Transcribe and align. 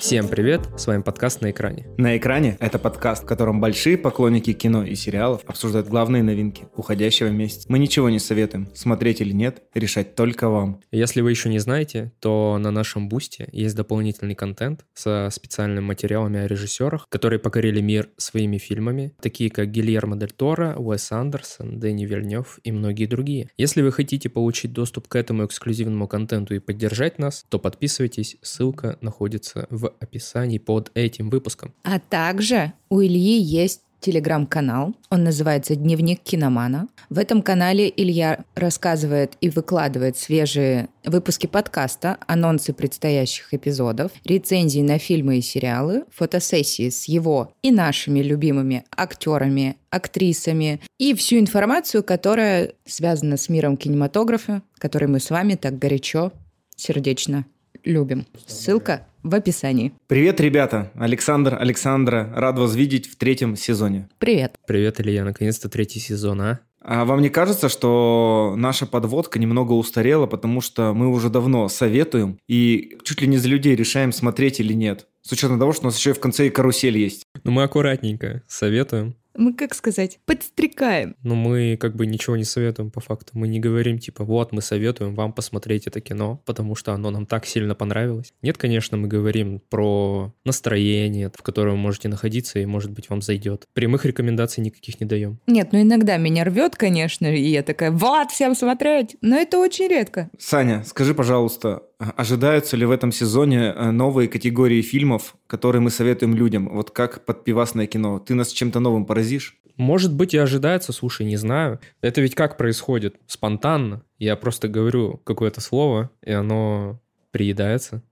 Всем 0.00 0.28
привет, 0.28 0.68
с 0.76 0.86
вами 0.86 1.02
подкаст 1.02 1.40
«На 1.40 1.50
экране». 1.50 1.86
«На 1.96 2.16
экране»— 2.16 2.56
это 2.60 2.78
подкаст, 2.78 3.22
в 3.22 3.26
котором 3.26 3.60
большие 3.60 3.96
поклонники 3.96 4.52
кино 4.52 4.84
и 4.84 4.94
сериалов 4.94 5.42
обсуждают 5.46 5.88
главные 5.88 6.22
новинки 6.22 6.68
уходящего 6.76 7.28
месяца. 7.28 7.66
Мы 7.70 7.78
ничего 7.78 8.10
не 8.10 8.18
советуем, 8.18 8.68
смотреть 8.74 9.20
или 9.20 9.32
нет, 9.32 9.62
решать 9.74 10.14
только 10.14 10.48
вам. 10.48 10.80
Если 10.92 11.22
вы 11.22 11.30
еще 11.30 11.48
не 11.48 11.58
знаете, 11.58 12.12
то 12.20 12.58
на 12.60 12.70
нашем 12.70 13.08
бусте 13.08 13.48
есть 13.52 13.74
дополнительный 13.74 14.34
контент 14.34 14.84
со 14.92 15.28
специальными 15.32 15.84
материалами 15.84 16.40
о 16.40 16.46
режиссерах, 16.46 17.06
которые 17.08 17.38
покорили 17.38 17.80
мир 17.80 18.10
своими 18.18 18.58
фильмами, 18.58 19.14
такие 19.20 19.50
как 19.50 19.70
Гильермо 19.70 20.16
Дель 20.16 20.32
Торо, 20.32 20.74
Уэс 20.76 21.10
Андерсон, 21.12 21.80
Дэнни 21.80 22.04
Вильнев 22.04 22.58
и 22.64 22.70
многие 22.70 23.06
другие. 23.06 23.48
Если 23.56 23.82
вы 23.82 23.92
хотите 23.92 24.28
получить 24.28 24.72
доступ 24.72 25.08
к 25.08 25.16
этому 25.16 25.46
эксклюзивному 25.46 26.06
контенту 26.06 26.54
и 26.54 26.58
поддержать 26.58 27.18
нас, 27.18 27.44
то 27.48 27.58
подписывайтесь, 27.58 28.36
ссылка 28.42 28.98
находится 29.00 29.66
в 29.70 29.85
описании 30.00 30.58
под 30.58 30.90
этим 30.94 31.30
выпуском. 31.30 31.72
А 31.82 31.98
также 31.98 32.72
у 32.88 33.00
Ильи 33.00 33.40
есть 33.40 33.82
телеграм-канал. 34.00 34.94
Он 35.10 35.24
называется 35.24 35.74
«Дневник 35.74 36.20
киномана». 36.22 36.88
В 37.10 37.18
этом 37.18 37.42
канале 37.42 37.92
Илья 37.94 38.44
рассказывает 38.54 39.36
и 39.40 39.50
выкладывает 39.50 40.16
свежие 40.16 40.88
выпуски 41.04 41.46
подкаста, 41.46 42.18
анонсы 42.26 42.72
предстоящих 42.72 43.52
эпизодов, 43.52 44.12
рецензии 44.24 44.80
на 44.80 44.98
фильмы 44.98 45.38
и 45.38 45.42
сериалы, 45.42 46.04
фотосессии 46.12 46.88
с 46.88 47.06
его 47.06 47.52
и 47.62 47.70
нашими 47.70 48.20
любимыми 48.20 48.84
актерами, 48.96 49.76
актрисами 49.90 50.80
и 50.98 51.14
всю 51.14 51.38
информацию, 51.38 52.04
которая 52.04 52.74
связана 52.84 53.36
с 53.36 53.48
миром 53.48 53.76
кинематографа, 53.76 54.62
который 54.78 55.08
мы 55.08 55.20
с 55.20 55.30
вами 55.30 55.54
так 55.54 55.78
горячо, 55.78 56.32
сердечно 56.76 57.46
любим. 57.86 58.26
Ссылка 58.46 59.06
в 59.22 59.34
описании. 59.34 59.92
Привет, 60.06 60.40
ребята! 60.40 60.90
Александр, 60.94 61.56
Александра, 61.58 62.32
рад 62.34 62.58
вас 62.58 62.74
видеть 62.74 63.06
в 63.06 63.16
третьем 63.16 63.56
сезоне. 63.56 64.08
Привет. 64.18 64.56
Привет, 64.66 65.00
Илья, 65.00 65.24
наконец-то 65.24 65.68
третий 65.68 66.00
сезон, 66.00 66.40
а? 66.42 66.60
А 66.88 67.04
вам 67.04 67.20
не 67.20 67.30
кажется, 67.30 67.68
что 67.68 68.54
наша 68.56 68.86
подводка 68.86 69.40
немного 69.40 69.72
устарела, 69.72 70.26
потому 70.26 70.60
что 70.60 70.94
мы 70.94 71.08
уже 71.08 71.30
давно 71.30 71.68
советуем 71.68 72.38
и 72.46 72.96
чуть 73.02 73.22
ли 73.22 73.26
не 73.26 73.38
за 73.38 73.48
людей 73.48 73.74
решаем, 73.74 74.12
смотреть 74.12 74.60
или 74.60 74.72
нет? 74.72 75.08
С 75.22 75.32
учетом 75.32 75.58
того, 75.58 75.72
что 75.72 75.82
у 75.82 75.84
нас 75.86 75.98
еще 75.98 76.10
и 76.10 76.12
в 76.12 76.20
конце 76.20 76.46
и 76.46 76.50
карусель 76.50 76.96
есть. 76.96 77.24
Ну 77.42 77.50
мы 77.50 77.64
аккуратненько 77.64 78.42
советуем. 78.46 79.16
Мы, 79.36 79.52
как 79.52 79.74
сказать, 79.74 80.18
подстрекаем. 80.24 81.16
Но 81.22 81.34
мы 81.34 81.76
как 81.76 81.96
бы 81.96 82.06
ничего 82.06 82.36
не 82.36 82.44
советуем 82.44 82.90
по 82.90 83.00
факту. 83.00 83.32
Мы 83.34 83.48
не 83.48 83.60
говорим 83.60 83.98
типа, 83.98 84.24
вот 84.24 84.52
мы 84.52 84.62
советуем 84.62 85.14
вам 85.14 85.32
посмотреть 85.32 85.86
это 85.86 86.00
кино, 86.00 86.42
потому 86.44 86.74
что 86.74 86.92
оно 86.92 87.10
нам 87.10 87.26
так 87.26 87.46
сильно 87.46 87.74
понравилось. 87.74 88.32
Нет, 88.42 88.58
конечно, 88.58 88.96
мы 88.96 89.08
говорим 89.08 89.60
про 89.68 90.34
настроение, 90.44 91.30
в 91.34 91.42
котором 91.42 91.72
вы 91.72 91.78
можете 91.78 92.08
находиться, 92.08 92.58
и 92.58 92.66
может 92.66 92.90
быть 92.90 93.10
вам 93.10 93.22
зайдет. 93.22 93.64
Прямых 93.74 94.04
рекомендаций 94.04 94.62
никаких 94.62 95.00
не 95.00 95.06
даем. 95.06 95.38
Нет, 95.46 95.68
ну 95.72 95.82
иногда 95.82 96.16
меня 96.16 96.44
рвет, 96.44 96.76
конечно, 96.76 97.26
и 97.26 97.40
я 97.40 97.62
такая, 97.62 97.90
вот, 97.90 98.30
всем 98.30 98.54
смотреть. 98.54 99.16
Но 99.20 99.36
это 99.36 99.58
очень 99.58 99.88
редко. 99.88 100.30
Саня, 100.38 100.84
скажи, 100.84 101.14
пожалуйста, 101.14 101.82
ожидаются 101.98 102.76
ли 102.76 102.84
в 102.84 102.90
этом 102.90 103.12
сезоне 103.12 103.72
э, 103.74 103.90
новые 103.90 104.28
категории 104.28 104.82
фильмов, 104.82 105.36
которые 105.46 105.80
мы 105.82 105.90
советуем 105.90 106.34
людям? 106.34 106.68
Вот 106.68 106.90
как 106.90 107.24
под 107.24 107.44
пивасное 107.44 107.86
кино. 107.86 108.18
Ты 108.18 108.34
нас 108.34 108.48
чем-то 108.52 108.80
новым 108.80 109.06
поразишь? 109.06 109.58
Может 109.76 110.14
быть 110.14 110.32
и 110.34 110.38
ожидается, 110.38 110.92
слушай, 110.92 111.26
не 111.26 111.36
знаю. 111.36 111.80
Это 112.00 112.20
ведь 112.20 112.34
как 112.34 112.56
происходит? 112.56 113.16
Спонтанно. 113.26 114.02
Я 114.18 114.36
просто 114.36 114.68
говорю 114.68 115.20
какое-то 115.24 115.60
слово, 115.60 116.10
и 116.22 116.32
оно 116.32 117.00
приедается. 117.30 118.02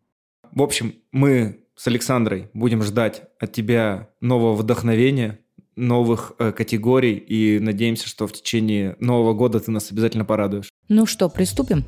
В 0.52 0.62
общем, 0.62 0.94
мы 1.10 1.60
с 1.74 1.86
Александрой 1.86 2.50
будем 2.54 2.82
ждать 2.82 3.22
от 3.40 3.52
тебя 3.52 4.08
нового 4.20 4.54
вдохновения, 4.54 5.40
новых 5.76 6.32
э, 6.38 6.52
категорий 6.52 7.16
и 7.16 7.58
надеемся, 7.58 8.08
что 8.08 8.26
в 8.26 8.32
течение 8.32 8.96
Нового 9.00 9.32
года 9.34 9.58
ты 9.58 9.70
нас 9.70 9.90
обязательно 9.90 10.24
порадуешь. 10.24 10.68
Ну 10.88 11.06
что, 11.06 11.28
приступим? 11.28 11.84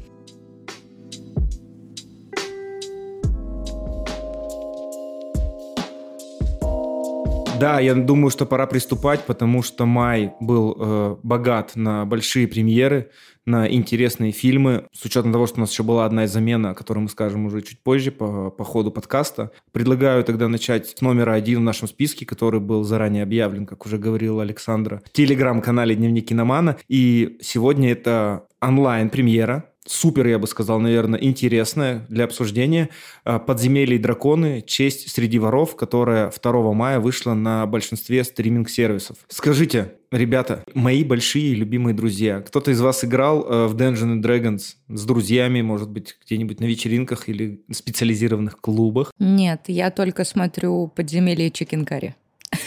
Да, 7.58 7.80
я 7.80 7.94
думаю, 7.94 8.30
что 8.30 8.44
пора 8.44 8.66
приступать, 8.66 9.24
потому 9.24 9.62
что 9.62 9.86
май 9.86 10.34
был 10.40 10.76
э, 10.78 11.16
богат 11.22 11.72
на 11.74 12.04
большие 12.04 12.46
премьеры, 12.46 13.10
на 13.46 13.72
интересные 13.72 14.32
фильмы. 14.32 14.88
С 14.92 15.04
учетом 15.04 15.32
того, 15.32 15.46
что 15.46 15.58
у 15.58 15.60
нас 15.60 15.70
еще 15.70 15.82
была 15.82 16.04
одна 16.04 16.26
замена, 16.26 16.70
о 16.70 16.74
которой 16.74 16.98
мы 16.98 17.08
скажем 17.08 17.46
уже 17.46 17.62
чуть 17.62 17.80
позже 17.82 18.10
по, 18.10 18.50
по 18.50 18.64
ходу 18.64 18.90
подкаста. 18.90 19.52
Предлагаю 19.72 20.22
тогда 20.24 20.48
начать 20.48 20.98
с 20.98 21.00
номера 21.00 21.32
один 21.32 21.60
в 21.60 21.62
нашем 21.62 21.88
списке, 21.88 22.26
который 22.26 22.60
был 22.60 22.82
заранее 22.82 23.22
объявлен, 23.22 23.64
как 23.64 23.86
уже 23.86 23.96
говорил 23.96 24.40
Александра, 24.40 25.00
в 25.06 25.10
телеграм-канале 25.12 25.94
«Дневник 25.94 26.28
киномана». 26.28 26.76
И 26.88 27.38
сегодня 27.40 27.92
это 27.92 28.48
онлайн-премьера 28.60 29.64
супер, 29.86 30.26
я 30.26 30.38
бы 30.38 30.47
сказал, 30.47 30.80
наверное, 30.80 31.20
интересная 31.20 32.06
для 32.08 32.24
обсуждения. 32.24 32.91
А, 33.24 33.38
«Подземелье 33.38 33.97
и 33.97 33.98
драконы. 33.98 34.62
Честь 34.66 35.10
среди 35.10 35.38
воров», 35.38 35.76
которая 35.76 36.30
2 36.30 36.72
мая 36.72 37.00
вышла 37.00 37.34
на 37.34 37.66
большинстве 37.66 38.24
стриминг-сервисов. 38.24 39.19
Скажите, 39.28 39.94
ребята, 40.10 40.64
мои 40.74 41.04
большие 41.04 41.54
любимые 41.54 41.94
друзья, 41.94 42.41
кто-то 42.41 42.70
из 42.70 42.80
вас 42.80 43.04
играл 43.04 43.44
э, 43.44 43.66
в 43.66 43.76
Dungeons 43.76 44.20
and 44.20 44.22
Dragons 44.22 44.74
с 44.88 45.04
друзьями, 45.04 45.62
может 45.62 45.91
быть, 45.91 46.16
где-нибудь 46.24 46.60
на 46.60 46.64
вечеринках 46.64 47.28
или 47.28 47.64
специализированных 47.72 48.60
клубах? 48.60 49.12
Нет, 49.18 49.62
я 49.68 49.91
только 49.91 50.24
смотрю 50.24 50.88
«Подземелье 50.88 51.48
и 51.48 51.53
чикенкари». 51.53 52.16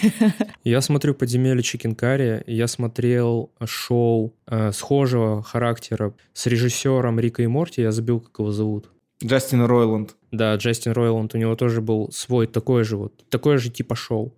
Я 0.63 0.81
смотрю 0.81 1.13
«Подземелье 1.13 1.63
Чикенкари», 1.63 2.43
я 2.47 2.67
смотрел 2.67 3.51
шоу 3.65 4.33
э, 4.47 4.71
схожего 4.71 5.41
характера 5.43 6.13
с 6.33 6.45
режиссером 6.45 7.19
Рика 7.19 7.43
и 7.43 7.47
Морти, 7.47 7.81
я 7.81 7.91
забыл, 7.91 8.19
как 8.19 8.39
его 8.39 8.51
зовут. 8.51 8.89
Джастин 9.23 9.65
Ройланд. 9.65 10.15
Да, 10.31 10.55
Джастин 10.55 10.93
Ройланд, 10.93 11.35
у 11.35 11.37
него 11.37 11.55
тоже 11.55 11.81
был 11.81 12.11
свой 12.11 12.47
такой 12.47 12.83
же 12.83 12.97
вот, 12.97 13.27
такое 13.29 13.57
же 13.57 13.69
типа 13.69 13.95
шоу. 13.95 14.33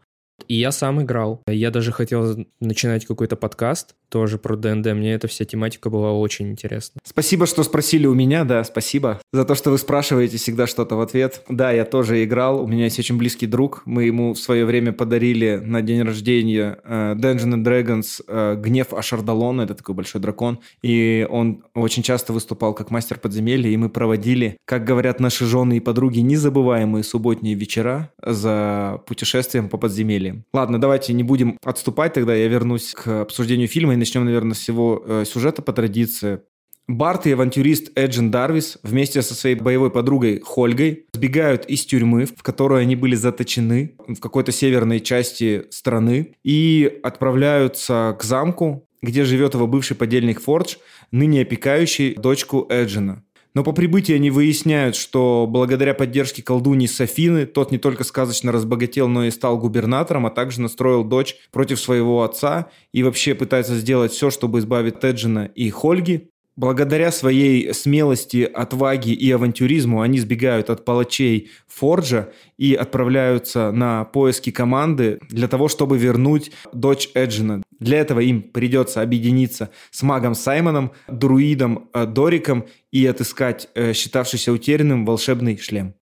И 0.47 0.55
я 0.55 0.71
сам 0.71 1.01
играл. 1.01 1.41
Я 1.47 1.71
даже 1.71 1.91
хотел 1.91 2.45
начинать 2.59 3.05
какой-то 3.05 3.35
подкаст, 3.35 3.95
тоже 4.09 4.37
про 4.37 4.55
ДНД. 4.55 4.93
Мне 4.93 5.13
эта 5.13 5.27
вся 5.27 5.45
тематика 5.45 5.89
была 5.89 6.11
очень 6.11 6.49
интересна. 6.51 6.99
Спасибо, 7.03 7.45
что 7.45 7.63
спросили 7.63 8.07
у 8.07 8.13
меня, 8.13 8.43
да, 8.43 8.63
спасибо. 8.63 9.21
За 9.31 9.45
то, 9.45 9.55
что 9.55 9.71
вы 9.71 9.77
спрашиваете 9.77 10.37
всегда 10.37 10.67
что-то 10.67 10.95
в 10.95 11.01
ответ. 11.01 11.43
Да, 11.49 11.71
я 11.71 11.85
тоже 11.85 12.23
играл, 12.23 12.63
у 12.63 12.67
меня 12.67 12.85
есть 12.85 12.99
очень 12.99 13.17
близкий 13.17 13.47
друг. 13.47 13.81
Мы 13.85 14.03
ему 14.03 14.33
в 14.33 14.39
свое 14.39 14.65
время 14.65 14.91
подарили 14.91 15.61
на 15.63 15.81
день 15.81 16.01
рождения 16.03 16.79
uh, 16.85 17.15
Dungeons 17.15 17.53
and 17.53 17.63
Dragons 17.63 18.21
uh, 18.27 18.55
Гнев 18.55 18.93
Ашардалона, 18.93 19.61
это 19.61 19.75
такой 19.75 19.95
большой 19.95 20.21
дракон. 20.21 20.59
И 20.81 21.25
он 21.29 21.63
очень 21.73 22.03
часто 22.03 22.33
выступал 22.33 22.73
как 22.73 22.91
мастер 22.91 23.17
подземелья, 23.17 23.69
и 23.69 23.77
мы 23.77 23.89
проводили, 23.89 24.57
как 24.65 24.83
говорят 24.83 25.19
наши 25.19 25.45
жены 25.45 25.77
и 25.77 25.79
подруги, 25.79 26.19
незабываемые 26.19 27.03
субботние 27.03 27.55
вечера 27.55 28.11
за 28.21 29.01
путешествием 29.07 29.69
по 29.69 29.77
Ладно, 30.53 30.79
давайте 30.79 31.13
не 31.13 31.23
будем 31.23 31.57
отступать 31.63 32.13
тогда, 32.13 32.35
я 32.35 32.47
вернусь 32.47 32.93
к 32.93 33.21
обсуждению 33.21 33.67
фильма 33.67 33.95
начнем, 33.95 34.25
наверное, 34.25 34.55
с 34.55 34.67
его 34.67 35.03
э, 35.05 35.23
сюжета 35.25 35.61
по 35.61 35.73
традиции. 35.73 36.41
Барт 36.87 37.25
и 37.25 37.31
авантюрист 37.31 37.91
Эджин 37.95 38.31
Дарвис 38.31 38.77
вместе 38.83 39.21
со 39.21 39.33
своей 39.33 39.55
боевой 39.55 39.91
подругой 39.91 40.41
Хольгой 40.43 41.05
сбегают 41.13 41.65
из 41.65 41.85
тюрьмы, 41.85 42.25
в 42.25 42.43
которой 42.43 42.81
они 42.81 42.95
были 42.95 43.15
заточены 43.15 43.95
в 44.07 44.19
какой-то 44.19 44.51
северной 44.51 44.99
части 44.99 45.65
страны, 45.69 46.33
и 46.43 46.99
отправляются 47.03 48.15
к 48.19 48.23
замку, 48.23 48.87
где 49.01 49.23
живет 49.23 49.53
его 49.53 49.67
бывший 49.67 49.95
подельник 49.95 50.41
Фордж, 50.41 50.75
ныне 51.11 51.41
опекающий 51.41 52.15
дочку 52.15 52.67
Эджина. 52.69 53.23
Но 53.53 53.63
по 53.63 53.73
прибытии 53.73 54.15
они 54.15 54.31
выясняют, 54.31 54.95
что 54.95 55.45
благодаря 55.47 55.93
поддержке 55.93 56.41
колдуньи 56.41 56.87
Софины 56.87 57.45
тот 57.45 57.71
не 57.71 57.77
только 57.77 58.03
сказочно 58.03 58.51
разбогател, 58.51 59.07
но 59.07 59.25
и 59.25 59.31
стал 59.31 59.57
губернатором, 59.57 60.25
а 60.25 60.31
также 60.31 60.61
настроил 60.61 61.03
дочь 61.03 61.35
против 61.51 61.79
своего 61.79 62.23
отца 62.23 62.69
и 62.93 63.03
вообще 63.03 63.35
пытается 63.35 63.75
сделать 63.75 64.13
все, 64.13 64.29
чтобы 64.29 64.59
избавить 64.59 64.99
Теджина 64.99 65.45
и 65.53 65.69
Хольги. 65.69 66.30
Благодаря 66.57 67.11
своей 67.11 67.73
смелости, 67.73 68.43
отваге 68.43 69.13
и 69.13 69.31
авантюризму 69.31 70.01
они 70.01 70.19
сбегают 70.19 70.69
от 70.69 70.83
палачей 70.83 71.49
Форджа 71.67 72.29
и 72.57 72.73
отправляются 72.73 73.71
на 73.71 74.03
поиски 74.03 74.51
команды 74.51 75.19
для 75.29 75.47
того, 75.47 75.69
чтобы 75.69 75.97
вернуть 75.97 76.51
дочь 76.73 77.09
Эджина. 77.13 77.63
Для 77.79 77.99
этого 77.99 78.19
им 78.19 78.41
придется 78.41 79.01
объединиться 79.01 79.69
с 79.91 80.03
магом 80.03 80.35
Саймоном, 80.35 80.91
друидом 81.07 81.89
э, 81.93 82.05
Дориком 82.05 82.67
и 82.91 83.05
отыскать 83.05 83.69
э, 83.73 83.93
считавшийся 83.93 84.51
утерянным 84.51 85.05
волшебный 85.05 85.57
шлем 85.57 85.95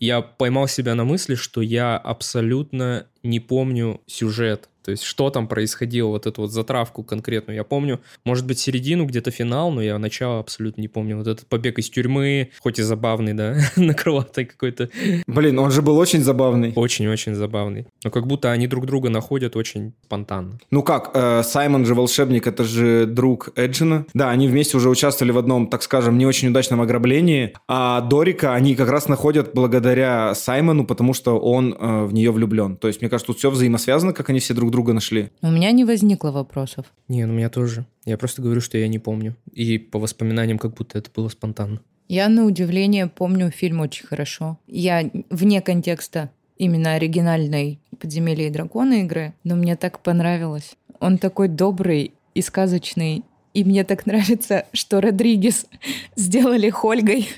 я 0.00 0.22
поймал 0.22 0.66
себя 0.66 0.94
на 0.94 1.04
мысли, 1.04 1.34
что 1.34 1.60
я 1.60 1.96
абсолютно 1.96 3.06
не 3.22 3.40
помню 3.40 4.00
сюжет. 4.06 4.68
То 4.84 4.92
есть, 4.92 5.02
что 5.02 5.30
там 5.30 5.46
происходило, 5.46 6.08
вот 6.08 6.26
эту 6.26 6.42
вот 6.42 6.52
затравку 6.52 7.02
конкретную. 7.02 7.56
Я 7.56 7.64
помню, 7.64 8.00
может 8.24 8.46
быть, 8.46 8.58
середину, 8.58 9.04
где-то 9.04 9.30
финал, 9.30 9.70
но 9.70 9.82
я 9.82 9.98
начало 9.98 10.40
абсолютно 10.40 10.80
не 10.80 10.88
помню. 10.88 11.16
Вот 11.18 11.26
этот 11.26 11.46
побег 11.46 11.78
из 11.78 11.90
тюрьмы, 11.90 12.50
хоть 12.60 12.78
и 12.78 12.82
забавный, 12.82 13.34
да, 13.34 13.58
на 13.76 13.94
крылатой 13.94 14.46
какой-то. 14.46 14.88
Блин, 15.26 15.58
он 15.58 15.70
же 15.70 15.82
был 15.82 15.98
очень 15.98 16.22
забавный. 16.22 16.72
Очень-очень 16.74 17.34
забавный. 17.34 17.86
Но 18.04 18.10
как 18.10 18.26
будто 18.26 18.50
они 18.50 18.66
друг 18.66 18.86
друга 18.86 19.10
находят 19.10 19.54
очень 19.54 19.92
спонтанно. 20.04 20.58
Ну 20.70 20.82
как, 20.82 21.10
э, 21.14 21.42
Саймон 21.42 21.84
же 21.84 21.94
волшебник, 21.94 22.46
это 22.46 22.64
же 22.64 23.06
друг 23.06 23.50
Эджина. 23.56 24.06
Да, 24.14 24.30
они 24.30 24.48
вместе 24.48 24.76
уже 24.76 24.88
участвовали 24.88 25.32
в 25.32 25.38
одном, 25.38 25.66
так 25.66 25.82
скажем, 25.82 26.16
не 26.16 26.26
очень 26.26 26.48
удачном 26.48 26.80
ограблении. 26.80 27.54
А 27.68 28.00
Дорика 28.00 28.54
они 28.54 28.74
как 28.74 28.88
раз 28.88 29.08
находят 29.08 29.50
благодаря 29.52 30.34
Саймону, 30.34 30.86
потому 30.86 31.12
что 31.12 31.38
он 31.38 31.76
э, 31.78 32.04
в 32.04 32.14
нее 32.14 32.30
влюблен. 32.30 32.76
То 32.76 32.88
есть, 32.88 33.02
мне 33.02 33.09
кажется, 33.10 33.26
тут 33.26 33.38
все 33.38 33.50
взаимосвязано, 33.50 34.12
как 34.12 34.30
они 34.30 34.40
все 34.40 34.54
друг 34.54 34.70
друга 34.70 34.92
нашли. 34.92 35.30
У 35.42 35.50
меня 35.50 35.70
не 35.72 35.84
возникло 35.84 36.30
вопросов. 36.30 36.86
Не, 37.08 37.26
ну 37.26 37.34
у 37.34 37.36
меня 37.36 37.50
тоже. 37.50 37.84
Я 38.06 38.16
просто 38.16 38.40
говорю, 38.40 38.60
что 38.60 38.78
я 38.78 38.88
не 38.88 38.98
помню. 38.98 39.36
И 39.52 39.76
по 39.76 39.98
воспоминаниям, 39.98 40.58
как 40.58 40.74
будто 40.74 40.98
это 40.98 41.10
было 41.14 41.28
спонтанно. 41.28 41.80
Я, 42.08 42.28
на 42.28 42.44
удивление, 42.44 43.06
помню 43.06 43.50
фильм 43.50 43.80
очень 43.80 44.06
хорошо. 44.06 44.58
Я 44.66 45.10
вне 45.30 45.60
контекста 45.60 46.30
именно 46.56 46.94
оригинальной 46.94 47.80
«Подземелья 48.00 48.48
и 48.48 48.50
драконы» 48.50 49.02
игры, 49.02 49.34
но 49.44 49.54
мне 49.54 49.76
так 49.76 50.00
понравилось. 50.00 50.76
Он 50.98 51.18
такой 51.18 51.48
добрый 51.48 52.14
и 52.34 52.42
сказочный, 52.42 53.24
и 53.52 53.64
мне 53.64 53.84
так 53.84 54.06
нравится, 54.06 54.66
что 54.72 55.00
Родригес 55.00 55.66
сделали 56.16 56.70
Хольгой. 56.70 57.28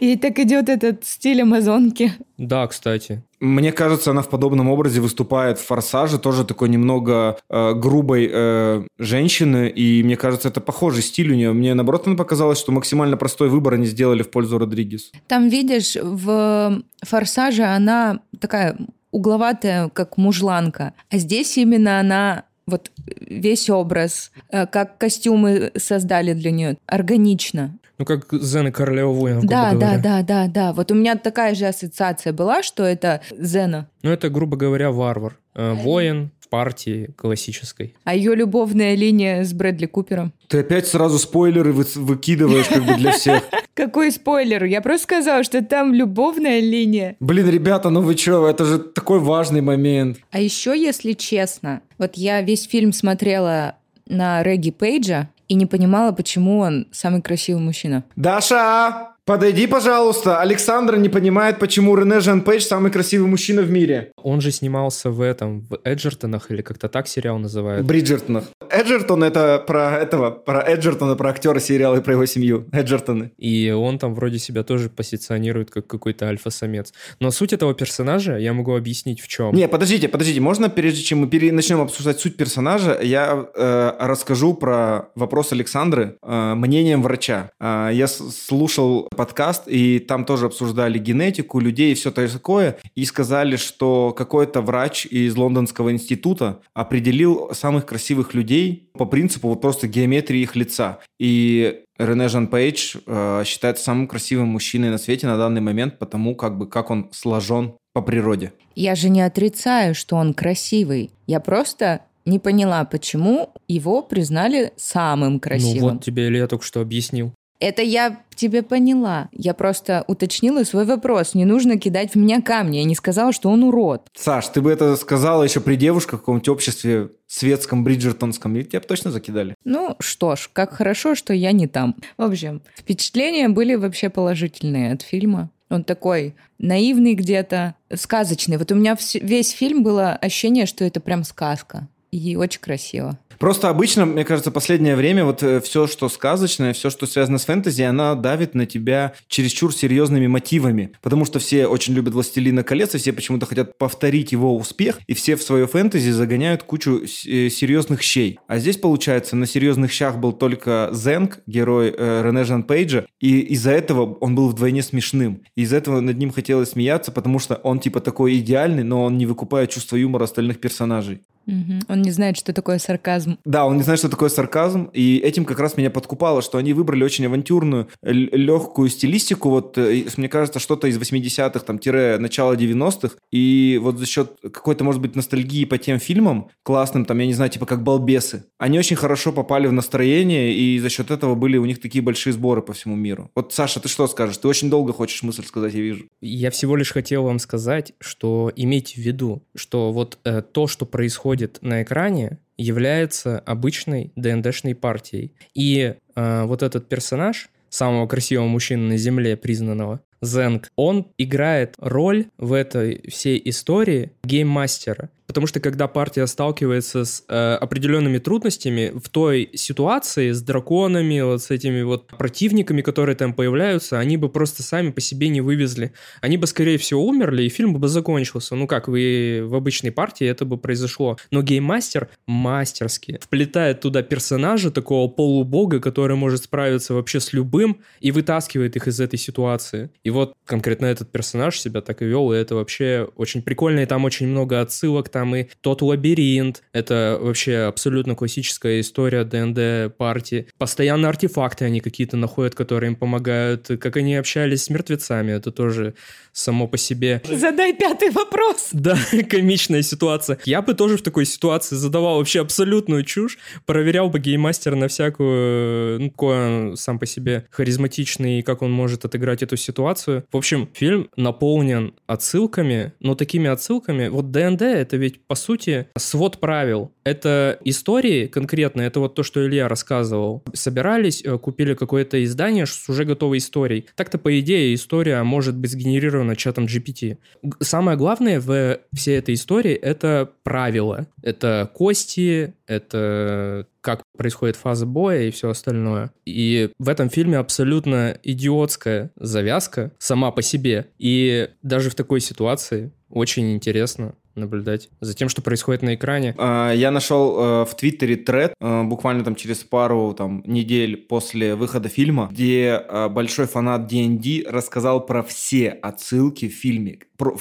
И 0.00 0.16
так 0.16 0.38
идет 0.38 0.68
этот 0.68 1.04
стиль 1.04 1.42
амазонки. 1.42 2.12
Да, 2.36 2.66
кстати. 2.66 3.22
Мне 3.40 3.72
кажется, 3.72 4.10
она 4.10 4.22
в 4.22 4.28
подобном 4.28 4.68
образе 4.68 5.00
выступает 5.00 5.58
в 5.58 5.66
«Форсаже», 5.66 6.18
тоже 6.18 6.44
такой 6.44 6.68
немного 6.68 7.38
э, 7.48 7.74
грубой 7.74 8.30
э, 8.32 8.86
женщины, 8.98 9.68
и 9.68 10.02
мне 10.02 10.16
кажется, 10.16 10.48
это 10.48 10.60
похожий 10.60 11.02
стиль 11.02 11.32
у 11.32 11.34
нее. 11.34 11.52
Мне, 11.52 11.74
наоборот, 11.74 12.06
она 12.06 12.16
показалось, 12.16 12.58
что 12.58 12.70
максимально 12.70 13.16
простой 13.16 13.48
выбор 13.48 13.74
они 13.74 13.86
сделали 13.86 14.22
в 14.22 14.30
пользу 14.30 14.58
Родригес. 14.58 15.10
Там, 15.26 15.48
видишь, 15.48 15.96
в 16.00 16.82
«Форсаже» 17.02 17.64
она 17.64 18.20
такая 18.38 18.76
угловатая, 19.10 19.88
как 19.90 20.16
мужланка, 20.16 20.94
а 21.10 21.18
здесь 21.18 21.58
именно 21.58 22.00
она 22.00 22.44
вот 22.66 22.90
весь 23.20 23.70
образ, 23.70 24.30
э, 24.50 24.66
как 24.66 24.98
костюмы 24.98 25.72
создали 25.76 26.32
для 26.32 26.50
нее, 26.50 26.78
органично. 26.86 27.76
Ну, 27.98 28.04
как 28.04 28.26
Зена 28.32 28.72
Королева 28.72 29.12
воинов, 29.12 29.44
Да, 29.44 29.74
да, 29.74 29.98
да, 29.98 30.22
да, 30.22 30.46
да. 30.48 30.72
Вот 30.72 30.90
у 30.90 30.94
меня 30.94 31.16
такая 31.16 31.54
же 31.54 31.66
ассоциация 31.66 32.32
была, 32.32 32.62
что 32.62 32.84
это 32.84 33.20
Зена. 33.30 33.88
Ну, 34.02 34.10
это, 34.10 34.28
грубо 34.28 34.56
говоря, 34.56 34.90
варвар. 34.90 35.38
Э, 35.54 35.74
воин 35.74 36.30
партии 36.52 37.08
классической. 37.16 37.94
А 38.04 38.14
ее 38.14 38.34
любовная 38.34 38.94
линия 38.94 39.42
с 39.42 39.54
Брэдли 39.54 39.86
Купером? 39.86 40.32
Ты 40.48 40.58
опять 40.60 40.86
сразу 40.86 41.18
спойлеры 41.18 41.72
вы- 41.72 41.86
выкидываешь 41.94 42.66
как 42.68 42.84
бы 42.84 42.94
для 42.96 43.12
всех. 43.12 43.42
Какой 43.74 44.12
спойлер? 44.12 44.64
Я 44.64 44.82
просто 44.82 45.04
сказала, 45.04 45.44
что 45.44 45.62
там 45.62 45.94
любовная 45.94 46.60
линия. 46.60 47.16
Блин, 47.20 47.48
ребята, 47.48 47.88
ну 47.88 48.02
вы 48.02 48.14
чё, 48.16 48.46
это 48.46 48.66
же 48.66 48.78
такой 48.78 49.18
важный 49.18 49.62
момент. 49.62 50.18
А 50.30 50.38
еще, 50.40 50.78
если 50.78 51.12
честно, 51.14 51.80
вот 51.96 52.16
я 52.16 52.42
весь 52.42 52.64
фильм 52.68 52.92
смотрела 52.92 53.76
на 54.06 54.42
Регги 54.42 54.70
Пейджа 54.70 55.30
и 55.48 55.54
не 55.54 55.64
понимала, 55.64 56.12
почему 56.12 56.58
он 56.58 56.86
самый 56.92 57.22
красивый 57.22 57.62
мужчина. 57.62 58.04
Даша, 58.16 59.12
подойди, 59.24 59.66
пожалуйста. 59.66 60.40
Александра 60.40 60.96
не 60.96 61.08
понимает, 61.08 61.58
почему 61.58 61.96
Рене 61.96 62.20
Жан 62.20 62.42
Пейдж 62.42 62.62
самый 62.62 62.90
красивый 62.90 63.28
мужчина 63.28 63.62
в 63.62 63.70
мире. 63.70 64.12
Он 64.16 64.40
же 64.40 64.50
снимался 64.50 65.10
в 65.10 65.20
этом, 65.20 65.60
в 65.62 65.78
Эджертонах, 65.84 66.50
или 66.50 66.62
как-то 66.62 66.88
так 66.88 67.08
сериал 67.08 67.38
называют. 67.38 67.86
Бриджертонах. 67.86 68.44
Эджертон 68.70 69.22
это 69.24 69.62
про 69.66 69.98
этого, 69.98 70.30
про 70.30 70.60
Эджертона, 70.62 71.14
про 71.14 71.30
актера 71.30 71.58
сериала 71.60 71.96
и 71.96 72.00
про 72.00 72.14
его 72.14 72.26
семью. 72.26 72.66
Эджертоны. 72.72 73.32
И 73.36 73.70
он 73.70 73.98
там 73.98 74.14
вроде 74.14 74.38
себя 74.38 74.62
тоже 74.62 74.88
позиционирует 74.88 75.70
как 75.70 75.86
какой-то 75.86 76.26
альфа-самец. 76.26 76.92
Но 77.20 77.30
суть 77.30 77.52
этого 77.52 77.74
персонажа 77.74 78.36
я 78.38 78.52
могу 78.52 78.74
объяснить 78.74 79.20
в 79.20 79.28
чем. 79.28 79.54
Не, 79.54 79.68
подождите, 79.68 80.08
подождите, 80.08 80.40
можно 80.40 80.70
прежде 80.70 81.02
чем 81.02 81.20
мы 81.20 81.28
пере- 81.28 81.52
начнем 81.52 81.80
обсуждать 81.80 82.20
суть 82.20 82.36
персонажа, 82.36 82.98
я 83.02 83.46
э, 83.54 83.92
расскажу 84.00 84.54
про 84.54 85.10
вопрос 85.14 85.52
Александры 85.52 86.16
э, 86.22 86.54
мнением 86.54 87.02
врача. 87.02 87.50
Э, 87.60 87.90
я 87.92 88.06
слушал 88.08 89.08
подкаст, 89.12 89.64
и 89.66 89.98
там 89.98 90.24
тоже 90.24 90.46
обсуждали 90.46 90.98
генетику 90.98 91.60
людей 91.60 91.92
и 91.92 91.94
все 91.94 92.10
такое, 92.10 92.78
и 92.94 93.04
сказали, 93.04 93.56
что 93.56 94.12
какой-то 94.16 94.60
врач 94.60 95.06
из 95.06 95.36
Лондонского 95.36 95.92
института 95.92 96.60
определил 96.74 97.50
самых 97.52 97.86
красивых 97.86 98.34
людей 98.34 98.90
по 98.94 99.04
принципу 99.04 99.48
вот 99.48 99.60
просто 99.60 99.88
геометрии 99.88 100.40
их 100.40 100.56
лица. 100.56 100.98
И 101.18 101.82
Рене 101.98 102.28
Жан 102.28 102.48
Пейдж 102.48 102.96
э, 103.06 103.42
считается 103.44 103.84
самым 103.84 104.06
красивым 104.08 104.48
мужчиной 104.48 104.90
на 104.90 104.98
свете 104.98 105.26
на 105.26 105.36
данный 105.36 105.60
момент, 105.60 105.98
потому 105.98 106.34
как 106.34 106.58
бы 106.58 106.68
как 106.68 106.90
он 106.90 107.08
сложен 107.12 107.74
по 107.92 108.02
природе. 108.02 108.52
Я 108.74 108.94
же 108.94 109.08
не 109.08 109.20
отрицаю, 109.20 109.94
что 109.94 110.16
он 110.16 110.34
красивый. 110.34 111.10
Я 111.26 111.40
просто 111.40 112.02
не 112.24 112.38
поняла, 112.38 112.84
почему 112.84 113.50
его 113.68 114.02
признали 114.02 114.72
самым 114.76 115.40
красивым. 115.40 115.80
Ну 115.80 115.94
вот 115.94 116.04
тебе 116.04 116.28
Илья 116.28 116.46
только 116.46 116.64
что 116.64 116.80
объяснил. 116.80 117.32
Это 117.62 117.80
я 117.80 118.20
тебе 118.34 118.64
поняла. 118.64 119.28
Я 119.30 119.54
просто 119.54 120.02
уточнила 120.08 120.64
свой 120.64 120.84
вопрос. 120.84 121.34
Не 121.34 121.44
нужно 121.44 121.78
кидать 121.78 122.12
в 122.12 122.16
меня 122.16 122.42
камни. 122.42 122.78
Я 122.78 122.84
не 122.84 122.96
сказала, 122.96 123.32
что 123.32 123.50
он 123.50 123.62
урод. 123.62 124.08
Саш, 124.16 124.48
ты 124.48 124.60
бы 124.60 124.72
это 124.72 124.96
сказала 124.96 125.44
еще 125.44 125.60
при 125.60 125.76
девушках 125.76 126.18
в 126.18 126.22
каком-нибудь 126.22 126.48
обществе 126.48 127.10
светском, 127.28 127.84
бриджертонском, 127.84 128.56
и 128.56 128.64
тебя 128.64 128.80
бы 128.80 128.86
точно 128.86 129.12
закидали. 129.12 129.54
Ну 129.62 129.94
что 130.00 130.34
ж, 130.34 130.50
как 130.52 130.72
хорошо, 130.72 131.14
что 131.14 131.32
я 131.32 131.52
не 131.52 131.68
там. 131.68 131.94
В 132.16 132.22
общем, 132.22 132.62
впечатления 132.76 133.48
были 133.48 133.76
вообще 133.76 134.10
положительные 134.10 134.94
от 134.94 135.02
фильма. 135.02 135.50
Он 135.70 135.84
такой 135.84 136.34
наивный 136.58 137.14
где-то, 137.14 137.76
сказочный. 137.94 138.56
Вот 138.56 138.72
у 138.72 138.74
меня 138.74 138.98
весь 139.14 139.50
фильм 139.50 139.84
было 139.84 140.14
ощущение, 140.14 140.66
что 140.66 140.84
это 140.84 140.98
прям 140.98 141.22
сказка. 141.22 141.86
И 142.10 142.36
очень 142.36 142.60
красиво. 142.60 143.18
Просто 143.42 143.68
обычно, 143.68 144.06
мне 144.06 144.24
кажется, 144.24 144.52
последнее 144.52 144.94
время 144.94 145.24
вот 145.24 145.42
все, 145.64 145.88
что 145.88 146.08
сказочное, 146.08 146.72
все, 146.74 146.90
что 146.90 147.06
связано 147.06 147.38
с 147.38 147.44
фэнтези, 147.44 147.82
она 147.82 148.14
давит 148.14 148.54
на 148.54 148.66
тебя 148.66 149.14
чересчур 149.26 149.74
серьезными 149.74 150.28
мотивами. 150.28 150.92
Потому 151.02 151.24
что 151.24 151.40
все 151.40 151.66
очень 151.66 151.92
любят 151.92 152.14
«Властелина 152.14 152.62
колец», 152.62 152.94
и 152.94 152.98
все 152.98 153.12
почему-то 153.12 153.46
хотят 153.46 153.76
повторить 153.78 154.30
его 154.30 154.56
успех, 154.56 155.00
и 155.08 155.14
все 155.14 155.34
в 155.34 155.42
свое 155.42 155.66
фэнтези 155.66 156.10
загоняют 156.10 156.62
кучу 156.62 157.00
э, 157.02 157.48
серьезных 157.48 158.02
щей. 158.02 158.38
А 158.46 158.60
здесь, 158.60 158.76
получается, 158.76 159.34
на 159.34 159.46
серьезных 159.46 159.90
щах 159.90 160.18
был 160.18 160.32
только 160.32 160.90
Зенг, 160.92 161.40
герой 161.48 161.92
э, 161.98 162.22
Рене 162.24 162.44
Жан 162.44 162.62
Пейджа, 162.62 163.06
и 163.18 163.40
из-за 163.40 163.72
этого 163.72 164.18
он 164.20 164.36
был 164.36 164.50
вдвойне 164.50 164.82
смешным. 164.82 165.42
И 165.56 165.62
из-за 165.62 165.78
этого 165.78 165.98
над 165.98 166.16
ним 166.16 166.30
хотелось 166.30 166.70
смеяться, 166.70 167.10
потому 167.10 167.40
что 167.40 167.56
он 167.56 167.80
типа 167.80 167.98
такой 167.98 168.38
идеальный, 168.38 168.84
но 168.84 169.02
он 169.02 169.18
не 169.18 169.26
выкупает 169.26 169.70
чувство 169.70 169.96
юмора 169.96 170.22
остальных 170.26 170.60
персонажей. 170.60 171.22
Он 171.46 172.02
не 172.02 172.10
знает, 172.10 172.36
что 172.36 172.52
такое 172.52 172.78
сарказм. 172.78 173.38
Да, 173.44 173.66
он 173.66 173.76
не 173.76 173.82
знает, 173.82 173.98
что 173.98 174.08
такое 174.08 174.28
сарказм, 174.28 174.90
и 174.92 175.18
этим 175.18 175.44
как 175.44 175.58
раз 175.58 175.76
меня 175.76 175.90
подкупало, 175.90 176.42
что 176.42 176.58
они 176.58 176.72
выбрали 176.72 177.04
очень 177.04 177.26
авантюрную, 177.26 177.88
легкую 178.02 178.88
стилистику, 178.88 179.50
вот, 179.50 179.76
э, 179.78 180.04
мне 180.16 180.28
кажется, 180.28 180.58
что-то 180.58 180.86
из 180.86 180.98
80-х, 180.98 181.60
там, 181.60 181.78
тире 181.78 182.18
начала 182.18 182.54
90-х, 182.54 183.16
и 183.30 183.78
вот 183.82 183.98
за 183.98 184.06
счет 184.06 184.32
какой-то, 184.42 184.84
может 184.84 185.00
быть, 185.00 185.16
ностальгии 185.16 185.64
по 185.64 185.78
тем 185.78 185.98
фильмам 185.98 186.48
классным, 186.62 187.04
там, 187.04 187.18
я 187.18 187.26
не 187.26 187.34
знаю, 187.34 187.50
типа 187.50 187.66
как 187.66 187.82
«Балбесы», 187.82 188.44
они 188.58 188.78
очень 188.78 188.96
хорошо 188.96 189.32
попали 189.32 189.66
в 189.66 189.72
настроение, 189.72 190.54
и 190.54 190.78
за 190.78 190.88
счет 190.88 191.10
этого 191.10 191.34
были 191.34 191.56
у 191.56 191.64
них 191.64 191.80
такие 191.80 192.02
большие 192.02 192.32
сборы 192.32 192.62
по 192.62 192.72
всему 192.72 192.96
миру. 192.96 193.30
Вот, 193.34 193.52
Саша, 193.52 193.80
ты 193.80 193.88
что 193.88 194.06
скажешь? 194.06 194.38
Ты 194.38 194.48
очень 194.48 194.70
долго 194.70 194.92
хочешь 194.92 195.22
мысль 195.22 195.44
сказать, 195.44 195.74
я 195.74 195.80
вижу. 195.80 196.04
Я 196.20 196.50
всего 196.50 196.76
лишь 196.76 196.92
хотел 196.92 197.24
вам 197.24 197.38
сказать, 197.38 197.92
что 198.00 198.52
имейте 198.54 198.94
в 198.94 199.04
виду, 199.04 199.42
что 199.56 199.92
вот 199.92 200.18
э, 200.24 200.42
то, 200.42 200.66
что 200.66 200.86
происходит 200.86 201.31
на 201.62 201.82
экране, 201.82 202.38
является 202.58 203.38
обычной 203.38 204.12
ДНДшной 204.16 204.74
партией. 204.74 205.34
И 205.54 205.94
э, 206.14 206.42
вот 206.44 206.62
этот 206.62 206.88
персонаж, 206.88 207.48
самого 207.68 208.06
красивого 208.06 208.46
мужчины 208.46 208.88
на 208.88 208.96
Земле 208.96 209.36
признанного, 209.36 210.00
Зенг, 210.20 210.70
он 210.76 211.08
играет 211.18 211.74
роль 211.78 212.26
в 212.38 212.52
этой 212.52 213.02
всей 213.08 213.40
истории 213.44 214.12
гейммастера. 214.22 215.10
Потому 215.32 215.46
что 215.46 215.60
когда 215.60 215.88
партия 215.88 216.26
сталкивается 216.26 217.06
с 217.06 217.24
э, 217.26 217.54
определенными 217.54 218.18
трудностями 218.18 218.92
в 218.94 219.08
той 219.08 219.48
ситуации 219.54 220.30
с 220.30 220.42
драконами, 220.42 221.22
вот 221.22 221.42
с 221.42 221.50
этими 221.50 221.80
вот 221.80 222.08
противниками, 222.08 222.82
которые 222.82 223.16
там 223.16 223.32
появляются, 223.32 223.98
они 223.98 224.18
бы 224.18 224.28
просто 224.28 224.62
сами 224.62 224.90
по 224.90 225.00
себе 225.00 225.30
не 225.30 225.40
вывезли. 225.40 225.94
Они 226.20 226.36
бы, 226.36 226.46
скорее 226.46 226.76
всего, 226.76 227.06
умерли, 227.06 227.44
и 227.44 227.48
фильм 227.48 227.72
бы 227.72 227.88
закончился. 227.88 228.54
Ну 228.56 228.66
как, 228.66 228.88
вы 228.88 229.40
в 229.46 229.54
обычной 229.54 229.90
партии 229.90 230.26
это 230.26 230.44
бы 230.44 230.58
произошло. 230.58 231.16
Но 231.30 231.40
гейммастер 231.40 232.10
мастерски 232.26 233.18
вплетает 233.22 233.80
туда 233.80 234.02
персонажа, 234.02 234.70
такого 234.70 235.08
полубога, 235.08 235.80
который 235.80 236.14
может 236.14 236.44
справиться 236.44 236.92
вообще 236.92 237.20
с 237.20 237.32
любым, 237.32 237.80
и 238.00 238.12
вытаскивает 238.12 238.76
их 238.76 238.86
из 238.86 239.00
этой 239.00 239.18
ситуации. 239.18 239.88
И 240.04 240.10
вот 240.10 240.34
конкретно 240.44 240.84
этот 240.84 241.10
персонаж 241.10 241.58
себя 241.58 241.80
так 241.80 242.02
и 242.02 242.04
вел, 242.04 242.34
и 242.34 242.36
это 242.36 242.54
вообще 242.54 243.08
очень 243.16 243.40
прикольно, 243.40 243.80
и 243.80 243.86
там 243.86 244.04
очень 244.04 244.26
много 244.26 244.60
отсылок, 244.60 245.08
там 245.08 245.21
и 245.34 245.48
тот 245.60 245.82
лабиринт, 245.82 246.62
это 246.72 247.18
вообще 247.20 247.58
абсолютно 247.58 248.14
классическая 248.14 248.80
история 248.80 249.24
ДНД 249.24 249.96
партии. 249.96 250.46
Постоянно 250.58 251.08
артефакты 251.08 251.64
они 251.64 251.80
какие-то 251.80 252.16
находят, 252.16 252.54
которые 252.54 252.90
им 252.90 252.96
помогают, 252.96 253.68
как 253.80 253.96
они 253.96 254.16
общались 254.16 254.64
с 254.64 254.70
мертвецами, 254.70 255.32
это 255.32 255.50
тоже 255.50 255.94
само 256.32 256.66
по 256.66 256.78
себе. 256.78 257.22
Задай 257.24 257.72
пятый 257.74 258.10
вопрос. 258.10 258.70
Да, 258.82 258.98
комичная 259.30 259.82
ситуация. 259.82 260.38
Я 260.44 260.60
бы 260.60 260.74
тоже 260.74 260.96
в 260.96 261.02
такой 261.02 261.24
ситуации 261.24 261.76
задавал 261.76 262.18
вообще 262.18 262.40
абсолютную 262.40 263.04
чушь, 263.04 263.38
проверял 263.64 264.10
бы 264.10 264.18
гейммастера 264.18 264.74
на 264.74 264.88
всякую, 264.88 266.00
ну, 266.00 266.10
какой 266.10 266.36
он 266.36 266.76
сам 266.76 266.98
по 266.98 267.06
себе 267.06 267.46
харизматичный, 267.50 268.40
и 268.40 268.42
как 268.42 268.62
он 268.62 268.72
может 268.72 269.04
отыграть 269.04 269.42
эту 269.42 269.56
ситуацию. 269.56 270.24
В 270.32 270.36
общем, 270.36 270.68
фильм 270.72 271.08
наполнен 271.16 271.94
отсылками, 272.08 272.92
но 272.98 273.14
такими 273.14 273.48
отсылками, 273.48 274.08
вот 274.08 274.32
ДНД 274.32 274.62
это 274.62 274.96
ведь 275.02 275.26
по 275.26 275.34
сути 275.34 275.88
свод 275.96 276.38
правил. 276.38 276.92
Это 277.04 277.58
истории 277.64 278.26
конкретно, 278.26 278.82
это 278.82 279.00
вот 279.00 279.14
то, 279.14 279.22
что 279.22 279.44
Илья 279.44 279.68
рассказывал. 279.68 280.42
Собирались, 280.54 281.22
э, 281.24 281.36
купили 281.38 281.74
какое-то 281.74 282.22
издание 282.24 282.66
с 282.66 282.88
уже 282.88 283.04
готовой 283.04 283.38
историей. 283.38 283.86
Так-то, 283.96 284.18
по 284.18 284.38
идее, 284.38 284.74
история 284.74 285.22
может 285.22 285.56
быть 285.56 285.72
сгенерирована 285.72 286.36
чатом 286.36 286.66
GPT. 286.66 287.18
Самое 287.60 287.98
главное 287.98 288.40
в 288.40 288.78
всей 288.94 289.18
этой 289.18 289.34
истории— 289.34 289.72
это 289.74 290.30
правила. 290.44 291.06
Это 291.22 291.70
кости, 291.74 292.54
это 292.66 293.66
как 293.80 294.02
происходит 294.16 294.56
фаза 294.56 294.86
боя 294.86 295.22
и 295.22 295.30
все 295.30 295.50
остальное. 295.50 296.12
И 296.24 296.70
в 296.78 296.88
этом 296.88 297.10
фильме 297.10 297.36
абсолютно 297.36 298.16
идиотская 298.22 299.10
завязка 299.16 299.92
сама 299.98 300.30
по 300.30 300.40
себе. 300.40 300.86
И 300.98 301.48
даже 301.62 301.90
в 301.90 301.94
такой 301.96 302.20
ситуации 302.20 302.92
очень 303.10 303.52
интересно 303.52 304.14
наблюдать 304.34 304.88
за 305.00 305.14
тем, 305.14 305.28
что 305.28 305.42
происходит 305.42 305.82
на 305.82 305.94
экране. 305.94 306.34
А, 306.38 306.72
я 306.72 306.90
нашел 306.90 307.36
э, 307.38 307.64
в 307.64 307.74
Твиттере 307.74 308.16
тред 308.16 308.54
э, 308.60 308.82
буквально 308.84 309.24
там 309.24 309.34
через 309.34 309.58
пару 309.58 310.14
там, 310.14 310.42
недель 310.46 310.96
после 310.96 311.54
выхода 311.54 311.88
фильма, 311.88 312.28
где 312.30 312.82
э, 312.86 313.08
большой 313.08 313.46
фанат 313.46 313.86
D&D 313.86 314.44
рассказал 314.48 315.04
про 315.04 315.22
все 315.22 315.68
отсылки 315.68 316.48
в 316.48 316.52
фильме 316.52 316.98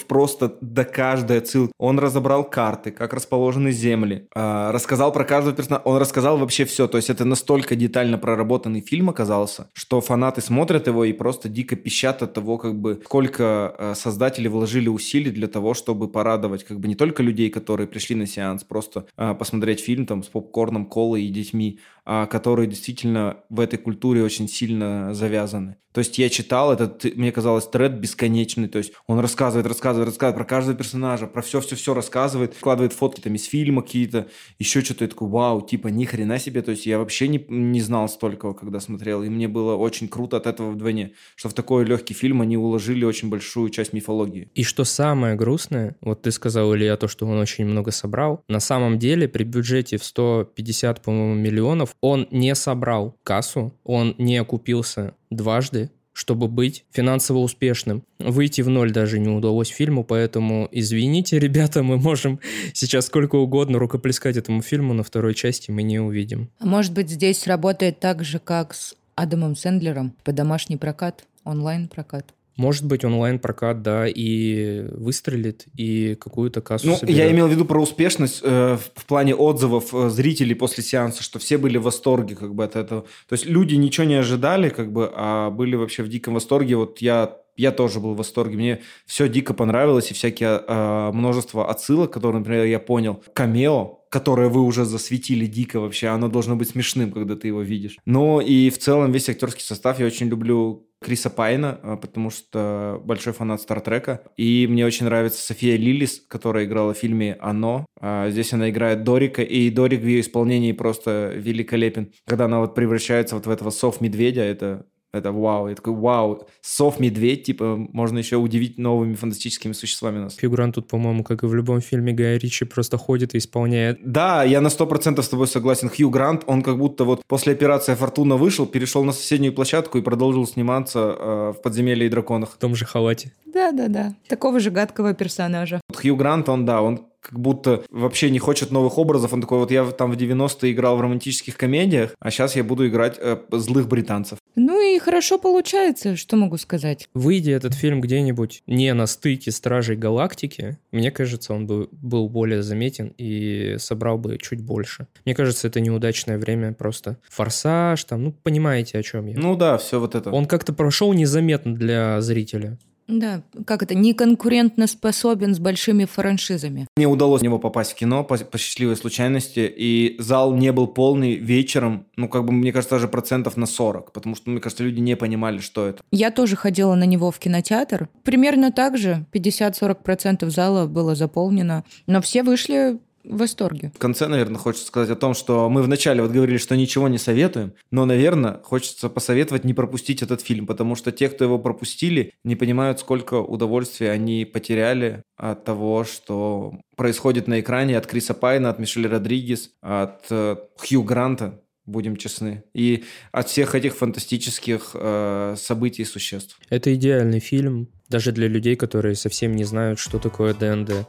просто 0.07 0.57
до 0.61 0.83
каждой 0.85 1.39
отсылки. 1.39 1.73
Он 1.79 1.97
разобрал 1.97 2.43
карты, 2.43 2.91
как 2.91 3.13
расположены 3.13 3.71
земли, 3.71 4.27
рассказал 4.35 5.11
про 5.11 5.23
каждого 5.23 5.55
персонажа, 5.55 5.81
он 5.85 5.97
рассказал 5.97 6.37
вообще 6.37 6.65
все. 6.65 6.87
То 6.87 6.97
есть 6.97 7.09
это 7.09 7.25
настолько 7.25 7.75
детально 7.75 8.19
проработанный 8.19 8.81
фильм 8.81 9.09
оказался, 9.09 9.71
что 9.73 9.99
фанаты 9.99 10.41
смотрят 10.41 10.85
его 10.85 11.03
и 11.03 11.13
просто 11.13 11.49
дико 11.49 11.75
пищат 11.75 12.21
от 12.21 12.33
того, 12.33 12.59
как 12.59 12.79
бы 12.79 13.01
сколько 13.03 13.93
создатели 13.95 14.47
вложили 14.47 14.87
усилий 14.87 15.31
для 15.31 15.47
того, 15.47 15.73
чтобы 15.73 16.07
порадовать 16.07 16.63
как 16.63 16.79
бы 16.81 16.87
не 16.87 16.95
только 16.95 17.23
людей, 17.23 17.49
которые 17.49 17.87
пришли 17.87 18.15
на 18.15 18.25
сеанс, 18.25 18.63
просто 18.63 19.05
э, 19.15 19.33
посмотреть 19.35 19.79
фильм 19.79 20.05
там 20.05 20.23
с 20.23 20.27
попкорном, 20.27 20.85
колой 20.85 21.23
и 21.23 21.29
детьми, 21.29 21.79
которые 22.05 22.67
действительно 22.67 23.37
в 23.49 23.59
этой 23.59 23.77
культуре 23.77 24.23
очень 24.23 24.47
сильно 24.47 25.13
завязаны. 25.13 25.77
То 25.93 25.99
есть 25.99 26.17
я 26.17 26.29
читал 26.29 26.71
этот, 26.71 27.03
мне 27.15 27.31
казалось, 27.31 27.67
тред 27.67 27.99
бесконечный. 27.99 28.67
То 28.67 28.77
есть 28.77 28.93
он 29.07 29.19
рассказывает, 29.19 29.67
рассказывает, 29.67 30.07
рассказывает 30.07 30.37
про 30.37 30.45
каждого 30.45 30.77
персонажа, 30.77 31.27
про 31.27 31.41
все-все-все 31.41 31.93
рассказывает, 31.93 32.53
вкладывает 32.53 32.93
фотки 32.93 33.19
там 33.19 33.35
из 33.35 33.45
фильма 33.45 33.81
какие-то, 33.81 34.27
еще 34.57 34.81
что-то. 34.81 35.03
Я 35.03 35.09
такой, 35.09 35.27
вау, 35.27 35.61
типа, 35.61 35.89
ни 35.89 36.05
хрена 36.05 36.39
себе. 36.39 36.61
То 36.61 36.71
есть 36.71 36.85
я 36.85 36.97
вообще 36.97 37.27
не, 37.27 37.45
не 37.49 37.81
знал 37.81 38.07
столько, 38.07 38.53
когда 38.53 38.79
смотрел. 38.79 39.23
И 39.23 39.29
мне 39.29 39.47
было 39.47 39.75
очень 39.75 40.07
круто 40.07 40.37
от 40.37 40.47
этого 40.47 40.71
вдвойне, 40.71 41.13
что 41.35 41.49
в 41.49 41.53
такой 41.53 41.83
легкий 41.83 42.13
фильм 42.13 42.41
они 42.41 42.57
уложили 42.57 43.03
очень 43.03 43.29
большую 43.29 43.69
часть 43.69 43.91
мифологии. 43.91 44.49
И 44.55 44.63
что 44.63 44.85
самое 44.85 45.35
грустное, 45.35 45.97
вот 46.01 46.21
ты 46.21 46.31
сказал, 46.31 46.73
Илья, 46.73 46.95
то, 46.95 47.07
что 47.07 47.25
он 47.25 47.37
очень 47.37 47.65
много 47.65 47.91
собрал. 47.91 48.43
На 48.47 48.61
самом 48.61 48.97
деле 48.97 49.27
при 49.27 49.43
бюджете 49.43 49.97
в 49.97 50.05
150, 50.05 51.01
по-моему, 51.01 51.35
миллионов 51.35 51.90
он 51.99 52.27
не 52.31 52.55
собрал 52.55 53.15
кассу, 53.23 53.73
он 53.83 54.15
не 54.17 54.37
окупился 54.37 55.13
дважды, 55.29 55.89
чтобы 56.13 56.47
быть 56.47 56.85
финансово 56.91 57.39
успешным. 57.39 58.03
Выйти 58.19 58.61
в 58.61 58.69
ноль 58.69 58.91
даже 58.91 59.19
не 59.19 59.29
удалось 59.29 59.69
фильму, 59.69 60.03
поэтому 60.03 60.67
извините, 60.71 61.39
ребята, 61.45 61.83
мы 61.83 61.97
можем 61.97 62.39
сейчас 62.73 63.07
сколько 63.07 63.35
угодно 63.35 63.79
рукоплескать 63.79 64.37
этому 64.37 64.61
фильму, 64.61 64.93
на 64.93 65.03
второй 65.03 65.33
части 65.33 65.71
мы 65.71 65.83
не 65.83 65.99
увидим. 65.99 66.49
А 66.59 66.65
может 66.65 66.93
быть, 66.93 67.09
здесь 67.09 67.47
работает 67.47 67.99
так 67.99 68.23
же, 68.23 68.39
как 68.39 68.73
с 68.73 68.95
Адамом 69.15 69.55
Сэндлером 69.55 70.13
по 70.23 70.31
домашний 70.31 70.77
прокат, 70.77 71.25
онлайн-прокат? 71.43 72.33
Может 72.57 72.85
быть, 72.85 73.05
онлайн-прокат, 73.05 73.81
да, 73.81 74.07
и 74.07 74.85
выстрелит, 74.91 75.65
и 75.77 76.15
какую-то 76.15 76.61
кассу 76.61 76.87
Ну, 76.87 76.95
соберет. 76.97 77.17
я 77.17 77.31
имел 77.31 77.47
в 77.47 77.51
виду 77.51 77.65
про 77.65 77.81
успешность 77.81 78.41
э, 78.43 78.77
в 78.95 79.05
плане 79.05 79.35
отзывов 79.35 79.93
э, 79.93 80.09
зрителей 80.09 80.55
после 80.55 80.83
сеанса, 80.83 81.23
что 81.23 81.39
все 81.39 81.57
были 81.57 81.77
в 81.77 81.83
восторге 81.83 82.35
как 82.35 82.53
бы 82.53 82.63
от 82.63 82.75
этого. 82.75 83.01
То 83.27 83.33
есть 83.33 83.45
люди 83.45 83.75
ничего 83.75 84.05
не 84.05 84.15
ожидали, 84.15 84.69
как 84.69 84.91
бы, 84.91 85.11
а 85.13 85.49
были 85.49 85.75
вообще 85.75 86.03
в 86.03 86.09
диком 86.09 86.33
восторге. 86.33 86.75
Вот 86.75 86.99
я 86.99 87.37
я 87.57 87.71
тоже 87.71 87.99
был 87.99 88.13
в 88.13 88.17
восторге. 88.17 88.55
Мне 88.55 88.81
все 89.05 89.27
дико 89.27 89.53
понравилось, 89.53 90.11
и 90.11 90.13
всякие 90.13 90.61
э, 90.67 91.11
множество 91.13 91.69
отсылок, 91.69 92.11
которые, 92.11 92.39
например, 92.39 92.65
я 92.65 92.79
понял. 92.79 93.23
Камео, 93.33 93.99
которое 94.09 94.49
вы 94.49 94.61
уже 94.61 94.85
засветили 94.85 95.45
дико 95.45 95.79
вообще, 95.79 96.07
оно 96.07 96.27
должно 96.27 96.55
быть 96.55 96.69
смешным, 96.69 97.11
когда 97.11 97.35
ты 97.35 97.47
его 97.47 97.61
видишь. 97.61 97.97
Но 98.05 98.41
и 98.41 98.69
в 98.69 98.77
целом 98.77 99.11
весь 99.11 99.29
актерский 99.29 99.63
состав 99.63 99.99
я 99.99 100.05
очень 100.05 100.27
люблю 100.27 100.87
Криса 101.01 101.29
Пайна, 101.29 101.79
а, 101.81 101.97
потому 101.97 102.29
что 102.29 103.01
большой 103.03 103.33
фанат 103.33 103.61
Стартрека. 103.61 104.21
И 104.37 104.67
мне 104.69 104.85
очень 104.85 105.05
нравится 105.05 105.41
София 105.41 105.75
Лилис, 105.75 106.21
которая 106.27 106.65
играла 106.65 106.93
в 106.93 106.97
фильме 106.97 107.37
«Оно». 107.41 107.85
А, 107.99 108.29
здесь 108.29 108.53
она 108.53 108.69
играет 108.69 109.03
Дорика, 109.03 109.41
и 109.41 109.69
Дорик 109.69 110.01
в 110.01 110.05
ее 110.05 110.21
исполнении 110.21 110.71
просто 110.71 111.33
великолепен. 111.35 112.11
Когда 112.27 112.45
она 112.45 112.59
вот 112.59 112.75
превращается 112.75 113.35
вот 113.35 113.47
в 113.47 113.49
этого 113.49 113.71
сов-медведя, 113.71 114.41
это 114.41 114.85
это 115.13 115.31
вау. 115.31 115.67
Я 115.67 115.75
такой, 115.75 115.93
вау, 115.93 116.47
сов-медведь, 116.61 117.43
типа, 117.43 117.75
можно 117.91 118.17
еще 118.17 118.37
удивить 118.37 118.77
новыми 118.77 119.15
фантастическими 119.15 119.73
существами 119.73 120.19
нас. 120.19 120.35
Фигурант 120.35 120.75
тут, 120.75 120.87
по-моему, 120.87 121.23
как 121.23 121.43
и 121.43 121.47
в 121.47 121.53
любом 121.53 121.81
фильме 121.81 122.13
Гая 122.13 122.37
Ричи, 122.37 122.65
просто 122.65 122.97
ходит 122.97 123.35
и 123.35 123.37
исполняет. 123.37 123.99
Да, 124.03 124.43
я 124.43 124.61
на 124.61 124.69
сто 124.69 124.87
процентов 124.87 125.25
с 125.25 125.29
тобой 125.29 125.47
согласен. 125.47 125.89
Хью 125.89 126.09
Грант, 126.09 126.43
он 126.47 126.61
как 126.61 126.77
будто 126.77 127.03
вот 127.03 127.21
после 127.27 127.53
операции 127.53 127.95
«Фортуна» 127.95 128.37
вышел, 128.37 128.65
перешел 128.65 129.03
на 129.03 129.11
соседнюю 129.11 129.53
площадку 129.53 129.97
и 129.97 130.01
продолжил 130.01 130.47
сниматься 130.47 130.99
э, 130.99 131.53
в 131.57 131.61
«Подземелье 131.61 132.07
и 132.07 132.09
драконах». 132.09 132.51
В 132.51 132.57
том 132.57 132.75
же 132.75 132.85
халате. 132.85 133.33
Да-да-да. 133.45 134.15
Такого 134.27 134.59
же 134.59 134.71
гадкого 134.71 135.13
персонажа. 135.13 135.81
Вот 135.89 136.01
Хью 136.01 136.15
Грант, 136.15 136.47
он, 136.47 136.65
да, 136.65 136.81
он 136.81 137.10
как 137.21 137.39
будто 137.39 137.83
вообще 137.89 138.29
не 138.29 138.39
хочет 138.39 138.71
новых 138.71 138.97
образов. 138.97 139.31
Он 139.33 139.41
такой, 139.41 139.59
вот 139.59 139.71
я 139.71 139.85
там 139.85 140.11
в 140.11 140.17
90-е 140.17 140.71
играл 140.71 140.97
в 140.97 141.01
романтических 141.01 141.55
комедиях, 141.55 142.15
а 142.19 142.31
сейчас 142.31 142.55
я 142.55 142.63
буду 142.63 142.87
играть 142.87 143.17
э, 143.19 143.37
злых 143.51 143.87
британцев. 143.87 144.39
Ну 144.55 144.81
и 144.81 144.99
хорошо 144.99 145.37
получается, 145.37 146.15
что 146.17 146.35
могу 146.35 146.57
сказать. 146.57 147.07
Выйдя 147.13 147.51
этот 147.51 147.73
фильм 147.73 148.01
где-нибудь 148.01 148.63
не 148.67 148.93
на 148.93 149.05
стыке 149.05 149.51
Стражей 149.51 149.95
Галактики, 149.95 150.77
мне 150.91 151.11
кажется, 151.11 151.53
он 151.53 151.67
бы 151.67 151.87
был 151.91 152.27
более 152.27 152.63
заметен 152.63 153.13
и 153.17 153.75
собрал 153.77 154.17
бы 154.17 154.37
чуть 154.37 154.61
больше. 154.61 155.07
Мне 155.23 155.35
кажется, 155.35 155.67
это 155.67 155.79
неудачное 155.79 156.37
время 156.37 156.73
просто. 156.73 157.17
Форсаж, 157.29 158.03
там, 158.03 158.23
ну, 158.23 158.31
понимаете, 158.31 158.97
о 158.97 159.03
чем 159.03 159.27
я. 159.27 159.37
Ну 159.37 159.55
да, 159.55 159.77
все 159.77 159.99
вот 159.99 160.15
это. 160.15 160.31
Он 160.31 160.45
как-то 160.45 160.73
прошел 160.73 161.13
незаметно 161.13 161.75
для 161.75 162.19
зрителя. 162.21 162.77
Да, 163.11 163.43
как 163.65 163.83
это, 163.83 163.93
не 163.93 164.13
конкурентно 164.13 164.87
способен 164.87 165.53
с 165.53 165.59
большими 165.59 166.05
франшизами. 166.05 166.87
Мне 166.95 167.07
удалось 167.07 167.41
в 167.41 167.43
него 167.43 167.59
попасть 167.59 167.91
в 167.91 167.95
кино 167.95 168.23
по, 168.23 168.37
по 168.37 168.57
счастливой 168.57 168.95
случайности, 168.95 169.71
и 169.75 170.15
зал 170.17 170.55
не 170.55 170.71
был 170.71 170.87
полный 170.87 171.35
вечером, 171.35 172.05
ну, 172.15 172.29
как 172.29 172.45
бы, 172.45 172.53
мне 172.53 172.71
кажется, 172.71 172.95
даже 172.95 173.09
процентов 173.09 173.57
на 173.57 173.65
40, 173.65 174.13
потому 174.13 174.35
что, 174.35 174.49
мне 174.49 174.61
кажется, 174.61 174.83
люди 174.83 175.01
не 175.01 175.17
понимали, 175.17 175.59
что 175.59 175.87
это. 175.87 176.01
Я 176.11 176.31
тоже 176.31 176.55
ходила 176.55 176.95
на 176.95 177.03
него 177.03 177.31
в 177.31 177.39
кинотеатр. 177.39 178.07
Примерно 178.23 178.71
так 178.71 178.97
же, 178.97 179.25
50-40% 179.33 180.49
зала 180.49 180.87
было 180.87 181.13
заполнено, 181.13 181.83
но 182.07 182.21
все 182.21 182.43
вышли 182.43 182.97
в 183.23 183.37
восторге. 183.37 183.91
В 183.95 183.99
конце, 183.99 184.27
наверное, 184.27 184.57
хочется 184.57 184.87
сказать 184.87 185.09
о 185.09 185.15
том, 185.15 185.33
что 185.33 185.69
мы 185.69 185.81
вначале 185.83 186.21
вот 186.21 186.31
говорили, 186.31 186.57
что 186.57 186.75
ничего 186.75 187.07
не 187.07 187.17
советуем, 187.17 187.73
но, 187.91 188.05
наверное, 188.05 188.59
хочется 188.63 189.09
посоветовать 189.09 189.63
не 189.63 189.73
пропустить 189.73 190.21
этот 190.21 190.41
фильм, 190.41 190.65
потому 190.67 190.95
что 190.95 191.11
те, 191.11 191.29
кто 191.29 191.43
его 191.43 191.59
пропустили, 191.59 192.33
не 192.43 192.55
понимают, 192.55 192.99
сколько 192.99 193.35
удовольствия 193.35 194.11
они 194.11 194.45
потеряли 194.45 195.23
от 195.37 195.63
того, 195.63 196.03
что 196.03 196.73
происходит 196.95 197.47
на 197.47 197.59
экране 197.59 197.97
от 197.97 198.07
Криса 198.07 198.33
Пайна, 198.33 198.69
от 198.69 198.79
Мишель 198.79 199.07
Родригес, 199.07 199.71
от 199.81 200.25
э, 200.29 200.55
Хью 200.77 201.03
Гранта, 201.03 201.61
будем 201.85 202.15
честны, 202.15 202.63
и 202.73 203.03
от 203.31 203.49
всех 203.49 203.75
этих 203.75 203.95
фантастических 203.95 204.91
э, 204.93 205.55
событий 205.57 206.03
и 206.03 206.05
существ. 206.05 206.59
Это 206.69 206.93
идеальный 206.93 207.39
фильм, 207.39 207.89
даже 208.07 208.31
для 208.31 208.47
людей, 208.47 208.75
которые 208.75 209.15
совсем 209.15 209.55
не 209.55 209.63
знают, 209.63 209.99
что 209.99 210.19
такое 210.19 210.53
ДНД. 210.53 211.07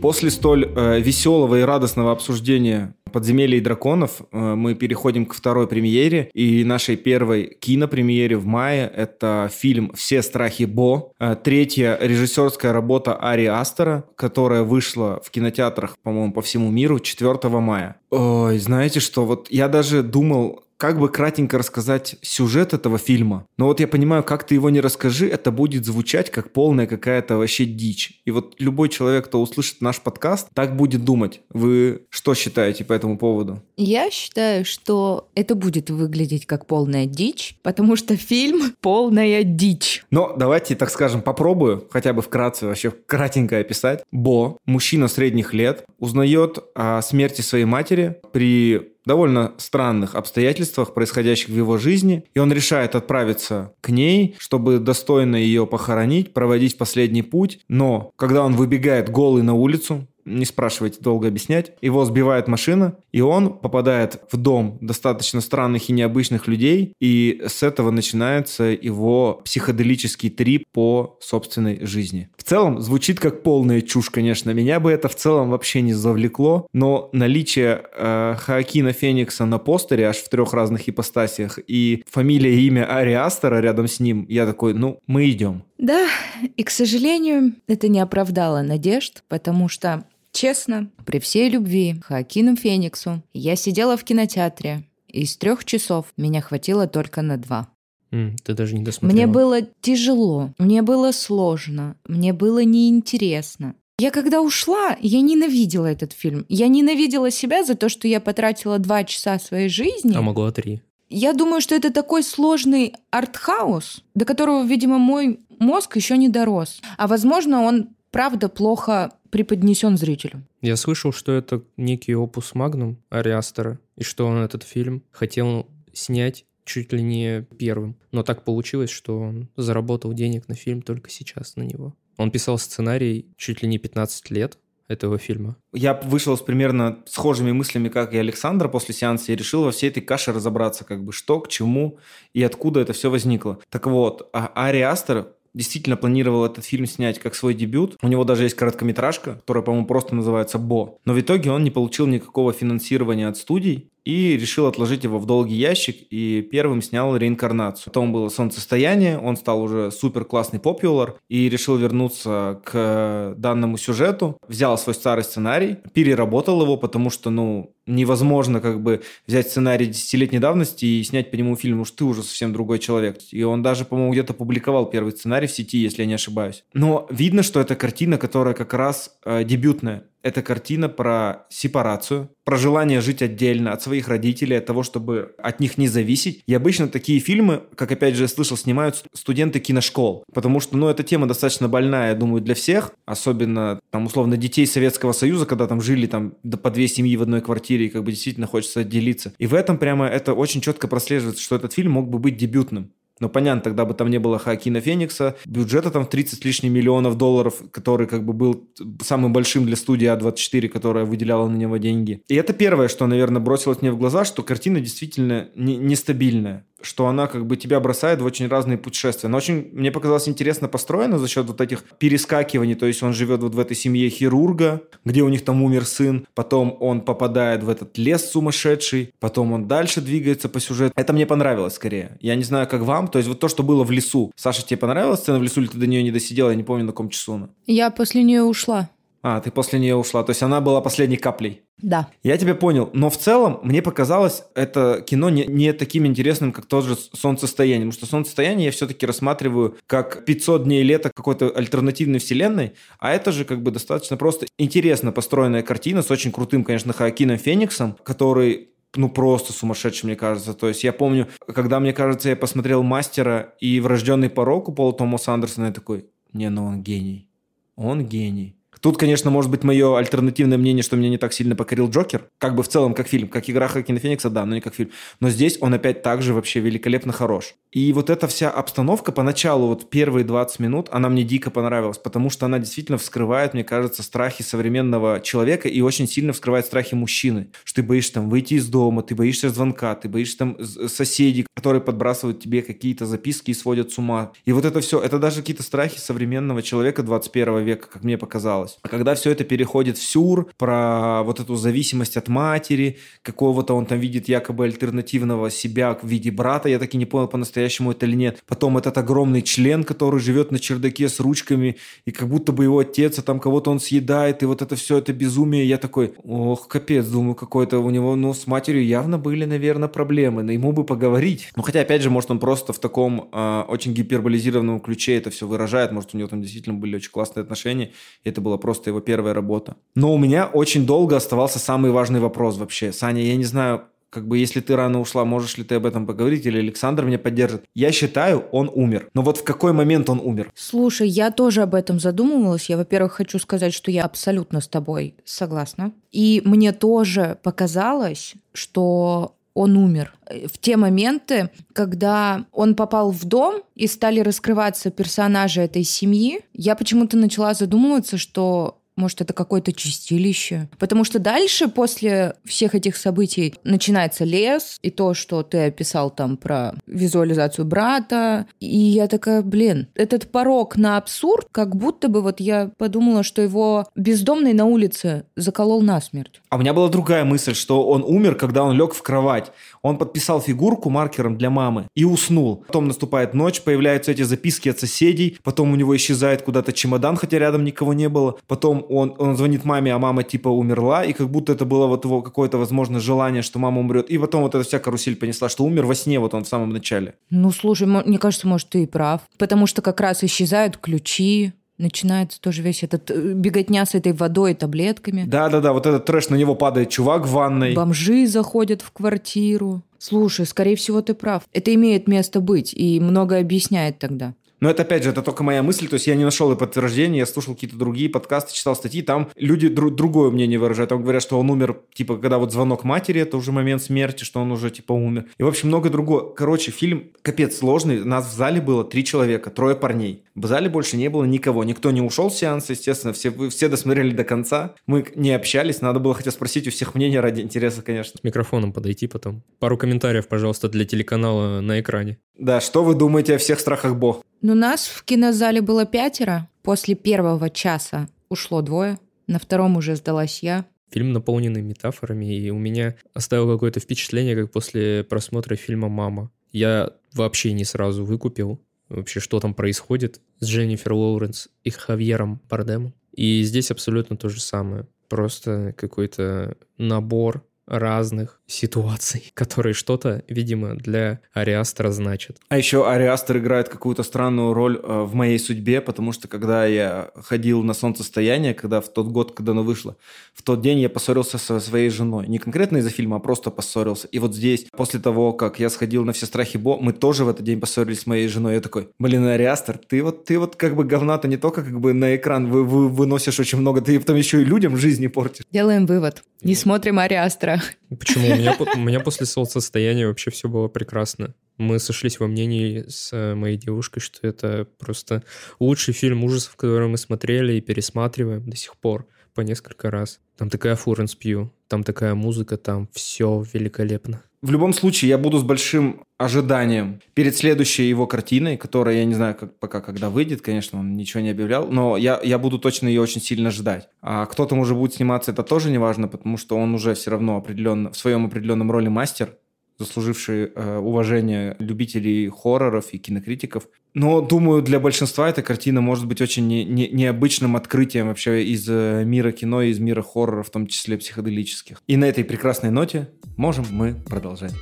После 0.00 0.30
столь 0.30 0.72
э, 0.74 0.98
веселого 1.00 1.60
и 1.60 1.62
радостного 1.62 2.12
обсуждения 2.12 2.94
«Подземелья 3.12 3.58
и 3.58 3.60
драконов» 3.60 4.22
э, 4.32 4.54
мы 4.54 4.74
переходим 4.74 5.26
к 5.26 5.34
второй 5.34 5.66
премьере 5.66 6.30
и 6.32 6.64
нашей 6.64 6.96
первой 6.96 7.58
кинопремьере 7.60 8.38
в 8.38 8.46
мае. 8.46 8.90
Это 8.94 9.50
фильм 9.52 9.92
«Все 9.94 10.22
страхи 10.22 10.64
Бо». 10.64 11.12
Э, 11.20 11.36
третья 11.42 11.98
режиссерская 12.00 12.72
работа 12.72 13.14
Ари 13.14 13.44
Астера, 13.44 14.04
которая 14.16 14.62
вышла 14.62 15.20
в 15.22 15.30
кинотеатрах, 15.30 15.98
по-моему, 16.02 16.32
по 16.32 16.40
всему 16.40 16.70
миру 16.70 16.98
4 16.98 17.38
мая. 17.60 17.96
Ой, 18.10 18.58
знаете 18.58 19.00
что, 19.00 19.26
вот 19.26 19.48
я 19.50 19.68
даже 19.68 20.02
думал, 20.02 20.64
как 20.80 20.98
бы 20.98 21.10
кратенько 21.10 21.58
рассказать 21.58 22.16
сюжет 22.22 22.72
этого 22.72 22.96
фильма. 22.96 23.46
Но 23.58 23.66
вот 23.66 23.80
я 23.80 23.86
понимаю, 23.86 24.24
как 24.24 24.44
ты 24.44 24.54
его 24.54 24.70
не 24.70 24.80
расскажи, 24.80 25.28
это 25.28 25.50
будет 25.50 25.84
звучать 25.84 26.30
как 26.30 26.54
полная 26.54 26.86
какая-то 26.86 27.36
вообще 27.36 27.66
дичь. 27.66 28.22
И 28.24 28.30
вот 28.30 28.54
любой 28.58 28.88
человек, 28.88 29.26
кто 29.26 29.42
услышит 29.42 29.82
наш 29.82 30.00
подкаст, 30.00 30.48
так 30.54 30.76
будет 30.76 31.04
думать. 31.04 31.42
Вы 31.50 32.06
что 32.08 32.34
считаете 32.34 32.86
по 32.86 32.94
этому 32.94 33.18
поводу? 33.18 33.62
Я 33.76 34.10
считаю, 34.10 34.64
что 34.64 35.28
это 35.34 35.54
будет 35.54 35.90
выглядеть 35.90 36.46
как 36.46 36.64
полная 36.64 37.04
дичь, 37.04 37.58
потому 37.62 37.94
что 37.94 38.16
фильм 38.16 38.72
полная 38.80 39.42
дичь. 39.42 40.06
Но 40.10 40.34
давайте, 40.34 40.76
так 40.76 40.88
скажем, 40.88 41.20
попробую 41.20 41.86
хотя 41.90 42.14
бы 42.14 42.22
вкратце 42.22 42.64
вообще 42.64 42.90
кратенько 42.90 43.58
описать. 43.58 44.02
Бо, 44.12 44.56
мужчина 44.64 45.08
средних 45.08 45.52
лет, 45.52 45.84
узнает 45.98 46.58
о 46.74 47.02
смерти 47.02 47.42
своей 47.42 47.66
матери 47.66 48.16
при 48.32 48.90
довольно 49.04 49.52
странных 49.58 50.14
обстоятельствах, 50.14 50.94
происходящих 50.94 51.48
в 51.48 51.56
его 51.56 51.78
жизни, 51.78 52.24
и 52.34 52.38
он 52.38 52.52
решает 52.52 52.94
отправиться 52.94 53.72
к 53.80 53.88
ней, 53.90 54.36
чтобы 54.38 54.78
достойно 54.78 55.36
ее 55.36 55.66
похоронить, 55.66 56.32
проводить 56.32 56.78
последний 56.78 57.22
путь. 57.22 57.60
Но 57.68 58.12
когда 58.16 58.44
он 58.44 58.54
выбегает 58.54 59.10
голый 59.10 59.42
на 59.42 59.54
улицу, 59.54 60.06
не 60.24 60.44
спрашивайте, 60.44 60.98
долго 61.00 61.28
объяснять. 61.28 61.72
Его 61.80 62.04
сбивает 62.04 62.48
машина, 62.48 62.96
и 63.12 63.20
он 63.20 63.58
попадает 63.58 64.22
в 64.30 64.36
дом 64.36 64.78
достаточно 64.80 65.40
странных 65.40 65.88
и 65.88 65.92
необычных 65.92 66.46
людей, 66.46 66.94
и 67.00 67.42
с 67.46 67.62
этого 67.62 67.90
начинается 67.90 68.64
его 68.64 69.40
психоделический 69.44 70.30
трип 70.30 70.64
по 70.72 71.18
собственной 71.20 71.84
жизни. 71.84 72.30
В 72.36 72.44
целом, 72.44 72.80
звучит 72.80 73.20
как 73.20 73.42
полная 73.42 73.80
чушь, 73.80 74.10
конечно. 74.10 74.50
Меня 74.50 74.80
бы 74.80 74.90
это 74.90 75.08
в 75.08 75.14
целом 75.14 75.50
вообще 75.50 75.82
не 75.82 75.92
завлекло, 75.92 76.66
но 76.72 77.10
наличие 77.12 77.82
э, 77.96 78.34
Хаакина 78.38 78.92
Феникса 78.92 79.44
на 79.46 79.58
постере 79.58 80.08
аж 80.08 80.16
в 80.18 80.28
трех 80.28 80.52
разных 80.52 80.88
ипостасиях 80.88 81.58
и 81.66 82.02
фамилия 82.08 82.54
и 82.54 82.66
имя 82.66 82.84
Ари 82.84 83.12
Астера 83.12 83.60
рядом 83.60 83.88
с 83.88 84.00
ним, 84.00 84.26
я 84.28 84.46
такой, 84.46 84.74
ну, 84.74 85.00
мы 85.06 85.30
идем. 85.30 85.64
Да, 85.78 86.08
и, 86.56 86.62
к 86.62 86.70
сожалению, 86.70 87.54
это 87.66 87.88
не 87.88 88.00
оправдало 88.00 88.60
надежд, 88.60 89.22
потому 89.28 89.68
что 89.68 90.04
Честно, 90.32 90.90
при 91.04 91.18
всей 91.18 91.48
любви 91.48 91.94
к 92.00 92.06
Хакину 92.06 92.56
Фениксу, 92.56 93.22
я 93.32 93.56
сидела 93.56 93.96
в 93.96 94.04
кинотеатре, 94.04 94.84
и 95.08 95.22
из 95.22 95.36
трех 95.36 95.64
часов 95.64 96.06
меня 96.16 96.40
хватило 96.40 96.86
только 96.86 97.22
на 97.22 97.36
два. 97.36 97.68
Mm, 98.12 98.36
ты 98.42 98.54
даже 98.54 98.76
не 98.76 98.82
досмотрела. 98.82 99.12
Мне 99.12 99.26
было 99.26 99.62
тяжело, 99.80 100.52
мне 100.58 100.82
было 100.82 101.12
сложно, 101.12 101.96
мне 102.06 102.32
было 102.32 102.64
неинтересно. 102.64 103.74
Я 103.98 104.10
когда 104.10 104.40
ушла, 104.40 104.96
я 105.00 105.20
ненавидела 105.20 105.86
этот 105.86 106.12
фильм. 106.12 106.46
Я 106.48 106.68
ненавидела 106.68 107.30
себя 107.30 107.64
за 107.64 107.74
то, 107.74 107.90
что 107.90 108.08
я 108.08 108.18
потратила 108.18 108.78
два 108.78 109.04
часа 109.04 109.38
своей 109.38 109.68
жизни. 109.68 110.14
А 110.16 110.22
могла 110.22 110.50
три. 110.52 110.80
Я 111.10 111.34
думаю, 111.34 111.60
что 111.60 111.74
это 111.74 111.92
такой 111.92 112.22
сложный 112.22 112.94
артхаус, 113.10 114.02
до 114.14 114.24
которого, 114.24 114.64
видимо, 114.64 114.96
мой 114.96 115.40
мозг 115.58 115.96
еще 115.96 116.16
не 116.16 116.28
дорос. 116.30 116.80
А 116.96 117.06
возможно, 117.08 117.62
он 117.62 117.88
правда 118.10 118.48
плохо 118.48 119.12
преподнесен 119.30 119.96
зрителю. 119.96 120.42
Я 120.60 120.76
слышал, 120.76 121.12
что 121.12 121.32
это 121.32 121.62
некий 121.76 122.14
опус 122.14 122.54
магнум 122.54 122.98
Ариастера, 123.10 123.78
и 123.96 124.02
что 124.02 124.26
он 124.26 124.38
этот 124.38 124.62
фильм 124.62 125.02
хотел 125.10 125.66
снять 125.92 126.44
чуть 126.64 126.92
ли 126.92 127.02
не 127.02 127.42
первым. 127.58 127.96
Но 128.12 128.22
так 128.22 128.44
получилось, 128.44 128.90
что 128.90 129.18
он 129.18 129.48
заработал 129.56 130.12
денег 130.12 130.48
на 130.48 130.54
фильм 130.54 130.82
только 130.82 131.10
сейчас 131.10 131.56
на 131.56 131.62
него. 131.62 131.94
Он 132.16 132.30
писал 132.30 132.58
сценарий 132.58 133.26
чуть 133.36 133.62
ли 133.62 133.68
не 133.68 133.78
15 133.78 134.30
лет, 134.30 134.58
этого 134.90 135.18
фильма? 135.18 135.56
Я 135.72 135.94
вышел 135.94 136.36
с 136.36 136.40
примерно 136.40 136.98
схожими 137.06 137.52
мыслями, 137.52 137.88
как 137.88 138.12
и 138.12 138.18
Александр 138.18 138.68
после 138.68 138.92
сеанса, 138.92 139.32
и 139.32 139.36
решил 139.36 139.62
во 139.62 139.70
всей 139.70 139.88
этой 139.88 140.00
каше 140.00 140.32
разобраться, 140.32 140.84
как 140.84 141.04
бы 141.04 141.12
что, 141.12 141.40
к 141.40 141.48
чему 141.48 141.98
и 142.34 142.42
откуда 142.42 142.80
это 142.80 142.92
все 142.92 143.08
возникло. 143.08 143.60
Так 143.70 143.86
вот, 143.86 144.28
а 144.32 144.50
Ари 144.54 144.80
Астер 144.80 145.28
действительно 145.54 145.96
планировал 145.96 146.44
этот 146.44 146.64
фильм 146.64 146.86
снять 146.86 147.18
как 147.18 147.34
свой 147.34 147.54
дебют. 147.54 147.96
У 148.02 148.08
него 148.08 148.24
даже 148.24 148.44
есть 148.44 148.56
короткометражка, 148.56 149.34
которая, 149.34 149.64
по-моему, 149.64 149.86
просто 149.86 150.14
называется 150.14 150.58
«Бо». 150.58 150.98
Но 151.04 151.12
в 151.12 151.20
итоге 151.20 151.50
он 151.50 151.64
не 151.64 151.70
получил 151.70 152.06
никакого 152.06 152.52
финансирования 152.52 153.28
от 153.28 153.36
студий 153.36 153.90
и 154.04 154.36
решил 154.36 154.66
отложить 154.66 155.04
его 155.04 155.18
в 155.18 155.26
долгий 155.26 155.56
ящик 155.56 155.96
и 156.10 156.42
первым 156.42 156.82
снял 156.82 157.16
реинкарнацию. 157.16 157.86
Потом 157.86 158.12
было 158.12 158.28
солнцестояние, 158.28 159.18
он 159.18 159.36
стал 159.36 159.62
уже 159.62 159.90
супер 159.90 160.24
классный 160.24 160.60
популар 160.60 161.16
и 161.28 161.48
решил 161.48 161.76
вернуться 161.76 162.60
к 162.64 163.34
данному 163.36 163.76
сюжету, 163.76 164.38
взял 164.46 164.76
свой 164.78 164.94
старый 164.94 165.24
сценарий, 165.24 165.76
переработал 165.92 166.62
его, 166.62 166.76
потому 166.76 167.10
что, 167.10 167.30
ну, 167.30 167.74
невозможно 167.86 168.60
как 168.60 168.82
бы 168.82 169.02
взять 169.26 169.48
сценарий 169.48 169.86
десятилетней 169.86 170.38
давности 170.38 170.84
и 170.84 171.02
снять 171.02 171.30
по 171.30 171.36
нему 171.36 171.56
фильм, 171.56 171.80
уж 171.80 171.90
ты 171.90 172.04
уже 172.04 172.22
совсем 172.22 172.52
другой 172.52 172.78
человек. 172.78 173.18
И 173.30 173.42
он 173.42 173.62
даже, 173.62 173.84
по-моему, 173.84 174.12
где-то 174.12 174.32
публиковал 174.34 174.86
первый 174.86 175.12
сценарий 175.12 175.46
в 175.46 175.52
сети, 175.52 175.78
если 175.78 176.02
я 176.02 176.06
не 176.06 176.14
ошибаюсь. 176.14 176.64
Но 176.72 177.06
видно, 177.10 177.42
что 177.42 177.60
это 177.60 177.74
картина, 177.74 178.18
которая 178.18 178.54
как 178.54 178.74
раз 178.74 179.18
э, 179.24 179.44
дебютная. 179.44 180.04
Это 180.22 180.42
картина 180.42 180.88
про 180.88 181.46
сепарацию, 181.48 182.30
про 182.44 182.56
желание 182.56 183.00
жить 183.00 183.22
отдельно 183.22 183.72
от 183.72 183.82
своих 183.82 184.08
родителей, 184.08 184.58
от 184.58 184.66
того, 184.66 184.82
чтобы 184.82 185.34
от 185.38 185.60
них 185.60 185.78
не 185.78 185.88
зависеть. 185.88 186.42
И 186.46 186.54
обычно 186.54 186.88
такие 186.88 187.20
фильмы, 187.20 187.62
как 187.74 187.92
опять 187.92 188.14
же 188.14 188.24
я 188.24 188.28
слышал, 188.28 188.56
снимают 188.56 189.04
студенты 189.14 189.60
киношкол. 189.60 190.24
Потому 190.32 190.60
что, 190.60 190.76
ну, 190.76 190.88
эта 190.88 191.02
тема 191.02 191.26
достаточно 191.26 191.68
больная, 191.68 192.10
я 192.10 192.14
думаю, 192.14 192.42
для 192.42 192.54
всех. 192.54 192.92
Особенно, 193.06 193.80
там, 193.90 194.06
условно, 194.06 194.36
детей 194.36 194.66
Советского 194.66 195.12
Союза, 195.12 195.46
когда 195.46 195.66
там 195.66 195.80
жили 195.80 196.06
там 196.06 196.32
по 196.62 196.70
две 196.70 196.88
семьи 196.88 197.16
в 197.16 197.22
одной 197.22 197.40
квартире, 197.40 197.86
и 197.86 197.90
как 197.90 198.04
бы 198.04 198.10
действительно 198.10 198.46
хочется 198.46 198.80
отделиться. 198.80 199.32
И 199.38 199.46
в 199.46 199.54
этом 199.54 199.78
прямо 199.78 200.06
это 200.06 200.34
очень 200.34 200.60
четко 200.60 200.88
прослеживается, 200.88 201.42
что 201.42 201.56
этот 201.56 201.72
фильм 201.72 201.92
мог 201.92 202.08
бы 202.08 202.18
быть 202.18 202.36
дебютным. 202.36 202.92
Но 203.20 203.28
понятно, 203.28 203.62
тогда 203.62 203.84
бы 203.84 203.94
там 203.94 204.10
не 204.10 204.18
было 204.18 204.38
Хакина 204.38 204.80
Феникса, 204.80 205.36
бюджета 205.46 205.90
там 205.90 206.04
в 206.04 206.08
30 206.08 206.40
с 206.40 206.44
лишним 206.44 206.72
миллионов 206.72 207.16
долларов, 207.16 207.62
который 207.70 208.06
как 208.06 208.24
бы 208.24 208.32
был 208.32 208.68
самым 209.02 209.32
большим 209.32 209.66
для 209.66 209.76
студии 209.76 210.08
А24, 210.08 210.68
которая 210.68 211.04
выделяла 211.04 211.48
на 211.48 211.56
него 211.56 211.76
деньги. 211.76 212.22
И 212.28 212.34
это 212.34 212.52
первое, 212.52 212.88
что, 212.88 213.06
наверное, 213.06 213.40
бросилось 213.40 213.82
мне 213.82 213.92
в 213.92 213.98
глаза, 213.98 214.24
что 214.24 214.42
картина 214.42 214.80
действительно 214.80 215.50
не, 215.54 215.76
нестабильная 215.76 216.66
что 216.82 217.06
она 217.06 217.26
как 217.26 217.46
бы 217.46 217.56
тебя 217.56 217.80
бросает 217.80 218.20
в 218.20 218.24
очень 218.24 218.48
разные 218.48 218.78
путешествия. 218.78 219.28
Она 219.28 219.38
очень, 219.38 219.70
мне 219.72 219.90
показалось, 219.90 220.28
интересно 220.28 220.68
построена 220.68 221.18
за 221.18 221.28
счет 221.28 221.46
вот 221.46 221.60
этих 221.60 221.84
перескакиваний. 221.98 222.74
То 222.74 222.86
есть 222.86 223.02
он 223.02 223.12
живет 223.12 223.42
вот 223.42 223.54
в 223.54 223.58
этой 223.58 223.76
семье 223.76 224.08
хирурга, 224.08 224.82
где 225.04 225.22
у 225.22 225.28
них 225.28 225.44
там 225.44 225.62
умер 225.62 225.84
сын, 225.84 226.26
потом 226.34 226.76
он 226.80 227.02
попадает 227.02 227.62
в 227.62 227.68
этот 227.68 227.96
лес 227.98 228.30
сумасшедший, 228.30 229.12
потом 229.18 229.52
он 229.52 229.66
дальше 229.66 230.00
двигается 230.00 230.48
по 230.48 230.60
сюжету. 230.60 230.92
Это 230.96 231.12
мне 231.12 231.26
понравилось 231.26 231.74
скорее. 231.74 232.18
Я 232.20 232.34
не 232.34 232.44
знаю, 232.44 232.66
как 232.66 232.82
вам. 232.82 233.08
То 233.08 233.18
есть 233.18 233.28
вот 233.28 233.40
то, 233.40 233.48
что 233.48 233.62
было 233.62 233.84
в 233.84 233.90
лесу. 233.90 234.32
Саша, 234.36 234.64
тебе 234.64 234.78
понравилась 234.78 235.20
сцена 235.20 235.38
в 235.38 235.42
лесу 235.42 235.60
или 235.60 235.68
ты 235.68 235.78
до 235.78 235.86
нее 235.86 236.02
не 236.02 236.10
досидела? 236.10 236.50
Я 236.50 236.56
не 236.56 236.64
помню, 236.64 236.84
на 236.84 236.92
каком 236.92 237.08
часу 237.08 237.34
она. 237.34 237.48
Я 237.66 237.90
после 237.90 238.22
нее 238.22 238.42
ушла. 238.42 238.90
А, 239.22 239.40
ты 239.40 239.50
после 239.50 239.78
нее 239.78 239.96
ушла. 239.96 240.22
То 240.22 240.30
есть 240.30 240.42
она 240.42 240.60
была 240.60 240.80
последней 240.80 241.18
каплей. 241.18 241.62
Да. 241.78 242.08
Я 242.22 242.38
тебя 242.38 242.54
понял. 242.54 242.88
Но 242.94 243.10
в 243.10 243.18
целом 243.18 243.60
мне 243.62 243.82
показалось 243.82 244.44
это 244.54 245.04
кино 245.06 245.28
не, 245.28 245.46
не 245.46 245.72
таким 245.72 246.06
интересным, 246.06 246.52
как 246.52 246.66
тот 246.66 246.84
же 246.84 246.96
«Солнцестояние». 246.96 247.86
Потому 247.86 247.92
что 247.92 248.06
«Солнцестояние» 248.06 248.66
я 248.66 248.72
все-таки 248.72 249.04
рассматриваю 249.04 249.76
как 249.86 250.24
500 250.24 250.64
дней 250.64 250.82
лета 250.82 251.10
какой-то 251.14 251.50
альтернативной 251.50 252.18
вселенной. 252.18 252.72
А 252.98 253.12
это 253.12 253.30
же 253.32 253.44
как 253.44 253.62
бы 253.62 253.70
достаточно 253.70 254.16
просто 254.16 254.46
интересно 254.58 255.12
построенная 255.12 255.62
картина 255.62 256.02
с 256.02 256.10
очень 256.10 256.32
крутым, 256.32 256.64
конечно, 256.64 256.92
Хоакином 256.92 257.36
Фениксом, 257.36 257.96
который 258.02 258.70
ну, 258.96 259.08
просто 259.08 259.52
сумасшедший, 259.52 260.06
мне 260.06 260.16
кажется. 260.16 260.54
То 260.54 260.68
есть 260.68 260.82
я 260.82 260.92
помню, 260.92 261.28
когда, 261.46 261.78
мне 261.78 261.92
кажется, 261.92 262.30
я 262.30 262.36
посмотрел 262.36 262.82
«Мастера» 262.82 263.54
и 263.60 263.80
«Врожденный 263.80 264.30
порог» 264.30 264.68
у 264.68 264.72
Пола 264.72 264.92
Томаса 264.92 265.32
Андерсона, 265.32 265.66
я 265.66 265.72
такой, 265.72 266.06
не, 266.32 266.48
ну 266.48 266.64
он 266.66 266.82
гений. 266.82 267.28
Он 267.76 268.04
гений. 268.04 268.59
Тут, 268.80 268.96
конечно, 268.96 269.30
может 269.30 269.50
быть 269.50 269.62
мое 269.62 269.98
альтернативное 269.98 270.56
мнение, 270.56 270.82
что 270.82 270.96
меня 270.96 271.10
не 271.10 271.18
так 271.18 271.32
сильно 271.32 271.54
покорил 271.54 271.90
Джокер. 271.90 272.28
Как 272.38 272.54
бы 272.54 272.62
в 272.62 272.68
целом, 272.68 272.94
как 272.94 273.08
фильм. 273.08 273.28
Как 273.28 273.48
игра 273.50 273.68
Хакина 273.68 273.98
Феникса, 273.98 274.30
да, 274.30 274.46
но 274.46 274.54
не 274.54 274.60
как 274.60 274.74
фильм. 274.74 274.90
Но 275.20 275.28
здесь 275.28 275.58
он 275.60 275.74
опять 275.74 276.02
также 276.02 276.32
вообще 276.32 276.60
великолепно 276.60 277.12
хорош. 277.12 277.54
И 277.72 277.92
вот 277.92 278.10
эта 278.10 278.26
вся 278.26 278.50
обстановка 278.50 279.12
поначалу, 279.12 279.68
вот 279.68 279.90
первые 279.90 280.24
20 280.24 280.58
минут, 280.60 280.88
она 280.90 281.08
мне 281.08 281.22
дико 281.24 281.50
понравилась, 281.50 281.98
потому 281.98 282.30
что 282.30 282.46
она 282.46 282.58
действительно 282.58 282.98
вскрывает, 282.98 283.54
мне 283.54 283.64
кажется, 283.64 284.02
страхи 284.02 284.42
современного 284.42 285.20
человека 285.20 285.68
и 285.68 285.80
очень 285.80 286.08
сильно 286.08 286.32
вскрывает 286.32 286.66
страхи 286.66 286.94
мужчины. 286.94 287.48
Что 287.64 287.82
ты 287.82 287.86
боишься 287.86 288.14
там 288.14 288.30
выйти 288.30 288.54
из 288.54 288.68
дома, 288.68 289.02
ты 289.02 289.14
боишься 289.14 289.50
звонка, 289.50 289.94
ты 289.94 290.08
боишься 290.08 290.38
там 290.38 290.56
соседей, 290.88 291.46
которые 291.54 291.82
подбрасывают 291.82 292.40
тебе 292.40 292.62
какие-то 292.62 293.06
записки 293.06 293.50
и 293.50 293.54
сводят 293.54 293.92
с 293.92 293.98
ума. 293.98 294.32
И 294.44 294.52
вот 294.52 294.64
это 294.64 294.80
все, 294.80 295.00
это 295.00 295.18
даже 295.18 295.36
какие-то 295.40 295.62
страхи 295.62 295.98
современного 295.98 296.62
человека 296.62 297.02
21 297.02 297.62
века, 297.64 297.88
как 297.88 298.02
мне 298.02 298.18
показалось. 298.18 298.69
Получалось. 298.70 298.78
А 298.82 298.88
когда 298.88 299.14
все 299.14 299.30
это 299.30 299.44
переходит 299.44 299.98
в 299.98 300.02
сюр, 300.02 300.50
про 300.56 301.22
вот 301.22 301.40
эту 301.40 301.56
зависимость 301.56 302.16
от 302.16 302.28
матери, 302.28 302.98
какого-то 303.22 303.74
он 303.74 303.86
там 303.86 303.98
видит 303.98 304.28
якобы 304.28 304.64
альтернативного 304.64 305.50
себя 305.50 305.98
в 306.00 306.06
виде 306.06 306.30
брата, 306.30 306.68
я 306.68 306.78
так 306.78 306.94
и 306.94 306.98
не 306.98 307.06
понял, 307.06 307.28
по-настоящему 307.28 307.92
это 307.92 308.06
или 308.06 308.16
нет. 308.16 308.42
Потом 308.46 308.78
этот 308.78 308.98
огромный 308.98 309.42
член, 309.42 309.84
который 309.84 310.20
живет 310.20 310.52
на 310.52 310.58
чердаке 310.58 311.08
с 311.08 311.20
ручками, 311.20 311.76
и 312.06 312.10
как 312.10 312.28
будто 312.28 312.52
бы 312.52 312.64
его 312.64 312.78
отец, 312.78 313.18
а 313.18 313.22
там 313.22 313.40
кого-то 313.40 313.70
он 313.70 313.80
съедает, 313.80 314.42
и 314.42 314.46
вот 314.46 314.62
это 314.62 314.76
все, 314.76 314.98
это 314.98 315.12
безумие. 315.12 315.68
Я 315.68 315.78
такой, 315.78 316.14
ох, 316.24 316.68
капец, 316.68 317.06
думаю, 317.06 317.34
какой-то 317.34 317.78
у 317.78 317.90
него, 317.90 318.16
ну, 318.16 318.34
с 318.34 318.46
матерью 318.46 318.84
явно 318.84 319.18
были, 319.18 319.44
наверное, 319.44 319.88
проблемы, 319.88 320.42
но 320.42 320.52
ему 320.52 320.72
бы 320.72 320.84
поговорить. 320.84 321.50
Ну, 321.56 321.62
хотя, 321.62 321.80
опять 321.80 322.02
же, 322.02 322.10
может, 322.10 322.30
он 322.30 322.38
просто 322.38 322.72
в 322.72 322.78
таком 322.78 323.28
э, 323.32 323.64
очень 323.68 323.92
гиперболизированном 323.92 324.80
ключе 324.80 325.16
это 325.16 325.30
все 325.30 325.46
выражает, 325.46 325.92
может, 325.92 326.14
у 326.14 326.18
него 326.18 326.28
там 326.28 326.42
действительно 326.42 326.78
были 326.78 326.96
очень 326.96 327.10
классные 327.10 327.42
отношения, 327.42 327.92
и 328.24 328.28
это 328.28 328.40
была 328.40 328.58
просто 328.60 328.90
его 328.90 329.00
первая 329.00 329.34
работа. 329.34 329.76
Но 329.94 330.14
у 330.14 330.18
меня 330.18 330.46
очень 330.46 330.86
долго 330.86 331.16
оставался 331.16 331.58
самый 331.58 331.90
важный 331.90 332.20
вопрос 332.20 332.56
вообще. 332.56 332.92
Саня, 332.92 333.22
я 333.22 333.36
не 333.36 333.44
знаю, 333.44 333.82
как 334.10 334.26
бы 334.26 334.38
если 334.38 334.60
ты 334.60 334.76
рано 334.76 335.00
ушла, 335.00 335.24
можешь 335.24 335.56
ли 335.56 335.64
ты 335.64 335.76
об 335.76 335.86
этом 335.86 336.06
поговорить, 336.06 336.44
или 336.44 336.58
Александр 336.58 337.04
меня 337.04 337.18
поддержит. 337.18 337.64
Я 337.74 337.92
считаю, 337.92 338.44
он 338.50 338.70
умер. 338.74 339.08
Но 339.14 339.22
вот 339.22 339.38
в 339.38 339.44
какой 339.44 339.72
момент 339.72 340.10
он 340.10 340.20
умер? 340.20 340.50
Слушай, 340.54 341.08
я 341.08 341.30
тоже 341.30 341.62
об 341.62 341.74
этом 341.74 342.00
задумывалась. 342.00 342.68
Я, 342.68 342.76
во-первых, 342.76 343.12
хочу 343.12 343.38
сказать, 343.38 343.72
что 343.72 343.90
я 343.90 344.04
абсолютно 344.04 344.60
с 344.60 344.68
тобой 344.68 345.14
согласна. 345.24 345.92
И 346.10 346.42
мне 346.44 346.72
тоже 346.72 347.38
показалось, 347.42 348.34
что 348.52 349.36
он 349.54 349.76
умер. 349.76 350.12
В 350.46 350.58
те 350.58 350.76
моменты, 350.76 351.50
когда 351.72 352.44
он 352.52 352.74
попал 352.74 353.10
в 353.10 353.24
дом 353.24 353.62
и 353.74 353.86
стали 353.86 354.20
раскрываться 354.20 354.90
персонажи 354.90 355.60
этой 355.60 355.82
семьи, 355.82 356.40
я 356.52 356.76
почему-то 356.76 357.16
начала 357.16 357.54
задумываться, 357.54 358.16
что 358.16 358.79
может, 358.96 359.20
это 359.20 359.32
какое-то 359.32 359.72
чистилище? 359.72 360.68
Потому 360.78 361.04
что 361.04 361.18
дальше, 361.18 361.68
после 361.68 362.34
всех 362.44 362.74
этих 362.74 362.96
событий, 362.96 363.54
начинается 363.64 364.24
лес, 364.24 364.78
и 364.82 364.90
то, 364.90 365.14
что 365.14 365.42
ты 365.42 365.66
описал 365.66 366.10
там 366.10 366.36
про 366.36 366.74
визуализацию 366.86 367.64
брата. 367.64 368.46
И 368.60 368.76
я 368.76 369.06
такая, 369.06 369.42
блин, 369.42 369.88
этот 369.94 370.30
порог 370.30 370.76
на 370.76 370.96
абсурд, 370.96 371.46
как 371.50 371.76
будто 371.76 372.08
бы 372.08 372.20
вот 372.20 372.40
я 372.40 372.70
подумала, 372.76 373.22
что 373.22 373.42
его 373.42 373.86
бездомный 373.96 374.52
на 374.52 374.66
улице 374.66 375.24
заколол 375.36 375.80
насмерть. 375.80 376.40
А 376.50 376.56
у 376.56 376.58
меня 376.58 376.74
была 376.74 376.88
другая 376.88 377.24
мысль, 377.24 377.54
что 377.54 377.86
он 377.86 378.02
умер, 378.04 378.34
когда 378.34 378.64
он 378.64 378.76
лег 378.76 378.92
в 378.94 379.02
кровать. 379.02 379.52
Он 379.82 379.98
подписал 379.98 380.40
фигурку 380.40 380.90
маркером 380.90 381.36
для 381.36 381.50
мамы 381.50 381.86
и 381.94 382.04
уснул. 382.04 382.64
Потом 382.66 382.88
наступает 382.88 383.34
ночь, 383.34 383.62
появляются 383.62 384.12
эти 384.12 384.22
записки 384.22 384.68
от 384.68 384.78
соседей, 384.78 385.38
потом 385.42 385.72
у 385.72 385.76
него 385.76 385.96
исчезает 385.96 386.42
куда-то 386.42 386.72
чемодан, 386.72 387.16
хотя 387.16 387.38
рядом 387.38 387.64
никого 387.64 387.94
не 387.94 388.08
было. 388.08 388.36
Потом 388.46 388.84
он, 388.88 389.14
он 389.18 389.36
звонит 389.36 389.64
маме, 389.64 389.94
а 389.94 389.98
мама 389.98 390.22
типа 390.22 390.48
умерла, 390.48 391.04
и 391.04 391.12
как 391.12 391.30
будто 391.30 391.52
это 391.52 391.64
было 391.64 391.86
вот 391.86 392.04
его 392.04 392.22
какое-то, 392.22 392.58
возможно, 392.58 393.00
желание, 393.00 393.42
что 393.42 393.58
мама 393.58 393.80
умрет. 393.80 394.10
И 394.10 394.18
потом 394.18 394.42
вот 394.42 394.54
эта 394.54 394.64
вся 394.64 394.78
карусель 394.78 395.16
понесла, 395.16 395.48
что 395.48 395.64
умер 395.64 395.86
во 395.86 395.94
сне 395.94 396.18
вот 396.18 396.34
он 396.34 396.44
в 396.44 396.48
самом 396.48 396.70
начале. 396.70 397.14
Ну, 397.30 397.50
слушай, 397.50 397.86
мне 397.86 398.18
кажется, 398.18 398.46
может, 398.46 398.68
ты 398.68 398.82
и 398.82 398.86
прав. 398.86 399.22
Потому 399.38 399.66
что 399.66 399.82
как 399.82 400.00
раз 400.00 400.22
исчезают 400.22 400.76
ключи, 400.76 401.52
начинается 401.80 402.40
тоже 402.40 402.62
весь 402.62 402.82
этот 402.82 403.10
э, 403.10 403.32
беготня 403.34 403.84
с 403.86 403.94
этой 403.94 404.12
водой 404.12 404.52
и 404.52 404.54
таблетками. 404.54 405.24
Да-да-да, 405.26 405.72
вот 405.72 405.86
этот 405.86 406.04
трэш, 406.04 406.28
на 406.28 406.36
него 406.36 406.54
падает 406.54 406.90
чувак 406.90 407.26
в 407.26 407.30
ванной. 407.30 407.74
Бомжи 407.74 408.26
заходят 408.26 408.82
в 408.82 408.90
квартиру. 408.92 409.82
Слушай, 409.98 410.46
скорее 410.46 410.76
всего, 410.76 411.02
ты 411.02 411.12
прав. 411.12 411.42
Это 411.52 411.74
имеет 411.74 412.08
место 412.08 412.40
быть 412.40 412.72
и 412.72 412.98
многое 413.00 413.40
объясняет 413.40 413.98
тогда. 413.98 414.34
Но 414.60 414.70
это, 414.70 414.82
опять 414.82 415.02
же, 415.02 415.10
это 415.10 415.22
только 415.22 415.42
моя 415.42 415.62
мысль, 415.62 415.88
то 415.88 415.94
есть 415.94 416.06
я 416.06 416.14
не 416.14 416.24
нашел 416.24 416.52
и 416.52 416.56
подтверждения, 416.56 417.18
я 417.18 417.26
слушал 417.26 417.54
какие-то 417.54 417.76
другие 417.76 418.08
подкасты, 418.08 418.54
читал 418.54 418.76
статьи, 418.76 419.02
там 419.02 419.30
люди 419.36 419.66
дру- 419.66 419.90
другое 419.90 420.30
мнение 420.30 420.58
выражают. 420.58 420.90
Там 420.90 421.02
говорят, 421.02 421.22
что 421.22 421.38
он 421.38 421.50
умер, 421.50 421.80
типа, 421.94 422.16
когда 422.16 422.38
вот 422.38 422.52
звонок 422.52 422.84
матери, 422.84 423.20
это 423.20 423.36
уже 423.36 423.52
момент 423.52 423.82
смерти, 423.82 424.24
что 424.24 424.40
он 424.40 424.52
уже, 424.52 424.70
типа, 424.70 424.92
умер. 424.92 425.26
И, 425.38 425.42
в 425.42 425.48
общем, 425.48 425.68
много 425.68 425.90
другого. 425.90 426.32
Короче, 426.34 426.70
фильм 426.70 427.10
капец 427.22 427.58
сложный. 427.58 428.04
Нас 428.04 428.32
в 428.32 428.36
зале 428.36 428.60
было 428.60 428.84
три 428.84 429.04
человека, 429.04 429.50
трое 429.50 429.76
парней. 429.76 430.24
В 430.34 430.46
зале 430.46 430.68
больше 430.68 430.96
не 430.96 431.08
было 431.08 431.24
никого. 431.24 431.64
Никто 431.64 431.90
не 431.90 432.00
ушел 432.00 432.30
с 432.30 432.36
сеанса, 432.36 432.72
естественно, 432.72 433.12
все, 433.12 433.32
все 433.50 433.68
досмотрели 433.68 434.10
до 434.10 434.24
конца. 434.24 434.74
Мы 434.86 435.04
не 435.14 435.32
общались, 435.32 435.80
надо 435.80 436.00
было 436.00 436.14
хотя 436.14 436.30
спросить 436.30 436.66
у 436.68 436.70
всех 436.70 436.94
мнения 436.94 437.20
ради 437.20 437.40
интереса, 437.40 437.82
конечно. 437.82 438.18
С 438.18 438.24
микрофоном 438.24 438.72
подойти 438.72 439.06
потом. 439.06 439.42
Пару 439.58 439.76
комментариев, 439.76 440.28
пожалуйста, 440.28 440.68
для 440.68 440.84
телеканала 440.84 441.60
на 441.60 441.80
экране. 441.80 442.18
Да, 442.38 442.60
что 442.60 442.82
вы 442.82 442.94
думаете 442.94 443.34
о 443.34 443.38
всех 443.38 443.60
страхах 443.60 443.96
Бо? 443.96 444.22
Ну, 444.50 444.56
нас 444.56 444.88
в 444.88 445.04
кинозале 445.04 445.60
было 445.60 445.86
пятеро. 445.86 446.48
После 446.62 446.96
первого 446.96 447.50
часа 447.50 448.08
ушло 448.28 448.62
двое. 448.62 448.98
На 449.28 449.38
втором 449.38 449.76
уже 449.76 449.94
сдалась 449.94 450.42
я. 450.42 450.66
Фильм 450.90 451.12
наполненный 451.12 451.62
метафорами, 451.62 452.36
и 452.36 452.50
у 452.50 452.58
меня 452.58 452.96
оставило 453.14 453.52
какое-то 453.52 453.78
впечатление, 453.78 454.34
как 454.34 454.50
после 454.50 455.04
просмотра 455.04 455.54
фильма 455.54 455.88
«Мама». 455.88 456.32
Я 456.50 456.90
вообще 457.12 457.52
не 457.52 457.64
сразу 457.64 458.04
выкупил 458.04 458.60
вообще, 458.88 459.20
что 459.20 459.38
там 459.38 459.54
происходит 459.54 460.20
с 460.40 460.48
Дженнифер 460.48 460.94
Лоуренс 460.94 461.46
и 461.62 461.70
Хавьером 461.70 462.40
Бардемом. 462.50 462.92
И 463.14 463.44
здесь 463.44 463.70
абсолютно 463.70 464.16
то 464.16 464.28
же 464.28 464.40
самое. 464.40 464.88
Просто 465.08 465.76
какой-то 465.76 466.56
набор 466.76 467.46
разных 467.66 468.39
ситуаций, 468.50 469.30
которые 469.34 469.74
что-то, 469.74 470.22
видимо, 470.28 470.74
для 470.74 471.20
Ариастера 471.32 471.90
значат. 471.90 472.38
А 472.48 472.58
еще 472.58 472.88
Ариастер 472.88 473.38
играет 473.38 473.68
какую-то 473.68 474.02
странную 474.02 474.52
роль 474.52 474.80
э, 474.82 475.02
в 475.02 475.14
моей 475.14 475.38
судьбе, 475.38 475.80
потому 475.80 476.12
что 476.12 476.28
когда 476.28 476.66
я 476.66 477.10
ходил 477.14 477.62
на 477.62 477.74
солнцестояние, 477.74 478.54
когда 478.54 478.80
в 478.80 478.88
тот 478.88 479.08
год, 479.08 479.32
когда 479.32 479.52
оно 479.52 479.62
вышло, 479.62 479.96
в 480.34 480.42
тот 480.42 480.60
день 480.60 480.80
я 480.80 480.88
поссорился 480.88 481.38
со 481.38 481.60
своей 481.60 481.90
женой. 481.90 482.26
Не 482.28 482.38
конкретно 482.38 482.78
из-за 482.78 482.90
фильма, 482.90 483.16
а 483.16 483.20
просто 483.20 483.50
поссорился. 483.50 484.08
И 484.08 484.18
вот 484.18 484.34
здесь, 484.34 484.66
после 484.76 485.00
того, 485.00 485.32
как 485.32 485.60
я 485.60 485.70
сходил 485.70 486.04
на 486.04 486.12
все 486.12 486.26
страхи 486.26 486.56
Бо, 486.56 486.76
мы 486.76 486.92
тоже 486.92 487.24
в 487.24 487.28
этот 487.28 487.44
день 487.44 487.60
поссорились 487.60 488.00
с 488.00 488.06
моей 488.06 488.28
женой. 488.28 488.54
Я 488.54 488.60
такой, 488.60 488.88
блин, 488.98 489.26
Ариастер, 489.26 489.78
ты 489.78 490.02
вот, 490.02 490.24
ты 490.24 490.38
вот 490.38 490.56
как 490.56 490.74
бы 490.74 490.84
говна-то 490.84 491.28
не 491.28 491.36
только 491.36 491.62
как 491.62 491.78
бы 491.80 491.92
на 491.92 492.16
экран 492.16 492.50
вы, 492.50 492.64
вы, 492.64 492.88
выносишь 492.88 493.38
очень 493.38 493.58
много, 493.58 493.80
ты 493.80 493.98
потом 493.98 494.16
еще 494.16 494.42
и 494.42 494.44
людям 494.44 494.76
жизни 494.76 495.06
портишь. 495.06 495.44
Делаем 495.52 495.86
вывод. 495.86 496.22
Не 496.42 496.54
смотрим 496.54 496.98
Ариастера. 496.98 497.62
Почему? 497.98 498.28
У 498.28 498.36
меня, 498.36 498.56
у 498.56 498.78
меня 498.78 499.00
после 499.00 499.26
солнцестояния 499.26 500.06
вообще 500.06 500.30
все 500.30 500.48
было 500.48 500.68
прекрасно. 500.68 501.34
Мы 501.56 501.78
сошлись 501.78 502.20
во 502.20 502.26
мнении 502.26 502.84
с 502.88 503.12
э, 503.12 503.34
моей 503.34 503.56
девушкой, 503.56 504.00
что 504.00 504.26
это 504.26 504.66
просто 504.78 505.24
лучший 505.58 505.92
фильм 505.92 506.24
ужасов, 506.24 506.56
который 506.56 506.88
мы 506.88 506.96
смотрели 506.96 507.54
и 507.54 507.60
пересматриваем 507.60 508.48
до 508.48 508.56
сих 508.56 508.76
пор 508.76 509.06
по 509.34 509.40
несколько 509.40 509.90
раз. 509.90 510.20
Там 510.36 510.50
такая 510.50 510.76
Флоренс 510.76 511.14
Пью, 511.16 511.52
там 511.68 511.82
такая 511.82 512.14
музыка, 512.14 512.56
там 512.56 512.88
все 512.92 513.44
великолепно. 513.52 514.22
В 514.42 514.50
любом 514.50 514.72
случае, 514.72 515.10
я 515.10 515.18
буду 515.18 515.38
с 515.38 515.42
большим 515.42 516.02
ожиданием 516.16 517.00
перед 517.12 517.36
следующей 517.36 517.88
его 517.88 518.06
картиной, 518.06 518.56
которая, 518.56 518.96
я 518.96 519.04
не 519.04 519.12
знаю, 519.12 519.34
как, 519.34 519.58
пока 519.58 519.82
когда 519.82 520.08
выйдет, 520.08 520.40
конечно, 520.40 520.78
он 520.78 520.96
ничего 520.96 521.22
не 521.22 521.28
объявлял, 521.28 521.68
но 521.68 521.98
я, 521.98 522.18
я 522.22 522.38
буду 522.38 522.58
точно 522.58 522.88
ее 522.88 523.02
очень 523.02 523.20
сильно 523.20 523.50
ждать. 523.50 523.90
А 524.00 524.24
кто 524.24 524.46
там 524.46 524.60
уже 524.60 524.74
будет 524.74 524.94
сниматься, 524.94 525.32
это 525.32 525.42
тоже 525.42 525.70
не 525.70 525.76
важно, 525.76 526.08
потому 526.08 526.38
что 526.38 526.56
он 526.56 526.74
уже 526.74 526.94
все 526.94 527.10
равно 527.10 527.36
определенно, 527.36 527.92
в 527.92 527.98
своем 527.98 528.24
определенном 528.24 528.70
роли 528.70 528.88
мастер, 528.88 529.36
заслуживший 529.80 530.52
э, 530.54 530.78
уважение 530.78 531.56
любителей 531.58 532.28
хорроров 532.28 532.92
и 532.92 532.98
кинокритиков. 532.98 533.64
Но, 533.94 534.20
думаю, 534.20 534.62
для 534.62 534.78
большинства 534.78 535.28
эта 535.28 535.42
картина 535.42 535.80
может 535.80 536.06
быть 536.06 536.20
очень 536.20 536.46
не, 536.46 536.64
не, 536.64 536.88
необычным 536.88 537.56
открытием 537.56 538.06
вообще 538.08 538.44
из 538.44 538.68
э, 538.68 539.02
мира 539.04 539.32
кино, 539.32 539.62
из 539.62 539.80
мира 539.80 540.02
хоррора, 540.02 540.42
в 540.42 540.50
том 540.50 540.66
числе 540.66 540.96
психоделических. 540.98 541.82
И 541.88 541.96
на 541.96 542.04
этой 542.04 542.22
прекрасной 542.22 542.70
ноте 542.70 543.08
можем 543.36 543.64
мы 543.70 543.94
продолжать. 543.94 544.52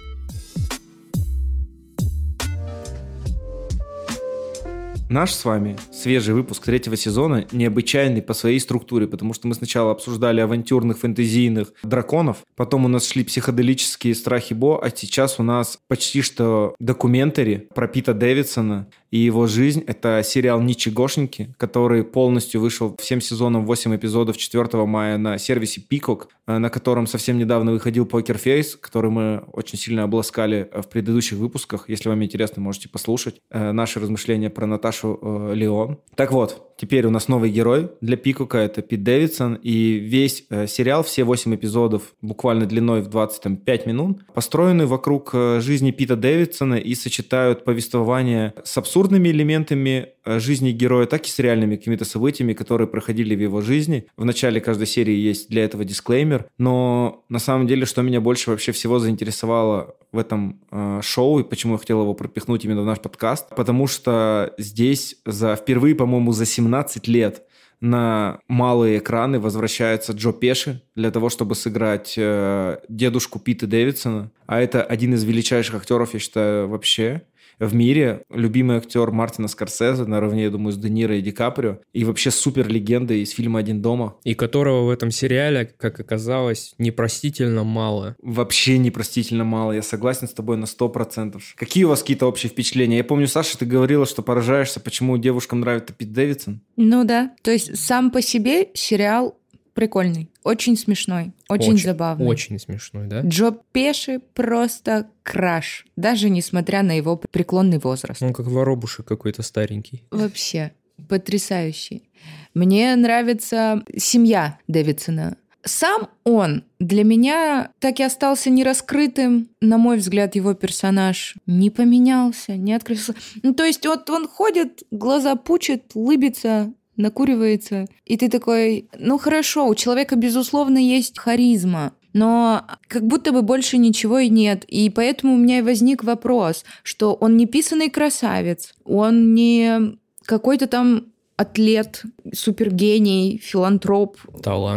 Наш 5.10 5.32
с 5.32 5.46
вами 5.46 5.78
свежий 5.90 6.34
выпуск 6.34 6.66
третьего 6.66 6.94
сезона 6.94 7.46
необычайный 7.50 8.20
по 8.20 8.34
своей 8.34 8.60
структуре, 8.60 9.06
потому 9.06 9.32
что 9.32 9.48
мы 9.48 9.54
сначала 9.54 9.90
обсуждали 9.90 10.42
авантюрных 10.42 10.98
фэнтезийных 10.98 11.72
драконов, 11.82 12.44
потом 12.56 12.84
у 12.84 12.88
нас 12.88 13.08
шли 13.08 13.24
психоделические 13.24 14.14
страхи 14.14 14.52
Бо, 14.52 14.78
а 14.84 14.90
сейчас 14.94 15.40
у 15.40 15.42
нас 15.42 15.78
почти 15.88 16.20
что 16.20 16.74
документари 16.78 17.68
про 17.74 17.88
Пита 17.88 18.12
Дэвидсона 18.12 18.88
и 19.10 19.18
его 19.18 19.46
жизнь. 19.46 19.82
Это 19.86 20.22
сериал 20.24 20.60
«Ничегошники», 20.60 21.54
который 21.56 22.04
полностью 22.04 22.60
вышел 22.60 22.96
всем 22.98 23.20
сезоном 23.20 23.64
8 23.64 23.96
эпизодов 23.96 24.36
4 24.36 24.84
мая 24.86 25.18
на 25.18 25.38
сервисе 25.38 25.82
Peacock, 25.88 26.26
э, 26.46 26.58
на 26.58 26.70
котором 26.70 27.06
совсем 27.06 27.38
недавно 27.38 27.72
выходил 27.72 28.04
Poker 28.04 28.42
Face, 28.42 28.76
который 28.78 29.10
мы 29.10 29.44
очень 29.52 29.78
сильно 29.78 30.04
обласкали 30.04 30.68
э, 30.70 30.82
в 30.82 30.88
предыдущих 30.88 31.38
выпусках. 31.38 31.88
Если 31.88 32.08
вам 32.08 32.22
интересно, 32.22 32.62
можете 32.62 32.88
послушать 32.88 33.40
э, 33.50 33.72
наши 33.72 34.00
размышления 34.00 34.50
про 34.50 34.66
Наташу 34.66 35.52
Леон. 35.54 35.98
Так 36.14 36.32
вот, 36.32 36.76
теперь 36.76 37.06
у 37.06 37.10
нас 37.10 37.28
новый 37.28 37.50
герой 37.50 37.90
для 38.00 38.16
Пикука, 38.16 38.58
это 38.58 38.82
Пит 38.82 39.02
Дэвидсон, 39.02 39.54
и 39.62 39.94
весь 39.94 40.46
сериал, 40.66 41.02
все 41.02 41.24
8 41.24 41.54
эпизодов, 41.54 42.14
буквально 42.20 42.66
длиной 42.66 43.02
в 43.02 43.08
25 43.08 43.86
минут, 43.86 44.20
построены 44.34 44.86
вокруг 44.86 45.32
жизни 45.58 45.90
Пита 45.90 46.16
Дэвидсона 46.16 46.74
и 46.74 46.94
сочетают 46.94 47.64
повествование 47.64 48.54
с 48.64 48.76
абсурдом 48.76 48.97
абсурдными 48.98 49.28
элементами 49.28 50.08
э, 50.24 50.40
жизни 50.40 50.72
героя, 50.72 51.06
так 51.06 51.24
и 51.24 51.28
с 51.28 51.38
реальными 51.38 51.76
какими-то 51.76 52.04
событиями, 52.04 52.52
которые 52.52 52.88
проходили 52.88 53.37
в 53.37 53.40
его 53.40 53.61
жизни. 53.61 54.08
В 54.16 54.24
начале 54.24 54.61
каждой 54.61 54.88
серии 54.88 55.14
есть 55.14 55.48
для 55.50 55.64
этого 55.64 55.84
дисклеймер, 55.84 56.46
но 56.58 57.24
на 57.28 57.38
самом 57.38 57.68
деле, 57.68 57.87
что 57.87 58.02
меня 58.02 58.20
больше 58.20 58.50
вообще 58.50 58.72
всего 58.72 58.98
заинтересовало 58.98 59.94
в 60.11 60.18
этом 60.18 60.61
э, 60.72 61.00
шоу 61.04 61.38
и 61.38 61.44
почему 61.44 61.74
я 61.74 61.78
хотел 61.78 62.02
его 62.02 62.14
пропихнуть 62.14 62.64
именно 62.64 62.82
в 62.82 62.87
наш 62.87 62.98
подкаст, 62.98 63.54
потому 63.54 63.87
что 63.87 64.52
здесь 64.58 65.14
за 65.24 65.54
впервые, 65.54 65.94
по-моему, 65.94 66.32
за 66.32 66.44
17 66.44 67.06
лет 67.06 67.44
на 67.80 68.40
малые 68.48 68.98
экраны 68.98 69.38
возвращается 69.38 70.12
Джо 70.12 70.32
Пеши 70.32 70.82
для 70.96 71.12
того, 71.12 71.28
чтобы 71.28 71.54
сыграть 71.54 72.14
э, 72.16 72.78
дедушку 72.88 73.38
Пита 73.38 73.68
Дэвидсона. 73.68 74.32
А 74.46 74.61
это 74.61 74.82
один 74.82 75.14
из 75.14 75.22
величайших 75.22 75.76
актеров, 75.76 76.14
я 76.14 76.18
считаю, 76.18 76.66
вообще 76.66 77.22
в 77.58 77.74
мире. 77.74 78.22
Любимый 78.30 78.76
актер 78.76 79.10
Мартина 79.10 79.48
Скорсезе, 79.48 80.04
наравне, 80.04 80.44
я 80.44 80.50
думаю, 80.50 80.72
с 80.72 80.76
Де 80.76 80.88
Ниро 80.88 81.16
и 81.16 81.22
Ди 81.22 81.32
Каприо. 81.32 81.78
И 81.92 82.04
вообще 82.04 82.30
супер 82.30 82.68
легенда 82.68 83.14
из 83.14 83.30
фильма 83.30 83.60
«Один 83.60 83.82
дома». 83.82 84.16
И 84.24 84.34
которого 84.34 84.86
в 84.86 84.90
этом 84.90 85.10
сериале, 85.10 85.66
как 85.76 86.00
оказалось, 86.00 86.74
непростительно 86.78 87.64
мало. 87.64 88.16
Вообще 88.22 88.78
непростительно 88.78 89.44
мало. 89.44 89.72
Я 89.72 89.82
согласен 89.82 90.28
с 90.28 90.32
тобой 90.32 90.56
на 90.56 90.66
сто 90.66 90.88
процентов. 90.88 91.54
Какие 91.56 91.84
у 91.84 91.88
вас 91.88 92.02
какие-то 92.02 92.26
общие 92.26 92.50
впечатления? 92.50 92.98
Я 92.98 93.04
помню, 93.04 93.26
Саша, 93.26 93.58
ты 93.58 93.66
говорила, 93.66 94.06
что 94.06 94.22
поражаешься, 94.22 94.80
почему 94.80 95.18
девушкам 95.18 95.60
нравится 95.60 95.94
Пит 95.94 96.12
Дэвидсон. 96.12 96.60
Ну 96.76 97.04
да. 97.04 97.32
То 97.42 97.50
есть 97.50 97.76
сам 97.78 98.10
по 98.10 98.22
себе 98.22 98.68
сериал 98.74 99.38
прикольный, 99.74 100.28
очень 100.48 100.78
смешной, 100.78 101.32
очень, 101.48 101.74
очень 101.74 101.84
забавный. 101.84 102.26
Очень 102.26 102.58
смешной, 102.58 103.06
да? 103.06 103.20
Джо 103.20 103.52
Пеши 103.72 104.20
просто 104.32 105.11
краш, 105.22 105.84
даже 105.94 106.30
несмотря 106.30 106.82
на 106.82 106.96
его 106.96 107.16
преклонный 107.30 107.78
возраст. 107.78 108.22
Он 108.22 108.32
как 108.32 108.46
воробушек 108.46 109.06
какой-то 109.06 109.42
старенький. 109.42 110.04
Вообще, 110.11 110.72
потрясающий. 111.06 112.08
Мне 112.54 112.96
нравится 112.96 113.82
семья 113.94 114.58
Дэвидсона. 114.68 115.37
Сам 115.64 116.08
он 116.24 116.64
для 116.78 117.04
меня 117.04 117.72
так 117.78 118.00
и 118.00 118.02
остался 118.02 118.48
нераскрытым. 118.48 119.50
На 119.61 119.76
мой 119.76 119.98
взгляд, 119.98 120.34
его 120.34 120.54
персонаж 120.54 121.34
не 121.46 121.68
поменялся, 121.70 122.56
не 122.56 122.72
открылся. 122.72 123.14
Ну, 123.42 123.52
то 123.52 123.64
есть 123.64 123.84
вот 123.84 124.08
он 124.08 124.26
ходит, 124.28 124.84
глаза 124.90 125.37
пучит, 125.37 125.92
лыбится, 125.94 126.72
накуривается. 126.98 127.87
И 128.04 128.18
ты 128.18 128.28
такой, 128.28 128.88
ну 128.98 129.16
хорошо, 129.18 129.66
у 129.66 129.74
человека, 129.74 130.16
безусловно, 130.16 130.78
есть 130.78 131.18
харизма, 131.18 131.94
но 132.12 132.64
как 132.88 133.06
будто 133.06 133.32
бы 133.32 133.42
больше 133.42 133.78
ничего 133.78 134.18
и 134.18 134.28
нет. 134.28 134.64
И 134.64 134.90
поэтому 134.90 135.34
у 135.34 135.38
меня 135.38 135.58
и 135.58 135.62
возник 135.62 136.04
вопрос, 136.04 136.64
что 136.82 137.14
он 137.14 137.37
не 137.37 137.46
писанный 137.46 137.88
красавец, 137.88 138.74
он 138.84 139.34
не 139.34 139.96
какой-то 140.24 140.66
там 140.66 141.06
атлет, 141.37 142.02
супергений, 142.34 143.38
филантроп 143.38 144.18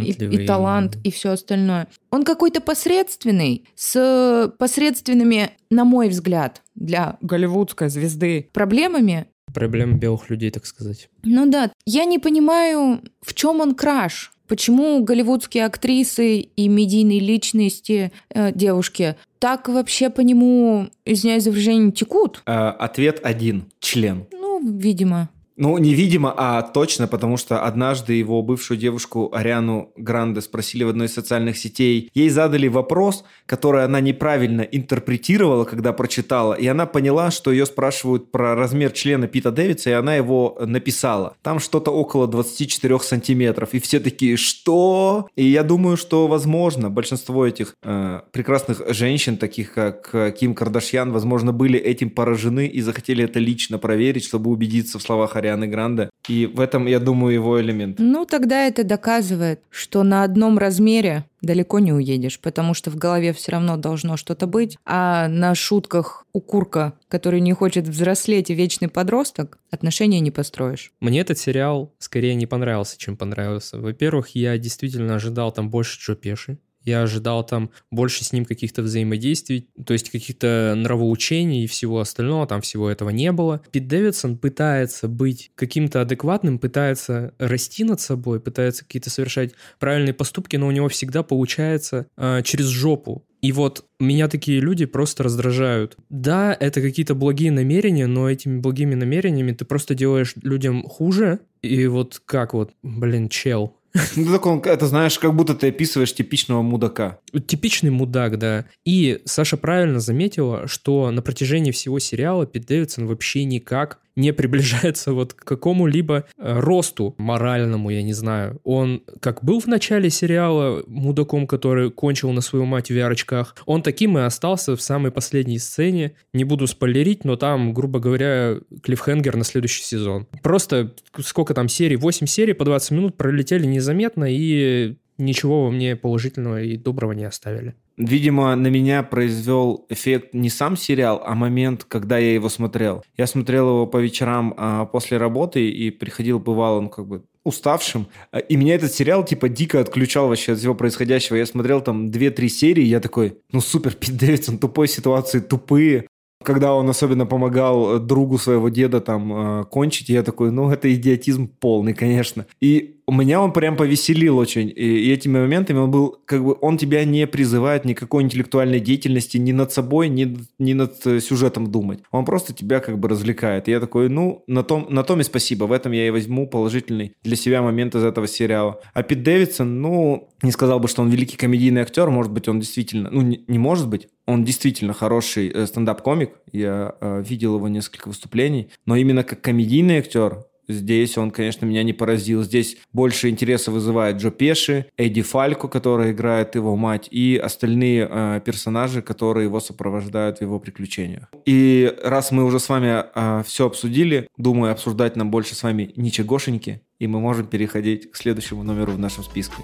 и, 0.05 0.11
и 0.11 0.45
талант 0.45 0.97
и 1.03 1.11
все 1.11 1.31
остальное. 1.31 1.87
Он 2.11 2.23
какой-то 2.23 2.61
посредственный, 2.61 3.65
с 3.75 4.53
посредственными, 4.59 5.49
на 5.71 5.85
мой 5.85 6.09
взгляд, 6.09 6.61
для 6.75 7.17
голливудской 7.21 7.89
звезды 7.89 8.47
проблемами, 8.53 9.25
Проблема 9.53 9.97
белых 9.97 10.29
людей, 10.29 10.51
так 10.51 10.65
сказать. 10.65 11.09
Ну 11.23 11.49
да. 11.49 11.71
Я 11.85 12.05
не 12.05 12.19
понимаю, 12.19 13.01
в 13.21 13.33
чем 13.33 13.59
он 13.59 13.75
краш. 13.75 14.31
Почему 14.47 15.01
голливудские 15.03 15.65
актрисы 15.65 16.39
и 16.39 16.67
медийные 16.67 17.19
личности 17.19 18.11
э, 18.29 18.51
девушки 18.53 19.15
так 19.39 19.69
вообще 19.69 20.09
по 20.09 20.19
нему, 20.21 20.89
извиняюсь 21.05 21.43
за 21.43 21.51
выражение, 21.51 21.91
текут? 21.91 22.43
Э, 22.45 22.67
ответ 22.67 23.21
один. 23.23 23.71
Член. 23.79 24.27
Ну, 24.31 24.61
видимо. 24.61 25.29
Ну, 25.57 25.77
невидимо, 25.77 26.33
а 26.35 26.61
точно, 26.61 27.07
потому 27.07 27.37
что 27.37 27.63
однажды 27.63 28.13
его 28.13 28.41
бывшую 28.41 28.77
девушку 28.77 29.29
Ариану 29.33 29.91
Гранде 29.95 30.41
спросили 30.41 30.83
в 30.83 30.89
одной 30.89 31.07
из 31.07 31.13
социальных 31.13 31.57
сетей. 31.57 32.09
Ей 32.13 32.29
задали 32.29 32.67
вопрос, 32.67 33.23
который 33.45 33.83
она 33.83 33.99
неправильно 33.99 34.61
интерпретировала, 34.61 35.65
когда 35.65 35.93
прочитала, 35.93 36.53
и 36.53 36.65
она 36.67 36.85
поняла, 36.85 37.29
что 37.31 37.51
ее 37.51 37.65
спрашивают 37.65 38.31
про 38.31 38.55
размер 38.55 38.91
члена 38.91 39.27
Пита 39.27 39.51
Дэвидса, 39.51 39.91
и 39.91 39.93
она 39.93 40.15
его 40.15 40.57
написала. 40.65 41.35
Там 41.43 41.59
что-то 41.59 41.91
около 41.91 42.27
24 42.27 42.99
сантиметров. 43.01 43.69
И 43.73 43.79
все 43.79 43.99
такие, 43.99 44.37
что? 44.37 45.29
И 45.35 45.45
я 45.45 45.63
думаю, 45.63 45.95
что, 45.95 46.27
возможно, 46.27 46.89
большинство 46.89 47.45
этих 47.45 47.75
э, 47.83 48.21
прекрасных 48.31 48.81
женщин, 48.93 49.37
таких 49.37 49.73
как 49.73 50.35
Ким 50.39 50.55
Кардашьян, 50.55 51.11
возможно, 51.11 51.51
были 51.51 51.79
этим 51.79 52.09
поражены 52.09 52.67
и 52.67 52.81
захотели 52.81 53.23
это 53.23 53.39
лично 53.39 53.77
проверить, 53.77 54.25
чтобы 54.25 54.49
убедиться 54.49 54.97
в 54.97 55.01
словах 55.01 55.35
Арианы 55.35 55.50
Арианы 55.51 55.67
Гранде. 55.67 56.09
И 56.27 56.45
в 56.45 56.59
этом, 56.59 56.87
я 56.87 56.99
думаю, 56.99 57.33
его 57.33 57.59
элемент. 57.59 57.97
Ну, 57.99 58.25
тогда 58.25 58.67
это 58.67 58.83
доказывает, 58.83 59.61
что 59.69 60.03
на 60.03 60.23
одном 60.23 60.57
размере 60.57 61.25
далеко 61.41 61.79
не 61.79 61.91
уедешь, 61.91 62.39
потому 62.39 62.73
что 62.73 62.91
в 62.91 62.95
голове 62.95 63.33
все 63.33 63.53
равно 63.53 63.77
должно 63.77 64.17
что-то 64.17 64.47
быть, 64.47 64.77
а 64.85 65.27
на 65.27 65.55
шутках 65.55 66.25
у 66.33 66.39
курка, 66.39 66.93
который 67.07 67.41
не 67.41 67.53
хочет 67.53 67.87
взрослеть 67.87 68.49
и 68.49 68.53
вечный 68.53 68.87
подросток, 68.87 69.57
отношения 69.71 70.19
не 70.19 70.31
построишь. 70.31 70.91
Мне 70.99 71.21
этот 71.21 71.39
сериал 71.39 71.93
скорее 71.97 72.35
не 72.35 72.45
понравился, 72.45 72.97
чем 72.97 73.17
понравился. 73.17 73.79
Во-первых, 73.79 74.29
я 74.35 74.57
действительно 74.57 75.15
ожидал 75.15 75.51
там 75.51 75.69
больше 75.69 75.99
Джо 75.99 76.15
Пеши. 76.15 76.59
Я 76.83 77.03
ожидал 77.03 77.45
там 77.45 77.71
больше 77.91 78.23
с 78.23 78.33
ним 78.33 78.45
каких-то 78.45 78.81
взаимодействий, 78.81 79.67
то 79.85 79.93
есть 79.93 80.09
каких-то 80.09 80.73
нравоучений 80.75 81.63
и 81.63 81.67
всего 81.67 81.99
остального, 81.99 82.47
там 82.47 82.61
всего 82.61 82.89
этого 82.89 83.09
не 83.09 83.31
было. 83.31 83.61
Пит 83.71 83.87
Дэвидсон 83.87 84.37
пытается 84.37 85.07
быть 85.07 85.51
каким-то 85.55 86.01
адекватным, 86.01 86.59
пытается 86.59 87.33
расти 87.37 87.83
над 87.83 88.01
собой, 88.01 88.39
пытается 88.39 88.83
какие-то 88.83 89.09
совершать 89.09 89.53
правильные 89.79 90.13
поступки, 90.13 90.55
но 90.55 90.67
у 90.67 90.71
него 90.71 90.89
всегда 90.89 91.23
получается 91.23 92.07
э, 92.17 92.41
через 92.43 92.65
жопу. 92.67 93.25
И 93.41 93.51
вот 93.51 93.85
меня 93.99 94.27
такие 94.27 94.59
люди 94.59 94.85
просто 94.85 95.23
раздражают. 95.23 95.97
Да, 96.09 96.55
это 96.59 96.79
какие-то 96.79 97.15
благие 97.15 97.51
намерения, 97.51 98.05
но 98.05 98.29
этими 98.29 98.59
благими 98.59 98.93
намерениями 98.93 99.51
ты 99.51 99.65
просто 99.65 99.95
делаешь 99.95 100.35
людям 100.43 100.83
хуже. 100.83 101.39
И 101.63 101.87
вот 101.87 102.21
как 102.25 102.53
вот, 102.53 102.71
блин, 102.83 103.29
чел, 103.29 103.75
ну, 104.15 104.31
так 104.31 104.45
он, 104.45 104.59
это 104.59 104.87
знаешь, 104.87 105.19
как 105.19 105.35
будто 105.35 105.53
ты 105.53 105.69
описываешь 105.69 106.13
типичного 106.13 106.61
мудака. 106.61 107.19
Типичный 107.45 107.91
мудак, 107.91 108.37
да. 108.37 108.65
И 108.85 109.21
Саша 109.25 109.57
правильно 109.57 109.99
заметила, 109.99 110.67
что 110.67 111.11
на 111.11 111.21
протяжении 111.21 111.71
всего 111.71 111.99
сериала 111.99 112.45
Пит 112.45 112.65
Дэвидсон 112.67 113.07
вообще 113.07 113.43
никак 113.43 113.99
не 114.15 114.33
приближается 114.33 115.13
вот 115.13 115.33
к 115.33 115.43
какому-либо 115.43 116.25
э, 116.37 116.59
росту 116.59 117.15
моральному, 117.17 117.89
я 117.89 118.03
не 118.03 118.13
знаю. 118.13 118.59
Он 118.63 119.03
как 119.19 119.43
был 119.43 119.59
в 119.59 119.67
начале 119.67 120.09
сериала 120.09 120.83
мудаком, 120.87 121.47
который 121.47 121.91
кончил 121.91 122.31
на 122.31 122.41
свою 122.41 122.65
мать 122.65 122.89
в 122.89 122.93
VR-очках, 122.93 123.55
он 123.65 123.81
таким 123.81 124.17
и 124.17 124.21
остался 124.21 124.75
в 124.75 124.81
самой 124.81 125.11
последней 125.11 125.59
сцене. 125.59 126.13
Не 126.33 126.43
буду 126.43 126.67
спойлерить, 126.67 127.25
но 127.25 127.35
там, 127.35 127.73
грубо 127.73 127.99
говоря, 127.99 128.57
клиффхенгер 128.83 129.35
на 129.35 129.43
следующий 129.43 129.83
сезон. 129.83 130.27
Просто 130.43 130.93
сколько 131.19 131.53
там 131.53 131.69
серий? 131.69 131.95
8 131.95 132.27
серий 132.27 132.53
по 132.53 132.65
20 132.65 132.91
минут 132.91 133.17
пролетели 133.17 133.65
незаметно 133.65 134.25
и 134.27 134.95
ничего 135.21 135.65
во 135.65 135.71
мне 135.71 135.95
положительного 135.95 136.61
и 136.61 136.77
доброго 136.77 137.13
не 137.13 137.25
оставили. 137.25 137.75
Видимо, 137.97 138.55
на 138.55 138.67
меня 138.67 139.03
произвел 139.03 139.85
эффект 139.89 140.33
не 140.33 140.49
сам 140.49 140.75
сериал, 140.75 141.21
а 141.23 141.35
момент, 141.35 141.83
когда 141.83 142.17
я 142.17 142.33
его 142.33 142.49
смотрел. 142.49 143.03
Я 143.15 143.27
смотрел 143.27 143.67
его 143.69 143.87
по 143.87 143.97
вечерам 143.97 144.53
а, 144.57 144.85
после 144.85 145.17
работы 145.17 145.69
и 145.69 145.91
приходил, 145.91 146.39
бывало, 146.39 146.81
ну, 146.81 146.89
как 146.89 147.05
бы 147.05 147.23
уставшим. 147.43 148.07
И 148.49 148.55
меня 148.55 148.75
этот 148.75 148.93
сериал, 148.93 149.23
типа, 149.25 149.49
дико 149.49 149.79
отключал 149.79 150.27
вообще 150.27 150.53
от 150.53 150.59
всего 150.59 150.75
происходящего. 150.75 151.37
Я 151.37 151.45
смотрел 151.45 151.81
там 151.81 152.07
2-3 152.07 152.47
серии, 152.47 152.83
я 152.83 152.99
такой, 152.99 153.37
ну 153.51 153.61
супер, 153.61 153.93
Пит 153.93 154.17
Дэвидсон, 154.17 154.57
тупой 154.57 154.87
ситуации, 154.87 155.39
тупые. 155.39 156.07
Когда 156.43 156.73
он 156.73 156.89
особенно 156.89 157.27
помогал 157.27 157.99
другу 157.99 158.39
своего 158.39 158.69
деда 158.69 158.99
там 158.99 159.61
э, 159.61 159.63
кончить, 159.65 160.09
я 160.09 160.23
такой, 160.23 160.51
ну, 160.51 160.71
это 160.71 160.91
идиотизм 160.91 161.47
полный, 161.47 161.93
конечно. 161.93 162.47
И 162.59 163.00
меня 163.13 163.41
он 163.41 163.51
прям 163.51 163.75
повеселил 163.75 164.37
очень. 164.37 164.69
И, 164.69 165.07
и 165.07 165.11
этими 165.11 165.39
моментами 165.39 165.79
он 165.79 165.91
был, 165.91 166.17
как 166.25 166.43
бы, 166.43 166.55
он 166.61 166.77
тебя 166.77 167.03
не 167.03 167.27
призывает 167.27 167.83
никакой 167.83 168.23
интеллектуальной 168.23 168.79
деятельности 168.79 169.37
ни 169.37 169.51
над 169.51 169.71
собой, 169.71 170.07
ни, 170.09 170.37
ни 170.59 170.73
над 170.73 171.05
э, 171.05 171.19
сюжетом 171.19 171.71
думать. 171.71 171.99
Он 172.11 172.25
просто 172.25 172.53
тебя 172.53 172.79
как 172.79 172.99
бы 172.99 173.09
развлекает. 173.09 173.67
И 173.67 173.71
я 173.71 173.79
такой, 173.79 174.09
ну, 174.09 174.43
на 174.47 174.63
том, 174.63 174.87
на 174.89 175.03
том 175.03 175.19
и 175.19 175.23
спасибо. 175.23 175.65
В 175.65 175.71
этом 175.71 175.91
я 175.91 176.07
и 176.07 176.09
возьму 176.09 176.47
положительный 176.47 177.13
для 177.23 177.35
себя 177.35 177.61
момент 177.61 177.95
из 177.95 178.03
этого 178.03 178.27
сериала. 178.27 178.79
А 178.93 179.03
Пит 179.03 179.23
Дэвидсон, 179.23 179.81
ну, 179.81 180.29
не 180.41 180.51
сказал 180.51 180.79
бы, 180.79 180.87
что 180.87 181.01
он 181.01 181.09
великий 181.09 181.37
комедийный 181.37 181.81
актер. 181.81 182.09
Может 182.09 182.31
быть, 182.31 182.47
он 182.47 182.59
действительно, 182.59 183.09
ну, 183.11 183.21
не, 183.21 183.43
не 183.47 183.59
может 183.59 183.89
быть. 183.89 184.07
Он 184.25 184.43
действительно 184.43 184.93
хороший 184.93 185.49
э, 185.49 185.65
стендап-комик. 185.65 186.31
Я 186.51 186.95
э, 187.01 187.23
видел 187.27 187.55
его 187.55 187.67
несколько 187.67 188.07
выступлений. 188.07 188.69
Но 188.85 188.95
именно 188.95 189.23
как 189.23 189.41
комедийный 189.41 189.97
актер, 189.97 190.45
здесь 190.71 191.17
он, 191.17 191.31
конечно, 191.31 191.65
меня 191.65 191.83
не 191.83 191.93
поразил. 191.93 192.43
Здесь 192.43 192.77
больше 192.93 193.29
интереса 193.29 193.71
вызывает 193.71 194.17
Джо 194.17 194.31
Пеши, 194.31 194.85
Эдди 194.97 195.21
Фалько, 195.21 195.67
который 195.67 196.11
играет 196.11 196.55
его 196.55 196.75
мать, 196.75 197.07
и 197.11 197.39
остальные 197.41 198.07
э, 198.09 198.41
персонажи, 198.43 199.01
которые 199.01 199.45
его 199.45 199.59
сопровождают 199.59 200.39
в 200.39 200.41
его 200.41 200.59
приключениях. 200.59 201.29
И 201.45 201.93
раз 202.03 202.31
мы 202.31 202.43
уже 202.43 202.59
с 202.59 202.69
вами 202.69 203.03
э, 203.13 203.43
все 203.45 203.67
обсудили, 203.67 204.27
думаю, 204.37 204.71
обсуждать 204.71 205.15
нам 205.15 205.31
больше 205.31 205.55
с 205.55 205.63
вами 205.63 205.91
ничегошеньки, 205.95 206.81
и 206.99 207.07
мы 207.07 207.19
можем 207.19 207.47
переходить 207.47 208.11
к 208.11 208.15
следующему 208.15 208.63
номеру 208.63 208.93
в 208.93 208.99
нашем 208.99 209.23
списке. 209.23 209.55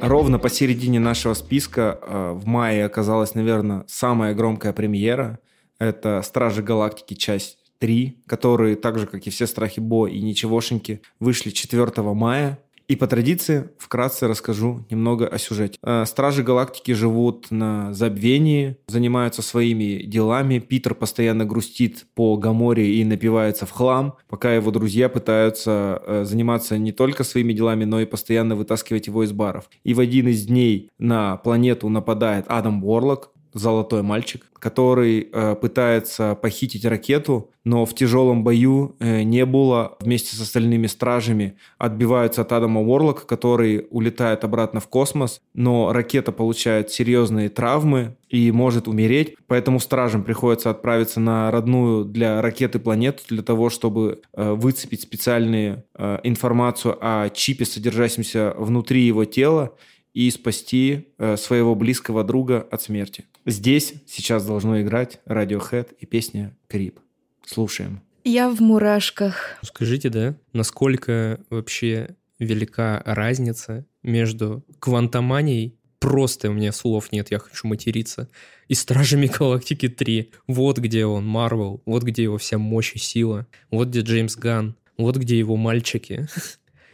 Ровно 0.00 0.38
посередине 0.38 1.00
нашего 1.00 1.34
списка 1.34 1.98
э, 2.00 2.32
в 2.32 2.46
мае 2.46 2.84
оказалась, 2.84 3.34
наверное, 3.34 3.84
самая 3.86 4.34
громкая 4.34 4.72
премьера. 4.72 5.38
Это 5.78 6.22
«Стражи 6.22 6.62
Галактики. 6.62 7.14
Часть 7.14 7.58
3», 7.80 8.14
которые, 8.26 8.76
так 8.76 8.98
же, 8.98 9.06
как 9.06 9.26
и 9.26 9.30
все 9.30 9.46
«Страхи 9.46 9.80
Бо» 9.80 10.06
и 10.06 10.20
«Ничегошеньки», 10.20 11.00
вышли 11.20 11.50
4 11.50 11.90
мая. 12.14 12.58
И 12.86 12.96
по 12.96 13.06
традиции 13.06 13.70
вкратце 13.78 14.28
расскажу 14.28 14.84
немного 14.90 15.26
о 15.26 15.38
сюжете. 15.38 15.78
Э, 15.82 16.04
Стражи 16.06 16.42
Галактики 16.42 16.92
живут 16.92 17.50
на 17.50 17.92
забвении, 17.94 18.76
занимаются 18.86 19.40
своими 19.40 20.02
делами. 20.02 20.58
Питер 20.58 20.94
постоянно 20.94 21.46
грустит 21.46 22.06
по 22.14 22.36
Гаморе 22.36 22.96
и 22.96 23.04
напивается 23.04 23.64
в 23.64 23.70
хлам, 23.70 24.16
пока 24.28 24.54
его 24.54 24.70
друзья 24.70 25.08
пытаются 25.08 26.02
э, 26.06 26.24
заниматься 26.24 26.76
не 26.76 26.92
только 26.92 27.24
своими 27.24 27.54
делами, 27.54 27.84
но 27.84 28.00
и 28.00 28.06
постоянно 28.06 28.54
вытаскивать 28.54 29.06
его 29.06 29.24
из 29.24 29.32
баров. 29.32 29.70
И 29.82 29.94
в 29.94 30.00
один 30.00 30.28
из 30.28 30.44
дней 30.44 30.90
на 30.98 31.36
планету 31.38 31.88
нападает 31.88 32.44
Адам 32.48 32.84
Уорлок, 32.84 33.33
золотой 33.54 34.02
мальчик, 34.02 34.46
который 34.58 35.28
э, 35.32 35.54
пытается 35.54 36.34
похитить 36.34 36.84
ракету, 36.84 37.50
но 37.64 37.86
в 37.86 37.94
тяжелом 37.94 38.44
бою 38.44 38.96
э, 38.98 39.22
Небула 39.22 39.96
вместе 40.00 40.36
с 40.36 40.40
остальными 40.40 40.86
стражами 40.86 41.56
отбиваются 41.78 42.42
от 42.42 42.52
Адама 42.52 42.80
Уорлока, 42.82 43.26
который 43.26 43.86
улетает 43.90 44.44
обратно 44.44 44.80
в 44.80 44.88
космос, 44.88 45.40
но 45.54 45.92
ракета 45.92 46.32
получает 46.32 46.90
серьезные 46.90 47.48
травмы 47.48 48.16
и 48.28 48.50
может 48.50 48.88
умереть, 48.88 49.36
поэтому 49.46 49.78
стражам 49.78 50.24
приходится 50.24 50.70
отправиться 50.70 51.20
на 51.20 51.50
родную 51.50 52.04
для 52.04 52.42
ракеты 52.42 52.80
планету 52.80 53.22
для 53.28 53.42
того, 53.42 53.70
чтобы 53.70 54.20
э, 54.32 54.52
выцепить 54.52 55.02
специальную 55.02 55.84
э, 55.94 56.18
информацию 56.24 56.98
о 57.00 57.30
чипе, 57.30 57.64
содержащемся 57.64 58.54
внутри 58.58 59.02
его 59.02 59.24
тела, 59.24 59.72
и 60.14 60.30
спасти 60.30 61.08
э, 61.18 61.36
своего 61.36 61.74
близкого 61.74 62.24
друга 62.24 62.66
от 62.70 62.80
смерти. 62.80 63.24
Здесь 63.46 63.94
сейчас 64.06 64.46
должно 64.46 64.80
играть 64.80 65.20
Radiohead 65.26 65.94
и 65.98 66.06
песня 66.06 66.56
«Крип». 66.66 66.98
Слушаем. 67.44 68.02
Я 68.24 68.48
в 68.48 68.60
мурашках. 68.60 69.58
Скажите, 69.62 70.08
да, 70.08 70.34
насколько 70.52 71.40
вообще 71.50 72.16
велика 72.38 73.02
разница 73.04 73.86
между 74.02 74.64
квантоманией 74.78 75.76
Просто 76.04 76.50
у 76.50 76.52
меня 76.52 76.70
слов 76.70 77.12
нет, 77.12 77.30
я 77.30 77.38
хочу 77.38 77.66
материться. 77.66 78.28
И 78.68 78.74
Стражами 78.74 79.26
Галактики 79.26 79.88
3. 79.88 80.32
Вот 80.48 80.76
где 80.76 81.06
он, 81.06 81.26
Марвел. 81.26 81.82
Вот 81.86 82.02
где 82.02 82.24
его 82.24 82.36
вся 82.36 82.58
мощь 82.58 82.92
и 82.94 82.98
сила. 82.98 83.46
Вот 83.70 83.88
где 83.88 84.00
Джеймс 84.00 84.36
Ган. 84.36 84.76
Вот 84.98 85.16
где 85.16 85.38
его 85.38 85.56
мальчики. 85.56 86.28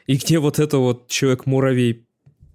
И 0.07 0.17
где 0.17 0.39
вот 0.39 0.61
это 0.61 0.79
вот 0.79 1.09
Человек-муравей 1.09 2.07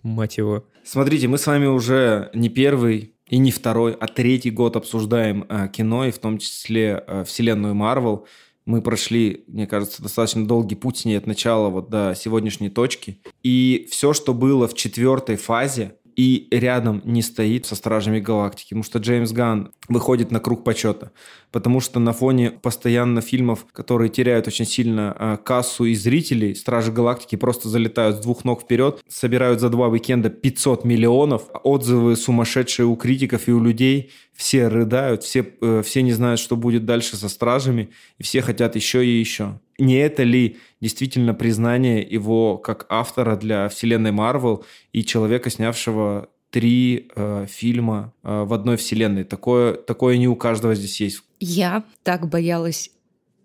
мать 0.02 0.38
его. 0.38 0.66
Смотрите, 0.86 1.28
мы 1.28 1.38
с 1.38 1.46
вами 1.46 1.66
уже 1.66 2.30
не 2.34 2.48
первый 2.48 3.15
и 3.28 3.38
не 3.38 3.52
второй, 3.52 3.94
а 3.94 4.08
третий 4.08 4.52
год 4.52 4.76
обсуждаем 4.76 5.46
э, 5.50 5.68
кино, 5.70 6.06
и 6.06 6.12
в 6.12 6.20
том 6.20 6.38
числе 6.38 7.04
э, 7.06 7.24
вселенную 7.24 7.74
Марвел. 7.74 8.28
Мы 8.66 8.82
прошли, 8.82 9.44
мне 9.48 9.68
кажется, 9.68 10.02
достаточно 10.02 10.48
долгий 10.48 10.76
путь 10.76 10.98
с 10.98 11.06
ней 11.06 11.18
от 11.18 11.28
начала 11.28 11.70
вот 11.70 11.90
до 11.90 12.16
сегодняшней 12.16 12.70
точки. 12.70 13.20
И 13.44 13.88
все, 13.92 14.14
что 14.14 14.34
было 14.34 14.68
в 14.68 14.74
четвертой 14.74 15.36
фазе, 15.36 15.96
и 16.16 16.48
рядом 16.52 17.02
не 17.04 17.22
стоит 17.22 17.66
со 17.66 17.76
Стражами 17.76 18.20
Галактики, 18.20 18.70
потому 18.70 18.84
что 18.84 19.00
Джеймс 19.00 19.32
Ганн 19.32 19.72
выходит 19.90 20.32
на 20.32 20.40
круг 20.40 20.64
почета, 20.64 21.12
потому 21.52 21.82
что 21.82 22.00
на 22.00 22.14
фоне 22.14 22.52
постоянно 22.52 23.22
фильмов, 23.22 23.66
которые 23.72 24.10
теряют 24.10 24.48
очень 24.48 24.66
сильно 24.66 25.16
э, 25.18 25.38
кассу 25.44 25.86
и 25.86 25.94
зрителей, 25.94 26.56
Стражи 26.56 26.92
Галактики 26.92 27.36
просто 27.36 27.70
залетают 27.70 28.18
с 28.18 28.20
двух 28.20 28.46
ног 28.46 28.62
вперед, 28.62 29.04
собирают 29.08 29.60
за 29.60 29.70
два 29.70 29.88
уикенда 29.88 30.30
500 30.30 30.86
миллионов, 30.86 31.44
отзывы 31.64 32.16
сумасшедшие 32.16 32.86
у 32.86 32.96
критиков 32.96 33.48
и 33.48 33.52
у 33.52 33.62
людей, 33.62 34.12
все 34.34 34.68
рыдают, 34.68 35.24
все, 35.24 35.46
э, 35.62 35.82
все 35.86 36.02
не 36.02 36.14
знают, 36.14 36.40
что 36.40 36.56
будет 36.56 36.86
дальше 36.86 37.18
со 37.18 37.30
Стражами, 37.30 37.90
и 38.18 38.24
все 38.24 38.42
хотят 38.42 38.76
еще 38.76 39.06
и 39.06 39.20
еще 39.20 39.60
не 39.78 39.96
это 39.96 40.24
ли 40.24 40.58
действительно 40.82 41.34
признание 41.34 42.02
его 42.02 42.58
как 42.58 42.86
автора 42.90 43.36
для 43.36 43.70
вселенной 43.70 44.12
Марвел 44.12 44.66
и 44.94 45.04
человека, 45.04 45.50
снявшего 45.50 46.30
три 46.50 47.10
э, 47.16 47.46
фильма 47.50 48.14
э, 48.24 48.44
в 48.44 48.54
одной 48.54 48.78
вселенной? 48.78 49.24
Такое, 49.24 49.74
такое 49.74 50.18
не 50.18 50.28
у 50.28 50.36
каждого 50.36 50.76
здесь 50.76 51.02
есть. 51.02 51.24
Я 51.40 51.84
так 52.04 52.30
боялась 52.30 52.92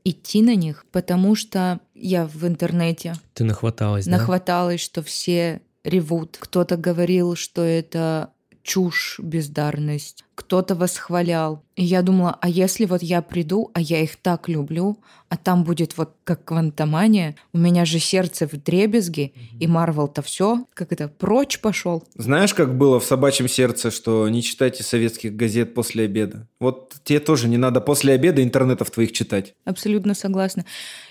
идти 0.05 0.43
на 0.43 0.55
них, 0.55 0.87
потому 0.93 1.35
что 1.35 1.81
я 1.95 2.27
в 2.27 2.47
интернете... 2.47 3.15
Ты 3.35 3.45
нахваталась, 3.45 4.07
Нахваталась, 4.07 4.81
да? 4.81 4.85
что 4.85 5.03
все 5.03 5.61
ревут. 5.85 6.37
Кто-то 6.39 6.77
говорил, 6.77 7.37
что 7.37 7.63
это 7.63 8.31
чушь, 8.63 9.19
бездарность. 9.19 10.25
Кто-то 10.35 10.75
восхвалял. 10.75 11.63
И 11.77 11.85
я 11.85 12.03
думала, 12.03 12.39
а 12.41 12.49
если 12.49 12.87
вот 12.87 13.03
я 13.03 13.21
приду, 13.23 13.71
а 13.75 13.81
я 13.81 14.01
их 14.01 14.17
так 14.17 14.49
люблю, 14.49 14.99
а 15.29 15.37
там 15.37 15.65
будет 15.65 15.97
вот 15.97 16.15
как 16.25 16.45
квантомания, 16.45 17.37
у 17.53 17.59
меня 17.59 17.85
же 17.85 17.99
сердце 17.99 18.47
в 18.47 18.53
дребезги, 18.53 19.33
и 19.59 19.67
Марвел-то 19.67 20.23
все, 20.23 20.67
как 20.75 20.93
это, 20.93 21.09
прочь 21.09 21.61
пошел. 21.61 22.05
Знаешь, 22.15 22.55
как 22.55 22.77
было 22.77 23.01
в 23.01 23.05
«Собачьем 23.05 23.49
сердце», 23.49 23.91
что 23.91 24.29
не 24.29 24.43
читайте 24.43 24.83
советских 24.83 25.37
газет 25.37 25.75
после 25.75 26.05
обеда? 26.05 26.49
Вот 26.59 26.95
тебе 27.05 27.21
тоже 27.21 27.49
не 27.49 27.59
надо 27.59 27.81
после 27.81 28.15
обеда 28.15 28.43
интернетов 28.43 28.91
твоих 28.91 29.13
читать. 29.13 29.55
Абсолютно 29.65 30.15
согласна. 30.15 30.65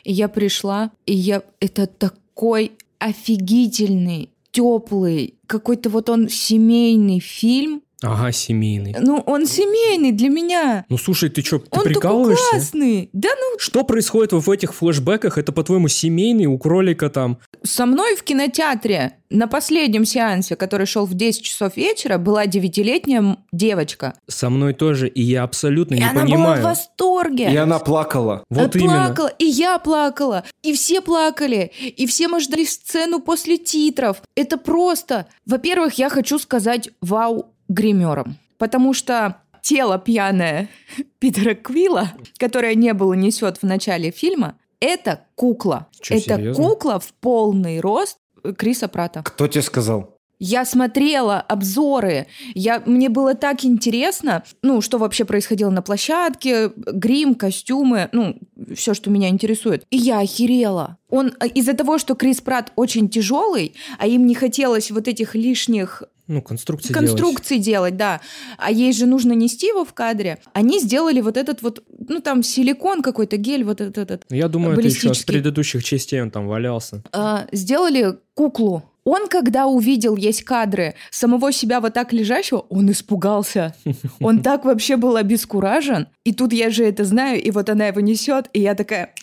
И 0.04 0.12
я 0.12 0.28
пришла, 0.28 0.92
и 1.06 1.14
я... 1.14 1.44
Это 1.60 1.88
такой 1.88 2.74
офигительный 3.00 4.30
теплый, 4.52 5.36
какой-то 5.48 5.90
вот 5.90 6.10
он 6.10 6.30
семейный 6.30 7.20
фильм. 7.20 7.84
Ага, 8.02 8.32
семейный. 8.32 8.96
Ну, 9.00 9.22
он 9.26 9.46
семейный 9.46 10.12
для 10.14 10.30
меня. 10.30 10.86
Ну, 10.88 10.98
слушай, 10.98 11.30
ты 11.30 11.42
что, 11.42 11.60
ты 11.60 11.80
он 11.80 11.84
прикалываешься? 11.84 12.44
Он 12.46 12.52
классный. 12.52 13.10
Да 13.12 13.30
ну... 13.30 13.60
Что 13.60 13.84
происходит 13.84 14.32
в 14.32 14.50
этих 14.50 14.74
флешбеках? 14.74 15.38
Это, 15.38 15.52
по-твоему, 15.52 15.90
семейный 15.90 16.46
у 16.46 16.58
кролика 16.58 17.10
там? 17.10 17.40
Со 17.64 17.86
мной 17.86 18.16
в 18.16 18.24
кинотеатре 18.24 19.18
на 19.30 19.48
последнем 19.48 20.06
сеансе, 20.06 20.56
который 20.56 20.86
шел 20.86 21.06
в 21.06 21.14
10 21.14 21.44
часов 21.44 21.76
вечера, 21.76 22.18
была 22.18 22.46
девятилетняя 22.46 23.38
девочка. 23.52 24.14
Со 24.28 24.50
мной 24.50 24.74
тоже, 24.74 25.10
и 25.10 25.22
я 25.22 25.44
абсолютно 25.44 25.96
и 25.96 25.98
не 25.98 26.04
она 26.04 26.22
понимаю. 26.22 26.40
была 26.40 26.56
в 26.56 26.62
восторге. 26.64 27.52
И 27.52 27.56
она 27.56 27.80
плакала. 27.80 28.46
Вот 28.50 28.76
она 28.76 28.86
именно. 28.86 29.06
плакала, 29.08 29.28
и 29.38 29.46
я 29.46 29.78
плакала, 29.78 30.44
и 30.64 30.74
все 30.74 31.02
плакали, 31.02 31.72
и 31.98 32.08
все 32.08 32.30
мы 32.30 32.40
ждали 32.40 32.64
сцену 32.64 33.20
после 33.20 33.58
титров. 33.58 34.22
Это 34.36 34.58
просто... 34.58 35.28
Во-первых, 35.46 35.96
я 35.96 36.10
хочу 36.10 36.40
сказать 36.40 36.90
вау 37.02 37.54
гримерам, 37.70 38.36
потому 38.58 38.94
что 38.94 39.38
тело 39.62 39.98
пьяное 39.98 40.68
Питера 41.20 41.54
Квилла, 41.54 42.12
которое 42.38 42.76
не 42.76 42.94
было 42.94 43.14
несет 43.14 43.58
в 43.58 43.64
начале 43.64 44.12
фильма, 44.12 44.56
это 44.82 45.26
кукла. 45.36 45.88
Чё, 46.02 46.16
это 46.16 46.36
серьезно? 46.36 46.64
кукла 46.64 47.00
в 47.00 47.14
полный 47.14 47.80
рост 47.80 48.18
Криса 48.58 48.88
Прата. 48.88 49.24
Кто 49.24 49.48
тебе 49.48 49.62
сказал? 49.62 50.16
Я 50.42 50.64
смотрела 50.64 51.42
обзоры, 51.42 52.28
я, 52.54 52.82
мне 52.86 53.10
было 53.10 53.36
так 53.36 53.66
интересно, 53.66 54.46
ну, 54.62 54.80
что 54.80 54.98
вообще 54.98 55.26
происходило 55.26 55.70
на 55.70 55.82
площадке, 55.82 56.72
грим, 56.78 57.36
костюмы, 57.36 58.08
ну, 58.14 58.38
все, 58.74 58.94
что 58.94 59.10
меня 59.10 59.28
интересует. 59.28 59.86
И 59.90 59.98
я 59.98 60.20
охерела. 60.20 60.98
Он 61.10 61.34
э, 61.42 61.48
из-за 61.48 61.74
того, 61.74 61.98
что 61.98 62.16
Крис 62.16 62.40
Пратт 62.40 62.72
очень 62.78 63.10
тяжелый, 63.10 63.76
а 63.98 64.08
им 64.08 64.26
не 64.26 64.34
хотелось 64.34 64.92
вот 64.92 65.10
этих 65.10 65.36
лишних 65.36 66.04
Ну, 66.30 66.44
конструкции 66.44 66.94
делать. 66.94 67.10
конструкции 67.10 67.58
делать, 67.58 67.98
да. 67.98 68.22
А 68.60 68.72
ей 68.72 68.94
же 68.94 69.08
нужно 69.08 69.34
нести 69.34 69.68
его 69.68 69.84
в 69.84 69.94
кадре. 69.94 70.38
Они 70.54 70.80
сделали 70.80 71.22
вот 71.22 71.38
этот 71.38 71.64
вот, 71.64 71.84
ну 72.08 72.20
там 72.20 72.44
силикон 72.44 73.02
какой-то, 73.02 73.38
гель 73.38 73.64
вот 73.64 73.82
этот. 73.82 73.98
этот 73.98 74.26
Я 74.30 74.48
думаю, 74.48 74.78
это 74.78 74.88
еще 74.88 75.14
с 75.14 75.24
предыдущих 75.24 75.84
частей 75.84 76.22
он 76.22 76.30
там 76.30 76.48
валялся. 76.48 77.02
А, 77.12 77.48
сделали 77.52 78.20
куклу. 78.36 78.84
Он, 79.06 79.28
когда 79.28 79.66
увидел 79.66 80.16
есть 80.16 80.44
кадры 80.44 80.94
самого 81.10 81.52
себя 81.52 81.82
вот 81.82 81.96
так 81.96 82.14
лежащего, 82.14 82.60
он 82.70 82.92
испугался. 82.92 83.74
Он 84.20 84.44
так 84.44 84.66
вообще 84.66 84.98
был 84.98 85.16
обескуражен. 85.16 86.08
И 86.26 86.32
тут 86.32 86.54
я 86.54 86.70
же 86.70 86.86
это 86.86 87.06
знаю, 87.06 87.42
и 87.42 87.50
вот 87.50 87.70
она 87.70 87.88
его 87.88 88.02
несет, 88.02 88.50
и 88.54 88.62
я 88.62 88.76
такая, 88.76 89.14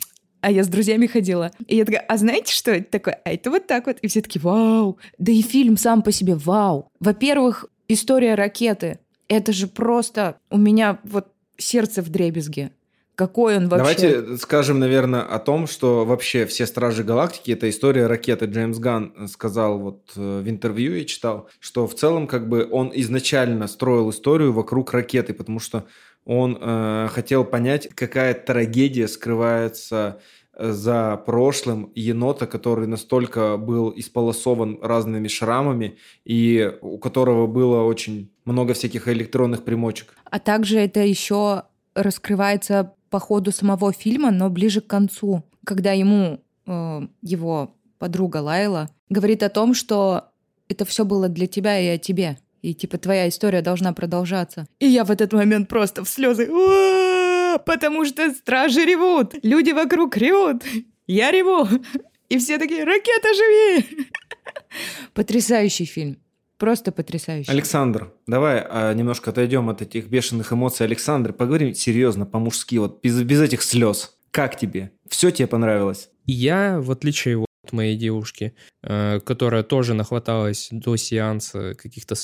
а 0.46 0.50
я 0.52 0.62
с 0.62 0.68
друзьями 0.68 1.08
ходила. 1.08 1.50
И 1.66 1.74
я 1.74 1.84
такая, 1.84 2.04
а 2.06 2.16
знаете, 2.16 2.54
что 2.54 2.70
это 2.70 2.88
такое? 2.88 3.20
А 3.24 3.32
это 3.32 3.50
вот 3.50 3.66
так 3.66 3.86
вот. 3.86 3.98
И 3.98 4.06
все 4.06 4.20
таки 4.20 4.38
вау. 4.38 4.96
Да 5.18 5.32
и 5.32 5.42
фильм 5.42 5.76
сам 5.76 6.02
по 6.02 6.12
себе 6.12 6.36
вау. 6.36 6.88
Во-первых, 7.00 7.64
история 7.88 8.36
ракеты. 8.36 9.00
Это 9.26 9.52
же 9.52 9.66
просто 9.66 10.36
у 10.48 10.56
меня 10.56 11.00
вот 11.02 11.26
сердце 11.56 12.00
в 12.00 12.10
дребезге. 12.10 12.70
Какой 13.16 13.56
он 13.56 13.68
вообще... 13.68 14.08
Давайте 14.08 14.36
скажем, 14.36 14.78
наверное, 14.78 15.22
о 15.22 15.40
том, 15.40 15.66
что 15.66 16.04
вообще 16.04 16.46
все 16.46 16.64
Стражи 16.66 17.02
Галактики– 17.02 17.50
это 17.52 17.68
история 17.68 18.06
ракеты. 18.06 18.44
Джеймс 18.44 18.78
Ган 18.78 19.26
сказал 19.26 19.80
вот 19.80 20.12
э, 20.14 20.42
в 20.44 20.48
интервью, 20.48 20.94
я 20.94 21.04
читал, 21.06 21.48
что 21.58 21.88
в 21.88 21.96
целом 21.96 22.28
как 22.28 22.48
бы 22.48 22.68
он 22.70 22.92
изначально 22.94 23.66
строил 23.66 24.10
историю 24.10 24.52
вокруг 24.52 24.92
ракеты, 24.92 25.34
потому 25.34 25.58
что 25.58 25.86
он 26.26 26.58
э, 26.60 27.08
хотел 27.12 27.44
понять, 27.44 27.88
какая 27.94 28.34
трагедия 28.34 29.06
скрывается 29.06 30.20
э, 30.20 30.22
за 30.58 31.16
прошлым 31.26 31.92
енота, 31.94 32.46
который 32.46 32.86
настолько 32.86 33.56
был 33.56 33.92
исполосован 33.94 34.78
разными 34.82 35.28
шрамами 35.28 35.98
и 36.24 36.72
у 36.80 36.98
которого 36.98 37.46
было 37.46 37.82
очень 37.82 38.30
много 38.44 38.74
всяких 38.74 39.08
электронных 39.08 39.64
примочек. 39.64 40.14
А 40.24 40.38
также 40.38 40.78
это 40.78 41.00
еще 41.00 41.64
раскрывается 41.94 42.94
по 43.10 43.20
ходу 43.20 43.52
самого 43.52 43.92
фильма, 43.92 44.30
но 44.30 44.50
ближе 44.50 44.80
к 44.80 44.86
концу, 44.86 45.44
когда 45.64 45.92
ему 45.92 46.40
э, 46.66 47.00
его 47.22 47.74
подруга 47.98 48.38
Лайла 48.38 48.90
говорит 49.08 49.42
о 49.42 49.48
том, 49.48 49.74
что 49.74 50.30
это 50.68 50.84
все 50.84 51.04
было 51.04 51.28
для 51.28 51.46
тебя 51.46 51.78
и 51.78 51.86
о 51.88 51.98
тебе. 51.98 52.38
И 52.62 52.74
типа 52.74 52.98
твоя 52.98 53.28
история 53.28 53.62
должна 53.62 53.92
продолжаться. 53.92 54.66
И 54.80 54.86
я 54.86 55.04
в 55.04 55.10
этот 55.10 55.32
момент 55.32 55.68
просто 55.68 56.02
в 56.04 56.08
слезы. 56.08 56.48
Потому 57.66 58.04
что 58.04 58.32
стражи 58.32 58.84
ревут, 58.84 59.34
люди 59.42 59.72
вокруг 59.72 60.16
ревут, 60.16 60.62
я 61.08 61.32
реву. 61.32 61.68
И 62.28 62.38
все 62.38 62.58
такие, 62.58 62.84
ракета, 62.84 63.28
живи! 63.34 64.08
Потрясающий 65.14 65.84
фильм. 65.84 66.16
Просто 66.58 66.92
потрясающе. 66.92 67.50
Александр, 67.50 68.12
давай 68.26 68.64
а, 68.68 68.94
немножко 68.94 69.30
отойдем 69.30 69.68
от 69.68 69.82
этих 69.82 70.06
бешеных 70.06 70.52
эмоций. 70.52 70.86
Александр, 70.86 71.32
поговорим 71.32 71.74
серьезно, 71.74 72.24
по-мужски, 72.24 72.76
вот 72.76 73.02
без, 73.02 73.20
без 73.22 73.40
этих 73.40 73.62
слез. 73.62 74.16
Как 74.30 74.56
тебе? 74.56 74.92
Все 75.08 75.30
тебе 75.30 75.48
понравилось? 75.48 76.08
Я, 76.24 76.80
в 76.80 76.90
отличие 76.92 77.38
от 77.38 77.45
моей 77.72 77.96
девушки, 77.96 78.54
э, 78.82 79.20
которая 79.20 79.62
тоже 79.62 79.94
нахваталась 79.94 80.68
до 80.70 80.96
сеанса 80.96 81.74
каких-то, 81.74 82.14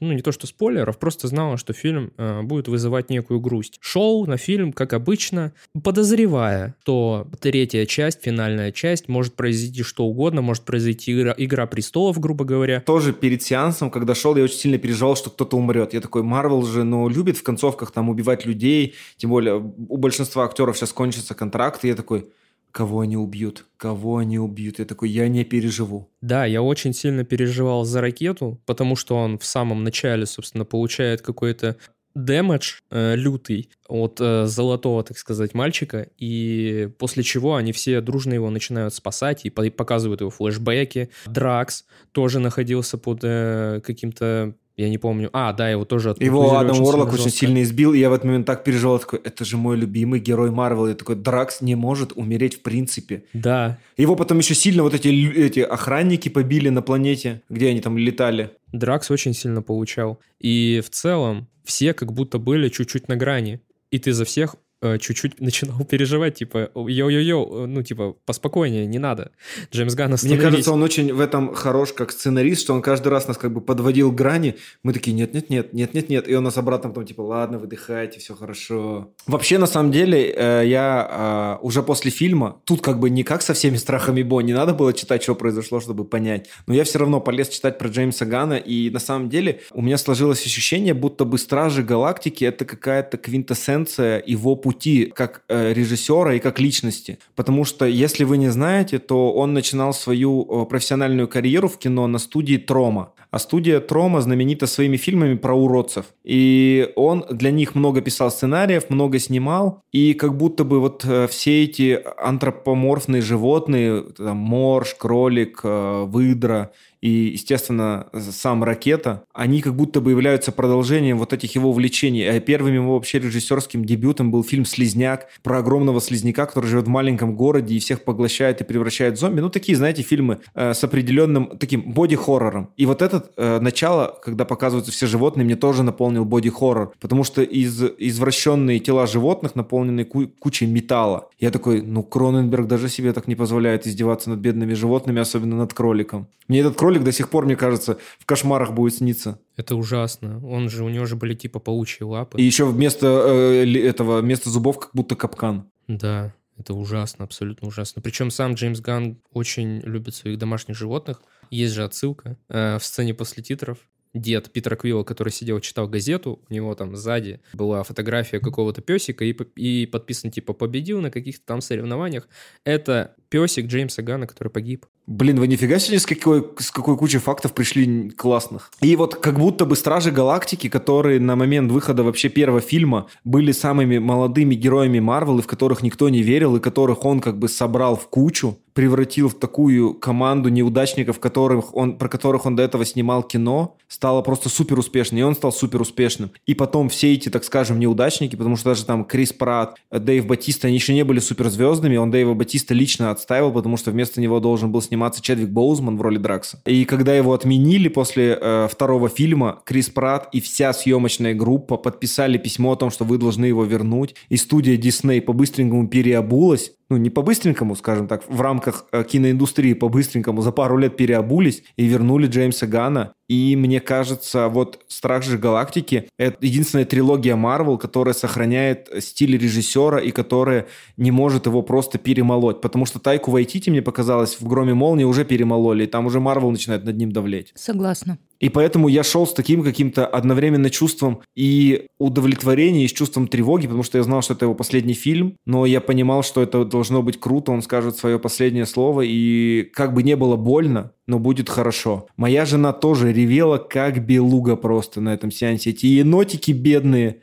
ну 0.00 0.12
не 0.12 0.22
то 0.22 0.32
что 0.32 0.46
спойлеров, 0.46 0.98
просто 0.98 1.28
знала, 1.28 1.56
что 1.56 1.72
фильм 1.72 2.12
э, 2.16 2.42
будет 2.42 2.68
вызывать 2.68 3.10
некую 3.10 3.40
грусть. 3.40 3.78
Шел 3.80 4.26
на 4.26 4.36
фильм, 4.36 4.72
как 4.72 4.92
обычно, 4.92 5.52
подозревая, 5.82 6.76
что 6.82 7.28
третья 7.40 7.86
часть, 7.86 8.22
финальная 8.22 8.72
часть, 8.72 9.08
может 9.08 9.34
произойти 9.34 9.82
что 9.82 10.04
угодно, 10.04 10.42
может 10.42 10.64
произойти 10.64 11.12
игра, 11.12 11.34
игра 11.36 11.66
престолов, 11.66 12.18
грубо 12.18 12.44
говоря. 12.44 12.80
Тоже 12.80 13.12
перед 13.12 13.42
сеансом, 13.42 13.90
когда 13.90 14.14
шел, 14.14 14.36
я 14.36 14.44
очень 14.44 14.58
сильно 14.58 14.78
переживал, 14.78 15.16
что 15.16 15.30
кто-то 15.30 15.56
умрет. 15.56 15.94
Я 15.94 16.00
такой, 16.00 16.22
Марвел 16.22 16.62
же, 16.64 16.84
ну, 16.84 17.08
любит 17.08 17.36
в 17.36 17.42
концовках 17.42 17.90
там 17.90 18.08
убивать 18.08 18.44
людей, 18.46 18.94
тем 19.16 19.30
более 19.30 19.56
у 19.56 19.96
большинства 19.96 20.44
актеров 20.44 20.76
сейчас 20.76 20.92
кончится 20.92 21.34
контракт, 21.34 21.84
и 21.84 21.88
я 21.88 21.94
такой, 21.94 22.30
кого 22.72 23.00
они 23.00 23.16
убьют, 23.16 23.66
кого 23.76 24.18
они 24.18 24.38
убьют. 24.38 24.78
Я 24.78 24.84
такой, 24.84 25.10
я 25.10 25.28
не 25.28 25.44
переживу. 25.44 26.10
Да, 26.20 26.44
я 26.44 26.62
очень 26.62 26.92
сильно 26.92 27.24
переживал 27.24 27.84
за 27.84 28.00
ракету, 28.00 28.60
потому 28.66 28.96
что 28.96 29.16
он 29.16 29.38
в 29.38 29.44
самом 29.44 29.84
начале, 29.84 30.26
собственно, 30.26 30.64
получает 30.64 31.22
какой-то 31.22 31.76
дэмэдж 32.14 32.80
э, 32.90 33.14
лютый 33.16 33.70
от 33.88 34.20
э, 34.20 34.46
золотого, 34.46 35.04
так 35.04 35.16
сказать, 35.16 35.54
мальчика, 35.54 36.08
и 36.18 36.88
после 36.98 37.22
чего 37.22 37.54
они 37.54 37.72
все 37.72 38.00
дружно 38.00 38.34
его 38.34 38.50
начинают 38.50 38.94
спасать 38.94 39.44
и 39.44 39.50
показывают 39.50 40.20
его 40.20 40.30
флешбеки. 40.30 41.10
Дракс 41.26 41.84
тоже 42.12 42.40
находился 42.40 42.98
под 42.98 43.20
э, 43.22 43.80
каким-то 43.84 44.54
я 44.80 44.88
не 44.88 44.96
помню. 44.96 45.28
А, 45.34 45.52
да, 45.52 45.68
его 45.68 45.84
тоже 45.84 46.14
Его 46.18 46.56
Адам 46.56 46.80
Уорлок 46.80 47.12
очень 47.12 47.30
сильно 47.30 47.62
избил, 47.62 47.92
и 47.92 47.98
я 47.98 48.08
в 48.08 48.14
этот 48.14 48.24
момент 48.24 48.46
так 48.46 48.64
переживал, 48.64 48.98
такой, 48.98 49.20
это 49.22 49.44
же 49.44 49.58
мой 49.58 49.76
любимый 49.76 50.20
герой 50.20 50.50
Марвел. 50.50 50.88
Я 50.88 50.94
такой, 50.94 51.16
Дракс 51.16 51.60
не 51.60 51.74
может 51.74 52.12
умереть 52.14 52.54
в 52.54 52.62
принципе. 52.62 53.24
Да. 53.34 53.78
Его 53.98 54.16
потом 54.16 54.38
еще 54.38 54.54
сильно 54.54 54.82
вот 54.82 54.94
эти, 54.94 55.08
эти 55.08 55.60
охранники 55.60 56.30
побили 56.30 56.70
на 56.70 56.80
планете, 56.80 57.42
где 57.50 57.68
они 57.68 57.80
там 57.80 57.98
летали. 57.98 58.52
Дракс 58.72 59.10
очень 59.10 59.34
сильно 59.34 59.60
получал. 59.60 60.18
И 60.38 60.80
в 60.82 60.88
целом 60.88 61.48
все 61.62 61.92
как 61.92 62.14
будто 62.14 62.38
были 62.38 62.70
чуть-чуть 62.70 63.08
на 63.08 63.16
грани. 63.16 63.60
И 63.90 63.98
ты 63.98 64.14
за 64.14 64.24
всех 64.24 64.56
чуть-чуть 64.82 65.40
начинал 65.40 65.84
переживать, 65.90 66.34
типа, 66.34 66.70
йо-йо-йо, 66.74 67.66
ну, 67.66 67.82
типа, 67.82 68.16
поспокойнее, 68.24 68.86
не 68.86 68.98
надо. 68.98 69.32
Джеймс 69.72 69.94
Ганн 69.94 70.16
Мне 70.22 70.36
кажется, 70.36 70.72
он 70.72 70.82
очень 70.82 71.12
в 71.12 71.20
этом 71.20 71.54
хорош 71.54 71.92
как 71.92 72.12
сценарист, 72.12 72.62
что 72.62 72.74
он 72.74 72.82
каждый 72.82 73.08
раз 73.08 73.28
нас 73.28 73.36
как 73.36 73.52
бы 73.52 73.60
подводил 73.60 74.10
грани. 74.12 74.56
Мы 74.82 74.92
такие, 74.92 75.12
нет-нет-нет, 75.12 75.72
нет-нет-нет. 75.72 76.28
И 76.28 76.34
он 76.34 76.44
нас 76.44 76.56
обратно 76.58 76.90
потом, 76.90 77.06
типа, 77.06 77.22
ладно, 77.22 77.58
выдыхайте, 77.58 78.20
все 78.20 78.34
хорошо. 78.34 79.10
Вообще, 79.26 79.58
на 79.58 79.66
самом 79.66 79.92
деле, 79.92 80.34
э, 80.36 80.62
я 80.66 81.58
э, 81.60 81.64
уже 81.64 81.82
после 81.82 82.10
фильма, 82.10 82.60
тут 82.64 82.80
как 82.80 82.98
бы 82.98 83.10
не 83.10 83.22
как 83.22 83.42
со 83.42 83.54
всеми 83.54 83.76
страхами 83.76 84.22
Бо, 84.22 84.40
не 84.40 84.52
надо 84.52 84.74
было 84.74 84.92
читать, 84.92 85.22
что 85.22 85.34
произошло, 85.34 85.80
чтобы 85.80 86.04
понять. 86.04 86.48
Но 86.66 86.74
я 86.74 86.84
все 86.84 86.98
равно 86.98 87.20
полез 87.20 87.48
читать 87.48 87.78
про 87.78 87.88
Джеймса 87.88 88.24
Гана, 88.24 88.54
и 88.54 88.90
на 88.90 88.98
самом 88.98 89.28
деле 89.28 89.60
у 89.72 89.82
меня 89.82 89.98
сложилось 89.98 90.44
ощущение, 90.44 90.94
будто 90.94 91.24
бы 91.24 91.38
Стражи 91.38 91.82
Галактики 91.82 92.44
это 92.44 92.64
какая-то 92.64 93.16
квинтэссенция 93.16 94.22
его 94.26 94.56
пути 94.56 94.69
пути 94.70 95.12
как 95.14 95.42
э, 95.48 95.72
режиссера 95.72 96.34
и 96.34 96.38
как 96.38 96.60
личности. 96.60 97.18
Потому 97.34 97.64
что, 97.64 97.84
если 97.86 98.24
вы 98.24 98.36
не 98.36 98.50
знаете, 98.50 98.98
то 99.00 99.32
он 99.32 99.52
начинал 99.52 99.92
свою 99.92 100.42
э, 100.42 100.66
профессиональную 100.66 101.26
карьеру 101.26 101.68
в 101.68 101.76
кино 101.76 102.06
на 102.06 102.18
студии 102.18 102.56
Трома. 102.56 103.12
А 103.32 103.38
студия 103.38 103.80
Трома 103.80 104.20
знаменита 104.20 104.66
своими 104.66 104.96
фильмами 104.96 105.34
про 105.36 105.54
уродцев. 105.54 106.04
И 106.24 106.92
он 106.96 107.24
для 107.30 107.50
них 107.50 107.74
много 107.74 108.00
писал 108.00 108.30
сценариев, 108.30 108.90
много 108.90 109.18
снимал. 109.18 109.82
И 109.90 110.14
как 110.14 110.36
будто 110.36 110.62
бы 110.64 110.78
вот 110.78 111.04
э, 111.04 111.26
все 111.26 111.64
эти 111.64 112.00
антропоморфные 112.18 113.22
животные, 113.22 114.02
там, 114.16 114.36
морж, 114.36 114.94
кролик, 114.94 115.64
выдра 115.64 116.70
и, 117.00 117.30
естественно, 117.32 118.08
сам 118.30 118.62
Ракета, 118.62 119.24
они 119.32 119.62
как 119.62 119.74
будто 119.74 120.00
бы 120.00 120.10
являются 120.10 120.52
продолжением 120.52 121.18
вот 121.18 121.32
этих 121.32 121.54
его 121.54 121.70
увлечений. 121.70 122.28
А 122.28 122.38
первым 122.40 122.74
его 122.74 122.94
вообще 122.94 123.18
режиссерским 123.18 123.84
дебютом 123.84 124.30
был 124.30 124.44
фильм 124.44 124.64
«Слизняк» 124.64 125.28
про 125.42 125.58
огромного 125.58 126.00
слизняка, 126.00 126.46
который 126.46 126.66
живет 126.66 126.86
в 126.86 126.90
маленьком 126.90 127.36
городе 127.36 127.74
и 127.74 127.78
всех 127.78 128.04
поглощает 128.04 128.60
и 128.60 128.64
превращает 128.64 129.14
в 129.14 129.20
зомби. 129.20 129.40
Ну, 129.40 129.48
такие, 129.48 129.76
знаете, 129.76 130.02
фильмы 130.02 130.40
э, 130.54 130.74
с 130.74 130.84
определенным 130.84 131.56
таким 131.58 131.92
боди-хоррором. 131.92 132.68
И 132.76 132.86
вот 132.86 133.02
это 133.02 133.24
э, 133.36 133.60
начало, 133.60 134.18
когда 134.22 134.44
показываются 134.44 134.92
все 134.92 135.06
животные, 135.06 135.44
мне 135.44 135.56
тоже 135.56 135.82
наполнил 135.82 136.24
боди-хоррор, 136.24 136.92
потому 137.00 137.24
что 137.24 137.42
из 137.42 137.82
извращенные 137.98 138.78
тела 138.78 139.06
животных 139.06 139.54
наполнены 139.54 140.04
ку- 140.04 140.28
кучей 140.38 140.66
металла. 140.66 141.28
Я 141.38 141.50
такой, 141.50 141.80
ну, 141.82 142.02
Кроненберг 142.02 142.66
даже 142.66 142.88
себе 142.88 143.12
так 143.12 143.26
не 143.26 143.34
позволяет 143.34 143.86
издеваться 143.86 144.30
над 144.30 144.40
бедными 144.40 144.74
животными, 144.74 145.20
особенно 145.20 145.56
над 145.56 145.72
кроликом. 145.72 146.26
Мне 146.48 146.60
этот 146.60 146.76
кролик 146.76 146.89
кролик 146.90 147.04
до 147.04 147.12
сих 147.12 147.30
пор, 147.30 147.44
мне 147.44 147.54
кажется, 147.54 147.98
в 148.18 148.26
кошмарах 148.26 148.72
будет 148.72 148.94
сниться. 148.94 149.38
Это 149.56 149.76
ужасно. 149.76 150.44
Он 150.44 150.68
же, 150.68 150.84
у 150.84 150.88
него 150.88 151.06
же 151.06 151.14
были 151.14 151.34
типа 151.34 151.60
паучьи 151.60 152.04
лапы. 152.04 152.40
И 152.40 152.42
еще 152.42 152.64
вместо 152.66 153.06
э, 153.06 153.78
этого, 153.86 154.20
вместо 154.20 154.50
зубов 154.50 154.80
как 154.80 154.90
будто 154.92 155.14
капкан. 155.14 155.70
Да, 155.86 156.34
это 156.58 156.74
ужасно, 156.74 157.24
абсолютно 157.24 157.68
ужасно. 157.68 158.02
Причем 158.02 158.32
сам 158.32 158.54
Джеймс 158.54 158.80
Ганн 158.80 159.18
очень 159.32 159.80
любит 159.80 160.16
своих 160.16 160.38
домашних 160.38 160.76
животных. 160.76 161.22
Есть 161.50 161.74
же 161.74 161.84
отсылка 161.84 162.36
э, 162.48 162.78
в 162.78 162.84
сцене 162.84 163.14
после 163.14 163.44
титров 163.44 163.78
дед 164.12 164.50
Питера 164.50 164.74
Квилла, 164.74 165.04
который 165.04 165.30
сидел, 165.30 165.60
читал 165.60 165.86
газету, 165.86 166.40
у 166.48 166.52
него 166.52 166.74
там 166.74 166.96
сзади 166.96 167.40
была 167.52 167.84
фотография 167.84 168.40
какого-то 168.40 168.82
песика 168.82 169.24
и, 169.24 169.30
и 169.54 169.86
подписан 169.86 170.32
типа 170.32 170.52
«победил 170.52 171.00
на 171.00 171.12
каких-то 171.12 171.46
там 171.46 171.60
соревнованиях». 171.60 172.28
Это 172.64 173.14
песик 173.30 173.66
Джеймса 173.66 174.02
Гана, 174.02 174.26
который 174.26 174.48
погиб. 174.48 174.84
Блин, 175.06 175.40
вы 175.40 175.46
нифига 175.46 175.78
себе 175.78 175.98
с 175.98 176.06
какой, 176.06 176.46
с 176.58 176.70
какой 176.70 176.96
кучей 176.96 177.18
фактов 177.18 177.52
пришли 177.52 178.10
классных. 178.10 178.70
И 178.80 178.94
вот 178.96 179.14
как 179.14 179.38
будто 179.38 179.64
бы 179.64 179.76
Стражи 179.76 180.10
Галактики, 180.10 180.68
которые 180.68 181.18
на 181.20 181.36
момент 181.36 181.72
выхода 181.72 182.02
вообще 182.02 182.28
первого 182.28 182.60
фильма 182.60 183.06
были 183.24 183.52
самыми 183.52 183.98
молодыми 183.98 184.54
героями 184.54 185.00
Марвел, 185.00 185.38
и 185.38 185.42
в 185.42 185.46
которых 185.46 185.82
никто 185.82 186.08
не 186.08 186.22
верил, 186.22 186.56
и 186.56 186.60
которых 186.60 187.04
он 187.04 187.20
как 187.20 187.38
бы 187.38 187.48
собрал 187.48 187.96
в 187.96 188.08
кучу, 188.08 188.58
превратил 188.72 189.28
в 189.28 189.34
такую 189.34 189.94
команду 189.94 190.48
неудачников, 190.48 191.20
которых 191.20 191.74
он, 191.74 191.98
про 191.98 192.08
которых 192.08 192.46
он 192.46 192.56
до 192.56 192.62
этого 192.62 192.84
снимал 192.84 193.22
кино, 193.22 193.76
стало 193.88 194.22
просто 194.22 194.48
супер 194.48 194.78
успешной, 194.78 195.20
и 195.20 195.24
он 195.24 195.34
стал 195.34 195.52
супер 195.52 195.80
успешным. 195.80 196.30
И 196.46 196.54
потом 196.54 196.88
все 196.88 197.12
эти, 197.12 197.28
так 197.28 197.44
скажем, 197.44 197.78
неудачники, 197.78 198.36
потому 198.36 198.56
что 198.56 198.70
даже 198.70 198.84
там 198.84 199.04
Крис 199.04 199.32
Пратт, 199.32 199.76
Дэйв 199.90 200.26
Батиста, 200.26 200.68
они 200.68 200.76
еще 200.76 200.94
не 200.94 201.04
были 201.04 201.18
суперзвездными, 201.18 201.96
он 201.96 202.10
Дэйва 202.10 202.34
Батиста 202.34 202.74
лично 202.74 203.10
отстаивал, 203.20 203.52
потому 203.52 203.76
что 203.76 203.90
вместо 203.90 204.20
него 204.20 204.40
должен 204.40 204.72
был 204.72 204.82
сниматься 204.82 205.22
Чедвик 205.22 205.50
Боузман 205.50 205.96
в 205.96 206.00
роли 206.00 206.18
Дракса. 206.18 206.60
И 206.64 206.84
когда 206.84 207.14
его 207.14 207.32
отменили 207.32 207.88
после 207.88 208.38
э, 208.40 208.68
второго 208.70 209.08
фильма, 209.08 209.60
Крис 209.64 209.88
Пратт 209.90 210.28
и 210.32 210.40
вся 210.40 210.72
съемочная 210.72 211.34
группа 211.34 211.76
подписали 211.76 212.38
письмо 212.38 212.72
о 212.72 212.76
том, 212.76 212.90
что 212.90 213.04
вы 213.04 213.18
должны 213.18 213.44
его 213.44 213.64
вернуть, 213.64 214.14
и 214.28 214.36
студия 214.36 214.76
Дисней 214.76 215.20
по-быстренькому 215.20 215.88
переобулась, 215.88 216.72
ну, 216.90 216.96
не 216.96 217.08
по-быстренькому, 217.08 217.76
скажем 217.76 218.08
так, 218.08 218.28
в 218.28 218.40
рамках 218.40 218.84
э, 218.90 219.04
киноиндустрии 219.04 219.74
по-быстренькому 219.74 220.42
за 220.42 220.50
пару 220.50 220.76
лет 220.76 220.96
переобулись 220.96 221.62
и 221.76 221.86
вернули 221.86 222.26
Джеймса 222.26 222.66
Гана. 222.66 223.12
И 223.28 223.54
мне 223.54 223.80
кажется, 223.80 224.48
вот 224.48 224.80
«Стражи 224.88 225.38
Галактики»— 225.38 226.08
это 226.18 226.44
единственная 226.44 226.84
трилогия 226.84 227.36
Марвел, 227.36 227.78
которая 227.78 228.12
сохраняет 228.12 228.90
стиль 228.98 229.38
режиссера 229.38 230.00
и 230.00 230.10
которая 230.10 230.66
не 230.96 231.12
может 231.12 231.46
его 231.46 231.62
просто 231.62 231.98
перемолоть. 231.98 232.60
Потому 232.60 232.86
что 232.86 232.98
Тайку 232.98 233.30
Вайтити, 233.30 233.70
мне 233.70 233.82
показалось, 233.82 234.40
в 234.40 234.48
«Громе 234.48 234.74
молнии» 234.74 235.04
уже 235.04 235.24
перемололи, 235.24 235.84
и 235.84 235.86
там 235.86 236.06
уже 236.06 236.18
Марвел 236.18 236.50
начинает 236.50 236.84
над 236.84 236.96
ним 236.96 237.12
давлеть. 237.12 237.52
Согласна. 237.54 238.18
И 238.40 238.48
поэтому 238.48 238.88
я 238.88 239.02
шел 239.02 239.26
с 239.26 239.34
таким 239.34 239.62
каким-то 239.62 240.06
одновременно 240.06 240.70
чувством 240.70 241.20
и 241.36 241.86
удовлетворения, 241.98 242.84
и 242.84 242.88
с 242.88 242.92
чувством 242.92 243.28
тревоги, 243.28 243.66
потому 243.66 243.82
что 243.82 243.98
я 243.98 244.04
знал, 244.04 244.22
что 244.22 244.32
это 244.32 244.46
его 244.46 244.54
последний 244.54 244.94
фильм, 244.94 245.36
но 245.44 245.66
я 245.66 245.80
понимал, 245.80 246.22
что 246.22 246.42
это 246.42 246.64
должно 246.64 247.02
быть 247.02 247.20
круто, 247.20 247.52
он 247.52 247.60
скажет 247.62 247.96
свое 247.96 248.18
последнее 248.18 248.64
слово, 248.64 249.02
и 249.02 249.68
как 249.74 249.92
бы 249.92 250.02
не 250.02 250.16
было 250.16 250.36
больно, 250.36 250.92
но 251.06 251.18
будет 251.18 251.50
хорошо. 251.50 252.08
Моя 252.16 252.46
жена 252.46 252.72
тоже 252.72 253.12
ревела, 253.12 253.58
как 253.58 254.04
белуга 254.06 254.56
просто 254.56 255.00
на 255.02 255.12
этом 255.12 255.30
сеансе. 255.30 255.70
Эти 255.70 255.86
енотики 255.86 256.52
бедные. 256.52 257.20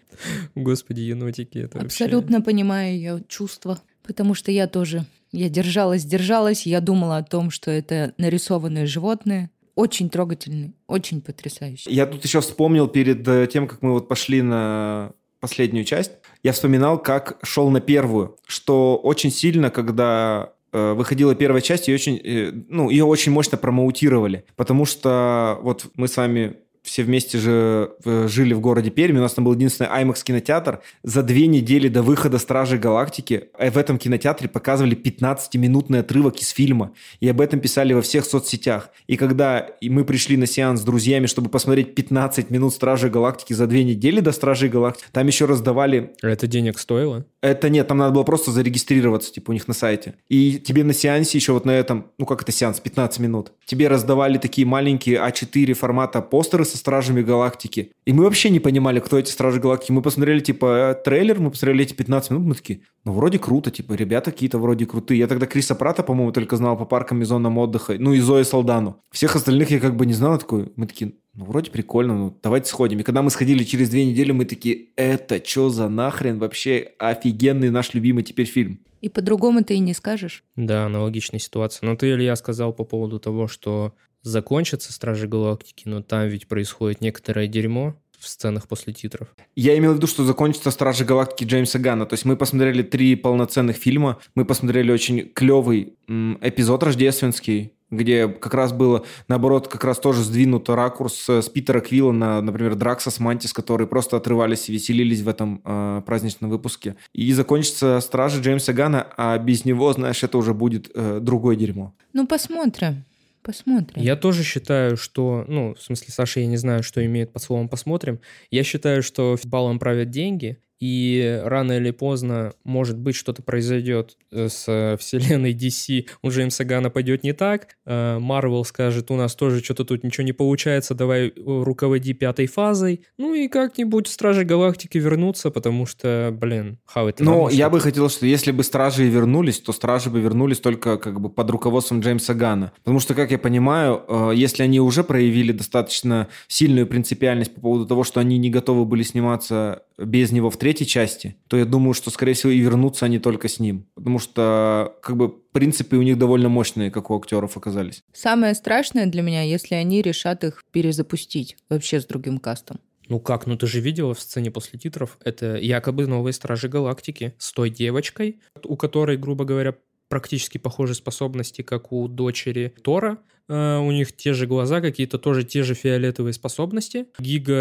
Господи, 0.55 1.01
енотики, 1.01 1.57
это 1.57 1.79
Абсолютно 1.79 2.37
вообще... 2.37 2.45
понимаю 2.45 2.93
ее 2.93 3.23
чувства, 3.27 3.79
потому 4.05 4.35
что 4.35 4.51
я 4.51 4.67
тоже 4.67 5.05
я 5.31 5.49
держалась, 5.49 6.05
держалась, 6.05 6.65
я 6.65 6.79
думала 6.79 7.17
о 7.17 7.23
том, 7.23 7.51
что 7.51 7.69
это 7.69 8.13
нарисованные 8.17 8.85
животные, 8.85 9.49
очень 9.77 10.09
трогательный, 10.09 10.73
очень 10.87 11.21
потрясающий. 11.21 11.89
Я 11.91 12.07
тут 12.07 12.23
еще 12.25 12.41
вспомнил 12.41 12.87
перед 12.87 13.25
э, 13.27 13.47
тем, 13.47 13.67
как 13.67 13.83
мы 13.83 13.91
вот 13.91 14.07
пошли 14.07 14.41
на 14.41 15.11
последнюю 15.39 15.85
часть, 15.85 16.13
я 16.41 16.51
вспоминал, 16.51 16.99
как 17.01 17.37
шел 17.43 17.69
на 17.69 17.79
первую, 17.79 18.37
что 18.47 18.97
очень 18.97 19.29
сильно, 19.29 19.69
когда 19.69 20.53
э, 20.73 20.93
выходила 20.93 21.35
первая 21.35 21.61
часть, 21.61 21.87
ее 21.87 21.93
очень, 21.93 22.17
э, 22.17 22.51
ну, 22.69 22.89
ее 22.89 23.05
очень 23.05 23.31
мощно 23.31 23.55
промоутировали, 23.59 24.45
потому 24.55 24.85
что 24.85 25.59
вот 25.61 25.85
мы 25.93 26.07
с 26.07 26.17
вами 26.17 26.57
все 26.87 27.03
вместе 27.03 27.37
же 27.37 27.91
э, 28.05 28.27
жили 28.27 28.53
в 28.53 28.61
городе 28.61 28.89
Перми, 28.89 29.19
у 29.19 29.21
нас 29.21 29.33
там 29.33 29.45
был 29.45 29.53
единственный 29.53 29.89
IMAX 29.89 30.23
кинотеатр. 30.23 30.79
За 31.03 31.21
две 31.21 31.47
недели 31.47 31.89
до 31.89 32.01
выхода 32.01 32.39
«Стражей 32.39 32.79
Галактики» 32.79 33.49
э, 33.57 33.69
в 33.69 33.77
этом 33.77 33.97
кинотеатре 33.97 34.47
показывали 34.47 34.95
15-минутный 34.95 35.99
отрывок 35.99 36.37
из 36.37 36.49
фильма, 36.49 36.93
и 37.19 37.27
об 37.27 37.41
этом 37.41 37.59
писали 37.59 37.93
во 37.93 38.01
всех 38.01 38.25
соцсетях. 38.25 38.89
И 39.07 39.17
когда 39.17 39.67
мы 39.81 40.05
пришли 40.05 40.37
на 40.37 40.47
сеанс 40.47 40.81
с 40.81 40.83
друзьями, 40.83 41.25
чтобы 41.25 41.49
посмотреть 41.49 41.93
15 41.93 42.49
минут 42.51 42.73
«Стражей 42.73 43.09
Галактики» 43.09 43.51
за 43.51 43.67
две 43.67 43.83
недели 43.83 44.21
до 44.21 44.31
«Стражей 44.31 44.69
Галактики», 44.69 45.07
там 45.11 45.27
еще 45.27 45.45
раздавали... 45.45 46.13
А 46.21 46.27
это 46.29 46.47
денег 46.47 46.79
стоило? 46.79 47.25
Это 47.41 47.69
нет, 47.69 47.87
там 47.87 47.97
надо 47.97 48.13
было 48.13 48.23
просто 48.23 48.51
зарегистрироваться, 48.51 49.31
типа, 49.33 49.51
у 49.51 49.53
них 49.53 49.67
на 49.67 49.73
сайте. 49.73 50.15
И 50.29 50.57
тебе 50.59 50.83
на 50.83 50.93
сеансе 50.93 51.37
еще 51.37 51.51
вот 51.51 51.65
на 51.65 51.71
этом, 51.71 52.07
ну 52.17 52.25
как 52.25 52.43
это 52.43 52.51
сеанс, 52.51 52.79
15 52.79 53.19
минут, 53.19 53.51
тебе 53.65 53.89
раздавали 53.89 54.37
такие 54.37 54.65
маленькие 54.65 55.17
А4 55.17 55.73
формата 55.73 56.21
постеры 56.21 56.63
со 56.63 56.76
Стражами 56.77 57.21
Галактики. 57.21 57.91
И 58.05 58.13
мы 58.13 58.23
вообще 58.23 58.49
не 58.49 58.59
понимали, 58.59 58.99
кто 58.99 59.19
эти 59.19 59.29
Стражи 59.29 59.59
Галактики. 59.59 59.91
Мы 59.91 60.01
посмотрели, 60.01 60.39
типа, 60.39 60.99
трейлер, 61.03 61.39
мы 61.39 61.51
посмотрели 61.51 61.83
эти 61.83 61.93
15 61.93 62.31
минут, 62.31 62.45
мы 62.47 62.55
такие, 62.55 62.81
ну, 63.03 63.11
вроде 63.11 63.39
круто, 63.39 63.71
типа, 63.71 63.93
ребята 63.93 64.31
какие-то 64.31 64.59
вроде 64.59 64.85
крутые. 64.85 65.19
Я 65.19 65.27
тогда 65.27 65.45
Криса 65.45 65.75
Прата, 65.75 66.03
по-моему, 66.03 66.31
только 66.31 66.55
знал 66.55 66.77
по 66.77 66.85
паркам 66.85 67.21
и 67.21 67.25
зонам 67.25 67.57
отдыха, 67.57 67.95
ну, 67.99 68.13
и 68.13 68.19
Зои 68.19 68.43
Салдану. 68.43 69.01
Всех 69.11 69.35
остальных 69.35 69.71
я 69.71 69.79
как 69.79 69.95
бы 69.95 70.05
не 70.05 70.13
знал, 70.13 70.37
такой, 70.37 70.71
мы 70.75 70.87
такие, 70.87 71.13
ну, 71.33 71.45
вроде 71.45 71.71
прикольно, 71.71 72.15
ну, 72.15 72.37
давайте 72.41 72.69
сходим. 72.69 72.99
И 72.99 73.03
когда 73.03 73.21
мы 73.21 73.29
сходили 73.29 73.63
через 73.63 73.89
две 73.89 74.05
недели, 74.05 74.31
мы 74.31 74.45
такие, 74.45 74.87
это 74.95 75.43
что 75.45 75.69
за 75.69 75.89
нахрен 75.89 76.39
вообще 76.39 76.93
офигенный 76.99 77.69
наш 77.69 77.93
любимый 77.93 78.23
теперь 78.23 78.47
фильм. 78.47 78.79
И 79.01 79.09
по-другому 79.09 79.63
ты 79.63 79.75
и 79.75 79.79
не 79.79 79.93
скажешь. 79.93 80.43
Да, 80.55 80.85
аналогичная 80.85 81.39
ситуация. 81.39 81.87
Но 81.87 81.95
ты, 81.95 82.11
Илья, 82.11 82.35
сказал 82.35 82.73
по 82.73 82.83
поводу 82.83 83.19
того, 83.19 83.47
что 83.47 83.93
закончатся 84.27 84.93
Стражи 84.93 85.27
Галактики, 85.27 85.83
но 85.85 86.01
там 86.01 86.27
ведь 86.27 86.47
происходит 86.47 87.01
некоторое 87.01 87.47
дерьмо 87.47 87.95
в 88.19 88.27
сценах 88.27 88.67
после 88.67 88.93
титров. 88.93 89.27
Я 89.55 89.77
имел 89.77 89.93
в 89.93 89.97
виду, 89.97 90.07
что 90.07 90.23
закончится 90.23 90.71
Стражи 90.71 91.05
Галактики 91.05 91.47
Джеймса 91.47 91.79
Ганна. 91.79 92.05
То 92.05 92.13
есть 92.13 92.25
мы 92.25 92.35
посмотрели 92.35 92.81
три 92.81 93.15
полноценных 93.15 93.75
фильма, 93.75 94.17
мы 94.35 94.45
посмотрели 94.45 94.91
очень 94.91 95.29
клевый 95.29 95.93
м, 96.07 96.37
эпизод 96.41 96.83
рождественский, 96.83 97.73
где 97.89 98.27
как 98.27 98.53
раз 98.53 98.73
было, 98.73 99.05
наоборот, 99.27 99.67
как 99.67 99.83
раз 99.83 99.99
тоже 99.99 100.23
сдвинут 100.23 100.67
ракурс 100.69 101.29
с 101.29 101.47
Питера 101.47 101.79
Квилла 101.79 102.11
на, 102.11 102.41
например, 102.41 102.75
Дракса 102.75 103.11
с 103.11 103.19
Мантис, 103.19 103.53
которые 103.53 103.87
просто 103.87 104.17
отрывались 104.17 104.67
и 104.67 104.73
веселились 104.73 105.21
в 105.21 105.29
этом 105.29 105.61
э, 105.63 106.01
праздничном 106.05 106.49
выпуске. 106.49 106.97
И 107.13 107.31
закончится 107.31 107.99
Стражи 108.01 108.41
Джеймса 108.41 108.73
Гана, 108.73 109.07
а 109.15 109.37
без 109.37 109.63
него, 109.63 109.93
знаешь, 109.93 110.23
это 110.23 110.37
уже 110.37 110.53
будет 110.53 110.91
э, 110.93 111.19
другое 111.21 111.55
дерьмо. 111.55 111.93
Ну, 112.13 112.27
посмотрим. 112.27 113.05
Посмотрим. 113.47 114.03
Я 114.03 114.17
тоже 114.17 114.43
считаю, 114.43 114.97
что, 114.97 115.45
ну, 115.47 115.73
в 115.73 115.81
смысле, 115.81 116.07
Саша, 116.09 116.41
я 116.41 116.47
не 116.47 116.57
знаю, 116.57 116.83
что 116.83 117.05
имеет 117.05 117.31
под 117.31 117.41
словом 117.41 117.69
«посмотрим». 117.69 118.19
Я 118.51 118.65
считаю, 118.65 119.01
что 119.01 119.37
балом 119.45 119.79
правят 119.79 120.09
деньги, 120.09 120.61
и 120.79 121.41
рано 121.43 121.73
или 121.73 121.91
поздно, 121.91 122.53
может 122.63 122.97
быть, 122.97 123.15
что-то 123.15 123.41
произойдет 123.41 124.17
э, 124.31 124.47
с 124.49 124.97
вселенной 124.99 125.53
DC, 125.53 126.07
у 126.21 126.29
Джеймса 126.29 126.63
Гана 126.63 126.89
пойдет 126.89 127.23
не 127.23 127.33
так, 127.33 127.77
Марвел 127.85 128.63
скажет, 128.65 129.11
у 129.11 129.15
нас 129.15 129.35
тоже 129.35 129.63
что-то 129.63 129.85
тут 129.85 130.03
ничего 130.03 130.23
не 130.25 130.33
получается, 130.33 130.93
давай 130.93 131.27
э, 131.27 131.31
руководи 131.35 132.13
пятой 132.13 132.47
фазой, 132.47 133.05
ну 133.17 133.33
и 133.33 133.47
как-нибудь 133.47 134.07
Стражи 134.07 134.43
Галактики 134.43 134.97
вернутся, 134.97 135.49
потому 135.51 135.85
что, 135.85 136.29
блин, 136.31 136.79
how 136.93 137.09
it 137.09 137.15
Ну, 137.19 137.49
я 137.49 137.69
бы 137.69 137.79
хотел, 137.79 138.09
что 138.09 138.25
если 138.25 138.51
бы 138.51 138.63
Стражи 138.63 139.07
и 139.07 139.09
вернулись, 139.09 139.59
то 139.59 139.71
Стражи 139.71 140.09
бы 140.09 140.19
вернулись 140.19 140.59
только 140.59 140.97
как 140.97 141.19
бы 141.19 141.29
под 141.29 141.49
руководством 141.49 142.01
Джеймса 142.01 142.33
Гана, 142.33 142.73
потому 142.83 142.99
что, 142.99 143.13
как 143.13 143.31
я 143.31 143.37
понимаю, 143.37 144.03
э, 144.07 144.31
если 144.35 144.63
они 144.63 144.79
уже 144.79 145.03
проявили 145.03 145.51
достаточно 145.51 146.27
сильную 146.47 146.87
принципиальность 146.87 147.55
по 147.55 147.61
поводу 147.61 147.85
того, 147.85 148.03
что 148.03 148.19
они 148.19 148.37
не 148.37 148.49
готовы 148.49 148.85
были 148.85 149.03
сниматься 149.03 149.83
без 149.97 150.31
него 150.31 150.49
в 150.49 150.57
третьей 150.67 150.85
части, 150.87 151.37
то 151.47 151.55
я 151.55 151.63
думаю, 151.63 151.93
что, 151.93 152.11
скорее 152.11 152.33
всего, 152.33 152.51
и 152.51 152.59
вернутся 152.59 153.05
они 153.05 153.19
только 153.19 153.47
с 153.47 153.57
ним. 153.57 153.87
Потому 153.95 154.19
что, 154.19 154.97
как 155.01 155.15
бы, 155.15 155.29
принципы 155.29 155.95
у 155.95 156.01
них 156.01 156.17
довольно 156.17 156.49
мощные, 156.49 156.91
как 156.91 157.09
у 157.09 157.17
актеров 157.17 157.55
оказались. 157.55 158.03
Самое 158.11 158.53
страшное 158.53 159.05
для 159.05 159.21
меня, 159.21 159.43
если 159.43 159.75
они 159.75 160.01
решат 160.01 160.43
их 160.43 160.61
перезапустить 160.71 161.55
вообще 161.69 162.01
с 162.01 162.05
другим 162.05 162.37
кастом. 162.37 162.81
Ну 163.07 163.21
как, 163.21 163.47
ну 163.47 163.55
ты 163.55 163.65
же 163.65 163.79
видела 163.79 164.13
в 164.13 164.19
сцене 164.19 164.51
после 164.51 164.77
титров, 164.77 165.17
это 165.23 165.55
якобы 165.55 166.05
новые 166.05 166.33
Стражи 166.33 166.67
Галактики 166.67 167.33
с 167.37 167.53
той 167.53 167.69
девочкой, 167.69 168.41
у 168.65 168.75
которой, 168.75 169.15
грубо 169.15 169.45
говоря, 169.45 169.73
практически 170.09 170.57
похожие 170.57 170.95
способности, 170.95 171.61
как 171.61 171.93
у 171.93 172.09
дочери 172.09 172.73
Тора. 172.83 173.19
Uh, 173.49 173.79
у 173.79 173.91
них 173.91 174.15
те 174.15 174.33
же 174.33 174.45
глаза, 174.45 174.81
какие-то 174.81 175.17
тоже 175.17 175.43
те 175.43 175.63
же 175.63 175.73
фиолетовые 175.73 176.33
способности. 176.33 177.05
Гига 177.17 177.53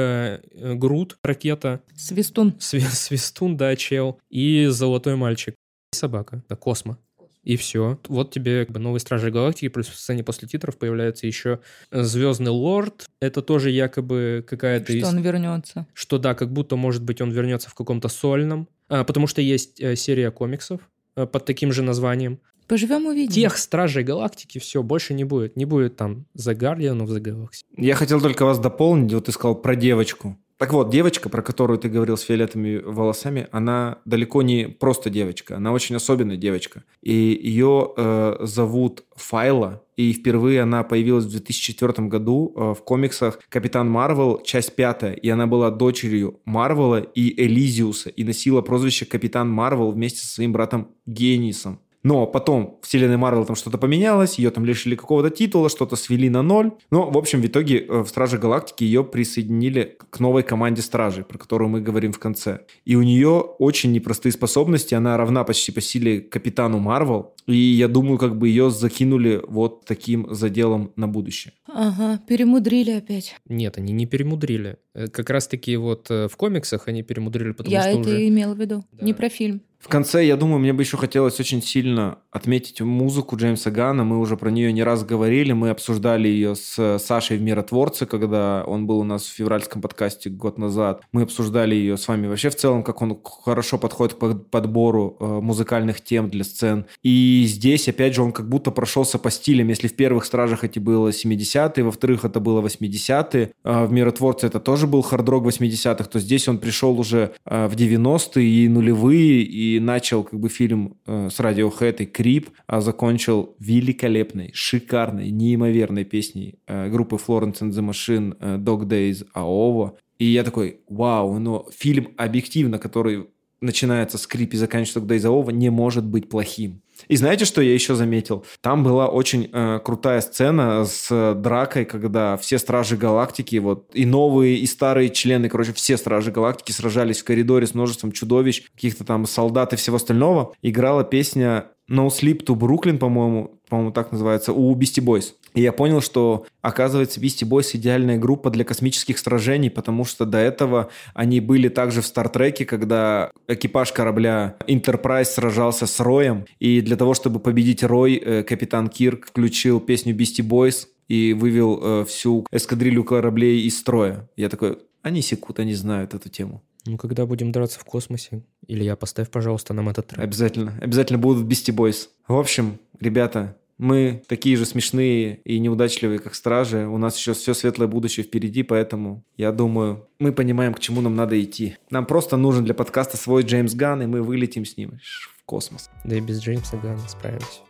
э, 0.51 0.75
Грут, 0.75 1.17
ракета. 1.23 1.81
Свистун. 1.97 2.55
Сви- 2.59 2.81
свистун, 2.91 3.57
да, 3.57 3.77
чел. 3.77 4.19
И 4.29 4.67
золотой 4.67 5.15
мальчик. 5.15 5.55
И 5.93 5.97
собака, 5.97 6.43
да, 6.49 6.57
Космо. 6.57 6.99
И 7.45 7.57
все. 7.57 8.01
Вот 8.09 8.33
тебе 8.33 8.65
как 8.65 8.75
бы, 8.75 8.81
новые 8.81 8.99
Стражи 8.99 9.31
Галактики, 9.31 9.69
плюс 9.69 9.87
в 9.87 9.97
сцене 9.97 10.25
после 10.25 10.49
титров 10.49 10.77
появляется 10.77 11.29
еще 11.29 11.61
Звездный 11.93 12.51
Лорд. 12.51 13.07
Это 13.21 13.41
тоже 13.41 13.71
якобы 13.71 14.45
какая-то... 14.49 14.87
Что 14.87 14.99
из... 14.99 15.05
он 15.05 15.21
вернется. 15.21 15.87
Что 15.95 16.19
да, 16.19 16.35
как 16.35 16.53
будто, 16.53 16.75
может 16.75 17.05
быть, 17.05 17.21
он 17.21 17.31
вернется 17.31 17.71
в 17.71 17.75
каком-то 17.75 18.09
сольном. 18.09 18.69
А, 18.89 19.05
потому 19.05 19.29
что 19.29 19.41
есть 19.41 19.81
э, 19.81 19.95
серия 19.95 20.33
комиксов, 20.33 20.81
Э, 21.17 21.27
под 21.27 21.45
таким 21.45 21.73
же 21.73 21.83
названием. 21.83 22.39
Поживем 22.69 23.07
увидим. 23.07 23.33
Тех 23.33 23.57
Стражей 23.59 24.03
Галактики 24.03 24.59
все, 24.59 24.83
больше 24.83 25.15
не 25.15 25.25
будет. 25.25 25.57
Не 25.57 25.65
будет 25.65 25.97
там 25.97 26.27
The 26.37 26.57
Guardian 26.57 27.01
of 27.01 27.09
the 27.09 27.21
Galaxy. 27.21 27.63
Я 27.77 27.95
хотел 27.95 28.21
только 28.21 28.45
вас 28.45 28.59
дополнить. 28.59 29.13
Вот 29.13 29.27
ты 29.27 29.33
сказал 29.33 29.55
про 29.55 29.77
девочку. 29.77 30.37
Так 30.59 30.73
вот, 30.73 30.91
девочка, 30.91 31.29
про 31.29 31.43
которую 31.43 31.79
ты 31.79 31.91
говорил 31.91 32.17
с 32.17 32.23
фиолетовыми 32.23 32.79
волосами, 32.79 33.47
она 33.53 33.99
далеко 34.07 34.41
не 34.41 34.69
просто 34.69 35.11
девочка, 35.11 35.59
она 35.59 35.71
очень 35.73 35.95
особенная 35.97 36.39
девочка. 36.39 36.85
И 37.03 37.13
ее 37.13 37.93
э, 37.95 38.39
зовут 38.41 39.05
Файла, 39.17 39.83
и 39.97 40.15
впервые 40.15 40.63
она 40.63 40.83
появилась 40.83 41.27
в 41.27 41.31
2004 41.31 42.09
году 42.09 42.55
э, 42.57 42.75
в 42.75 42.83
комиксах 42.85 43.39
«Капитан 43.51 43.91
Марвел», 43.91 44.41
часть 44.43 44.75
пятая, 44.75 45.13
и 45.13 45.29
она 45.29 45.47
была 45.47 45.71
дочерью 45.71 46.41
Марвела 46.47 47.01
и 47.01 47.39
Элизиуса, 47.39 48.09
и 48.09 48.25
носила 48.25 48.63
прозвище 48.63 49.05
Капитан 49.05 49.51
Марвел 49.51 49.91
вместе 49.91 50.21
со 50.21 50.29
своим 50.29 50.53
братом 50.53 50.89
Генисом. 51.05 51.81
Но 52.07 52.25
потом 52.25 52.79
в 52.81 52.87
вселенной 52.87 53.17
Марвел 53.17 53.45
там 53.45 53.57
что-то 53.57 53.79
поменялось, 53.79 54.39
ее 54.39 54.51
там 54.51 54.65
лишили 54.65 54.95
какого-то 54.95 55.29
титула, 55.29 55.69
что-то 55.69 55.97
свели 55.97 56.31
на 56.31 56.41
ноль. 56.43 56.71
Но, 56.93 57.11
в 57.11 57.19
общем, 57.19 57.43
в 57.43 57.47
итоге 57.47 57.81
э, 57.81 58.03
в 58.05 58.07
Страже 58.07 58.39
Галактики 58.39 58.85
ее 58.85 59.03
присоединили 59.03 59.97
к 60.11 60.21
новой 60.21 60.45
команде 60.45 60.83
Стражей, 60.83 61.25
про 61.25 61.37
которую 61.37 61.69
мы 61.69 61.81
говорим 61.81 62.13
в 62.13 62.21
конце. 62.21 62.61
И 62.85 62.95
у 62.95 63.03
нее 63.03 63.41
очень 63.59 63.91
непростые 63.91 64.31
способности, 64.33 64.95
она 64.95 65.17
равна 65.17 65.43
почти 65.43 65.73
по 65.73 65.81
силе 65.81 66.21
Капитану 66.21 66.79
Марвел. 66.79 67.35
И 67.49 67.57
я 67.57 67.89
думаю, 67.89 68.19
как 68.19 68.39
бы 68.39 68.51
ее 68.51 68.71
закинули 68.71 69.43
вот 69.45 69.85
таким 69.85 70.33
заделом 70.33 70.93
на 70.95 71.09
будущее. 71.09 71.55
Ага, 71.67 72.21
перемудрили 72.29 72.93
опять. 72.93 73.35
Нет, 73.49 73.79
они 73.79 73.93
не 73.93 74.07
перемудрили. 74.07 74.77
Э, 74.95 75.09
Как 75.09 75.29
раз-таки 75.29 75.77
вот 75.77 76.09
э, 76.11 76.29
в 76.29 76.37
комиксах 76.37 76.87
они 76.87 77.03
перемудрили, 77.03 77.51
потому 77.51 77.75
Я 77.75 77.83
что 77.83 77.91
это 77.91 77.99
уже... 78.01 78.23
и 78.23 78.29
имела 78.29 78.55
в 78.55 78.61
виду. 78.61 78.85
Да. 78.93 79.05
Не 79.05 79.13
про 79.13 79.29
фильм. 79.29 79.61
В 79.87 79.89
конце, 79.89 80.27
я 80.27 80.37
думаю, 80.37 80.59
мне 80.59 80.73
бы 80.73 80.83
еще 80.83 80.97
хотелось 80.97 81.39
очень 81.39 81.63
сильно 81.63 82.19
отметить 82.33 82.81
музыку 82.81 83.37
Джеймса 83.37 83.71
Гана. 83.71 84.03
Мы 84.03 84.19
уже 84.19 84.37
про 84.37 84.51
нее 84.51 84.73
не 84.73 84.83
раз 84.83 85.05
говорили. 85.05 85.53
Мы 85.53 85.71
обсуждали 85.71 86.27
ее 86.27 86.57
с 86.57 86.99
Сашей 86.99 87.37
в 87.37 87.43
«Миротворце», 87.43 88.05
когда 88.05 88.65
он 88.67 88.89
был 88.89 88.99
у 88.99 89.05
нас 89.05 89.23
в 89.23 89.33
февральском 89.33 89.81
подкасте 89.81 90.29
год 90.29 90.59
назад. 90.59 91.03
Мы 91.13 91.23
обсуждали 91.23 91.77
ее 91.77 91.97
с 91.97 92.09
вами 92.09 92.27
вообще 92.27 92.51
в 92.51 92.57
целом, 92.57 92.83
как 92.83 93.01
он 93.01 93.17
хорошо 93.45 93.79
подходит 93.79 94.15
к 94.15 94.51
подбору 94.51 95.19
э, 95.21 95.25
музыкальных 95.25 96.01
тем 96.01 96.31
для 96.31 96.43
сцен. 96.43 96.87
И 97.05 97.45
здесь, 97.47 97.89
опять 97.89 98.17
же, 98.17 98.23
он 98.23 98.33
как 98.33 98.49
будто 98.49 98.73
прошелся 98.73 99.21
по 99.21 99.31
стилям. 99.31 99.69
Если 99.69 99.87
в 99.87 99.95
первых 99.95 100.25
«Стражах» 100.25 100.65
эти 100.65 100.81
было 100.81 101.11
70-е, 101.11 101.85
во 101.85 101.93
вторых 101.93 102.25
это 102.25 102.41
было 102.41 102.61
80-е, 102.61 103.53
а 103.63 103.87
в 103.87 103.93
«Миротворце» 103.93 104.49
это 104.49 104.59
тоже 104.59 104.89
был 104.89 105.03
хард-рок 105.03 105.47
80-х, 105.47 106.05
то 106.07 106.19
здесь 106.19 106.49
он 106.49 106.59
пришел 106.59 106.99
уже 106.99 107.35
э, 107.45 107.69
в 107.69 107.77
90-е 107.77 108.45
и 108.45 108.69
нулевые, 108.69 109.43
и 109.43 109.76
начал 109.79 110.25
как 110.25 110.39
бы 110.39 110.49
фильм 110.49 110.99
э, 111.07 111.29
с 111.31 111.41
Radiohead 111.41 111.97
и 111.99 112.07
Крип, 112.07 112.51
а 112.67 112.81
закончил 112.81 113.57
великолепной, 113.59 114.51
шикарной, 114.55 115.31
неимоверной 115.31 116.05
песней 116.05 116.59
э, 116.67 116.89
группы 116.89 117.17
Florence 117.17 117.61
and 117.61 117.71
the 117.71 117.89
Machine 117.89 118.37
э, 118.41 118.57
Dog 118.59 118.87
Days 118.87 119.27
Аова. 119.35 119.97
И 120.19 120.27
я 120.27 120.45
такой, 120.45 120.81
вау, 120.89 121.39
но 121.39 121.69
фильм 121.77 122.15
объективно, 122.17 122.79
который 122.79 123.27
начинается 123.61 124.19
с 124.19 124.27
Крип 124.27 124.55
и 124.55 124.57
заканчивается 124.57 125.01
Dog 125.01 125.17
Days 125.17 125.27
Аова, 125.27 125.51
не 125.51 125.71
может 125.71 126.05
быть 126.05 126.29
плохим. 126.29 126.83
И 127.09 127.17
знаете, 127.17 127.45
что 127.45 127.61
я 127.61 127.73
еще 127.73 127.95
заметил? 127.95 128.45
Там 128.61 128.85
была 128.85 129.09
очень 129.09 129.49
э, 129.53 129.81
крутая 129.85 130.21
сцена 130.21 130.85
с 130.85 131.35
дракой, 131.35 131.85
когда 131.85 132.37
все 132.37 132.59
Стражи 132.59 132.97
Галактики, 132.97 133.57
вот 133.57 133.91
и 133.93 134.07
новые, 134.07 134.57
и 134.59 134.67
старые 134.67 135.11
члены, 135.11 135.49
короче, 135.49 135.73
все 135.73 135.97
Стражи 135.97 136.31
Галактики 136.31 136.73
сражались 136.73 137.21
в 137.21 137.25
коридоре 137.25 137.67
с 137.67 137.75
множеством 137.75 138.13
чудовищ, 138.13 138.65
каких-то 138.75 139.05
там 139.05 139.27
солдат 139.27 139.73
и 139.73 139.77
всего 139.77 139.97
остального. 139.97 140.55
Играла 140.63 141.05
песня 141.05 141.71
No 141.89 142.09
Sleep 142.09 142.45
to 142.45 142.57
Brooklyn, 142.57 142.99
по-моему, 142.99 143.53
по-моему, 143.69 143.93
так 143.93 144.13
называется, 144.13 144.53
у 144.53 144.75
Beastie 144.77 145.05
Boys. 145.05 145.33
И 145.55 145.63
я 145.63 145.73
понял, 145.73 146.01
что, 146.01 146.47
оказывается, 146.61 147.21
Beastie 147.21 147.49
Boys 147.49 147.71
идеальная 147.75 148.19
группа 148.19 148.51
для 148.51 148.65
космических 148.65 149.19
сражений, 149.19 149.71
потому 149.71 150.05
что 150.05 150.27
до 150.27 150.39
этого 150.39 150.91
они 151.15 151.41
были 151.41 151.69
также 151.69 152.03
в 152.03 152.07
Стартреке, 152.07 152.65
когда 152.65 153.31
экипаж 153.49 153.93
корабля 153.93 154.57
Enterprise 154.69 155.25
сражался 155.25 155.87
с 155.87 155.99
Роем, 156.01 156.45
и 156.61 156.81
для 156.81 156.97
того, 156.97 157.15
чтобы 157.15 157.41
победить 157.41 157.83
Рой, 157.83 158.17
э, 158.17 158.43
капитан 158.43 158.89
Кирк 158.89 159.27
включил 159.27 159.81
песню 159.81 160.15
Beastie 160.15 160.47
Boys 160.47 160.89
и 161.09 161.33
вывел 161.33 161.81
э, 161.83 162.05
всю 162.05 162.47
эскадрилью 162.51 163.05
кораблей 163.05 163.63
из 163.63 163.79
строя. 163.79 164.29
Я 164.37 164.49
такой, 164.49 164.79
они 165.03 165.23
секут, 165.23 165.59
они 165.59 165.75
знают 165.75 166.15
эту 166.15 166.29
тему. 166.29 166.63
Ну, 166.87 166.99
когда 166.99 167.27
будем 167.27 167.53
драться 167.53 167.79
в 167.81 167.85
космосе, 167.85 168.43
или 168.67 168.85
я 168.85 168.97
поставь, 168.97 169.31
пожалуйста, 169.31 169.75
нам 169.75 169.89
этот 169.89 170.09
трек. 170.09 170.21
Обязательно. 170.21 170.75
Обязательно 170.81 171.19
будут 171.19 171.47
Beastie 171.47 171.75
Boys. 171.75 172.09
В 172.29 172.37
общем, 172.37 172.79
ребята, 173.01 173.57
мы 173.79 174.23
такие 174.27 174.57
же 174.57 174.65
смешные 174.65 175.41
и 175.45 175.59
неудачливые, 175.59 176.19
как 176.19 176.35
стражи. 176.35 176.87
У 176.87 176.97
нас 176.97 177.17
еще 177.19 177.35
все 177.35 177.53
светлое 177.55 177.89
будущее 177.89 178.25
впереди, 178.25 178.63
поэтому 178.63 179.23
я 179.37 179.53
думаю, 179.53 180.09
мы 180.19 180.33
понимаем, 180.33 180.73
к 180.73 180.81
чему 180.81 181.01
нам 181.01 181.15
надо 181.15 181.41
идти. 181.43 181.77
Нам 181.91 182.07
просто 182.07 182.37
нужен 182.37 182.65
для 182.65 182.75
подкаста 182.75 183.17
свой 183.17 183.43
Джеймс 183.43 183.75
Ган, 183.75 184.03
и 184.03 184.07
мы 184.07 184.23
вылетим 184.23 184.65
с 184.65 184.77
ним 184.77 184.99
в 185.39 185.45
космос. 185.45 185.91
Да 186.05 186.17
и 186.17 186.21
без 186.21 186.41
Джеймса 186.41 186.79
Гана 186.79 187.07
справимся. 187.09 187.61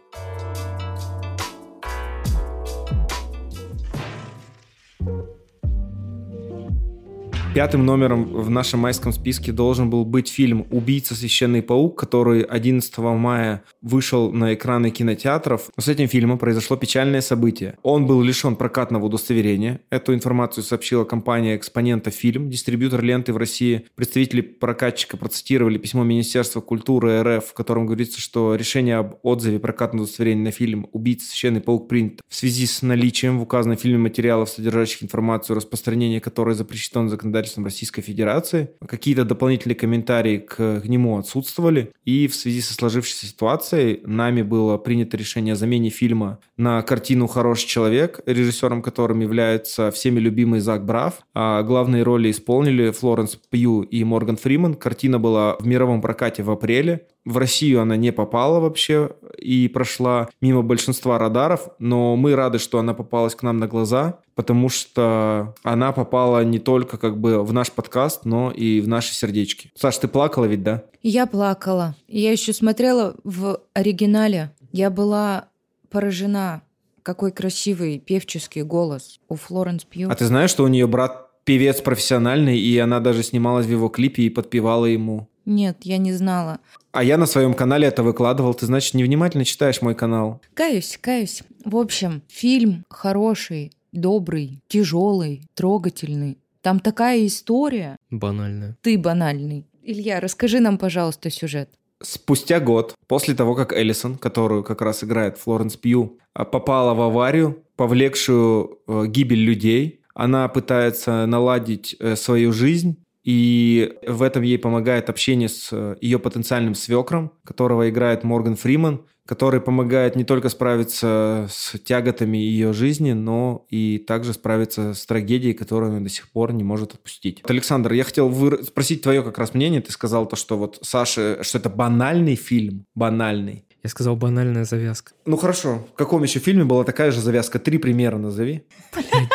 Пятым 7.57 7.86
номером 7.86 8.34
в 8.34 8.50
нашем 8.50 8.80
майском 8.80 9.14
списке 9.14 9.50
должен 9.50 9.88
был 9.88 10.04
быть 10.04 10.28
фильм 10.28 10.66
«Убийца. 10.70 11.14
Священный 11.14 11.62
паук», 11.62 11.98
который 11.98 12.42
11 12.42 12.98
мая 12.98 13.64
вышел 13.80 14.30
на 14.30 14.52
экраны 14.52 14.90
кинотеатров. 14.90 15.70
Но 15.74 15.82
с 15.82 15.88
этим 15.88 16.07
фильмом 16.07 16.36
произошло 16.36 16.76
печальное 16.76 17.22
событие. 17.22 17.78
Он 17.82 18.07
был 18.07 18.20
лишен 18.20 18.57
прокатного 18.57 19.07
удостоверения. 19.07 19.80
Эту 19.88 20.12
информацию 20.12 20.64
сообщила 20.64 21.04
компания 21.04 21.57
«Экспонента 21.57 22.11
Фильм», 22.11 22.50
дистрибьютор 22.50 23.02
ленты 23.02 23.32
в 23.32 23.38
России. 23.38 23.86
Представители 23.94 24.42
прокатчика 24.42 25.16
процитировали 25.16 25.78
письмо 25.78 26.04
Министерства 26.04 26.61
культуры 26.61 27.22
РФ, 27.22 27.46
в 27.46 27.54
котором 27.54 27.86
говорится, 27.86 28.20
что 28.20 28.54
решение 28.54 28.96
об 28.96 29.14
отзыве 29.22 29.61
прокатного 29.61 30.02
удостоверения 30.02 30.44
на 30.44 30.50
фильм 30.50 30.90
«Убийца. 30.92 31.28
Священный 31.30 31.62
паук» 31.62 31.88
принято 31.88 32.22
в 32.28 32.34
связи 32.34 32.66
с 32.66 32.82
наличием 32.82 33.38
в 33.38 33.42
указанном 33.44 33.78
фильме 33.78 33.96
материалов, 33.96 34.50
содержащих 34.50 35.04
информацию, 35.04 35.57
распространение 35.57 36.20
которой 36.20 36.54
запрещено 36.54 37.09
законодательством 37.09 37.45
законодательством 37.47 37.64
Российской 37.64 38.03
Федерации. 38.03 38.70
Какие-то 38.86 39.24
дополнительные 39.24 39.76
комментарии 39.76 40.38
к, 40.38 40.82
нему 40.84 41.18
отсутствовали. 41.18 41.92
И 42.05 42.28
в 42.28 42.34
связи 42.34 42.61
со 42.61 42.74
сложившейся 42.74 43.26
ситуацией 43.26 44.01
нами 44.05 44.42
было 44.42 44.78
принято 44.78 45.16
решение 45.16 45.53
о 45.53 45.57
замене 45.57 45.90
фильма 45.90 46.38
на 46.57 46.82
картину 46.82 47.26
«Хороший 47.26 47.66
человек», 47.66 48.20
режиссером 48.26 48.82
которым 48.82 49.20
является 49.20 49.90
всеми 49.90 50.20
любимый 50.20 50.61
Зак 50.61 50.84
Браф. 50.84 51.20
А 51.34 51.62
главные 51.62 52.03
роли 52.03 52.30
исполнили 52.30 52.90
Флоренс 52.90 53.38
Пью 53.51 53.82
и 53.82 54.05
Морган 54.05 54.36
Фриман. 54.36 54.74
Картина 54.74 55.18
была 55.18 55.57
в 55.59 55.66
мировом 55.66 56.01
прокате 56.01 56.42
в 56.42 56.51
апреле. 56.51 57.07
В 57.24 57.38
Россию 57.38 57.80
она 57.80 57.97
не 57.97 58.12
попала 58.12 58.61
вообще 58.61 59.11
и 59.36 59.66
прошла 59.68 60.28
мимо 60.40 60.62
большинства 60.62 61.18
радаров, 61.18 61.68
но 61.80 62.14
мы 62.14 62.36
рады, 62.36 62.59
что 62.59 62.78
она 62.78 62.94
попалась 62.94 63.34
к 63.34 63.42
нам 63.42 63.59
на 63.59 63.66
глаза, 63.66 64.20
потому 64.37 64.68
что 64.68 65.55
она 65.64 65.91
попала 65.91 66.45
не 66.45 66.61
только 66.61 66.99
как 66.99 67.18
бы 67.18 67.43
в 67.43 67.53
наш 67.53 67.72
подкаст, 67.72 68.24
но 68.24 68.53
и 68.53 68.80
в 68.80 68.87
наши 68.87 69.12
сердечки. 69.14 69.72
Саш, 69.74 69.97
ты 69.97 70.07
плакала 70.07 70.45
ведь, 70.45 70.62
да? 70.62 70.84
Я 71.03 71.26
плакала. 71.26 71.97
Я 72.07 72.30
еще 72.30 72.53
смотрела 72.53 73.16
в 73.24 73.61
оригинале. 73.72 74.53
Я 74.72 74.91
была 74.91 75.49
поражена, 75.91 76.62
какой 77.03 77.32
красивый 77.32 77.99
певческий 77.99 78.62
голос 78.62 79.20
у 79.28 79.37
Флоренс 79.37 79.84
Пью. 79.84 80.11
А 80.11 80.14
ты 80.14 80.26
знаешь, 80.26 80.51
что 80.51 80.64
у 80.64 80.68
нее 80.68 80.87
брат 80.87 81.30
певец 81.45 81.80
профессиональный, 81.80 82.59
и 82.59 82.76
она 82.78 83.01
даже 83.01 83.22
снималась 83.22 83.66
в 83.66 83.70
его 83.70 83.89
клипе 83.89 84.24
и 84.24 84.30
подпевала 84.30 84.84
ему. 84.84 85.28
Нет, 85.47 85.78
я 85.82 85.97
не 85.97 86.12
знала. 86.12 86.59
А 86.91 87.05
я 87.05 87.16
на 87.16 87.26
своем 87.26 87.55
канале 87.55 87.87
это 87.87 88.03
выкладывал. 88.03 88.53
Ты, 88.53 88.66
значит, 88.66 88.95
невнимательно 88.95 89.45
читаешь 89.45 89.80
мой 89.80 89.95
канал. 89.95 90.43
Каюсь, 90.55 90.99
каюсь. 91.01 91.43
В 91.64 91.76
общем, 91.76 92.22
фильм 92.28 92.84
хороший, 92.91 93.72
добрый, 93.93 94.61
тяжелый, 94.68 95.43
трогательный. 95.55 96.39
Там 96.62 96.80
такая 96.80 97.26
история. 97.26 97.97
Банальная. 98.11 98.76
Ты 98.82 98.99
банальный. 98.99 99.66
Илья, 99.82 100.20
расскажи 100.20 100.61
нам, 100.61 100.78
пожалуйста, 100.78 101.30
сюжет. 101.30 101.70
Спустя 102.03 102.61
год, 102.61 102.95
после 103.07 103.34
того, 103.34 103.55
как 103.55 103.72
Эллисон, 103.72 104.16
которую 104.16 104.64
как 104.64 104.82
раз 104.82 105.05
играет 105.05 105.39
Флоренс 105.39 105.76
Пью, 105.76 106.18
а, 106.34 106.45
попала 106.45 106.95
в 106.95 107.01
аварию, 107.01 107.62
повлекшую 107.76 108.80
э, 108.87 109.07
гибель 109.07 109.43
людей, 109.43 110.01
она 110.14 110.49
пытается 110.49 111.26
наладить 111.26 111.95
э, 112.01 112.16
свою 112.16 112.53
жизнь, 112.53 112.97
и 113.27 113.99
в 114.07 114.22
этом 114.22 114.43
ей 114.43 114.57
помогает 114.57 115.11
общение 115.11 115.49
с 115.49 115.70
э, 115.72 115.97
ее 116.01 116.20
потенциальным 116.20 116.77
свекром, 116.77 117.33
которого 117.45 117.91
играет 117.91 118.22
Морган 118.22 118.55
Фриман, 118.55 119.03
который 119.27 119.61
помогает 119.61 120.14
не 120.14 120.22
только 120.22 120.49
справиться 120.49 121.49
с 121.51 121.77
тяготами 121.81 122.39
ее 122.39 122.72
жизни, 122.72 123.12
но 123.12 123.66
и 123.68 123.99
также 123.99 124.33
справиться 124.33 124.95
с 124.95 125.05
трагедией, 125.07 125.55
которую 125.55 125.91
она 125.91 126.01
до 126.01 126.09
сих 126.09 126.31
пор 126.31 126.53
не 126.53 126.62
может 126.62 126.95
отпустить. 126.95 127.43
Вот, 127.43 127.51
Александр, 127.51 127.95
я 127.95 128.05
хотел 128.05 128.29
вы... 128.29 128.62
спросить 128.62 129.03
твое 129.03 129.24
как 129.24 129.39
раз 129.39 129.55
мнение. 129.55 129.81
Ты 129.81 129.91
сказал 129.91 130.27
то, 130.27 130.37
что 130.37 130.57
вот 130.57 130.79
Саша, 130.83 131.43
что 131.43 131.59
это 131.59 131.68
банальный 131.68 132.37
фильм, 132.37 132.87
банальный. 132.95 133.64
Я 133.83 133.91
сказал 133.91 134.16
банальная 134.16 134.64
завязка. 134.64 135.12
Ну 135.27 135.37
хорошо. 135.37 135.87
В 135.95 135.97
каком 135.97 136.22
еще 136.22 136.39
фильме 136.39 136.64
была 136.64 136.85
такая 136.85 137.11
же 137.11 137.20
завязка? 137.20 137.59
Три 137.59 137.79
примера 137.79 138.18
назови. 138.18 138.62
Например, 138.95 139.29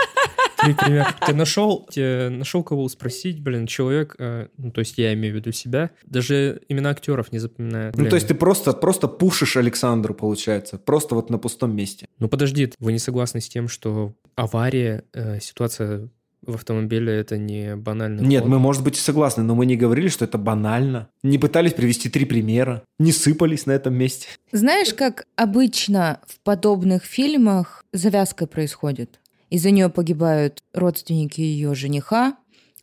ты 1.26 1.34
нашел, 1.34 1.88
ты 1.94 2.30
нашел 2.30 2.64
кого 2.64 2.88
спросить, 2.90 3.42
блин, 3.42 3.68
человек, 3.68 4.16
э, 4.20 4.48
ну, 4.58 4.72
то 4.72 4.80
есть 4.80 4.98
я 4.98 5.14
имею 5.14 5.34
в 5.34 5.38
виду 5.38 5.52
себя, 5.52 5.92
даже 6.06 6.62
имена 6.70 6.90
актеров 6.90 7.32
не 7.32 7.40
запоминает. 7.40 7.96
Ну, 7.98 8.06
то 8.08 8.16
есть 8.16 8.28
ты 8.28 8.36
просто, 8.36 8.74
просто 8.74 9.08
пушишь 9.08 9.58
Александру, 9.58 10.14
получается, 10.14 10.78
просто 10.78 11.16
вот 11.16 11.30
на 11.30 11.38
пустом 11.38 11.76
месте. 11.76 12.08
Ну, 12.20 12.28
подожди, 12.28 12.72
вы 12.80 12.92
не 12.92 13.00
согласны 13.00 13.42
с 13.42 13.50
тем, 13.50 13.68
что 13.68 14.14
авария, 14.36 15.04
э, 15.14 15.40
ситуация 15.40 16.10
в 16.46 16.56
автомобиле 16.56 17.14
это 17.14 17.38
не 17.38 17.76
банально. 17.76 18.22
Нет, 18.22 18.46
мы, 18.46 18.58
может 18.60 18.84
быть, 18.84 18.98
и 18.98 19.00
согласны, 19.00 19.44
но 19.44 19.56
мы 19.56 19.66
не 19.66 19.78
говорили, 19.78 20.08
что 20.08 20.26
это 20.26 20.38
банально. 20.38 21.08
Не 21.24 21.38
пытались 21.38 21.74
привести 21.74 22.10
три 22.10 22.26
примера, 22.26 22.84
не 23.00 23.12
сыпались 23.12 23.66
на 23.66 23.72
этом 23.72 23.94
месте. 23.94 24.28
Знаешь, 24.52 24.94
как 24.94 25.26
обычно 25.36 26.20
в 26.28 26.40
подобных 26.40 27.04
фильмах 27.04 27.86
завязка 27.94 28.48
происходит? 28.48 29.21
Из-за 29.52 29.70
нее 29.70 29.90
погибают 29.90 30.64
родственники 30.74 31.42
ее 31.42 31.76
жениха, 31.76 32.38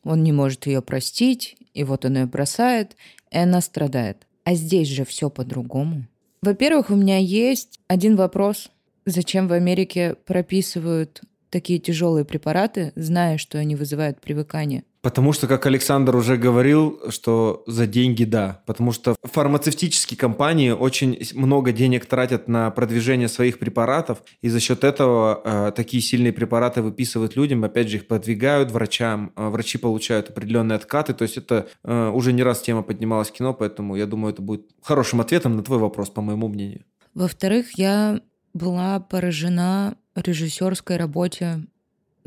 он 0.04 0.22
не 0.22 0.32
может 0.32 0.66
ее 0.66 0.82
простить, 0.82 1.56
и 1.74 1.82
вот 1.82 2.04
он 2.04 2.18
ее 2.18 2.26
бросает, 2.26 2.94
и 3.30 3.38
она 3.38 3.60
страдает. 3.62 4.26
А 4.44 4.54
здесь 4.54 4.88
же 4.88 5.04
все 5.04 5.30
по-другому. 5.30 6.06
Во-первых, 6.42 6.90
у 6.90 6.94
меня 6.94 7.16
есть 7.16 7.80
один 7.88 8.16
вопрос. 8.16 8.70
Зачем 9.06 9.48
в 9.48 9.52
Америке 9.52 10.14
прописывают 10.26 11.22
такие 11.50 11.78
тяжелые 11.78 12.26
препараты, 12.26 12.92
зная, 12.94 13.38
что 13.38 13.58
они 13.58 13.74
вызывают 13.74 14.20
привыкание? 14.20 14.84
Потому 15.08 15.32
что, 15.32 15.46
как 15.46 15.64
Александр 15.64 16.14
уже 16.16 16.36
говорил, 16.36 17.00
что 17.08 17.62
за 17.66 17.86
деньги 17.86 18.24
да. 18.24 18.60
Потому 18.66 18.92
что 18.92 19.16
фармацевтические 19.22 20.18
компании 20.18 20.70
очень 20.70 21.18
много 21.32 21.72
денег 21.72 22.04
тратят 22.04 22.46
на 22.46 22.70
продвижение 22.70 23.28
своих 23.28 23.58
препаратов, 23.58 24.22
и 24.42 24.50
за 24.50 24.60
счет 24.60 24.84
этого 24.84 25.40
э, 25.42 25.72
такие 25.74 26.02
сильные 26.02 26.34
препараты 26.34 26.82
выписывают 26.82 27.36
людям, 27.36 27.64
опять 27.64 27.88
же, 27.88 27.96
их 27.96 28.06
продвигают 28.06 28.70
врачам, 28.70 29.32
э, 29.34 29.48
врачи 29.48 29.78
получают 29.78 30.28
определенные 30.28 30.76
откаты. 30.76 31.14
То 31.14 31.22
есть 31.22 31.38
это 31.38 31.68
э, 31.84 32.10
уже 32.10 32.34
не 32.34 32.42
раз 32.42 32.60
тема 32.60 32.82
поднималась 32.82 33.30
в 33.30 33.32
кино, 33.32 33.54
поэтому 33.54 33.96
я 33.96 34.04
думаю, 34.04 34.34
это 34.34 34.42
будет 34.42 34.66
хорошим 34.82 35.22
ответом 35.22 35.56
на 35.56 35.62
твой 35.62 35.78
вопрос, 35.78 36.10
по 36.10 36.20
моему 36.20 36.48
мнению. 36.48 36.84
Во-вторых, 37.14 37.78
я 37.78 38.20
была 38.52 39.00
поражена 39.00 39.96
режиссерской 40.14 40.98
работе 40.98 41.62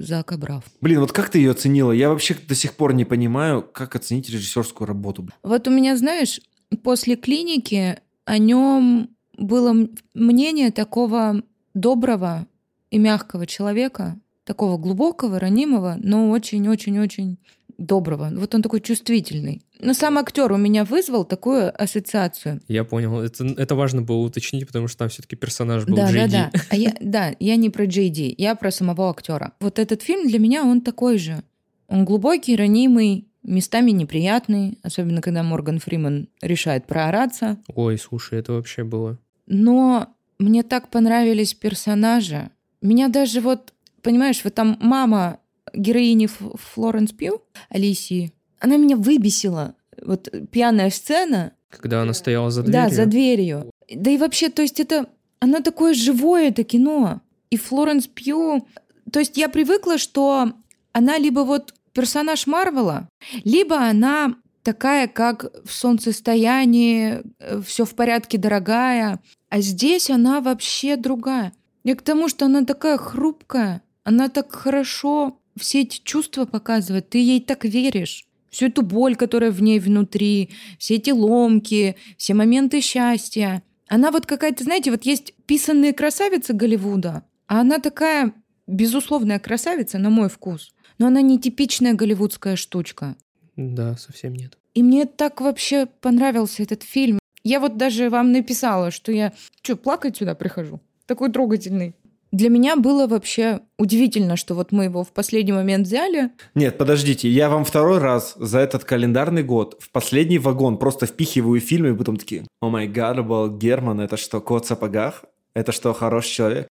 Зака 0.02 0.38
Браф. 0.38 0.64
Блин, 0.82 1.00
вот 1.00 1.12
как 1.12 1.30
ты 1.30 1.40
ее 1.40 1.52
оценила? 1.52 1.92
Я 1.92 2.10
вообще 2.10 2.36
до 2.36 2.56
сих 2.56 2.74
пор 2.74 2.94
не 2.94 3.06
понимаю, 3.06 3.62
как 3.62 3.96
оценить 3.96 4.30
режиссерскую 4.30 4.88
работу. 4.88 5.28
Вот 5.44 5.68
у 5.68 5.72
меня, 5.72 5.96
знаешь, 5.98 6.40
после 6.84 7.16
клиники 7.16 8.00
о 8.26 8.38
нем 8.38 9.10
было 9.38 9.88
мнение 10.14 10.72
такого 10.72 11.42
доброго 11.74 12.48
и 12.90 12.98
мягкого 12.98 13.48
человека, 13.48 14.20
такого 14.44 14.78
глубокого, 14.78 15.40
ранимого, 15.40 15.96
но 16.02 16.30
очень-очень-очень 16.30 17.38
доброго. 17.78 18.30
Вот 18.34 18.54
он 18.56 18.62
такой 18.62 18.82
чувствительный. 18.82 19.62
Но 19.80 19.94
сам 19.94 20.18
актер 20.18 20.52
у 20.52 20.58
меня 20.58 20.86
вызвал 20.86 21.26
такую 21.26 21.72
ассоциацию. 21.82 22.62
Я 22.68 22.84
понял. 22.84 23.20
Это, 23.20 23.46
это 23.58 23.76
важно 23.76 24.02
было 24.02 24.18
уточнить, 24.18 24.68
потому 24.68 24.88
что 24.88 25.00
там 25.00 25.10
все-таки 25.10 25.36
персонаж 25.36 25.86
был 25.86 25.96
да, 25.96 26.12
Джей 26.12 26.28
Да, 26.28 26.52
да, 26.54 26.62
а 26.70 26.76
я, 26.76 26.94
да. 27.02 27.36
Я 27.40 27.56
не 27.56 27.70
про 27.70 27.86
Джей 27.86 28.10
Ди, 28.10 28.34
я 28.38 28.56
про 28.56 28.72
самого 28.72 29.10
актера. 29.10 29.54
Вот 29.60 29.80
этот 29.80 30.02
фильм 30.02 30.28
для 30.28 30.40
меня, 30.40 30.64
он 30.64 30.82
такой 30.82 31.18
же. 31.18 31.44
Он 31.88 32.06
глубокий, 32.06 32.56
ранимый, 32.56 33.28
местами 33.44 33.92
неприятный, 33.92 34.78
особенно 34.84 35.22
когда 35.22 35.44
Морган 35.44 35.80
Фриман 35.80 36.30
решает 36.42 36.86
проораться. 36.86 37.58
Ой, 37.68 37.98
слушай, 37.98 38.40
это 38.40 38.54
вообще 38.54 38.84
было. 38.84 39.18
Но 39.48 40.16
мне 40.40 40.64
так 40.64 40.90
понравились 40.90 41.54
персонажи. 41.54 42.50
Меня 42.82 43.10
даже 43.10 43.42
вот, 43.42 43.74
понимаешь, 44.02 44.42
вот 44.44 44.56
там 44.56 44.78
мама 44.80 45.40
героини 45.74 46.28
Флоренс 46.28 47.12
Пью, 47.12 47.42
Алисии, 47.70 48.34
она 48.60 48.78
меня 48.78 48.96
выбесила. 48.96 49.76
Вот 50.02 50.30
пьяная 50.52 50.90
сцена. 50.90 51.54
Когда 51.70 52.02
она 52.02 52.14
стояла 52.14 52.52
за 52.52 52.64
дверью? 52.64 52.82
Да, 52.82 52.90
за 52.90 53.06
дверью. 53.06 53.72
Да 53.94 54.12
и 54.12 54.18
вообще, 54.18 54.50
то 54.50 54.62
есть 54.62 54.80
это... 54.80 55.08
Оно 55.40 55.60
такое 55.62 55.94
живое, 55.94 56.50
это 56.50 56.64
кино. 56.64 57.22
И 57.50 57.58
Флоренс 57.58 58.08
Пью... 58.08 58.68
То 59.12 59.20
есть 59.20 59.38
я 59.38 59.50
привыкла, 59.50 59.98
что 59.98 60.54
она 60.94 61.18
либо 61.18 61.42
вот 61.42 61.74
персонаж 61.94 62.48
Марвела, 62.48 63.10
либо 63.44 63.78
она 63.78 64.36
такая, 64.64 65.08
как 65.08 65.52
в 65.66 65.72
солнцестоянии, 65.72 67.22
э, 67.40 67.62
все 67.66 67.86
в 67.86 67.96
порядке, 67.96 68.38
дорогая. 68.38 69.20
А 69.50 69.60
здесь 69.60 70.10
она 70.10 70.40
вообще 70.40 70.96
другая. 70.96 71.54
И 71.84 71.94
к 71.94 72.02
тому, 72.02 72.30
что 72.30 72.46
она 72.46 72.64
такая 72.64 72.98
хрупкая, 72.98 73.82
она 74.04 74.30
так 74.30 74.54
хорошо 74.54 75.41
все 75.58 75.82
эти 75.82 76.02
чувства 76.04 76.46
показывает, 76.46 77.10
ты 77.10 77.18
ей 77.18 77.42
так 77.42 77.66
веришь. 77.66 78.26
Всю 78.50 78.68
эту 78.68 78.82
боль, 78.82 79.16
которая 79.16 79.52
в 79.52 79.62
ней 79.62 79.80
внутри, 79.80 80.50
все 80.78 80.96
эти 80.96 81.12
ломки, 81.12 81.96
все 82.18 82.34
моменты 82.34 82.82
счастья. 82.82 83.64
Она 83.88 84.12
вот 84.12 84.26
какая-то, 84.26 84.64
знаете, 84.64 84.92
вот 84.92 85.04
есть 85.04 85.34
писанные 85.46 85.94
красавицы 85.94 86.54
Голливуда, 86.54 87.24
а 87.48 87.62
она 87.62 87.80
такая 87.80 88.34
безусловная 88.68 89.40
красавица, 89.40 89.98
на 89.98 90.10
мой 90.10 90.30
вкус. 90.30 90.74
Но 90.98 91.08
она 91.08 91.22
не 91.22 91.40
типичная 91.40 91.94
голливудская 91.94 92.56
штучка. 92.56 93.16
Да, 93.56 93.98
совсем 93.98 94.34
нет. 94.34 94.58
И 94.74 94.84
мне 94.84 95.06
так 95.06 95.42
вообще 95.42 95.86
понравился 95.86 96.64
этот 96.64 96.84
фильм. 96.84 97.20
Я 97.44 97.60
вот 97.60 97.78
даже 97.78 98.10
вам 98.10 98.32
написала, 98.32 98.92
что 98.92 99.12
я... 99.12 99.34
Что, 99.62 99.76
плакать 99.76 100.18
сюда 100.18 100.36
прихожу? 100.36 100.80
Такой 101.06 101.32
трогательный. 101.32 101.96
Для 102.32 102.50
меня 102.50 102.78
было 102.78 103.08
вообще 103.08 103.60
удивительно, 103.78 104.38
что 104.38 104.56
вот 104.56 104.72
мы 104.72 104.86
его 104.86 105.04
в 105.04 105.12
последний 105.12 105.52
момент 105.52 105.86
взяли. 105.86 106.32
Нет, 106.56 106.78
подождите, 106.78 107.30
я 107.30 107.50
вам 107.50 107.66
второй 107.66 108.00
раз 108.00 108.36
за 108.38 108.60
этот 108.60 108.86
календарный 108.86 109.44
год 109.44 109.78
в 109.80 109.92
последний 109.92 110.40
вагон 110.40 110.78
просто 110.78 111.06
впихиваю 111.06 111.60
фильмы, 111.60 111.90
и 111.90 111.96
потом 111.96 112.16
такие, 112.16 112.46
о 112.62 112.70
май 112.70 112.88
гад, 112.88 113.26
был 113.26 113.50
Герман, 113.50 114.00
это 114.00 114.16
что, 114.16 114.40
кот 114.40 114.64
в 114.64 114.68
сапогах? 114.68 115.26
Это 115.54 115.74
что, 115.74 115.94
хороший 115.94 116.32
человек? 116.32 116.68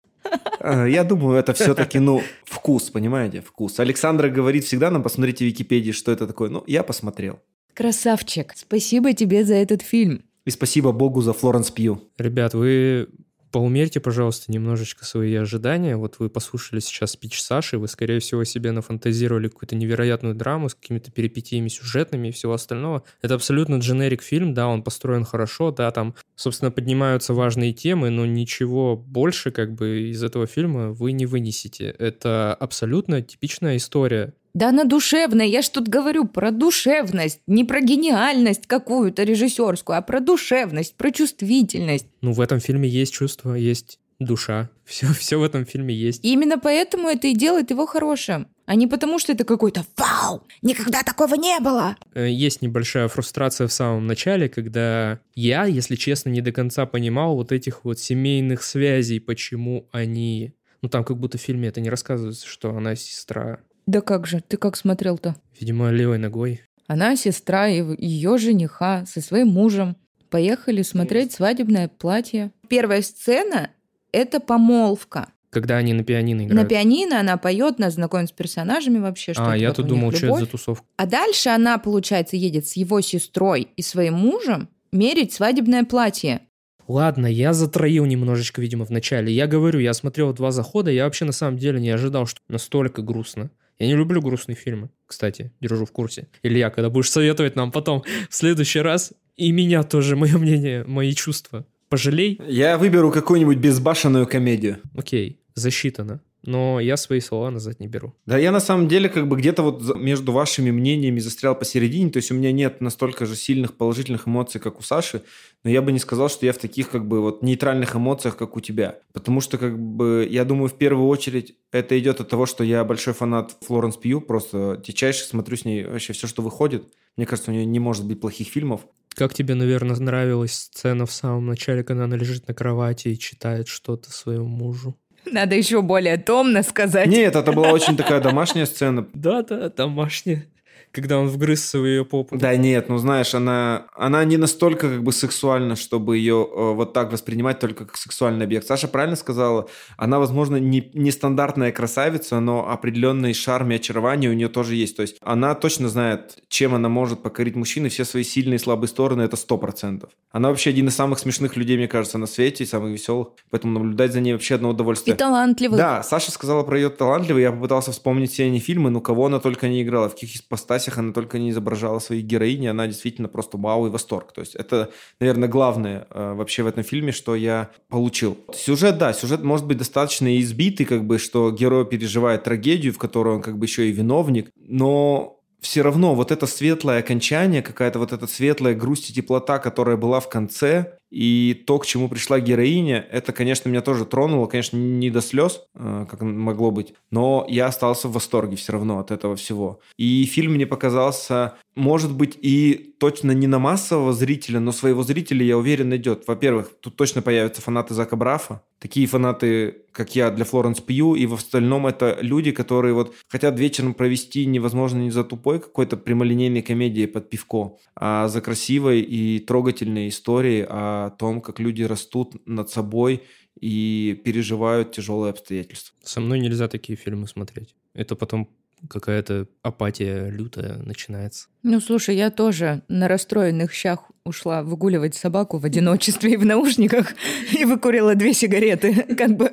А, 0.60 0.86
я 0.86 1.04
думаю, 1.04 1.38
это 1.38 1.52
все-таки, 1.52 1.98
ну, 1.98 2.22
вкус, 2.44 2.90
понимаете, 2.90 3.40
вкус. 3.40 3.80
Александра 3.80 4.28
говорит 4.28 4.64
всегда 4.64 4.90
нам, 4.90 5.02
посмотрите 5.02 5.44
в 5.44 5.48
Википедии, 5.48 5.92
что 5.92 6.12
это 6.12 6.26
такое. 6.26 6.50
Ну, 6.50 6.64
я 6.66 6.82
посмотрел. 6.82 7.40
Красавчик. 7.74 8.52
Спасибо 8.56 9.12
тебе 9.12 9.44
за 9.44 9.54
этот 9.54 9.82
фильм. 9.82 10.22
И 10.44 10.50
спасибо 10.50 10.92
Богу 10.92 11.20
за 11.22 11.32
Флоренс 11.32 11.70
Пью. 11.70 12.00
Ребят, 12.18 12.54
вы 12.54 13.08
поумерьте, 13.50 14.00
пожалуйста, 14.00 14.52
немножечко 14.52 15.04
свои 15.04 15.34
ожидания. 15.34 15.96
Вот 15.96 16.16
вы 16.18 16.30
послушали 16.30 16.80
сейчас 16.80 17.12
спич 17.12 17.40
Саши, 17.40 17.78
вы, 17.78 17.88
скорее 17.88 18.20
всего, 18.20 18.44
себе 18.44 18.72
нафантазировали 18.72 19.48
какую-то 19.48 19.76
невероятную 19.76 20.34
драму 20.34 20.68
с 20.68 20.74
какими-то 20.74 21.10
перипетиями 21.10 21.68
сюжетными 21.68 22.28
и 22.28 22.32
всего 22.32 22.52
остального. 22.52 23.04
Это 23.22 23.34
абсолютно 23.34 23.76
дженерик 23.76 24.22
фильм, 24.22 24.54
да, 24.54 24.68
он 24.68 24.82
построен 24.82 25.24
хорошо, 25.24 25.70
да, 25.70 25.90
там, 25.90 26.14
собственно, 26.36 26.70
поднимаются 26.70 27.34
важные 27.34 27.72
темы, 27.72 28.10
но 28.10 28.26
ничего 28.26 28.96
больше, 28.96 29.50
как 29.50 29.74
бы, 29.74 30.10
из 30.10 30.22
этого 30.22 30.46
фильма 30.46 30.92
вы 30.92 31.12
не 31.12 31.26
вынесете. 31.26 31.94
Это 31.98 32.54
абсолютно 32.54 33.22
типичная 33.22 33.76
история 33.76 34.34
да 34.54 34.68
она 34.68 34.84
душевная, 34.84 35.46
я 35.46 35.62
ж 35.62 35.68
тут 35.68 35.88
говорю 35.88 36.26
про 36.26 36.50
душевность, 36.50 37.40
не 37.46 37.64
про 37.64 37.80
гениальность 37.80 38.66
какую-то 38.66 39.22
режиссерскую, 39.22 39.96
а 39.98 40.02
про 40.02 40.20
душевность, 40.20 40.94
про 40.96 41.10
чувствительность. 41.10 42.06
Ну, 42.20 42.32
в 42.32 42.40
этом 42.40 42.60
фильме 42.60 42.88
есть 42.88 43.12
чувство, 43.12 43.54
есть 43.54 43.98
душа. 44.20 44.70
Все, 44.84 45.06
все 45.06 45.38
в 45.38 45.44
этом 45.44 45.64
фильме 45.64 45.94
есть. 45.94 46.24
И 46.24 46.32
именно 46.32 46.58
поэтому 46.58 47.08
это 47.08 47.28
и 47.28 47.34
делает 47.34 47.70
его 47.70 47.86
хорошим. 47.86 48.48
А 48.66 48.74
не 48.74 48.88
потому, 48.88 49.20
что 49.20 49.32
это 49.32 49.44
какой-то 49.44 49.84
«Вау! 49.96 50.42
Никогда 50.62 51.02
такого 51.02 51.34
не 51.36 51.60
было!» 51.60 51.96
э, 52.14 52.28
Есть 52.28 52.60
небольшая 52.60 53.06
фрустрация 53.06 53.68
в 53.68 53.72
самом 53.72 54.08
начале, 54.08 54.48
когда 54.48 55.20
я, 55.36 55.64
если 55.64 55.94
честно, 55.94 56.30
не 56.30 56.40
до 56.40 56.50
конца 56.50 56.86
понимал 56.86 57.36
вот 57.36 57.52
этих 57.52 57.84
вот 57.84 58.00
семейных 58.00 58.64
связей, 58.64 59.20
почему 59.20 59.88
они... 59.92 60.54
Ну, 60.82 60.88
там 60.88 61.04
как 61.04 61.18
будто 61.18 61.38
в 61.38 61.40
фильме 61.40 61.68
это 61.68 61.80
не 61.80 61.90
рассказывается, 61.90 62.46
что 62.46 62.74
она 62.74 62.96
сестра 62.96 63.60
да 63.90 64.00
как 64.00 64.26
же, 64.26 64.40
ты 64.40 64.56
как 64.56 64.76
смотрел-то? 64.76 65.34
Видимо, 65.58 65.90
левой 65.90 66.18
ногой. 66.18 66.62
Она 66.86 67.16
сестра 67.16 67.66
ее 67.66 68.38
жениха 68.38 69.04
со 69.06 69.20
своим 69.20 69.48
мужем. 69.48 69.96
Поехали 70.28 70.82
смотреть 70.82 71.32
свадебное 71.32 71.88
платье. 71.88 72.52
Первая 72.68 73.02
сцена— 73.02 73.70
это 74.12 74.38
помолвка. 74.38 75.28
Когда 75.50 75.76
они 75.76 75.92
на 75.92 76.04
пианино 76.04 76.42
играют. 76.42 76.62
На 76.62 76.68
пианино 76.68 77.18
она 77.18 77.36
поет, 77.36 77.80
нас 77.80 77.94
знакомит 77.94 78.28
с 78.28 78.32
персонажами 78.32 78.98
вообще. 78.98 79.32
Что 79.32 79.50
а, 79.50 79.56
я 79.56 79.72
тут 79.72 79.88
думал, 79.88 80.12
что 80.12 80.26
это 80.26 80.38
за 80.38 80.46
тусовка. 80.46 80.86
А 80.96 81.06
дальше 81.06 81.48
она, 81.48 81.78
получается, 81.78 82.36
едет 82.36 82.68
с 82.68 82.74
его 82.74 83.00
сестрой 83.00 83.68
и 83.76 83.82
своим 83.82 84.14
мужем 84.14 84.68
мерить 84.92 85.32
свадебное 85.32 85.82
платье. 85.82 86.42
Ладно, 86.86 87.26
я 87.26 87.52
затроил 87.52 88.04
немножечко, 88.04 88.60
видимо, 88.60 88.84
в 88.84 88.90
начале. 88.90 89.32
Я 89.32 89.48
говорю, 89.48 89.80
я 89.80 89.94
смотрел 89.94 90.32
два 90.32 90.52
захода, 90.52 90.92
я 90.92 91.04
вообще 91.04 91.24
на 91.24 91.32
самом 91.32 91.58
деле 91.58 91.80
не 91.80 91.90
ожидал, 91.90 92.26
что 92.26 92.40
настолько 92.48 93.02
грустно. 93.02 93.50
Я 93.80 93.86
не 93.86 93.96
люблю 93.96 94.20
грустные 94.20 94.56
фильмы, 94.56 94.90
кстати, 95.06 95.52
держу 95.60 95.86
в 95.86 95.90
курсе. 95.90 96.28
Илья, 96.42 96.68
когда 96.68 96.90
будешь 96.90 97.10
советовать 97.10 97.56
нам 97.56 97.72
потом 97.72 98.04
в 98.28 98.34
следующий 98.34 98.80
раз, 98.80 99.14
и 99.36 99.50
меня 99.52 99.82
тоже, 99.82 100.16
мое 100.16 100.36
мнение, 100.36 100.84
мои 100.84 101.14
чувства, 101.14 101.66
пожалей. 101.88 102.38
Я 102.46 102.76
выберу 102.76 103.10
какую-нибудь 103.10 103.56
безбашенную 103.56 104.26
комедию. 104.26 104.80
Окей, 104.94 105.40
засчитано 105.54 106.20
но 106.42 106.80
я 106.80 106.96
свои 106.96 107.20
слова 107.20 107.50
назад 107.50 107.80
не 107.80 107.86
беру. 107.86 108.14
Да, 108.26 108.38
я 108.38 108.52
на 108.52 108.60
самом 108.60 108.88
деле 108.88 109.08
как 109.08 109.28
бы 109.28 109.36
где-то 109.36 109.62
вот 109.62 109.96
между 109.96 110.32
вашими 110.32 110.70
мнениями 110.70 111.20
застрял 111.20 111.54
посередине, 111.54 112.10
то 112.10 112.18
есть 112.18 112.30
у 112.30 112.34
меня 112.34 112.52
нет 112.52 112.80
настолько 112.80 113.26
же 113.26 113.36
сильных 113.36 113.76
положительных 113.76 114.26
эмоций, 114.26 114.60
как 114.60 114.78
у 114.78 114.82
Саши, 114.82 115.22
но 115.64 115.70
я 115.70 115.82
бы 115.82 115.92
не 115.92 115.98
сказал, 115.98 116.28
что 116.28 116.46
я 116.46 116.52
в 116.52 116.58
таких 116.58 116.90
как 116.90 117.06
бы 117.06 117.20
вот 117.20 117.42
нейтральных 117.42 117.96
эмоциях, 117.96 118.36
как 118.36 118.56
у 118.56 118.60
тебя. 118.60 118.98
Потому 119.12 119.40
что 119.40 119.58
как 119.58 119.78
бы 119.78 120.26
я 120.30 120.44
думаю, 120.44 120.68
в 120.68 120.78
первую 120.78 121.08
очередь 121.08 121.54
это 121.72 121.98
идет 121.98 122.20
от 122.20 122.28
того, 122.28 122.46
что 122.46 122.64
я 122.64 122.84
большой 122.84 123.14
фанат 123.14 123.56
Флоренс 123.62 123.96
Пью, 123.96 124.20
просто 124.20 124.80
дичайше 124.84 125.24
смотрю 125.24 125.56
с 125.56 125.64
ней 125.64 125.84
вообще 125.84 126.12
все, 126.12 126.26
что 126.26 126.42
выходит. 126.42 126.84
Мне 127.16 127.26
кажется, 127.26 127.50
у 127.50 127.54
нее 127.54 127.66
не 127.66 127.78
может 127.78 128.06
быть 128.06 128.20
плохих 128.20 128.48
фильмов. 128.48 128.82
Как 129.14 129.34
тебе, 129.34 129.54
наверное, 129.54 129.96
нравилась 129.96 130.54
сцена 130.54 131.04
в 131.04 131.12
самом 131.12 131.46
начале, 131.46 131.82
когда 131.82 132.04
она 132.04 132.16
лежит 132.16 132.48
на 132.48 132.54
кровати 132.54 133.08
и 133.08 133.18
читает 133.18 133.68
что-то 133.68 134.10
своему 134.10 134.46
мужу? 134.46 134.96
Надо 135.26 135.54
еще 135.54 135.82
более 135.82 136.16
томно 136.16 136.62
сказать. 136.62 137.06
Нет, 137.06 137.36
это 137.36 137.52
была 137.52 137.70
очень 137.72 137.96
такая 137.96 138.20
домашняя 138.20 138.66
сцена. 138.66 139.06
Да-да, 139.14 139.68
домашняя. 139.68 140.46
Когда 140.92 141.18
он 141.18 141.28
вгрызся 141.28 141.78
в 141.78 141.86
ее 141.86 142.04
попу. 142.04 142.36
Да 142.36 142.56
нет, 142.56 142.88
ну 142.88 142.98
знаешь, 142.98 143.34
она, 143.34 143.86
она 143.94 144.24
не 144.24 144.36
настолько 144.36 144.88
как 144.88 145.02
бы 145.02 145.12
сексуальна, 145.12 145.76
чтобы 145.76 146.18
ее 146.18 146.48
э, 146.50 146.72
вот 146.72 146.92
так 146.92 147.12
воспринимать 147.12 147.58
только 147.60 147.84
как 147.84 147.96
сексуальный 147.96 148.44
объект. 148.44 148.66
Саша 148.66 148.88
правильно 148.88 149.16
сказала, 149.16 149.68
она, 149.96 150.18
возможно, 150.18 150.56
не, 150.56 150.90
не 150.94 151.10
стандартная 151.10 151.72
красавица, 151.72 152.40
но 152.40 152.68
определенный 152.68 153.34
шарм 153.34 153.70
и 153.70 153.76
очарование 153.76 154.30
у 154.30 154.34
нее 154.34 154.48
тоже 154.48 154.74
есть. 154.74 154.96
То 154.96 155.02
есть 155.02 155.16
она 155.20 155.54
точно 155.54 155.88
знает, 155.88 156.38
чем 156.48 156.74
она 156.74 156.88
может 156.88 157.22
покорить 157.22 157.56
мужчин, 157.56 157.86
и 157.86 157.88
все 157.88 158.04
свои 158.04 158.24
сильные 158.24 158.56
и 158.56 158.58
слабые 158.58 158.88
стороны 158.88 159.22
это 159.22 159.36
сто 159.36 159.58
процентов. 159.58 160.10
Она 160.32 160.48
вообще 160.48 160.70
один 160.70 160.88
из 160.88 160.96
самых 160.96 161.18
смешных 161.18 161.56
людей, 161.56 161.76
мне 161.76 161.88
кажется, 161.88 162.18
на 162.18 162.26
свете, 162.26 162.64
и 162.64 162.66
самых 162.66 162.92
веселых. 162.92 163.28
Поэтому 163.50 163.78
наблюдать 163.78 164.12
за 164.12 164.20
ней 164.20 164.32
вообще 164.32 164.56
одно 164.56 164.70
удовольствие. 164.70 165.14
И 165.14 165.18
талантливый. 165.18 165.78
Да, 165.78 166.02
Саша 166.02 166.30
сказала 166.30 166.62
про 166.62 166.76
ее 166.78 166.90
талантливый. 166.90 167.42
Я 167.42 167.52
попытался 167.52 167.92
вспомнить 167.92 168.32
все 168.32 168.44
они 168.44 168.60
фильмы, 168.60 168.90
но 168.90 169.00
кого 169.00 169.26
она 169.26 169.40
только 169.40 169.68
не 169.68 169.82
играла, 169.82 170.08
в 170.08 170.14
каких 170.14 170.46
ипостасях 170.80 170.98
она 170.98 171.12
только 171.12 171.38
не 171.38 171.50
изображала 171.50 171.98
своих 171.98 172.24
героини. 172.24 172.66
Она 172.66 172.86
действительно 172.86 173.28
просто 173.28 173.58
вау 173.58 173.86
и 173.86 173.90
восторг. 173.90 174.32
То 174.32 174.40
есть 174.40 174.54
это, 174.54 174.90
наверное, 175.20 175.48
главное 175.48 176.06
э, 176.10 176.34
вообще 176.34 176.62
в 176.62 176.66
этом 176.66 176.84
фильме, 176.84 177.12
что 177.12 177.34
я 177.34 177.70
получил. 177.88 178.36
Сюжет, 178.54 178.98
да, 178.98 179.12
сюжет 179.12 179.42
может 179.42 179.66
быть 179.66 179.78
достаточно 179.78 180.38
избитый, 180.40 180.86
как 180.86 181.04
бы, 181.04 181.18
что 181.18 181.50
герой 181.50 181.84
переживает 181.84 182.44
трагедию, 182.44 182.92
в 182.92 182.98
которой 182.98 183.36
он 183.36 183.42
как 183.42 183.58
бы 183.58 183.66
еще 183.66 183.88
и 183.88 183.92
виновник, 183.92 184.50
но 184.56 185.36
все 185.60 185.82
равно 185.82 186.14
вот 186.14 186.32
это 186.32 186.46
светлое 186.46 187.00
окончание, 187.00 187.62
какая-то 187.62 187.98
вот 187.98 188.12
эта 188.12 188.26
светлая 188.26 188.74
грусть 188.74 189.10
и 189.10 189.12
теплота, 189.12 189.58
которая 189.58 189.96
была 189.96 190.20
в 190.20 190.28
конце, 190.28 190.98
и 191.10 191.62
то, 191.66 191.78
к 191.78 191.86
чему 191.86 192.08
пришла 192.08 192.38
героиня, 192.38 193.04
это, 193.10 193.32
конечно, 193.32 193.68
меня 193.68 193.80
тоже 193.80 194.04
тронуло. 194.04 194.46
Конечно, 194.46 194.76
не 194.76 195.10
до 195.10 195.20
слез, 195.20 195.62
э, 195.74 196.06
как 196.08 196.20
могло 196.22 196.70
быть, 196.70 196.94
но 197.10 197.44
я 197.48 197.66
остался 197.66 198.08
в 198.08 198.12
восторге 198.12 198.56
все 198.56 198.72
равно 198.72 198.98
от 198.98 199.10
этого 199.10 199.34
всего. 199.34 199.80
И 199.96 200.24
фильм 200.24 200.54
мне 200.54 200.66
показался, 200.66 201.54
может 201.74 202.14
быть, 202.14 202.38
и 202.40 202.94
точно 203.00 203.32
не 203.32 203.46
на 203.46 203.58
массового 203.58 204.12
зрителя, 204.12 204.60
но 204.60 204.70
своего 204.70 205.02
зрителя, 205.02 205.44
я 205.44 205.56
уверен, 205.56 205.88
найдет. 205.88 206.24
Во-первых, 206.28 206.70
тут 206.80 206.96
точно 206.96 207.22
появятся 207.22 207.62
фанаты 207.62 207.94
Зака 207.94 208.16
Брафа. 208.16 208.62
Такие 208.78 209.06
фанаты, 209.06 209.82
как 209.92 210.14
я, 210.14 210.30
для 210.30 210.44
Флоренс 210.44 210.80
Пью. 210.80 211.14
И 211.14 211.26
в 211.26 211.34
остальном 211.34 211.86
это 211.86 212.18
люди, 212.20 212.50
которые 212.52 212.94
вот 212.94 213.14
хотят 213.28 213.58
вечером 213.58 213.94
провести 213.94 214.46
невозможно 214.46 214.98
не 214.98 215.10
за 215.10 215.24
тупой 215.24 215.60
какой-то 215.60 215.96
прямолинейной 215.96 216.62
комедией 216.62 217.08
под 217.08 217.30
пивко, 217.30 217.78
а 217.96 218.28
за 218.28 218.40
красивой 218.42 219.00
и 219.00 219.38
трогательной 219.38 220.08
историей 220.08 220.66
о 220.68 220.99
том, 221.08 221.40
как 221.40 221.58
люди 221.58 221.82
растут 221.82 222.46
над 222.46 222.68
собой 222.68 223.22
и 223.58 224.20
переживают 224.24 224.92
тяжелые 224.92 225.30
обстоятельства. 225.30 225.96
Со 226.02 226.20
мной 226.20 226.40
нельзя 226.40 226.68
такие 226.68 226.96
фильмы 226.96 227.26
смотреть. 227.26 227.74
Это 227.94 228.14
потом 228.16 228.50
какая-то 228.88 229.46
апатия 229.62 230.30
лютая 230.30 230.78
начинается. 230.78 231.48
Ну, 231.62 231.80
слушай, 231.80 232.16
я 232.16 232.30
тоже 232.30 232.82
на 232.88 233.08
расстроенных 233.08 233.72
щах 233.72 234.10
ушла 234.24 234.62
выгуливать 234.62 235.14
собаку 235.14 235.58
в 235.58 235.64
одиночестве 235.64 236.34
и 236.34 236.36
в 236.36 236.44
наушниках 236.44 237.14
и 237.52 237.64
выкурила 237.64 238.14
две 238.14 238.32
сигареты. 238.32 239.14
Как 239.16 239.36
бы, 239.36 239.50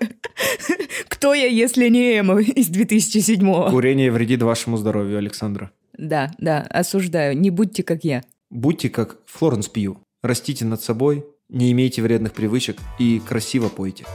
кто 1.07 1.33
я, 1.33 1.47
если 1.47 1.89
не 1.89 2.19
Эма 2.19 2.41
из 2.41 2.69
2007-го? 2.69 3.69
Курение 3.69 4.11
вредит 4.11 4.41
вашему 4.41 4.77
здоровью, 4.77 5.17
Александра. 5.17 5.71
Да, 5.97 6.31
да, 6.37 6.61
осуждаю. 6.61 7.37
Не 7.37 7.49
будьте 7.49 7.83
как 7.83 8.03
я. 8.03 8.23
Будьте 8.49 8.89
как 8.89 9.17
Флоренс 9.25 9.67
Пью. 9.67 9.99
Растите 10.21 10.65
над 10.65 10.81
собой, 10.81 11.25
не 11.49 11.71
имейте 11.71 12.01
вредных 12.01 12.33
привычек 12.33 12.77
и 12.99 13.21
красиво 13.25 13.69
пойте. 13.69 14.05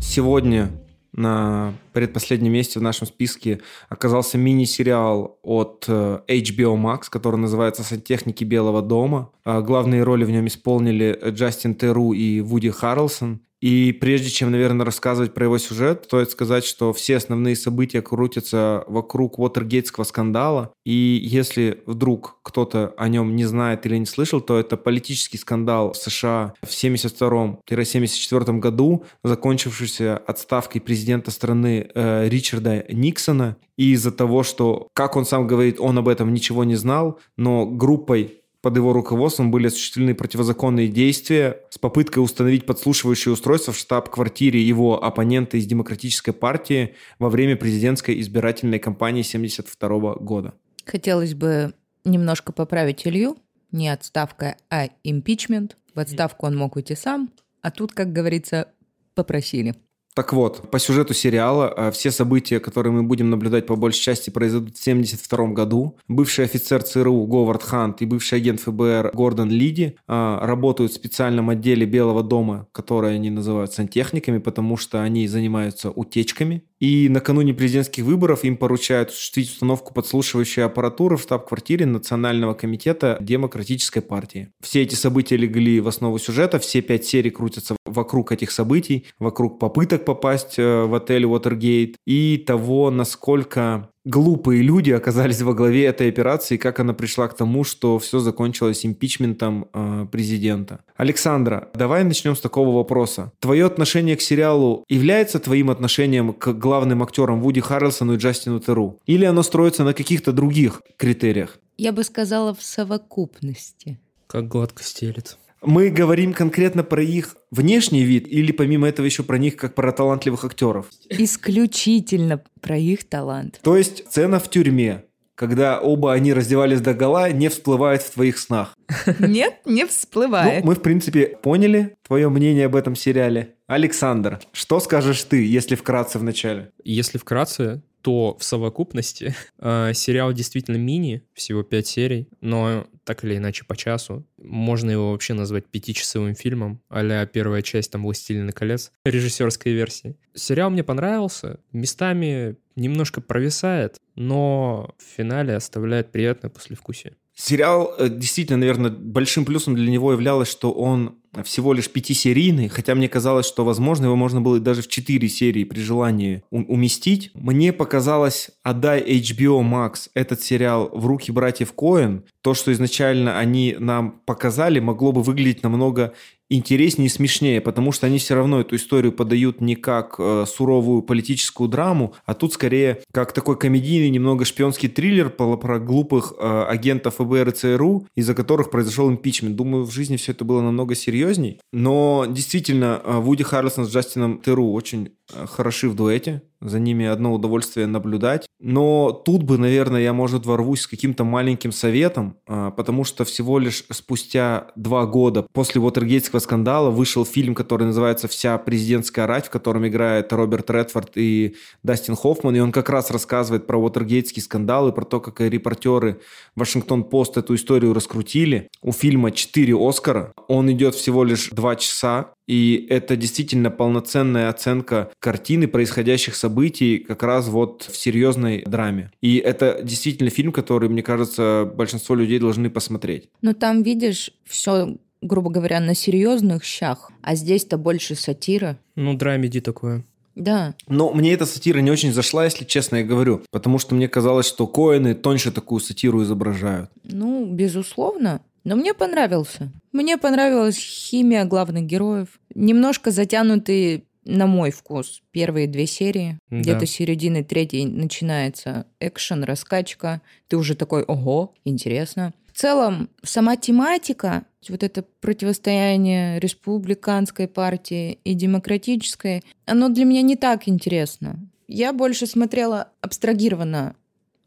Сегодня 0.00 0.70
на 1.12 1.74
предпоследнем 1.92 2.52
месте 2.52 2.78
в 2.78 2.82
нашем 2.82 3.06
списке 3.06 3.60
оказался 3.88 4.38
мини-сериал 4.38 5.38
от 5.42 5.84
э, 5.88 6.20
HBO 6.28 6.76
Max, 6.76 7.04
который 7.10 7.36
называется 7.36 7.82
«Сантехники 7.82 8.44
Белого 8.44 8.80
дома». 8.80 9.30
А 9.44 9.60
главные 9.60 10.02
роли 10.02 10.24
в 10.24 10.30
нем 10.30 10.46
исполнили 10.46 11.18
Джастин 11.30 11.74
Теру 11.74 12.12
и 12.12 12.40
Вуди 12.40 12.70
Харрелсон. 12.70 13.40
И 13.66 13.90
прежде 13.90 14.30
чем, 14.30 14.52
наверное, 14.52 14.86
рассказывать 14.86 15.34
про 15.34 15.46
его 15.46 15.58
сюжет, 15.58 16.04
стоит 16.04 16.30
сказать, 16.30 16.64
что 16.64 16.92
все 16.92 17.16
основные 17.16 17.56
события 17.56 18.00
крутятся 18.00 18.84
вокруг 18.86 19.40
Уотергейтского 19.40 20.04
скандала. 20.04 20.70
И 20.84 21.20
если 21.20 21.82
вдруг 21.84 22.38
кто-то 22.44 22.94
о 22.96 23.08
нем 23.08 23.34
не 23.34 23.44
знает 23.44 23.84
или 23.84 23.96
не 23.96 24.06
слышал, 24.06 24.40
то 24.40 24.56
это 24.56 24.76
политический 24.76 25.36
скандал 25.36 25.94
в 25.94 25.96
США 25.96 26.54
в 26.62 26.68
1972-1974 26.68 28.58
году, 28.60 29.04
закончившийся 29.24 30.16
отставкой 30.16 30.80
президента 30.80 31.32
страны 31.32 31.90
э, 31.92 32.28
Ричарда 32.28 32.84
Никсона. 32.88 33.56
И 33.76 33.94
из-за 33.94 34.12
того, 34.12 34.44
что, 34.44 34.86
как 34.92 35.16
он 35.16 35.24
сам 35.24 35.48
говорит, 35.48 35.80
он 35.80 35.98
об 35.98 36.06
этом 36.06 36.32
ничего 36.32 36.62
не 36.62 36.76
знал, 36.76 37.18
но 37.36 37.66
группой 37.66 38.42
под 38.62 38.76
его 38.76 38.92
руководством 38.92 39.50
были 39.50 39.68
осуществлены 39.68 40.14
противозаконные 40.14 40.88
действия 40.88 41.60
с 41.70 41.78
попыткой 41.78 42.22
установить 42.22 42.66
подслушивающее 42.66 43.32
устройство 43.32 43.72
в 43.72 43.78
штаб-квартире 43.78 44.60
его 44.60 45.02
оппонента 45.02 45.56
из 45.56 45.66
Демократической 45.66 46.32
партии 46.32 46.94
во 47.18 47.28
время 47.28 47.56
президентской 47.56 48.20
избирательной 48.20 48.78
кампании 48.78 49.22
1972 49.22 50.14
года. 50.16 50.54
Хотелось 50.84 51.34
бы 51.34 51.74
немножко 52.04 52.52
поправить 52.52 53.06
Илью. 53.06 53.36
Не 53.72 53.88
отставка, 53.88 54.56
а 54.70 54.88
импичмент. 55.04 55.76
В 55.94 56.00
отставку 56.00 56.46
он 56.46 56.56
мог 56.56 56.76
уйти 56.76 56.94
сам, 56.94 57.30
а 57.62 57.70
тут, 57.70 57.92
как 57.92 58.12
говорится, 58.12 58.68
попросили. 59.14 59.74
Так 60.16 60.32
вот, 60.32 60.70
по 60.70 60.78
сюжету 60.78 61.12
сериала 61.12 61.74
э, 61.76 61.90
все 61.90 62.10
события, 62.10 62.58
которые 62.58 62.90
мы 62.90 63.02
будем 63.02 63.28
наблюдать 63.28 63.66
по 63.66 63.76
большей 63.76 64.00
части, 64.00 64.30
произойдут 64.30 64.78
в 64.78 64.80
1972 64.80 65.48
году. 65.48 65.98
Бывший 66.08 66.46
офицер 66.46 66.82
ЦРУ 66.82 67.26
Говард 67.26 67.62
Хант 67.62 68.00
и 68.00 68.06
бывший 68.06 68.38
агент 68.38 68.60
ФБР 68.60 69.10
Гордон 69.12 69.50
Лиди 69.50 69.94
э, 70.08 70.38
работают 70.40 70.92
в 70.92 70.94
специальном 70.94 71.50
отделе 71.50 71.84
Белого 71.84 72.22
дома, 72.22 72.66
который 72.72 73.14
они 73.14 73.28
называют 73.28 73.74
сантехниками, 73.74 74.38
потому 74.38 74.78
что 74.78 75.02
они 75.02 75.28
занимаются 75.28 75.90
утечками 75.90 76.64
и 76.78 77.08
накануне 77.08 77.54
президентских 77.54 78.04
выборов 78.04 78.44
им 78.44 78.56
поручают 78.56 79.08
осуществить 79.08 79.50
установку 79.50 79.94
подслушивающей 79.94 80.62
аппаратуры 80.62 81.16
в 81.16 81.22
штаб-квартире 81.22 81.86
Национального 81.86 82.52
комитета 82.54 83.16
Демократической 83.20 84.00
партии. 84.00 84.50
Все 84.60 84.82
эти 84.82 84.94
события 84.94 85.36
легли 85.36 85.80
в 85.80 85.88
основу 85.88 86.18
сюжета, 86.18 86.58
все 86.58 86.82
пять 86.82 87.06
серий 87.06 87.30
крутятся 87.30 87.76
вокруг 87.86 88.32
этих 88.32 88.50
событий, 88.50 89.06
вокруг 89.18 89.58
попыток 89.58 90.04
попасть 90.04 90.58
э, 90.58 90.84
в 90.84 90.94
отель 90.94 91.24
Уотергейт 91.24 91.96
и 92.06 92.38
того, 92.38 92.90
насколько 92.90 93.88
глупые 94.06 94.62
люди 94.62 94.92
оказались 94.92 95.42
во 95.42 95.52
главе 95.52 95.84
этой 95.84 96.08
операции, 96.08 96.56
как 96.56 96.80
она 96.80 96.94
пришла 96.94 97.28
к 97.28 97.36
тому, 97.36 97.64
что 97.64 97.98
все 97.98 98.20
закончилось 98.20 98.86
импичментом 98.86 99.68
э, 99.74 100.06
президента. 100.10 100.80
Александра, 100.96 101.68
давай 101.74 102.04
начнем 102.04 102.36
с 102.36 102.40
такого 102.40 102.74
вопроса. 102.74 103.32
Твое 103.40 103.66
отношение 103.66 104.16
к 104.16 104.20
сериалу 104.20 104.84
является 104.88 105.38
твоим 105.40 105.70
отношением 105.70 106.32
к 106.32 106.52
главным 106.52 107.02
актерам 107.02 107.40
Вуди 107.40 107.60
Харрелсону 107.60 108.14
и 108.14 108.16
Джастину 108.16 108.60
Теру? 108.60 108.98
Или 109.06 109.24
оно 109.24 109.42
строится 109.42 109.84
на 109.84 109.92
каких-то 109.92 110.32
других 110.32 110.82
критериях? 110.96 111.58
Я 111.76 111.92
бы 111.92 112.04
сказала 112.04 112.54
в 112.54 112.62
совокупности. 112.62 113.98
Как 114.28 114.48
гладко 114.48 114.82
стелет. 114.82 115.36
Мы 115.66 115.90
говорим 115.90 116.32
конкретно 116.32 116.84
про 116.84 117.02
их 117.02 117.36
внешний 117.50 118.04
вид 118.04 118.28
или 118.28 118.52
помимо 118.52 118.86
этого 118.88 119.04
еще 119.04 119.24
про 119.24 119.36
них 119.36 119.56
как 119.56 119.74
про 119.74 119.90
талантливых 119.90 120.44
актеров? 120.44 120.86
Исключительно 121.08 122.40
про 122.60 122.78
их 122.78 123.08
талант. 123.08 123.58
То 123.62 123.76
есть 123.76 124.06
сцена 124.06 124.38
в 124.38 124.48
тюрьме, 124.48 125.06
когда 125.34 125.80
оба 125.80 126.12
они 126.12 126.32
раздевались 126.32 126.80
до 126.80 126.94
гола, 126.94 127.32
не 127.32 127.48
всплывает 127.48 128.02
в 128.02 128.12
твоих 128.12 128.38
снах. 128.38 128.76
Нет, 129.18 129.54
не 129.64 129.84
всплывает. 129.86 130.64
Ну, 130.64 130.70
мы, 130.70 130.76
в 130.76 130.82
принципе, 130.82 131.36
поняли 131.42 131.96
твое 132.06 132.28
мнение 132.28 132.66
об 132.66 132.76
этом 132.76 132.94
сериале. 132.94 133.54
Александр, 133.66 134.38
что 134.52 134.78
скажешь 134.78 135.24
ты, 135.24 135.44
если 135.44 135.74
вкратце 135.74 136.20
в 136.20 136.22
начале? 136.22 136.70
Если 136.84 137.18
вкратце, 137.18 137.82
то 138.06 138.36
в 138.38 138.44
совокупности 138.44 139.34
э, 139.58 139.90
сериал 139.92 140.32
действительно 140.32 140.76
мини, 140.76 141.24
всего 141.34 141.64
5 141.64 141.86
серий, 141.88 142.28
но 142.40 142.86
так 143.02 143.24
или 143.24 143.36
иначе 143.36 143.64
по 143.64 143.76
часу. 143.76 144.24
Можно 144.38 144.92
его 144.92 145.10
вообще 145.10 145.34
назвать 145.34 145.66
пятичасовым 145.66 146.36
фильмом, 146.36 146.80
а 146.88 147.26
первая 147.26 147.62
часть 147.62 147.90
там 147.90 148.04
«Властелина 148.04 148.52
колец» 148.52 148.92
режиссерской 149.04 149.72
версии. 149.72 150.14
Сериал 150.34 150.70
мне 150.70 150.84
понравился, 150.84 151.58
местами 151.72 152.54
немножко 152.76 153.20
провисает, 153.20 153.96
но 154.14 154.94
в 154.98 155.16
финале 155.16 155.56
оставляет 155.56 156.12
приятное 156.12 156.48
послевкусие. 156.48 157.16
Сериал 157.34 157.92
э, 157.98 158.08
действительно, 158.08 158.58
наверное, 158.58 158.92
большим 158.92 159.44
плюсом 159.44 159.74
для 159.74 159.90
него 159.90 160.12
являлось, 160.12 160.48
что 160.48 160.70
он 160.70 161.18
всего 161.44 161.72
лишь 161.72 161.90
пятисерийный, 161.90 162.68
хотя 162.68 162.94
мне 162.94 163.08
казалось, 163.08 163.46
что, 163.46 163.64
возможно, 163.64 164.06
его 164.06 164.16
можно 164.16 164.40
было 164.40 164.58
даже 164.60 164.82
в 164.82 164.88
четыре 164.88 165.28
серии 165.28 165.64
при 165.64 165.80
желании 165.80 166.42
уместить. 166.50 167.30
Мне 167.34 167.72
показалось, 167.72 168.50
отдай 168.62 169.02
HBO 169.02 169.62
Max 169.62 170.08
этот 170.14 170.40
сериал 170.42 170.90
в 170.92 171.06
руки 171.06 171.30
братьев 171.32 171.72
Коэн, 171.72 172.24
то, 172.42 172.54
что 172.54 172.72
изначально 172.72 173.38
они 173.38 173.76
нам 173.78 174.20
показали, 174.24 174.78
могло 174.78 175.12
бы 175.12 175.22
выглядеть 175.22 175.62
намного 175.62 176.14
интереснее 176.48 177.06
и 177.06 177.10
смешнее, 177.10 177.60
потому 177.60 177.92
что 177.92 178.06
они 178.06 178.18
все 178.18 178.34
равно 178.34 178.60
эту 178.60 178.76
историю 178.76 179.12
подают 179.12 179.60
не 179.60 179.74
как 179.74 180.16
э, 180.18 180.44
суровую 180.46 181.02
политическую 181.02 181.68
драму, 181.68 182.14
а 182.24 182.34
тут 182.34 182.52
скорее 182.52 183.02
как 183.12 183.32
такой 183.32 183.58
комедийный, 183.58 184.10
немного 184.10 184.44
шпионский 184.44 184.88
триллер 184.88 185.30
про, 185.30 185.78
глупых 185.78 186.34
э, 186.38 186.64
агентов 186.68 187.16
ФБР 187.16 187.48
и 187.48 187.52
ЦРУ, 187.52 188.06
из-за 188.14 188.34
которых 188.34 188.70
произошел 188.70 189.10
импичмент. 189.10 189.56
Думаю, 189.56 189.84
в 189.84 189.90
жизни 189.90 190.16
все 190.16 190.32
это 190.32 190.44
было 190.44 190.60
намного 190.60 190.94
серьезней. 190.94 191.60
Но 191.72 192.26
действительно, 192.28 193.00
э, 193.02 193.18
Вуди 193.18 193.42
Харрисон 193.42 193.86
с 193.86 193.90
Джастином 193.90 194.40
Теру 194.40 194.70
очень 194.72 195.10
хороши 195.46 195.88
в 195.88 195.94
дуэте. 195.94 196.42
За 196.60 196.78
ними 196.78 197.04
одно 197.04 197.34
удовольствие 197.34 197.86
наблюдать. 197.86 198.46
Но 198.58 199.12
тут 199.12 199.42
бы, 199.42 199.58
наверное, 199.58 200.00
я, 200.00 200.14
может, 200.14 200.46
ворвусь 200.46 200.82
с 200.82 200.86
каким-то 200.86 201.22
маленьким 201.22 201.70
советом, 201.70 202.38
э, 202.48 202.72
потому 202.74 203.04
что 203.04 203.24
всего 203.26 203.58
лишь 203.58 203.84
спустя 203.90 204.68
два 204.74 205.04
года 205.04 205.46
после 205.52 205.82
Уотергейтского 205.82 206.40
скандала 206.40 206.90
вышел 206.90 207.26
фильм, 207.26 207.54
который 207.54 207.86
называется 207.86 208.26
«Вся 208.26 208.56
президентская 208.56 209.26
рать», 209.26 209.46
в 209.46 209.50
котором 209.50 209.86
играет 209.86 210.32
Роберт 210.32 210.70
Редфорд 210.70 211.12
и 211.16 211.56
Дастин 211.82 212.16
Хоффман, 212.16 212.56
и 212.56 212.60
он 212.60 212.72
как 212.72 212.88
раз 212.88 213.10
рассказывает 213.10 213.66
про 213.66 213.78
Уотергейтский 213.78 214.40
скандал 214.40 214.88
и 214.88 214.94
про 214.94 215.04
то, 215.04 215.20
как 215.20 215.40
репортеры 215.42 216.20
Вашингтон-Пост 216.54 217.36
эту 217.36 217.54
историю 217.54 217.92
раскрутили. 217.92 218.68
У 218.82 218.92
фильма 218.92 219.30
четыре 219.30 219.76
Оскара, 219.76 220.32
он 220.48 220.72
идет 220.72 220.94
всего 220.94 221.22
лишь 221.22 221.50
два 221.50 221.76
часа, 221.76 222.32
и 222.46 222.86
это 222.88 223.16
действительно 223.16 223.70
полноценная 223.70 224.48
оценка 224.48 225.10
картины 225.18 225.68
происходящих 225.68 226.36
событий 226.36 226.98
как 226.98 227.22
раз 227.22 227.48
вот 227.48 227.82
в 227.82 227.96
серьезной 227.96 228.62
драме. 228.66 229.10
И 229.20 229.36
это 229.36 229.80
действительно 229.82 230.30
фильм, 230.30 230.52
который, 230.52 230.88
мне 230.88 231.02
кажется, 231.02 231.70
большинство 231.74 232.14
людей 232.14 232.38
должны 232.38 232.70
посмотреть. 232.70 233.28
Но 233.42 233.52
там, 233.52 233.82
видишь, 233.82 234.32
все 234.44 234.96
грубо 235.22 235.50
говоря, 235.50 235.80
на 235.80 235.94
серьезных 235.94 236.62
щах, 236.62 237.10
а 237.22 237.34
здесь-то 237.34 237.78
больше 237.78 238.14
сатира. 238.14 238.78
Ну, 238.94 239.14
драмеди 239.14 239.60
такое. 239.60 240.04
Да. 240.34 240.74
Но 240.86 241.12
мне 241.12 241.32
эта 241.32 241.46
сатира 241.46 241.78
не 241.80 241.90
очень 241.90 242.12
зашла, 242.12 242.44
если 242.44 242.64
честно 242.64 242.96
я 242.96 243.04
говорю, 243.04 243.42
потому 243.50 243.78
что 243.78 243.94
мне 243.94 244.06
казалось, 244.06 244.46
что 244.46 244.66
Коэны 244.66 245.14
тоньше 245.14 245.50
такую 245.50 245.80
сатиру 245.80 246.22
изображают. 246.22 246.90
Ну, 247.04 247.46
безусловно. 247.46 248.42
Но 248.66 248.74
мне 248.74 248.94
понравился. 248.94 249.70
Мне 249.92 250.18
понравилась 250.18 250.76
химия 250.76 251.44
главных 251.44 251.84
героев. 251.84 252.40
Немножко 252.52 253.12
затянутые 253.12 254.02
на 254.24 254.48
мой 254.48 254.72
вкус, 254.72 255.22
первые 255.30 255.68
две 255.68 255.86
серии. 255.86 256.40
Да. 256.50 256.56
Где-то 256.58 256.84
середины 256.84 257.44
третьей 257.44 257.86
начинается 257.86 258.86
экшен, 258.98 259.44
раскачка. 259.44 260.20
Ты 260.48 260.56
уже 260.56 260.74
такой, 260.74 261.04
ого, 261.04 261.54
интересно. 261.64 262.34
В 262.52 262.58
целом, 262.58 263.08
сама 263.22 263.56
тематика, 263.56 264.46
вот 264.68 264.82
это 264.82 265.04
противостояние 265.20 266.40
республиканской 266.40 267.46
партии 267.46 268.18
и 268.24 268.34
демократической, 268.34 269.44
оно 269.64 269.90
для 269.90 270.04
меня 270.04 270.22
не 270.22 270.34
так 270.34 270.66
интересно. 270.66 271.38
Я 271.68 271.92
больше 271.92 272.26
смотрела 272.26 272.88
абстрагированно 273.00 273.94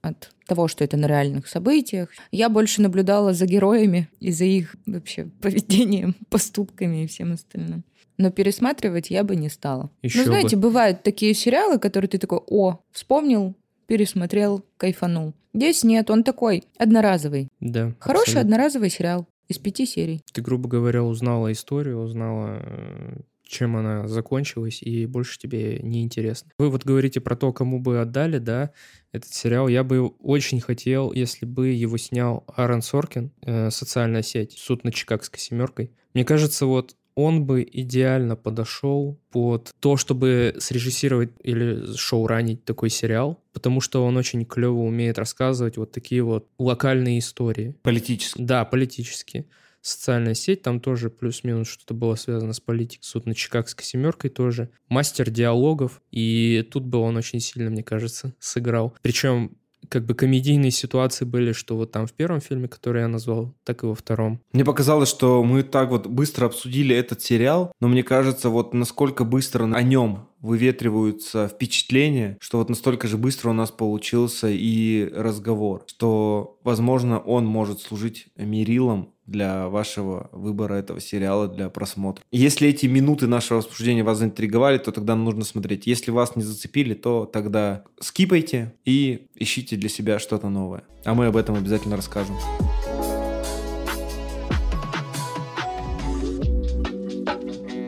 от 0.01 0.31
того, 0.47 0.67
что 0.67 0.83
это 0.83 0.97
на 0.97 1.05
реальных 1.05 1.47
событиях. 1.47 2.09
Я 2.31 2.49
больше 2.49 2.81
наблюдала 2.81 3.33
за 3.33 3.45
героями 3.45 4.09
и 4.19 4.31
за 4.31 4.45
их 4.45 4.75
вообще 4.85 5.25
поведением, 5.41 6.15
поступками 6.29 7.03
и 7.03 7.07
всем 7.07 7.33
остальным. 7.33 7.83
Но 8.17 8.31
пересматривать 8.31 9.09
я 9.11 9.23
бы 9.23 9.35
не 9.35 9.49
стала. 9.49 9.89
Еще 10.01 10.19
ну, 10.19 10.25
знаете, 10.25 10.55
бы. 10.55 10.63
бывают 10.63 11.03
такие 11.03 11.33
сериалы, 11.33 11.79
которые 11.79 12.09
ты 12.09 12.17
такой, 12.17 12.41
о, 12.47 12.79
вспомнил, 12.91 13.55
пересмотрел, 13.87 14.65
кайфанул. 14.77 15.33
Здесь 15.53 15.83
нет, 15.83 16.09
он 16.09 16.23
такой, 16.23 16.63
одноразовый. 16.77 17.47
Да. 17.59 17.93
Хороший 17.99 18.31
абсолютно. 18.31 18.41
одноразовый 18.41 18.89
сериал 18.89 19.25
из 19.47 19.57
пяти 19.57 19.85
серий. 19.85 20.21
Ты, 20.31 20.41
грубо 20.41 20.69
говоря, 20.69 21.03
узнала 21.03 21.51
историю, 21.51 22.01
узнала, 22.01 22.59
э, 22.61 23.17
чем 23.49 23.75
она 23.75 24.07
закончилась, 24.07 24.81
и 24.81 25.05
больше 25.07 25.39
тебе 25.39 25.79
не 25.79 26.03
интересно. 26.03 26.51
Вы 26.59 26.69
вот 26.69 26.85
говорите 26.85 27.19
про 27.19 27.35
то, 27.35 27.51
кому 27.51 27.79
бы 27.79 27.99
отдали, 27.99 28.37
да, 28.37 28.71
этот 29.11 29.33
сериал. 29.33 29.67
Я 29.67 29.83
бы 29.83 30.07
очень 30.07 30.61
хотел, 30.61 31.11
если 31.11 31.45
бы 31.45 31.69
его 31.69 31.97
снял 31.97 32.45
Аарон 32.55 32.83
Соркин, 32.83 33.31
э, 33.41 33.71
социальная 33.71 34.21
сеть, 34.21 34.53
суд 34.57 34.83
над 34.83 34.93
Чикагской 34.93 35.39
семеркой. 35.39 35.91
Мне 36.13 36.23
кажется, 36.23 36.67
вот 36.67 36.95
он 37.15 37.45
бы 37.45 37.67
идеально 37.69 38.35
подошел 38.35 39.19
под 39.31 39.71
то, 39.79 39.97
чтобы 39.97 40.55
срежиссировать 40.59 41.31
или 41.43 41.95
шоуранить 41.95 42.63
такой 42.63 42.89
сериал, 42.89 43.43
потому 43.51 43.81
что 43.81 44.05
он 44.05 44.15
очень 44.15 44.45
клево 44.45 44.79
умеет 44.79 45.17
рассказывать 45.17 45.75
вот 45.77 45.91
такие 45.91 46.23
вот 46.23 46.47
локальные 46.57 47.19
истории. 47.19 47.75
Политически. 47.81 48.41
Да, 48.41 48.63
политические. 48.63 49.45
Социальная 49.81 50.33
сеть, 50.33 50.61
там 50.61 50.79
тоже 50.79 51.09
плюс-минус 51.09 51.67
что-то 51.67 51.93
было 51.93 52.15
связано 52.15 52.53
с 52.53 52.59
политикой. 52.59 53.03
Суд 53.03 53.25
над 53.25 53.37
Чикагской 53.37 53.85
семеркой 53.85 54.29
тоже. 54.29 54.69
Мастер 54.87 55.29
диалогов. 55.29 56.01
И 56.11 56.67
тут 56.71 56.85
бы 56.85 56.99
он 56.99 57.17
очень 57.17 57.39
сильно, 57.39 57.69
мне 57.69 57.83
кажется, 57.83 58.33
сыграл. 58.39 58.95
Причем 59.01 59.57
как 59.87 60.05
бы 60.05 60.13
комедийные 60.13 60.71
ситуации 60.71 61.25
были, 61.25 61.51
что 61.51 61.75
вот 61.75 61.91
там 61.91 62.05
в 62.05 62.13
первом 62.13 62.41
фильме, 62.41 62.67
который 62.67 63.01
я 63.01 63.07
назвал, 63.07 63.55
так 63.63 63.83
и 63.83 63.85
во 63.85 63.95
втором. 63.95 64.41
Мне 64.53 64.65
показалось, 64.65 65.09
что 65.09 65.43
мы 65.43 65.63
так 65.63 65.89
вот 65.89 66.07
быстро 66.07 66.45
обсудили 66.45 66.95
этот 66.95 67.21
сериал, 67.21 67.71
но 67.79 67.87
мне 67.87 68.03
кажется, 68.03 68.49
вот 68.49 68.73
насколько 68.73 69.23
быстро 69.23 69.63
о 69.73 69.81
нем 69.81 70.27
выветриваются 70.41 71.47
впечатления, 71.47 72.37
что 72.39 72.59
вот 72.59 72.69
настолько 72.69 73.07
же 73.07 73.17
быстро 73.17 73.49
у 73.49 73.53
нас 73.53 73.71
получился 73.71 74.47
и 74.49 75.09
разговор, 75.13 75.83
что, 75.87 76.59
возможно, 76.63 77.19
он 77.19 77.45
может 77.45 77.81
служить 77.81 78.27
мерилом 78.37 79.13
для 79.29 79.67
вашего 79.69 80.29
выбора 80.31 80.75
этого 80.75 80.99
сериала 80.99 81.47
для 81.47 81.69
просмотра. 81.69 82.23
Если 82.31 82.67
эти 82.67 82.85
минуты 82.85 83.27
нашего 83.27 83.59
обсуждения 83.59 84.03
вас 84.03 84.17
заинтриговали, 84.17 84.77
то 84.77 84.91
тогда 84.91 85.15
нужно 85.15 85.43
смотреть. 85.43 85.87
Если 85.87 86.11
вас 86.11 86.35
не 86.35 86.43
зацепили, 86.43 86.93
то 86.93 87.25
тогда 87.25 87.83
скипайте 87.99 88.73
и 88.85 89.27
ищите 89.35 89.75
для 89.75 89.89
себя 89.89 90.19
что-то 90.19 90.49
новое. 90.49 90.83
А 91.05 91.13
мы 91.13 91.27
об 91.27 91.37
этом 91.37 91.55
обязательно 91.55 91.95
расскажем. 91.95 92.35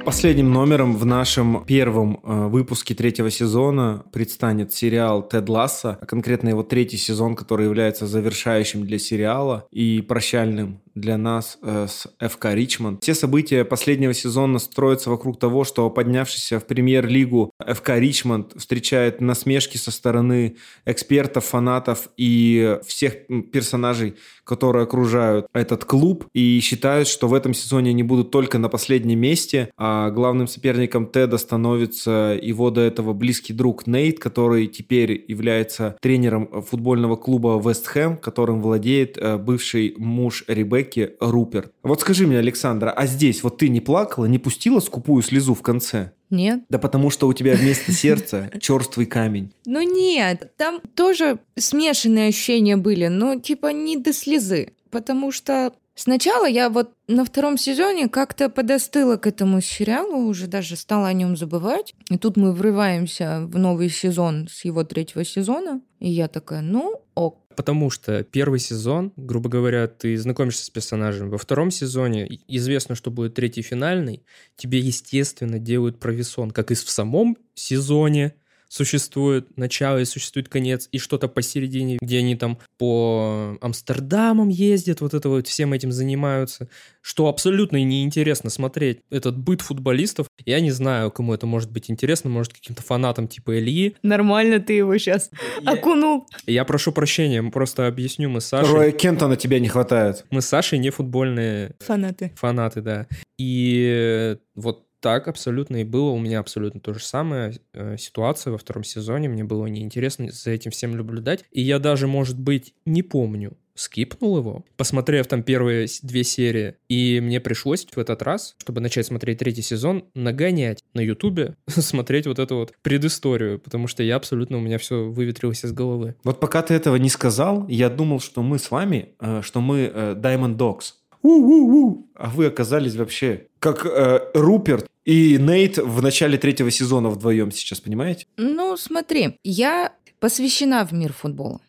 Последним 0.06 0.52
номером 0.52 0.98
в 0.98 1.06
нашем 1.06 1.64
первом 1.66 2.20
э, 2.24 2.48
выпуске 2.48 2.96
третьего 2.96 3.30
сезона 3.30 4.04
предстанет 4.12 4.74
сериал 4.74 5.28
«Тед 5.28 5.48
Ласса», 5.48 6.00
а 6.02 6.06
конкретно 6.06 6.50
его 6.50 6.64
третий 6.64 6.98
сезон, 6.98 7.36
который 7.36 7.66
является 7.66 8.08
завершающим 8.08 8.84
для 8.86 8.98
сериала 8.98 9.68
и 9.72 10.02
прощальным 10.02 10.81
для 10.96 11.18
нас 11.18 11.58
э, 11.62 11.88
с 11.88 12.08
ФК 12.20 12.48
Ричмонд. 12.54 13.04
Все 13.04 13.14
события 13.14 13.64
последнего 13.66 14.14
сезона 14.14 14.60
строятся 14.60 15.10
вокруг 15.10 15.40
того, 15.40 15.64
что 15.64 15.90
поднявшийся 15.90 16.60
в 16.60 16.66
премьер-лигу 16.66 17.52
ФК 17.60 17.92
Ричмонд 17.92 18.54
встречает 18.58 19.22
насмешки 19.22 19.78
со 19.78 19.92
стороны 19.92 20.58
экспертов, 20.86 21.46
фанатов 21.46 22.10
и 22.18 22.80
всех 22.86 23.28
персонажей, 23.52 24.16
которые 24.44 24.84
окружают 24.84 25.48
этот 25.54 25.86
клуб 25.86 26.26
и 26.34 26.60
считают, 26.60 27.08
что 27.08 27.28
в 27.28 27.34
этом 27.34 27.54
сезоне 27.54 27.92
они 27.92 28.04
будут 28.04 28.32
только 28.32 28.58
на 28.58 28.70
последнем 28.70 29.20
месте, 29.20 29.70
а 29.78 30.10
главным 30.10 30.48
соперником 30.48 31.08
Теда 31.08 31.38
становится 31.38 32.38
его 32.42 32.70
до 32.70 32.82
этого 32.82 33.14
близкий 33.14 33.54
друг 33.54 33.88
Нейт, 33.88 34.20
который 34.20 34.68
теперь 34.68 35.24
является 35.28 35.96
тренером 36.02 36.64
футбольного 36.64 37.16
клуба 37.16 37.62
Вест 37.64 37.88
Хэм, 37.88 38.18
которым 38.18 38.62
владеет 38.62 39.18
э, 39.18 39.38
бывший 39.38 39.96
муж 39.98 40.44
Ребекки 40.82 41.14
Руперт. 41.20 41.72
Вот 41.84 42.02
скажи 42.02 42.26
мне, 42.26 42.40
Александра, 42.40 42.92
а 42.92 43.06
здесь 43.06 43.44
вот 43.44 43.58
ты 43.58 43.70
не 43.70 43.82
плакала, 43.82 44.26
не 44.26 44.40
пустила 44.40 44.80
скупую 44.80 45.22
слезу 45.22 45.54
в 45.54 45.62
конце? 45.62 46.12
Нет? 46.30 46.64
Да 46.70 46.80
потому 46.80 47.10
что 47.10 47.28
у 47.28 47.34
тебя 47.34 47.56
вместо 47.56 47.92
сердца 47.92 48.50
черствый 48.60 49.06
камень. 49.06 49.52
Ну 49.66 49.82
нет, 49.82 50.54
там 50.58 50.82
тоже 50.96 51.40
смешанные 51.56 52.30
ощущения 52.30 52.78
были, 52.78 53.08
но 53.08 53.40
типа 53.40 53.68
не 53.68 53.98
до 53.98 54.14
слезы. 54.14 54.74
Потому 54.90 55.32
что 55.32 55.74
сначала 55.96 56.46
я 56.46 56.70
вот 56.70 56.94
на 57.08 57.26
втором 57.26 57.58
сезоне 57.58 58.10
как-то 58.10 58.50
подостыла 58.50 59.18
к 59.18 59.28
этому 59.28 59.62
сериалу, 59.62 60.28
уже 60.28 60.48
даже 60.48 60.76
стала 60.76 61.08
о 61.08 61.14
нем 61.14 61.38
забывать. 61.38 61.94
И 62.10 62.18
тут 62.18 62.38
мы 62.38 62.54
врываемся 62.54 63.42
в 63.46 63.58
новый 63.58 63.90
сезон 63.90 64.48
с 64.50 64.66
его 64.66 64.84
третьего 64.84 65.24
сезона. 65.24 65.82
И 66.00 66.10
я 66.10 66.28
такая, 66.28 66.62
ну 66.62 67.02
ок. 67.16 67.38
Потому 67.56 67.90
что 67.90 68.24
первый 68.24 68.60
сезон, 68.60 69.12
грубо 69.18 69.50
говоря, 69.50 69.88
ты 69.88 70.18
знакомишься 70.18 70.66
с 70.66 70.70
персонажем. 70.70 71.30
Во 71.30 71.38
втором 71.38 71.70
сезоне 71.70 72.40
известно, 72.48 72.96
что 72.96 73.12
будет 73.12 73.36
третий 73.36 73.62
финальный. 73.62 74.24
Тебе, 74.56 74.80
естественно, 74.80 75.60
делают 75.60 76.00
провисон, 76.00 76.52
как 76.52 76.72
и 76.72 76.76
в 76.76 76.90
самом 76.90 77.38
сезоне 77.54 78.36
существует 78.72 79.58
начало 79.58 79.98
и 79.98 80.06
существует 80.06 80.48
конец, 80.48 80.88
и 80.94 80.98
что-то 80.98 81.28
посередине, 81.28 81.98
где 82.02 82.20
они 82.20 82.38
там 82.38 82.58
по 82.78 83.58
Амстердамам 83.60 84.48
ездят, 84.48 85.02
вот 85.02 85.14
это 85.14 85.28
вот 85.28 85.48
всем 85.48 85.74
этим 85.74 85.92
занимаются, 85.92 86.70
что 87.02 87.28
абсолютно 87.28 87.84
неинтересно 87.84 88.50
смотреть. 88.50 89.00
Этот 89.10 89.38
быт 89.38 89.60
футболистов, 89.62 90.28
я 90.46 90.62
не 90.62 90.72
знаю, 90.72 91.12
кому 91.12 91.34
это 91.34 91.46
может 91.46 91.70
быть 91.70 91.92
интересно, 91.92 92.30
может, 92.30 92.54
каким-то 92.54 92.82
фанатам 92.82 93.28
типа 93.28 93.60
Ильи. 93.60 93.98
Нормально 94.04 94.62
ты 94.62 94.74
его 94.74 94.98
сейчас 94.98 95.30
окунул. 95.66 96.26
Я 96.48 96.64
прошу 96.64 96.94
прощения, 96.94 97.44
просто 97.44 97.88
объясню, 97.88 98.30
мы 98.30 98.40
с 98.40 98.46
Сашей... 98.46 98.74
Роя 98.74 98.92
Кентона 98.92 99.36
тебе 99.36 99.60
не 99.60 99.68
хватает. 99.68 100.26
Мы 100.32 100.42
с 100.42 100.48
Сашей 100.48 100.80
не 100.80 100.92
футбольные 100.92 101.76
Фанаты. 101.80 102.32
фанаты, 102.38 102.82
да. 102.82 103.08
И 103.38 104.38
вот 104.56 104.86
так 105.02 105.28
абсолютно 105.28 105.78
и 105.78 105.84
было. 105.84 106.12
У 106.12 106.20
меня 106.20 106.40
абсолютно 106.40 106.80
то 106.80 106.94
же 106.94 107.04
самое. 107.04 107.60
Э, 107.74 107.98
ситуация 107.98 108.52
во 108.52 108.58
втором 108.58 108.84
сезоне. 108.84 109.28
Мне 109.28 109.44
было 109.44 109.66
неинтересно 109.66 110.32
за 110.32 110.52
этим 110.52 110.72
всем 110.72 110.92
наблюдать. 110.92 111.44
И 111.52 111.62
я 111.62 111.80
даже, 111.80 112.08
может 112.08 112.40
быть, 112.40 112.74
не 112.86 113.04
помню, 113.04 113.58
скипнул 113.76 114.38
его, 114.38 114.66
посмотрев 114.78 115.28
там 115.28 115.44
первые 115.44 115.88
две 116.04 116.24
серии, 116.24 116.76
и 116.88 117.20
мне 117.20 117.40
пришлось 117.40 117.86
в 117.86 117.98
этот 117.98 118.22
раз, 118.22 118.56
чтобы 118.60 118.82
начать 118.82 119.06
смотреть 119.06 119.40
третий 119.40 119.62
сезон, 119.62 120.06
нагонять 120.14 120.84
на 120.94 121.02
ютубе, 121.02 121.56
смотреть 121.68 122.28
вот 122.28 122.40
эту 122.40 122.58
вот 122.58 122.74
предысторию, 122.82 123.60
потому 123.60 123.88
что 123.88 124.04
я 124.04 124.16
абсолютно, 124.16 124.58
у 124.58 124.62
меня 124.62 124.78
все 124.78 125.06
выветрилось 125.06 125.66
из 125.66 125.74
головы. 125.74 126.16
Вот 126.24 126.40
пока 126.40 126.62
ты 126.62 126.74
этого 126.74 126.96
не 126.98 127.10
сказал, 127.10 127.68
я 127.68 127.90
думал, 127.90 128.20
что 128.20 128.42
мы 128.44 128.60
с 128.60 128.72
вами, 128.72 129.16
э, 129.20 129.42
что 129.44 129.62
мы 129.62 129.92
э, 129.94 130.16
Diamond 130.16 130.58
Dogs. 130.58 130.94
У-у-у. 131.24 132.10
А 132.16 132.30
вы 132.30 132.48
оказались 132.48 132.96
вообще 132.96 133.48
как 133.60 133.86
э, 133.86 134.20
Руперт 134.34 134.88
и 135.06 135.38
Нейт 135.38 135.78
в 135.78 136.02
начале 136.02 136.38
третьего 136.38 136.72
сезона 136.72 137.10
вдвоем 137.10 137.52
сейчас, 137.52 137.80
понимаете? 137.80 138.28
Ну, 138.38 138.78
смотри, 138.78 139.38
я 139.44 139.94
посвящена 140.20 140.86
в 140.86 140.92
мир 140.94 141.14
футбола. 141.14 141.60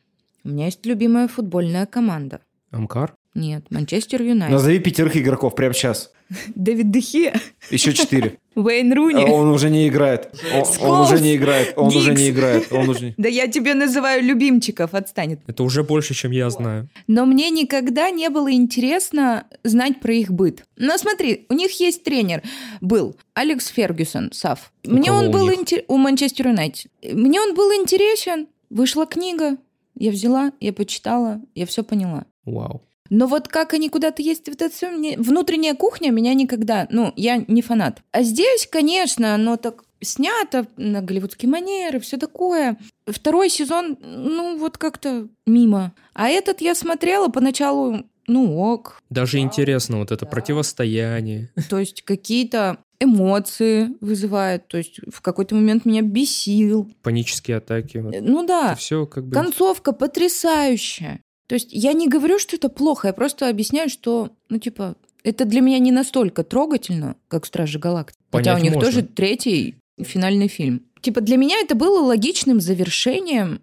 У 0.44 0.48
меня 0.48 0.66
есть 0.66 0.84
любимая 0.84 1.28
футбольная 1.28 1.86
команда. 1.86 2.40
Амкар? 2.70 3.14
Нет, 3.34 3.70
Манчестер 3.70 4.22
Юнайтед. 4.22 4.52
Назови 4.52 4.78
пятерых 4.78 5.16
игроков 5.16 5.54
прямо 5.54 5.72
сейчас. 5.72 6.12
Дэвид 6.54 6.90
Дехе. 6.90 7.34
Еще 7.70 7.92
четыре. 7.92 8.38
Уэйн 8.54 8.92
Руни. 8.92 9.24
Он 9.24 9.48
уже 9.48 9.70
не 9.70 9.88
играет. 9.88 10.34
Он, 10.80 10.90
он 10.90 11.00
уже 11.00 11.20
не 11.20 11.36
играет. 11.36 11.72
Он 11.76 11.88
уже 11.88 12.14
не 12.14 12.28
играет. 12.30 12.70
Он 12.70 12.88
уже... 12.88 13.14
Да 13.16 13.28
я 13.28 13.46
тебе 13.46 13.74
называю 13.74 14.22
любимчиков, 14.22 14.94
отстанет. 14.94 15.40
Это 15.46 15.62
уже 15.62 15.82
больше, 15.82 16.14
чем 16.14 16.32
я 16.32 16.50
знаю. 16.50 16.88
Но 17.06 17.24
мне 17.24 17.50
никогда 17.50 18.10
не 18.10 18.28
было 18.28 18.52
интересно 18.52 19.46
знать 19.64 20.00
про 20.00 20.12
их 20.12 20.30
быт. 20.30 20.64
Но 20.76 20.98
смотри, 20.98 21.46
у 21.48 21.54
них 21.54 21.80
есть 21.80 22.04
тренер. 22.04 22.42
Был 22.80 23.16
Алекс 23.34 23.68
Фергюсон, 23.68 24.32
Сав. 24.32 24.72
Мне 24.84 25.10
он 25.12 25.30
был 25.30 25.48
у 25.88 25.96
Манчестер 25.96 26.48
Юнайтед. 26.48 26.90
Мне 27.02 27.40
он 27.40 27.54
был 27.54 27.72
интересен. 27.72 28.48
Вышла 28.68 29.06
книга, 29.06 29.58
я 29.94 30.10
взяла, 30.10 30.52
я 30.58 30.72
почитала, 30.72 31.42
я 31.54 31.66
все 31.66 31.84
поняла. 31.84 32.24
Вау. 32.46 32.82
Но 33.14 33.26
вот 33.26 33.46
как 33.46 33.74
они 33.74 33.90
куда-то 33.90 34.22
есть, 34.22 34.48
вот 34.48 34.62
это 34.62 34.74
все, 34.74 34.90
мне... 34.90 35.18
внутренняя 35.18 35.74
кухня 35.74 36.10
меня 36.10 36.32
никогда, 36.32 36.86
ну, 36.90 37.12
я 37.14 37.44
не 37.46 37.60
фанат. 37.60 38.00
А 38.10 38.22
здесь, 38.22 38.66
конечно, 38.66 39.34
оно 39.34 39.58
так 39.58 39.84
снято 40.00 40.66
на 40.78 41.02
голливудские 41.02 41.50
манеры, 41.50 42.00
все 42.00 42.16
такое. 42.16 42.78
Второй 43.06 43.50
сезон, 43.50 43.98
ну, 44.00 44.56
вот 44.56 44.78
как-то 44.78 45.28
мимо. 45.46 45.92
А 46.14 46.30
этот 46.30 46.62
я 46.62 46.74
смотрела 46.74 47.28
поначалу, 47.28 47.98
ну, 48.26 48.58
ок. 48.58 49.02
Даже 49.10 49.40
интересно 49.40 49.98
вот 49.98 50.10
это 50.10 50.24
противостояние. 50.24 51.50
То 51.68 51.78
есть 51.78 52.00
какие-то 52.00 52.78
эмоции 52.98 53.90
вызывает. 54.00 54.68
То 54.68 54.78
есть 54.78 55.00
в 55.12 55.20
какой-то 55.20 55.54
момент 55.54 55.84
меня 55.84 56.00
бесил. 56.00 56.90
Панические 57.02 57.58
атаки. 57.58 57.98
вот. 57.98 58.14
Ну 58.22 58.46
да. 58.46 58.72
Это 58.72 58.80
все 58.80 59.04
как 59.04 59.26
бы... 59.26 59.34
Концовка 59.34 59.92
потрясающая. 59.92 61.20
То 61.46 61.54
есть 61.54 61.68
я 61.70 61.92
не 61.92 62.08
говорю, 62.08 62.38
что 62.38 62.56
это 62.56 62.68
плохо, 62.68 63.08
я 63.08 63.12
просто 63.12 63.48
объясняю, 63.48 63.88
что, 63.88 64.30
ну, 64.48 64.58
типа, 64.58 64.96
это 65.24 65.44
для 65.44 65.60
меня 65.60 65.78
не 65.78 65.92
настолько 65.92 66.44
трогательно, 66.44 67.16
как 67.28 67.46
«Стражи 67.46 67.78
Галактики». 67.78 68.18
Хотя 68.30 68.52
у 68.52 68.54
Понять 68.54 68.62
них 68.62 68.74
можно. 68.74 68.90
тоже 68.90 69.02
третий 69.02 69.76
финальный 70.00 70.48
фильм. 70.48 70.82
Типа, 71.00 71.20
для 71.20 71.36
меня 71.36 71.58
это 71.60 71.74
было 71.74 72.00
логичным 72.00 72.60
завершением 72.60 73.60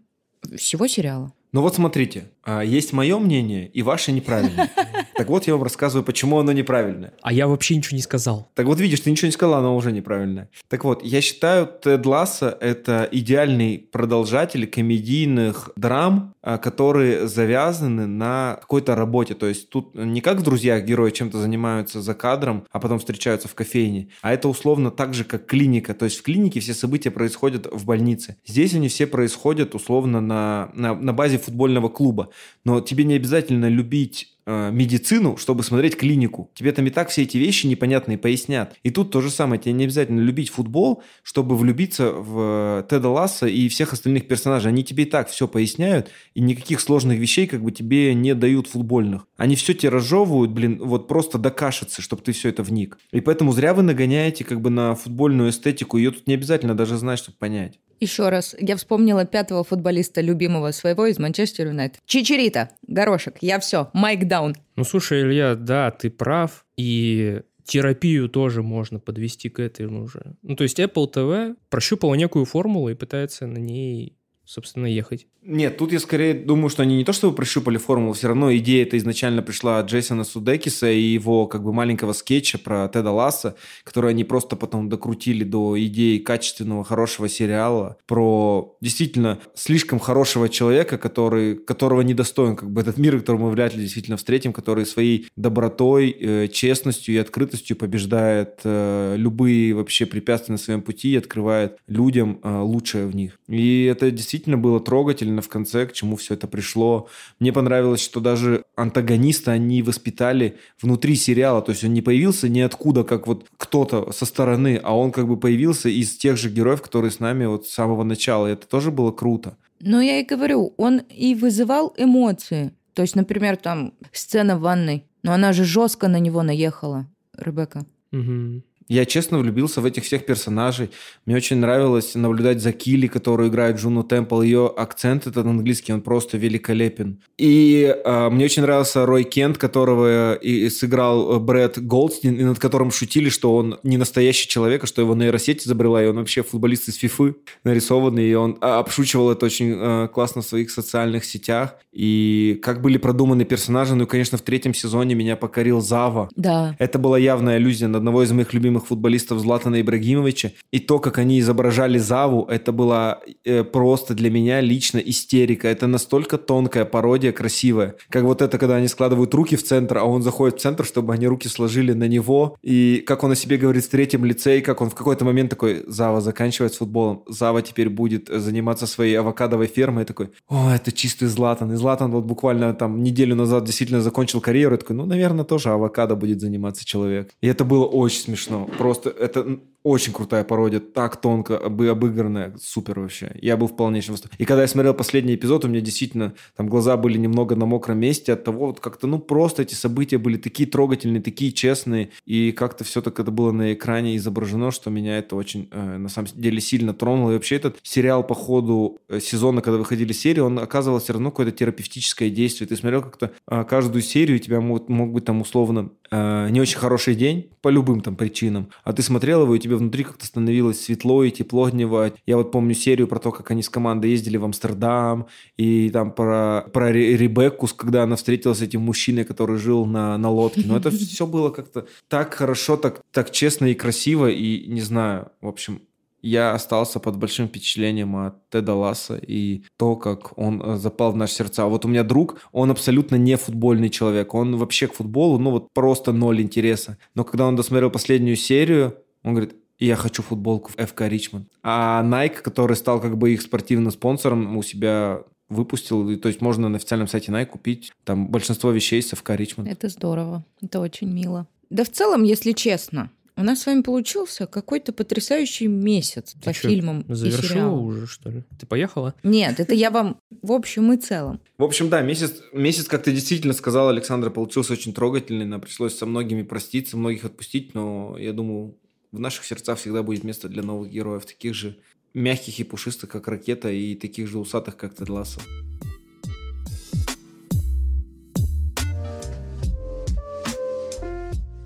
всего 0.58 0.88
сериала. 0.88 1.34
Ну 1.52 1.62
вот 1.62 1.76
смотрите, 1.76 2.30
есть 2.64 2.94
мое 2.94 3.20
мнение 3.20 3.68
и 3.68 3.82
ваше 3.82 4.12
неправильное. 4.12 4.70
Так 5.20 5.28
вот 5.28 5.48
я 5.48 5.54
вам 5.54 5.64
рассказываю, 5.64 6.06
почему 6.06 6.40
оно 6.40 6.54
неправильное. 6.54 7.12
А 7.22 7.34
я 7.34 7.50
вообще 7.50 7.76
ничего 7.76 7.98
не 7.98 8.02
сказал. 8.02 8.48
Так 8.56 8.68
вот 8.68 8.80
видишь, 8.80 9.02
ты 9.02 9.12
ничего 9.12 9.26
не 9.26 9.34
сказала, 9.34 9.58
оно 9.58 9.76
уже 9.76 9.92
неправильное. 9.92 10.50
Так 10.70 10.86
вот, 10.86 11.04
я 11.04 11.20
считаю, 11.20 11.68
Тед 11.68 12.06
Ласса– 12.06 12.58
это 12.62 13.06
идеальный 13.12 13.80
продолжатель 13.80 14.66
комедийных 14.66 15.72
драм, 15.76 16.34
а, 16.42 16.58
которые 16.58 17.28
завязаны 17.28 18.08
на 18.08 18.60
какой-то 18.62 18.96
работе. 18.96 19.34
То 19.34 19.46
есть 19.46 19.70
тут 19.70 19.94
не 19.94 20.22
как 20.22 20.38
в 20.38 20.44
«Друзьях» 20.44 20.86
герои 20.86 21.12
чем-то 21.12 21.38
занимаются 21.38 22.02
за 22.02 22.14
кадром, 22.14 22.66
а 22.72 22.80
потом 22.80 23.00
встречаются 23.00 23.50
в 23.50 23.56
кофейне, 23.56 24.08
а 24.22 24.32
это 24.32 24.48
условно 24.48 24.90
так 24.90 25.14
же, 25.14 25.26
как 25.26 25.48
клиника. 25.48 25.94
То 25.94 26.06
есть 26.06 26.18
в 26.18 26.24
клинике 26.24 26.62
все 26.62 26.74
события 26.74 27.12
происходят 27.12 27.68
в 27.70 27.86
больнице. 27.86 28.38
Здесь 28.46 28.74
они 28.74 28.88
все 28.88 29.06
происходят 29.06 29.76
условно 29.76 30.22
на, 30.22 30.72
на, 30.74 30.96
на 30.96 31.12
базе 31.12 31.40
футбольного 31.40 31.90
клуба. 31.90 32.30
Но 32.66 32.82
тебе 32.82 33.04
не 33.04 33.16
обязательно 33.16 33.70
любить 33.70 34.36
э, 34.46 34.72
медицину, 34.72 35.38
чтобы 35.38 35.64
смотреть 35.64 35.96
клинику. 35.96 36.52
Тебе 36.54 36.72
там 36.72 36.86
и 36.86 36.90
так 36.90 37.10
все 37.10 37.24
эти 37.24 37.38
вещи 37.38 37.68
непонятные 37.68 38.18
пояснят. 38.18 38.76
И 38.84 38.90
тут 38.90 39.12
то 39.12 39.22
же 39.22 39.30
самое. 39.30 39.62
Тебе 39.62 39.74
не 39.74 39.86
обязательно 39.86 40.20
любить 40.20 40.50
футбол, 40.50 41.04
чтобы 41.24 41.56
влюбиться 41.56 42.12
в 42.12 42.82
э, 42.82 42.84
Теда 42.90 43.10
Ласса 43.10 43.48
и 43.48 43.70
всех 43.70 43.94
остальных 43.94 44.28
персонажей. 44.28 44.72
Они 44.72 44.84
тебе 44.84 45.04
и 45.04 45.08
так 45.08 45.30
все 45.30 45.48
поясняют, 45.48 46.10
и 46.34 46.42
никаких 46.42 46.82
сложных 46.82 47.20
вещей 47.20 47.48
как 47.48 47.64
бы 47.64 47.72
тебе 47.72 48.14
не 48.14 48.36
дают 48.36 48.68
футбольных. 48.68 49.28
Они 49.38 49.56
все 49.56 49.74
тебе 49.74 49.90
разжевывают, 49.90 50.52
блин, 50.52 50.80
вот 50.82 51.08
просто 51.08 51.38
до 51.38 51.52
кашицы, 51.52 52.02
чтобы 52.02 52.22
ты 52.24 52.32
все 52.32 52.50
это 52.50 52.64
вник. 52.64 52.98
И 53.12 53.22
поэтому 53.22 53.52
зря 53.52 53.74
вы 53.74 53.84
нагоняете 53.84 54.44
как 54.44 54.62
бы 54.62 54.70
на 54.70 54.96
футбольную 54.96 55.52
эстетику. 55.52 55.98
Ее 55.98 56.12
тут 56.12 56.28
не 56.28 56.34
обязательно 56.34 56.76
даже 56.76 56.98
знать, 56.98 57.20
чтобы 57.20 57.38
понять. 57.38 57.80
Еще 58.00 58.30
раз, 58.30 58.56
я 58.60 58.76
вспомнила 58.76 59.26
пятого 59.26 59.64
футболиста 59.64 60.22
любимого 60.22 60.72
своего 60.72 61.06
из 61.08 61.20
Манчестер 61.20 61.68
Юнайтед. 61.68 62.00
Чичерита, 62.06 62.70
горошек, 62.88 63.36
я 63.42 63.60
все, 63.60 63.90
майк 63.94 64.28
даун. 64.28 64.56
Ну, 64.76 64.84
слушай, 64.84 65.22
Илья, 65.22 65.56
да, 65.56 65.92
ты 65.92 66.10
прав. 66.10 66.66
И 66.78 67.42
терапию 67.70 68.30
тоже 68.30 68.64
можно 68.64 69.00
подвести 69.00 69.50
к 69.50 69.60
этому 69.60 70.08
же. 70.08 70.36
Ну, 70.42 70.56
то 70.56 70.64
есть 70.64 70.80
Apple 70.80 71.12
TV 71.14 71.56
прощупала 71.70 72.16
некую 72.16 72.46
формулу 72.46 72.90
и 72.90 72.96
пытается 72.96 73.46
на 73.46 73.58
ней, 73.58 74.18
собственно, 74.50 74.88
ехать. 74.88 75.28
Нет, 75.44 75.78
тут 75.78 75.94
я 75.94 76.00
скорее 76.00 76.34
думаю, 76.34 76.70
что 76.70 76.82
они 76.82 76.98
не 76.98 77.06
то 77.06 77.14
чтобы 77.14 77.36
прощупали 77.36 77.78
формулу, 77.78 78.14
все 78.14 78.28
равно 78.28 78.54
идея 78.58 78.84
эта 78.84 78.98
изначально 78.98 79.44
пришла 79.44 79.78
от 79.78 79.90
Джейсона 79.90 80.24
Судекиса 80.24 80.90
и 80.92 81.00
его 81.00 81.46
как 81.46 81.64
бы 81.64 81.72
маленького 81.72 82.14
скетча 82.14 82.58
про 82.58 82.88
Теда 82.88 83.12
Ласса, 83.12 83.56
который 83.84 84.10
они 84.10 84.24
просто 84.24 84.56
потом 84.56 84.90
докрутили 84.90 85.44
до 85.44 85.80
идеи 85.86 86.18
качественного, 86.18 86.84
хорошего 86.84 87.30
сериала 87.30 87.98
про 88.08 88.76
действительно 88.82 89.40
слишком 89.54 90.00
хорошего 90.00 90.50
человека, 90.50 90.98
который, 90.98 91.56
которого 91.56 92.02
недостоин 92.02 92.56
как 92.56 92.72
бы 92.72 92.82
этот 92.82 92.98
мир, 92.98 93.20
который 93.20 93.38
мы 93.38 93.52
вряд 93.52 93.76
ли 93.76 93.82
действительно 93.84 94.18
встретим, 94.18 94.52
который 94.52 94.88
своей 94.88 95.28
добротой, 95.36 96.10
э, 96.10 96.48
честностью 96.48 97.14
и 97.14 97.18
открытостью 97.20 97.78
побеждает 97.78 98.62
э, 98.64 99.14
любые 99.16 99.76
вообще 99.76 100.08
препятствия 100.08 100.54
на 100.54 100.58
своем 100.58 100.82
пути 100.82 101.12
и 101.12 101.18
открывает 101.18 101.78
людям 101.88 102.40
э, 102.44 102.60
лучшее 102.62 103.06
в 103.06 103.16
них. 103.16 103.40
И 103.48 103.84
это 103.84 104.10
действительно 104.12 104.39
было 104.48 104.80
трогательно 104.80 105.42
в 105.42 105.50
конце, 105.50 105.86
к 105.86 105.94
чему 105.94 106.16
все 106.16 106.34
это 106.34 106.48
пришло. 106.48 107.08
Мне 107.40 107.54
понравилось, 107.54 108.02
что 108.02 108.20
даже 108.20 108.64
антагониста 108.76 109.52
они 109.52 109.82
воспитали 109.82 110.58
внутри 110.82 111.16
сериала, 111.16 111.62
то 111.62 111.72
есть 111.72 111.84
он 111.84 111.94
не 111.94 112.02
появился 112.02 112.50
ниоткуда, 112.50 113.04
как 113.04 113.28
вот 113.28 113.46
кто-то 113.58 114.12
со 114.12 114.26
стороны, 114.26 114.80
а 114.84 114.98
он 114.98 115.12
как 115.12 115.28
бы 115.28 115.38
появился 115.38 115.90
из 115.90 116.18
тех 116.18 116.38
же 116.38 116.50
героев, 116.50 116.82
которые 116.82 117.12
с 117.12 117.20
нами 117.20 117.46
вот 117.46 117.68
с 117.68 117.74
самого 117.74 118.04
начала. 118.04 118.48
И 118.48 118.54
это 118.54 118.68
тоже 118.68 118.92
было 118.92 119.12
круто. 119.12 119.58
Но 119.80 120.02
я 120.02 120.20
и 120.20 120.26
говорю, 120.26 120.74
он 120.78 121.02
и 121.10 121.36
вызывал 121.36 121.94
эмоции. 121.98 122.74
То 122.94 123.02
есть, 123.02 123.16
например, 123.16 123.56
там 123.56 123.94
сцена 124.12 124.58
в 124.58 124.62
ванной, 124.62 125.06
но 125.24 125.34
она 125.34 125.54
же 125.54 125.64
жестко 125.64 126.08
на 126.08 126.20
него 126.20 126.44
наехала, 126.44 127.08
Ребекка. 127.38 127.86
Мгм. 128.12 128.64
Я 128.90 129.06
честно 129.06 129.38
влюбился 129.38 129.82
в 129.82 129.86
этих 129.86 130.04
всех 130.04 130.26
персонажей. 130.26 130.90
Мне 131.26 131.36
очень 131.36 131.58
нравилось 131.58 132.16
наблюдать 132.16 132.60
за 132.60 132.72
Килли, 132.72 133.06
которую 133.06 133.50
играет 133.50 133.78
Джуну 133.78 134.04
Темпл. 134.04 134.42
Ее 134.42 134.68
акцент 134.76 135.28
этот 135.28 135.46
английский, 135.46 135.94
он 135.94 136.02
просто 136.02 136.38
великолепен. 136.38 137.22
И 137.38 137.96
э, 138.04 138.30
мне 138.30 138.46
очень 138.46 138.64
нравился 138.64 139.06
Рой 139.06 139.24
Кент, 139.24 139.60
которого 139.60 140.34
и, 140.34 140.66
и 140.66 140.70
сыграл 140.70 141.36
э, 141.36 141.40
Брэд 141.40 141.78
Голдстин, 141.78 142.36
и 142.36 142.44
над 142.44 142.58
которым 142.58 142.90
шутили, 142.90 143.30
что 143.30 143.56
он 143.56 143.78
не 143.84 143.98
настоящий 143.98 144.48
человек, 144.48 144.84
а 144.84 144.88
что 144.88 145.04
его 145.04 145.14
нейросеть 145.14 145.68
изобрела, 145.68 146.04
и 146.04 146.08
он 146.08 146.18
вообще 146.18 146.42
футболист 146.42 146.90
из 146.90 146.96
Фифы 146.96 147.36
нарисованный, 147.64 148.28
и 148.28 148.34
он 148.34 148.58
а, 148.60 148.80
обшучивал 148.80 149.32
это 149.32 149.46
очень 149.46 149.76
э, 149.78 150.08
классно 150.12 150.42
в 150.42 150.46
своих 150.46 150.72
социальных 150.72 151.26
сетях. 151.26 151.76
И 151.92 152.60
как 152.64 152.82
были 152.82 152.98
продуманы 152.98 153.46
персонажи, 153.46 153.94
ну 153.94 154.06
и, 154.06 154.08
конечно, 154.08 154.38
в 154.38 154.42
третьем 154.42 154.74
сезоне 154.74 155.14
меня 155.14 155.36
покорил 155.36 155.80
Зава. 155.80 156.30
Да. 156.36 156.76
Это 156.80 156.98
была 156.98 157.20
явная 157.20 157.58
аллюзия 157.58 157.88
на 157.88 158.00
одного 158.00 158.24
из 158.24 158.32
моих 158.32 158.54
любимых 158.54 158.79
любимых 158.80 158.88
футболистов 158.88 159.40
Златана 159.40 159.82
Ибрагимовича. 159.82 160.52
И 160.72 160.80
то, 160.80 161.00
как 161.00 161.18
они 161.18 161.40
изображали 161.40 162.00
Заву, 162.00 162.46
это 162.50 162.72
была 162.72 163.20
э, 163.46 163.64
просто 163.64 164.14
для 164.14 164.30
меня 164.30 164.62
лично 164.62 165.00
истерика. 165.00 165.68
Это 165.68 165.88
настолько 165.88 166.38
тонкая 166.38 166.86
пародия, 166.86 167.32
красивая. 167.32 167.96
Как 168.10 168.24
вот 168.24 168.42
это, 168.42 168.58
когда 168.58 168.76
они 168.76 168.88
складывают 168.88 169.34
руки 169.34 169.56
в 169.56 169.64
центр, 169.64 169.98
а 169.98 170.04
он 170.04 170.22
заходит 170.22 170.58
в 170.58 170.62
центр, 170.62 170.86
чтобы 170.86 171.14
они 171.14 171.28
руки 171.28 171.50
сложили 171.50 171.94
на 171.94 172.08
него. 172.08 172.56
И 172.64 173.04
как 173.06 173.24
он 173.24 173.32
о 173.32 173.36
себе 173.36 173.58
говорит 173.58 173.86
в 173.86 173.90
третьем 173.90 174.26
лице, 174.26 174.58
и 174.58 174.62
как 174.62 174.82
он 174.82 174.90
в 174.90 174.96
какой-то 174.96 175.26
момент 175.26 175.50
такой, 175.50 175.84
Зава 175.88 176.22
заканчивает 176.22 176.74
с 176.74 176.78
футболом. 176.78 177.24
Зава 177.28 177.62
теперь 177.62 177.90
будет 177.90 178.30
заниматься 178.30 178.88
своей 178.88 179.20
авокадовой 179.20 179.68
фермой. 179.68 180.04
И 180.04 180.06
такой, 180.06 180.28
о, 180.48 180.72
это 180.76 180.92
чистый 180.92 181.28
Златан. 181.28 181.72
И 181.74 181.76
Златан 181.76 182.12
вот 182.12 182.24
буквально 182.24 182.74
там 182.74 183.04
неделю 183.04 183.36
назад 183.36 183.64
действительно 183.64 184.02
закончил 184.02 184.42
карьеру. 184.42 184.76
И 184.76 184.78
такой, 184.78 184.96
ну, 184.96 185.06
наверное, 185.06 185.46
тоже 185.46 185.70
авокадо 185.70 186.16
будет 186.16 186.40
заниматься 186.42 186.86
человек. 186.86 187.30
И 187.42 187.48
это 187.48 187.66
было 187.66 187.86
очень 187.86 188.22
смешно. 188.22 188.69
Просто 188.78 189.10
это 189.10 189.60
очень 189.84 190.12
крутая 190.12 190.44
пародия, 190.44 190.80
так 190.82 191.22
тонко 191.22 191.58
обыгранная, 191.58 192.54
супер 192.62 193.00
вообще. 193.00 193.32
Я 193.42 193.56
был 193.56 193.68
в 193.68 193.76
полнейшем 193.76 194.14
восторге. 194.14 194.36
И 194.38 194.46
когда 194.46 194.64
я 194.64 194.68
смотрел 194.68 194.94
последний 194.94 195.36
эпизод, 195.36 195.64
у 195.64 195.68
меня 195.70 195.80
действительно 195.80 196.34
там 196.58 196.68
глаза 196.68 196.98
были 196.98 197.18
немного 197.18 197.56
на 197.56 197.66
мокром 197.66 197.98
месте 197.98 198.34
от 198.34 198.44
того, 198.44 198.68
вот 198.68 198.82
как-то, 198.82 199.08
ну, 199.08 199.20
просто 199.20 199.62
эти 199.62 199.76
события 199.76 200.18
были 200.18 200.36
такие 200.36 200.68
трогательные, 200.68 201.22
такие 201.22 201.54
честные, 201.54 202.10
и 202.26 202.52
как-то 202.52 202.84
все 202.84 203.02
так 203.02 203.20
это 203.20 203.32
было 203.32 203.52
на 203.52 203.74
экране 203.74 204.18
изображено, 204.18 204.72
что 204.72 204.90
меня 204.90 205.18
это 205.18 205.38
очень, 205.38 205.70
э, 205.72 205.98
на 205.98 206.10
самом 206.10 206.28
деле, 206.34 206.60
сильно 206.60 206.94
тронуло. 206.94 207.32
И 207.32 207.34
вообще 207.36 207.56
этот 207.56 207.78
сериал 207.82 208.24
по 208.28 208.36
ходу 208.36 209.00
э, 209.08 209.22
сезона, 209.22 209.62
когда 209.62 209.78
выходили 209.78 210.12
серии, 210.12 210.42
он 210.42 210.60
оказывал 210.60 211.00
все 211.00 211.14
равно 211.14 211.32
какое-то 211.32 211.54
терапевтическое 211.54 212.30
действие. 212.30 212.68
Ты 212.68 212.76
смотрел 212.76 213.02
как-то 213.02 213.32
э, 213.50 213.64
каждую 213.64 214.02
серию, 214.02 214.38
у 214.38 214.40
тебя 214.42 214.60
мог, 214.60 214.90
мог 214.90 215.14
быть 215.14 215.24
там 215.24 215.40
условно 215.40 215.92
э, 216.12 216.50
не 216.50 216.60
очень 216.60 216.78
хороший 216.78 217.16
день 217.16 217.50
по 217.62 217.70
любым 217.70 218.02
там 218.02 218.16
причинам, 218.16 218.49
а 218.84 218.94
ты 218.94 219.02
смотрел 219.02 219.44
его, 219.44 219.56
и 219.56 219.60
тебе 219.60 219.76
внутри 219.76 220.04
как-то 220.04 220.26
становилось 220.26 220.82
светло 220.82 221.24
и 221.24 221.32
тепло 221.32 221.70
дневать. 221.70 222.16
Я 222.26 222.38
вот 222.38 222.52
помню 222.52 222.74
серию 222.74 223.08
про 223.08 223.20
то, 223.20 223.32
как 223.32 223.52
они 223.52 223.64
с 223.64 223.70
командой 223.70 224.12
ездили 224.12 224.38
в 224.38 224.46
Амстердам, 224.46 225.28
и 225.58 225.90
там 225.90 226.12
про, 226.12 226.66
про 226.74 226.92
Ребекку, 226.92 227.68
когда 227.76 228.04
она 228.04 228.16
встретилась 228.16 228.60
с 228.60 228.62
этим 228.62 228.82
мужчиной, 228.82 229.24
который 229.24 229.58
жил 229.58 229.86
на, 229.86 230.18
на 230.18 230.30
лодке. 230.30 230.64
Но 230.66 230.78
это 230.78 230.92
все 230.92 231.26
было 231.26 231.50
как-то 231.50 231.88
так 232.08 232.34
хорошо, 232.34 232.78
так, 232.78 233.02
так 233.12 233.32
честно 233.32 233.66
и 233.66 233.76
красиво, 233.76 234.30
и 234.30 234.68
не 234.68 234.82
знаю, 234.82 235.32
в 235.42 235.48
общем, 235.48 235.82
я 236.22 236.54
остался 236.54 237.00
под 237.00 237.18
большим 237.18 237.48
впечатлением 237.48 238.16
от 238.16 238.50
Теда 238.50 238.74
Ласса 238.74 239.18
и 239.18 239.64
то, 239.78 239.96
как 239.96 240.38
он 240.38 240.62
э, 240.62 240.78
запал 240.78 241.12
в 241.12 241.18
наши 241.18 241.36
сердца. 241.36 241.66
Вот 241.66 241.86
у 241.86 241.88
меня 241.88 242.04
друг, 242.04 242.42
он 242.52 242.72
абсолютно 242.72 243.16
не 243.16 243.38
футбольный 243.38 243.90
человек. 243.90 244.34
Он 244.34 244.58
вообще 244.58 244.88
к 244.88 244.94
футболу, 244.94 245.38
ну 245.40 245.52
вот 245.52 245.74
просто 245.74 246.12
ноль 246.12 246.42
интереса. 246.42 246.98
Но 247.16 247.24
когда 247.24 247.48
он 247.48 247.56
досмотрел 247.56 247.90
последнюю 247.90 248.36
серию, 248.36 248.98
он 249.24 249.34
говорит, 249.34 249.56
я 249.80 249.96
хочу 249.96 250.22
футболку 250.22 250.72
в 250.72 250.86
ФК 250.86 251.02
Ричмонд. 251.02 251.48
А 251.64 252.04
Nike, 252.04 252.42
который 252.42 252.76
стал 252.76 253.00
как 253.00 253.18
бы 253.18 253.34
их 253.34 253.42
спортивным 253.42 253.92
спонсором, 253.92 254.58
у 254.58 254.64
себя 254.64 255.24
выпустил, 255.48 256.18
то 256.20 256.28
есть 256.28 256.42
можно 256.42 256.70
на 256.70 256.78
официальном 256.78 257.08
сайте 257.08 257.32
Nike 257.32 257.48
купить 257.48 257.92
там 258.04 258.28
большинство 258.28 258.72
вещей 258.72 259.02
с 259.02 259.10
ФК 259.10 259.32
Ричмонд. 259.32 259.70
Это 259.70 259.90
здорово, 259.90 260.46
это 260.62 260.80
очень 260.80 261.10
мило. 261.12 261.48
Да 261.70 261.84
в 261.84 261.90
целом, 261.90 262.24
если 262.24 262.52
честно, 262.52 263.12
у 263.40 263.44
нас 263.44 263.62
с 263.62 263.66
вами 263.66 263.82
получился 263.82 264.48
какой-то 264.48 264.94
потрясающий 264.94 265.68
месяц 265.68 266.34
Ты 266.34 266.46
по 266.46 266.54
что, 266.54 266.68
фильмам 266.68 267.06
завершила 267.08 267.42
и 267.42 267.48
сериалам. 267.48 267.84
уже, 267.86 268.08
что 268.08 268.30
ли? 268.30 268.44
Ты 268.60 268.66
поехала? 268.66 269.14
Нет, 269.24 269.60
это 269.60 269.74
я 269.74 269.92
вам 269.92 270.20
в 270.42 270.52
общем 270.52 270.92
и 270.94 270.98
целом. 270.98 271.40
В 271.58 271.64
общем, 271.64 271.90
да, 271.90 272.02
месяц, 272.02 272.34
месяц, 272.54 272.86
как 272.86 273.04
ты 273.04 273.12
действительно 273.12 273.54
сказал, 273.54 273.90
Александр, 273.90 274.30
получился 274.30 274.74
очень 274.74 274.94
трогательный. 274.94 275.46
Нам 275.46 275.62
пришлось 275.62 275.98
со 275.98 276.06
многими 276.06 276.44
проститься, 276.44 276.98
многих 276.98 277.26
отпустить, 277.26 277.74
но 277.74 278.18
я 278.18 278.34
думаю, 278.34 278.78
в 279.12 279.20
наших 279.20 279.46
сердцах 279.46 279.80
всегда 279.80 280.04
будет 280.04 280.24
место 280.24 280.50
для 280.50 280.62
новых 280.62 280.92
героев, 280.92 281.26
таких 281.26 281.54
же 281.54 281.78
мягких 282.14 282.60
и 282.60 282.64
пушистых, 282.64 283.10
как 283.10 283.28
ракета, 283.28 283.72
и 283.72 283.96
таких 283.96 284.28
же 284.28 284.40
усатых, 284.40 284.78
как 284.78 284.96
Тед 284.96 285.10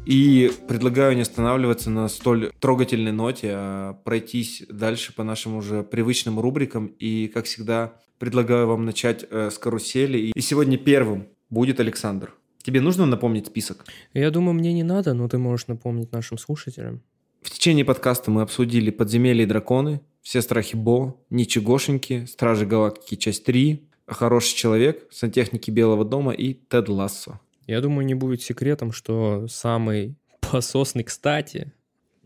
И 0.05 0.51
предлагаю 0.67 1.15
не 1.15 1.21
останавливаться 1.21 1.89
на 1.89 2.09
столь 2.09 2.51
трогательной 2.59 3.13
ноте, 3.13 3.51
а 3.53 3.93
пройтись 4.03 4.63
дальше 4.69 5.13
по 5.13 5.23
нашим 5.23 5.55
уже 5.55 5.83
привычным 5.83 6.39
рубрикам. 6.39 6.87
И, 6.87 7.27
как 7.33 7.45
всегда, 7.45 7.93
предлагаю 8.19 8.67
вам 8.67 8.85
начать 8.85 9.25
э, 9.29 9.49
с 9.49 9.57
карусели. 9.57 10.31
И 10.35 10.41
сегодня 10.41 10.77
первым 10.77 11.27
будет 11.49 11.79
Александр. 11.79 12.33
Тебе 12.63 12.81
нужно 12.81 13.05
напомнить 13.05 13.47
список? 13.47 13.85
Я 14.13 14.29
думаю, 14.29 14.53
мне 14.53 14.73
не 14.73 14.83
надо, 14.83 15.13
но 15.13 15.27
ты 15.29 15.37
можешь 15.37 15.67
напомнить 15.67 16.11
нашим 16.11 16.37
слушателям. 16.37 17.01
В 17.41 17.49
течение 17.49 17.85
подкаста 17.85 18.31
мы 18.31 18.41
обсудили 18.41 18.89
«Подземелье 18.89 19.43
и 19.43 19.47
драконы», 19.47 20.01
«Все 20.21 20.41
страхи 20.41 20.77
Бо», 20.77 21.19
«Ничегошеньки», 21.29 22.25
«Стражи 22.25 22.65
Галактики. 22.65 23.15
Часть 23.15 23.47
3», 23.47 23.79
«Хороший 24.07 24.55
человек», 24.55 25.07
«Сантехники 25.11 25.71
Белого 25.71 26.05
дома» 26.05 26.31
и 26.31 26.53
«Тед 26.53 26.87
Лассо». 26.87 27.39
Я 27.67 27.81
думаю, 27.81 28.05
не 28.05 28.13
будет 28.13 28.41
секретом, 28.41 28.91
что 28.91 29.47
самый 29.47 30.15
пососный, 30.41 31.03
кстати, 31.03 31.71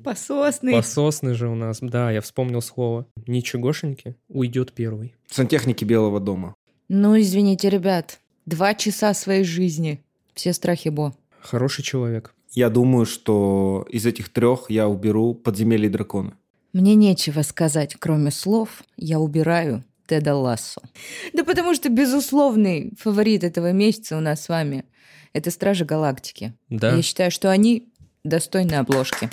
Пососный. 0.04 0.74
Пососный 0.74 1.34
же 1.34 1.50
у 1.50 1.56
нас, 1.56 1.80
да, 1.82 2.12
я 2.12 2.22
вспомнил 2.22 2.62
слово. 2.62 3.08
Ничегошеньки 3.26 4.16
уйдет 4.30 4.74
первый. 4.74 5.16
Сантехники 5.28 5.84
Белого 5.84 6.20
дома. 6.20 6.56
Ну, 6.88 7.20
извините, 7.20 7.70
ребят, 7.70 8.20
два 8.46 8.76
часа 8.76 9.14
своей 9.14 9.44
жизни. 9.44 10.04
Все 10.36 10.54
страхи 10.54 10.90
Бо. 10.90 11.16
Хороший 11.42 11.84
человек. 11.84 12.36
Я 12.52 12.70
думаю, 12.70 13.06
что 13.06 13.86
из 13.90 14.06
этих 14.06 14.30
трех 14.30 14.70
я 14.70 14.88
уберу 14.88 15.34
подземелье 15.34 15.90
дракона. 15.90 16.38
Мне 16.74 16.94
нечего 16.94 17.42
сказать, 17.42 17.96
кроме 17.98 18.30
слов. 18.30 18.84
Я 18.98 19.20
убираю 19.20 19.84
Теда 20.06 20.36
Лассо. 20.36 20.82
Да 21.34 21.44
потому 21.44 21.74
что 21.74 21.90
безусловный 21.90 22.94
фаворит 23.00 23.44
этого 23.44 23.72
месяца 23.72 24.16
у 24.16 24.20
нас 24.20 24.44
с 24.44 24.50
вами– 24.50 24.86
это 25.34 25.52
Стражи 25.52 25.86
Галактики. 25.86 26.54
Да. 26.70 26.96
Я 26.96 27.02
считаю, 27.02 27.32
что 27.32 27.52
они 27.52 27.90
достойны 28.24 28.74
обложки. 28.74 29.30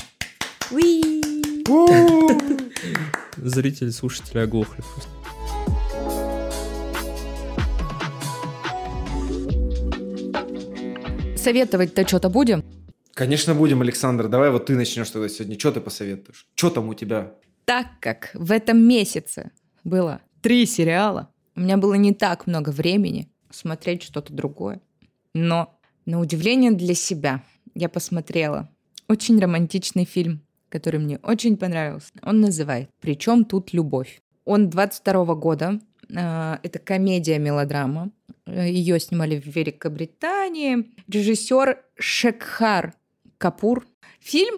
Зрители, 3.36 3.90
слушатели 3.90 4.38
оглохли 4.38 4.82
просто. 4.82 5.10
Советовать-то 11.36 12.08
что-то 12.08 12.30
будем? 12.30 12.64
Конечно, 13.12 13.54
будем, 13.54 13.82
Александр. 13.82 14.28
Давай 14.28 14.50
вот 14.50 14.66
ты 14.66 14.74
начнешь 14.74 15.10
тогда 15.10 15.28
сегодня. 15.28 15.58
Что 15.58 15.72
ты 15.72 15.80
посоветуешь? 15.80 16.46
Что 16.54 16.70
там 16.70 16.88
у 16.88 16.94
тебя? 16.94 17.34
Так 17.64 17.86
как 18.00 18.30
в 18.34 18.50
этом 18.50 18.78
месяце 18.78 19.52
было 19.84 20.20
три 20.42 20.66
сериала, 20.66 21.30
у 21.54 21.60
меня 21.60 21.76
было 21.76 21.94
не 21.94 22.12
так 22.12 22.46
много 22.46 22.70
времени 22.70 23.30
смотреть 23.50 24.02
что-то 24.02 24.32
другое. 24.32 24.80
Но 25.34 25.73
на 26.06 26.20
удивление 26.20 26.72
для 26.72 26.94
себя 26.94 27.42
я 27.74 27.88
посмотрела 27.88 28.68
очень 29.08 29.38
романтичный 29.38 30.04
фильм, 30.04 30.40
который 30.68 31.00
мне 31.00 31.18
очень 31.22 31.56
понравился. 31.56 32.12
Он 32.22 32.40
называет 32.40 32.90
«Причем 33.00 33.44
тут 33.44 33.72
любовь?». 33.72 34.20
Он 34.44 34.68
22 34.68 35.34
года. 35.34 35.80
А, 36.14 36.60
это 36.62 36.78
комедия-мелодрама. 36.78 38.10
Ее 38.46 39.00
снимали 39.00 39.40
в 39.40 39.46
Великобритании. 39.46 40.90
Режиссер 41.08 41.82
Шекхар 41.96 42.94
Капур. 43.38 43.86
Фильм 44.20 44.56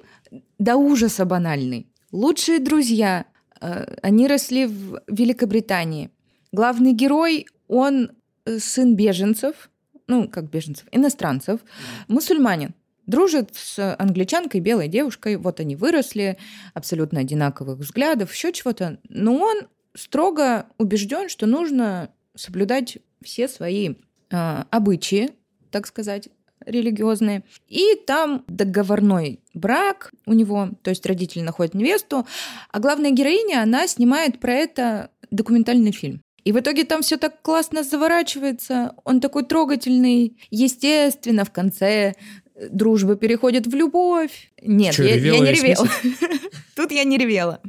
до 0.59 0.77
ужаса 0.77 1.25
банальный. 1.25 1.87
Лучшие 2.11 2.59
друзья. 2.59 3.27
А, 3.61 3.87
они 4.03 4.27
росли 4.27 4.67
в 4.67 5.01
Великобритании. 5.07 6.11
Главный 6.53 6.93
герой, 6.93 7.47
он 7.69 8.11
э, 8.45 8.59
сын 8.59 8.97
беженцев, 8.97 9.71
ну, 10.07 10.29
как 10.29 10.51
беженцев, 10.51 10.87
иностранцев, 10.93 11.61
мусульманин, 12.09 12.75
дружит 13.07 13.51
с 13.55 13.95
англичанкой, 13.97 14.61
белой 14.61 14.89
девушкой, 14.89 15.37
вот 15.37 15.61
они 15.61 15.77
выросли, 15.77 16.39
абсолютно 16.75 17.21
одинаковых 17.21 17.79
взглядов, 17.79 18.33
еще 18.33 18.53
чего-то, 18.53 18.99
но 19.09 19.37
он 19.37 19.63
строго 19.95 20.67
убежден, 20.79 21.29
что 21.29 21.47
нужно 21.47 22.11
соблюдать 22.35 22.99
все 23.23 23.49
свои 23.49 23.95
э, 24.31 24.65
обычаи, 24.71 25.31
так 25.71 25.87
сказать, 25.87 26.29
религиозные. 26.65 27.45
И 27.69 27.95
там 28.07 28.45
договорной 28.49 29.41
брак 29.55 30.13
у 30.27 30.33
него, 30.33 30.71
то 30.83 30.91
есть 30.91 31.07
родители 31.07 31.43
находят 31.43 31.75
невесту, 31.75 32.27
а 32.71 32.81
главная 32.81 33.11
героиня, 33.11 33.63
она 33.63 33.87
снимает 33.87 34.41
про 34.41 34.53
это 34.53 35.11
документальный 35.31 35.93
фильм. 35.93 36.21
И 36.47 36.53
в 36.53 36.61
итоге 36.61 36.85
там 36.85 37.03
все 37.03 37.17
так 37.17 37.43
классно 37.43 37.83
заворачивается, 37.83 38.95
он 39.05 39.21
такой 39.21 39.45
трогательный. 39.45 40.39
Естественно, 40.51 41.45
в 41.45 41.51
конце 41.51 42.15
э, 42.55 42.69
дружба 42.71 43.17
переходит 43.17 43.67
в 43.67 43.75
любовь. 43.75 44.53
Нет, 44.63 44.95
Что, 44.95 45.03
я, 45.03 45.17
я 45.17 45.41
не 45.41 45.51
ревела. 45.53 45.89
Тут 46.77 46.93
я 46.93 47.03
не 47.03 47.19
ревела. 47.19 47.61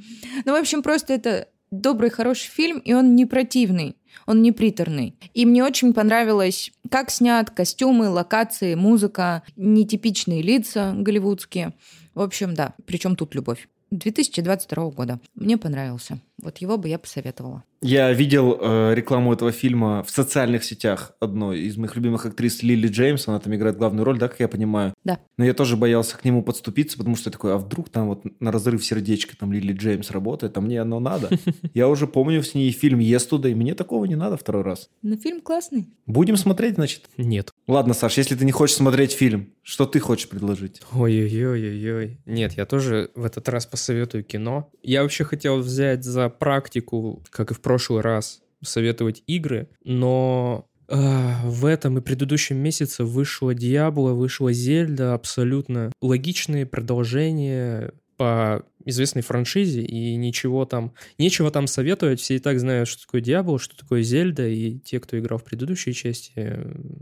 Ну, 0.46 0.52
в 0.52 0.56
общем, 0.56 0.84
просто 0.84 1.14
это 1.14 1.48
добрый, 1.72 2.12
хороший 2.12 2.52
фильм, 2.52 2.78
и 2.78 2.94
он 2.94 3.16
не 3.16 3.26
противный. 3.26 3.98
Он 4.28 4.44
не 4.44 4.52
приторный. 4.52 5.16
И 5.34 5.48
мне 5.48 5.64
очень 5.64 5.92
понравилось, 5.96 6.72
как 6.92 7.10
снят 7.10 7.50
костюмы, 7.50 8.10
локации, 8.10 8.76
музыка, 8.76 9.42
нетипичные 9.56 10.44
лица 10.44 10.94
голливудские. 10.96 11.74
В 12.14 12.22
общем, 12.22 12.54
да. 12.54 12.76
Причем 12.86 13.16
тут 13.16 13.34
любовь. 13.34 13.68
2022 13.92 14.90
года. 14.92 15.20
Мне 15.36 15.58
понравился. 15.58 16.20
Вот 16.42 16.58
его 16.60 16.78
бы 16.78 16.88
я 16.88 17.00
посоветовала. 17.00 17.64
Я 17.82 18.12
видел 18.12 18.58
э, 18.60 18.94
рекламу 18.96 19.34
этого 19.34 19.52
фильма 19.52 20.04
в 20.04 20.10
социальных 20.10 20.64
сетях 20.64 21.14
одной 21.20 21.62
из 21.62 21.78
моих 21.78 21.96
любимых 21.96 22.26
актрис 22.26 22.64
Лили 22.64 22.88
Джеймс. 22.88 23.28
Она 23.28 23.40
там 23.40 23.56
играет 23.56 23.78
главную 23.78 24.04
роль, 24.04 24.20
да, 24.20 24.28
как 24.28 24.40
я 24.40 24.48
понимаю? 24.48 24.94
Да. 25.04 25.20
Но 25.38 25.46
я 25.46 25.54
тоже 25.54 25.78
боялся 25.78 26.18
к 26.18 26.26
нему 26.26 26.44
подступиться, 26.44 26.98
потому 26.98 27.16
что 27.16 27.30
я 27.30 27.32
такой, 27.32 27.54
а 27.54 27.58
вдруг 27.58 27.90
там 27.90 28.08
вот 28.08 28.24
на 28.40 28.52
разрыв 28.52 28.86
сердечка 28.86 29.38
там 29.38 29.54
Лили 29.54 29.74
Джеймс 29.74 30.12
работает, 30.12 30.58
а 30.58 30.62
мне 30.62 30.82
оно 30.82 31.00
надо. 31.00 31.30
Я 31.74 31.88
уже 31.88 32.08
помню 32.08 32.44
с 32.44 32.54
ней 32.54 32.72
фильм 32.72 33.00
«Естуда», 33.00 33.50
и 33.50 33.56
мне 33.56 33.74
такого 33.74 34.06
не 34.06 34.16
надо 34.16 34.38
второй 34.38 34.64
раз. 34.64 34.90
Но 35.02 35.16
фильм 35.16 35.42
классный. 35.42 35.88
Будем 36.06 36.38
смотреть, 36.38 36.76
значит? 36.76 37.10
Нет. 37.18 37.52
Ладно, 37.68 37.94
Саш, 37.94 38.18
если 38.18 38.36
ты 38.36 38.46
не 38.46 38.54
хочешь 38.54 38.78
смотреть 38.78 39.12
фильм, 39.12 39.54
что 39.62 39.86
ты 39.86 40.00
хочешь 40.00 40.30
предложить? 40.30 40.82
Ой-ой-ой-ой. 40.94 42.22
Нет, 42.26 42.54
я 42.54 42.66
тоже 42.66 43.12
в 43.14 43.26
этот 43.26 43.50
раз 43.50 43.66
посоветую 43.66 44.24
кино. 44.24 44.70
Я 44.84 45.04
вообще 45.04 45.26
хотел 45.26 45.60
взять 45.60 46.06
за 46.06 46.30
практику, 46.30 47.22
как 47.30 47.52
и 47.52 47.54
в 47.54 47.60
прошлый 47.60 48.02
раз, 48.02 48.42
советовать 48.64 49.22
игры, 49.28 49.68
но 49.84 50.66
а, 50.88 51.42
в 51.44 51.66
этом 51.66 51.98
и 51.98 52.02
предыдущем 52.02 52.58
месяце 52.58 53.04
вышло 53.04 53.54
Диабло, 53.54 54.12
вышло 54.12 54.54
Зельда, 54.54 55.14
абсолютно 55.14 55.92
логичные 56.02 56.66
продолжения 56.66 57.92
по 58.18 58.66
известной 58.84 59.22
франшизе, 59.22 59.82
и 59.82 60.16
ничего 60.16 60.66
там, 60.66 60.94
нечего 61.18 61.52
там 61.52 61.68
советовать, 61.68 62.20
все 62.20 62.36
и 62.36 62.40
так 62.40 62.60
знают, 62.60 62.88
что 62.88 63.04
такое 63.06 63.22
Диабло, 63.22 63.60
что 63.60 63.78
такое 63.78 64.02
Зельда, 64.02 64.48
и 64.48 64.80
те, 64.80 65.00
кто 65.00 65.20
играл 65.20 65.40
в 65.40 65.44
предыдущей 65.44 65.94
части, 65.94 66.58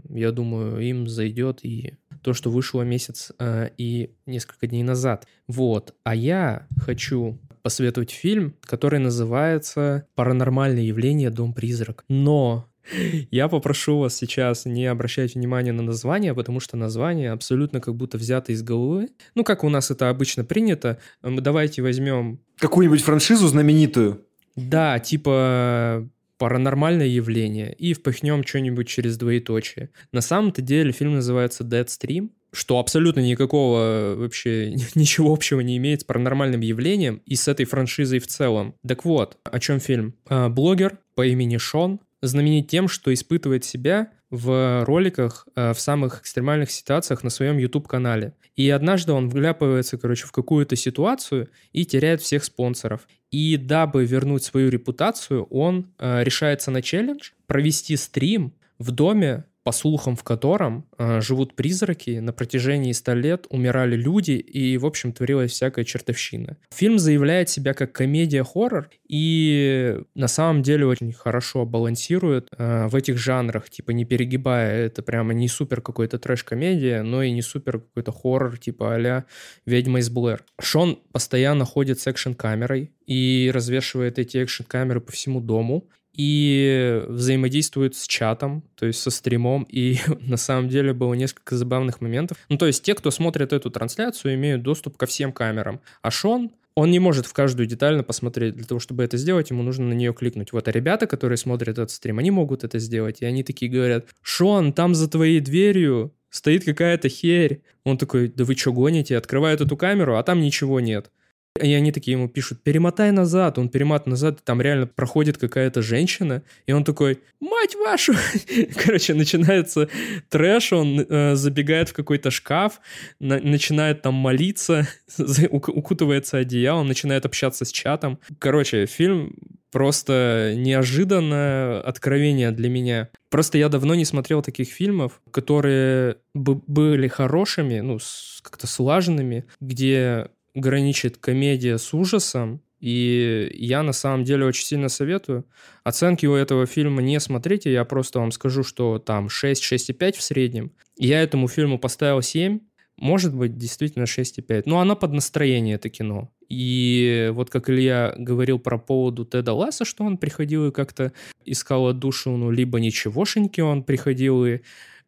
я 0.10 0.32
думаю, 0.32 0.80
им 0.80 1.08
зайдет 1.08 1.60
и 1.64 1.94
то, 2.22 2.34
что 2.34 2.50
вышло 2.50 2.82
месяц 2.82 3.32
э, 3.38 3.70
и 3.78 4.16
несколько 4.26 4.68
дней 4.68 4.84
назад. 4.84 5.28
Вот. 5.48 5.94
А 6.04 6.16
я 6.16 6.68
хочу 6.80 7.40
посоветовать 7.62 8.12
фильм, 8.12 8.56
который 8.62 9.00
называется 9.00 10.08
«Паранормальное 10.16 10.84
явление. 10.84 11.30
Дом 11.30 11.54
призрак». 11.54 12.04
Но 12.08 12.68
я 13.32 13.48
попрошу 13.48 14.00
вас 14.00 14.16
сейчас 14.16 14.66
не 14.66 14.86
обращать 14.86 15.36
внимания 15.36 15.72
на 15.72 15.84
название, 15.84 16.34
потому 16.34 16.60
что 16.60 16.78
название 16.78 17.32
абсолютно 17.32 17.82
как 17.82 17.96
будто 17.96 18.18
взято 18.18 18.52
из 18.52 18.64
головы. 18.64 19.10
Ну, 19.36 19.44
как 19.44 19.64
у 19.64 19.70
нас 19.70 19.92
это 19.92 20.10
обычно 20.10 20.44
принято. 20.44 21.00
Давайте 21.22 21.82
возьмем... 21.82 22.40
Какую-нибудь 22.60 23.02
франшизу 23.02 23.48
знаменитую? 23.48 24.22
Да, 24.56 25.00
типа 25.00 26.08
паранормальное 26.38 27.08
явление 27.08 27.74
и 27.74 27.94
впихнем 27.94 28.46
что-нибудь 28.46 28.88
через 28.88 29.18
двоеточие. 29.18 29.90
На 30.12 30.22
самом-то 30.22 30.62
деле 30.62 30.92
фильм 30.92 31.16
называется 31.16 31.64
Dead 31.64 31.86
Stream, 31.86 32.30
что 32.52 32.80
абсолютно 32.80 33.20
никакого 33.20 34.16
вообще 34.18 34.72
ничего 34.96 35.32
общего 35.32 35.62
не 35.62 35.78
имеет 35.78 36.02
с 36.02 36.04
паранормальным 36.04 36.62
явлением 36.62 37.22
и 37.26 37.36
с 37.36 37.48
этой 37.48 37.66
франшизой 37.66 38.20
в 38.20 38.28
целом. 38.28 38.76
Так 38.86 39.06
вот, 39.06 39.38
о 39.44 39.60
чем 39.60 39.80
фильм? 39.80 40.16
А, 40.28 40.50
блогер 40.50 40.98
по 41.16 41.26
имени 41.26 41.58
Шон 41.58 42.00
знаменит 42.28 42.68
тем, 42.68 42.88
что 42.88 43.14
испытывает 43.14 43.64
себя 43.64 44.12
в 44.30 44.84
роликах 44.86 45.48
э, 45.56 45.74
в 45.74 45.80
самых 45.80 46.22
экстремальных 46.22 46.72
ситуациях 46.72 47.24
на 47.24 47.30
своем 47.30 47.58
YouTube-канале. 47.58 48.34
И 48.56 48.70
однажды 48.70 49.12
он 49.12 49.30
вляпывается, 49.30 49.98
короче, 49.98 50.26
в 50.26 50.32
какую-то 50.32 50.76
ситуацию 50.76 51.50
и 51.72 51.86
теряет 51.86 52.22
всех 52.22 52.44
спонсоров. 52.44 53.08
И 53.32 53.58
дабы 53.58 54.06
вернуть 54.06 54.44
свою 54.44 54.70
репутацию, 54.70 55.44
он 55.46 55.92
э, 56.00 56.24
решается 56.24 56.72
на 56.72 56.82
челлендж 56.82 57.32
провести 57.48 57.96
стрим 57.98 58.54
в 58.80 58.92
доме 58.92 59.46
по 59.66 59.72
слухам 59.72 60.16
в 60.16 60.24
котором 60.24 60.86
э, 61.00 61.22
живут 61.22 61.56
призраки, 61.56 62.20
на 62.20 62.32
протяжении 62.34 62.92
100 62.92 63.14
лет 63.16 63.48
умирали 63.50 63.96
люди, 63.96 64.34
и, 64.34 64.78
в 64.78 64.86
общем, 64.86 65.12
творилась 65.12 65.54
всякая 65.54 65.84
чертовщина. 65.84 66.58
Фильм 66.72 67.00
заявляет 67.00 67.50
себя 67.50 67.74
как 67.74 67.92
комедия-хоррор, 67.92 68.92
и 69.08 69.98
на 70.14 70.28
самом 70.28 70.62
деле 70.62 70.86
очень 70.86 71.12
хорошо 71.14 71.66
балансирует 71.66 72.50
э, 72.56 72.86
в 72.90 72.96
этих 72.96 73.18
жанрах, 73.18 73.72
типа 73.72 73.90
не 73.90 74.06
перегибая, 74.06 74.86
это 74.86 75.02
прямо 75.02 75.34
не 75.34 75.48
супер 75.48 75.82
какой-то 75.82 76.20
трэш-комедия, 76.20 77.02
но 77.02 77.24
и 77.24 77.32
не 77.32 77.42
супер 77.42 77.80
какой-то 77.80 78.12
хоррор, 78.12 78.60
типа 78.60 78.94
а 78.94 79.26
«Ведьма 79.66 79.98
из 79.98 80.12
Блэр». 80.12 80.44
Шон 80.62 81.00
постоянно 81.12 81.66
ходит 81.66 82.00
с 82.00 82.06
экшн-камерой 82.06 82.92
и 83.08 83.50
развешивает 83.52 84.20
эти 84.20 84.38
экшн-камеры 84.38 85.02
по 85.02 85.12
всему 85.12 85.42
дому, 85.42 85.90
и 86.16 87.04
взаимодействует 87.08 87.96
с 87.96 88.08
чатом, 88.08 88.64
то 88.76 88.86
есть 88.86 89.02
со 89.02 89.12
стримом, 89.12 89.64
и 89.70 89.98
на 90.22 90.38
самом 90.38 90.70
деле 90.70 90.94
было 90.94 91.14
несколько 91.14 91.56
забавных 91.56 92.02
моментов. 92.02 92.38
Ну, 92.50 92.58
то 92.58 92.66
есть 92.68 92.84
те, 92.84 92.96
кто 92.96 93.12
смотрит 93.12 93.54
эту 93.54 93.70
трансляцию, 93.70 94.36
имеют 94.36 94.64
доступ 94.64 94.98
ко 94.98 95.06
всем 95.06 95.32
камерам, 95.32 95.82
а 96.02 96.12
Шон, 96.12 96.52
он 96.76 96.92
не 96.92 97.00
может 97.00 97.26
в 97.26 97.34
каждую 97.34 97.68
детально 97.68 98.04
посмотреть. 98.04 98.56
Для 98.56 98.66
того, 98.66 98.80
чтобы 98.80 99.04
это 99.04 99.16
сделать, 99.16 99.50
ему 99.50 99.64
нужно 99.64 99.86
на 99.86 99.94
нее 99.94 100.14
кликнуть. 100.14 100.52
Вот, 100.52 100.68
а 100.68 100.72
ребята, 100.72 101.08
которые 101.08 101.38
смотрят 101.38 101.70
этот 101.70 101.90
стрим, 101.90 102.20
они 102.20 102.32
могут 102.32 102.66
это 102.66 102.80
сделать, 102.80 103.22
и 103.22 103.26
они 103.26 103.44
такие 103.44 103.72
говорят, 103.72 104.08
Шон, 104.22 104.74
там 104.74 104.94
за 104.94 105.10
твоей 105.10 105.40
дверью 105.40 106.14
стоит 106.30 106.66
какая-то 106.66 107.08
херь. 107.08 107.62
Он 107.86 107.98
такой, 107.98 108.28
да 108.28 108.44
вы 108.44 108.56
что 108.56 108.74
гоните? 108.74 109.18
Открывает 109.18 109.62
эту 109.62 109.78
камеру, 109.78 110.18
а 110.18 110.24
там 110.24 110.42
ничего 110.42 110.82
нет. 110.82 111.12
И 111.62 111.74
они 111.74 111.94
такие 111.94 112.18
ему 112.18 112.28
пишут, 112.28 112.64
перемотай 112.64 113.12
назад. 113.12 113.58
Он 113.58 113.70
перематывает 113.70 114.08
назад, 114.08 114.44
там 114.44 114.62
реально 114.62 114.88
проходит 114.88 115.38
какая-то 115.38 115.82
женщина, 115.82 116.44
и 116.66 116.74
он 116.74 116.84
такой, 116.84 117.22
мать 117.40 117.76
вашу! 117.76 118.14
Короче, 118.84 119.14
начинается 119.14 119.88
трэш, 120.30 120.74
он 120.74 121.00
э, 121.00 121.36
забегает 121.36 121.90
в 121.90 121.94
какой-то 121.94 122.30
шкаф, 122.30 122.82
на- 123.22 123.40
начинает 123.40 124.02
там 124.02 124.16
молиться, 124.16 124.86
укутывается 125.50 126.40
одеялом, 126.40 126.88
начинает 126.88 127.26
общаться 127.26 127.64
с 127.64 127.72
чатом. 127.72 128.20
Короче, 128.38 128.86
фильм 128.86 129.36
просто 129.72 130.54
неожиданное 130.58 131.80
откровение 131.80 132.52
для 132.52 132.70
меня. 132.70 133.10
Просто 133.30 133.58
я 133.58 133.70
давно 133.70 133.96
не 133.96 134.06
смотрел 134.06 134.42
таких 134.42 134.70
фильмов, 134.70 135.22
которые 135.32 136.18
бы 136.34 136.56
были 136.68 137.08
хорошими, 137.08 137.80
ну, 137.80 137.98
как-то 138.42 138.68
слаженными, 138.68 139.46
где 139.60 140.30
граничит 140.56 141.18
комедия 141.18 141.78
с 141.78 141.94
ужасом, 141.94 142.62
и 142.80 143.52
я 143.54 143.84
на 143.84 143.94
самом 143.94 144.24
деле 144.24 144.46
очень 144.46 144.66
сильно 144.66 144.90
советую. 144.90 145.46
Оценки 145.84 146.26
у 146.26 146.34
этого 146.34 146.66
фильма 146.66 147.02
не 147.02 147.20
смотрите, 147.20 147.72
я 147.72 147.86
просто 147.86 148.20
вам 148.20 148.32
скажу, 148.32 148.64
что 148.64 149.00
там 149.00 149.28
6-6,5 149.28 150.18
в 150.18 150.22
среднем. 150.22 150.72
Я 150.98 151.22
этому 151.22 151.48
фильму 151.48 151.78
поставил 151.80 152.22
7, 152.22 152.60
может 152.98 153.36
быть, 153.36 153.58
действительно 153.58 154.04
6,5. 154.04 154.64
Но 154.66 154.80
она 154.80 154.96
под 154.96 155.12
настроение, 155.14 155.76
это 155.76 155.90
кино. 155.90 156.32
И 156.48 157.30
вот 157.34 157.50
как 157.50 157.70
Илья 157.70 158.14
говорил 158.18 158.60
про 158.60 158.78
поводу 158.78 159.26
Теда 159.26 159.54
Ласса, 159.54 159.84
что 159.84 160.04
он 160.04 160.18
приходил 160.18 160.68
и 160.68 160.72
как-то 160.72 161.12
искал 161.44 161.92
душу, 161.94 162.32
ну, 162.32 162.52
либо 162.52 162.80
ничегошеньки 162.80 163.62
он 163.62 163.84
приходил 163.84 164.46
и 164.46 164.60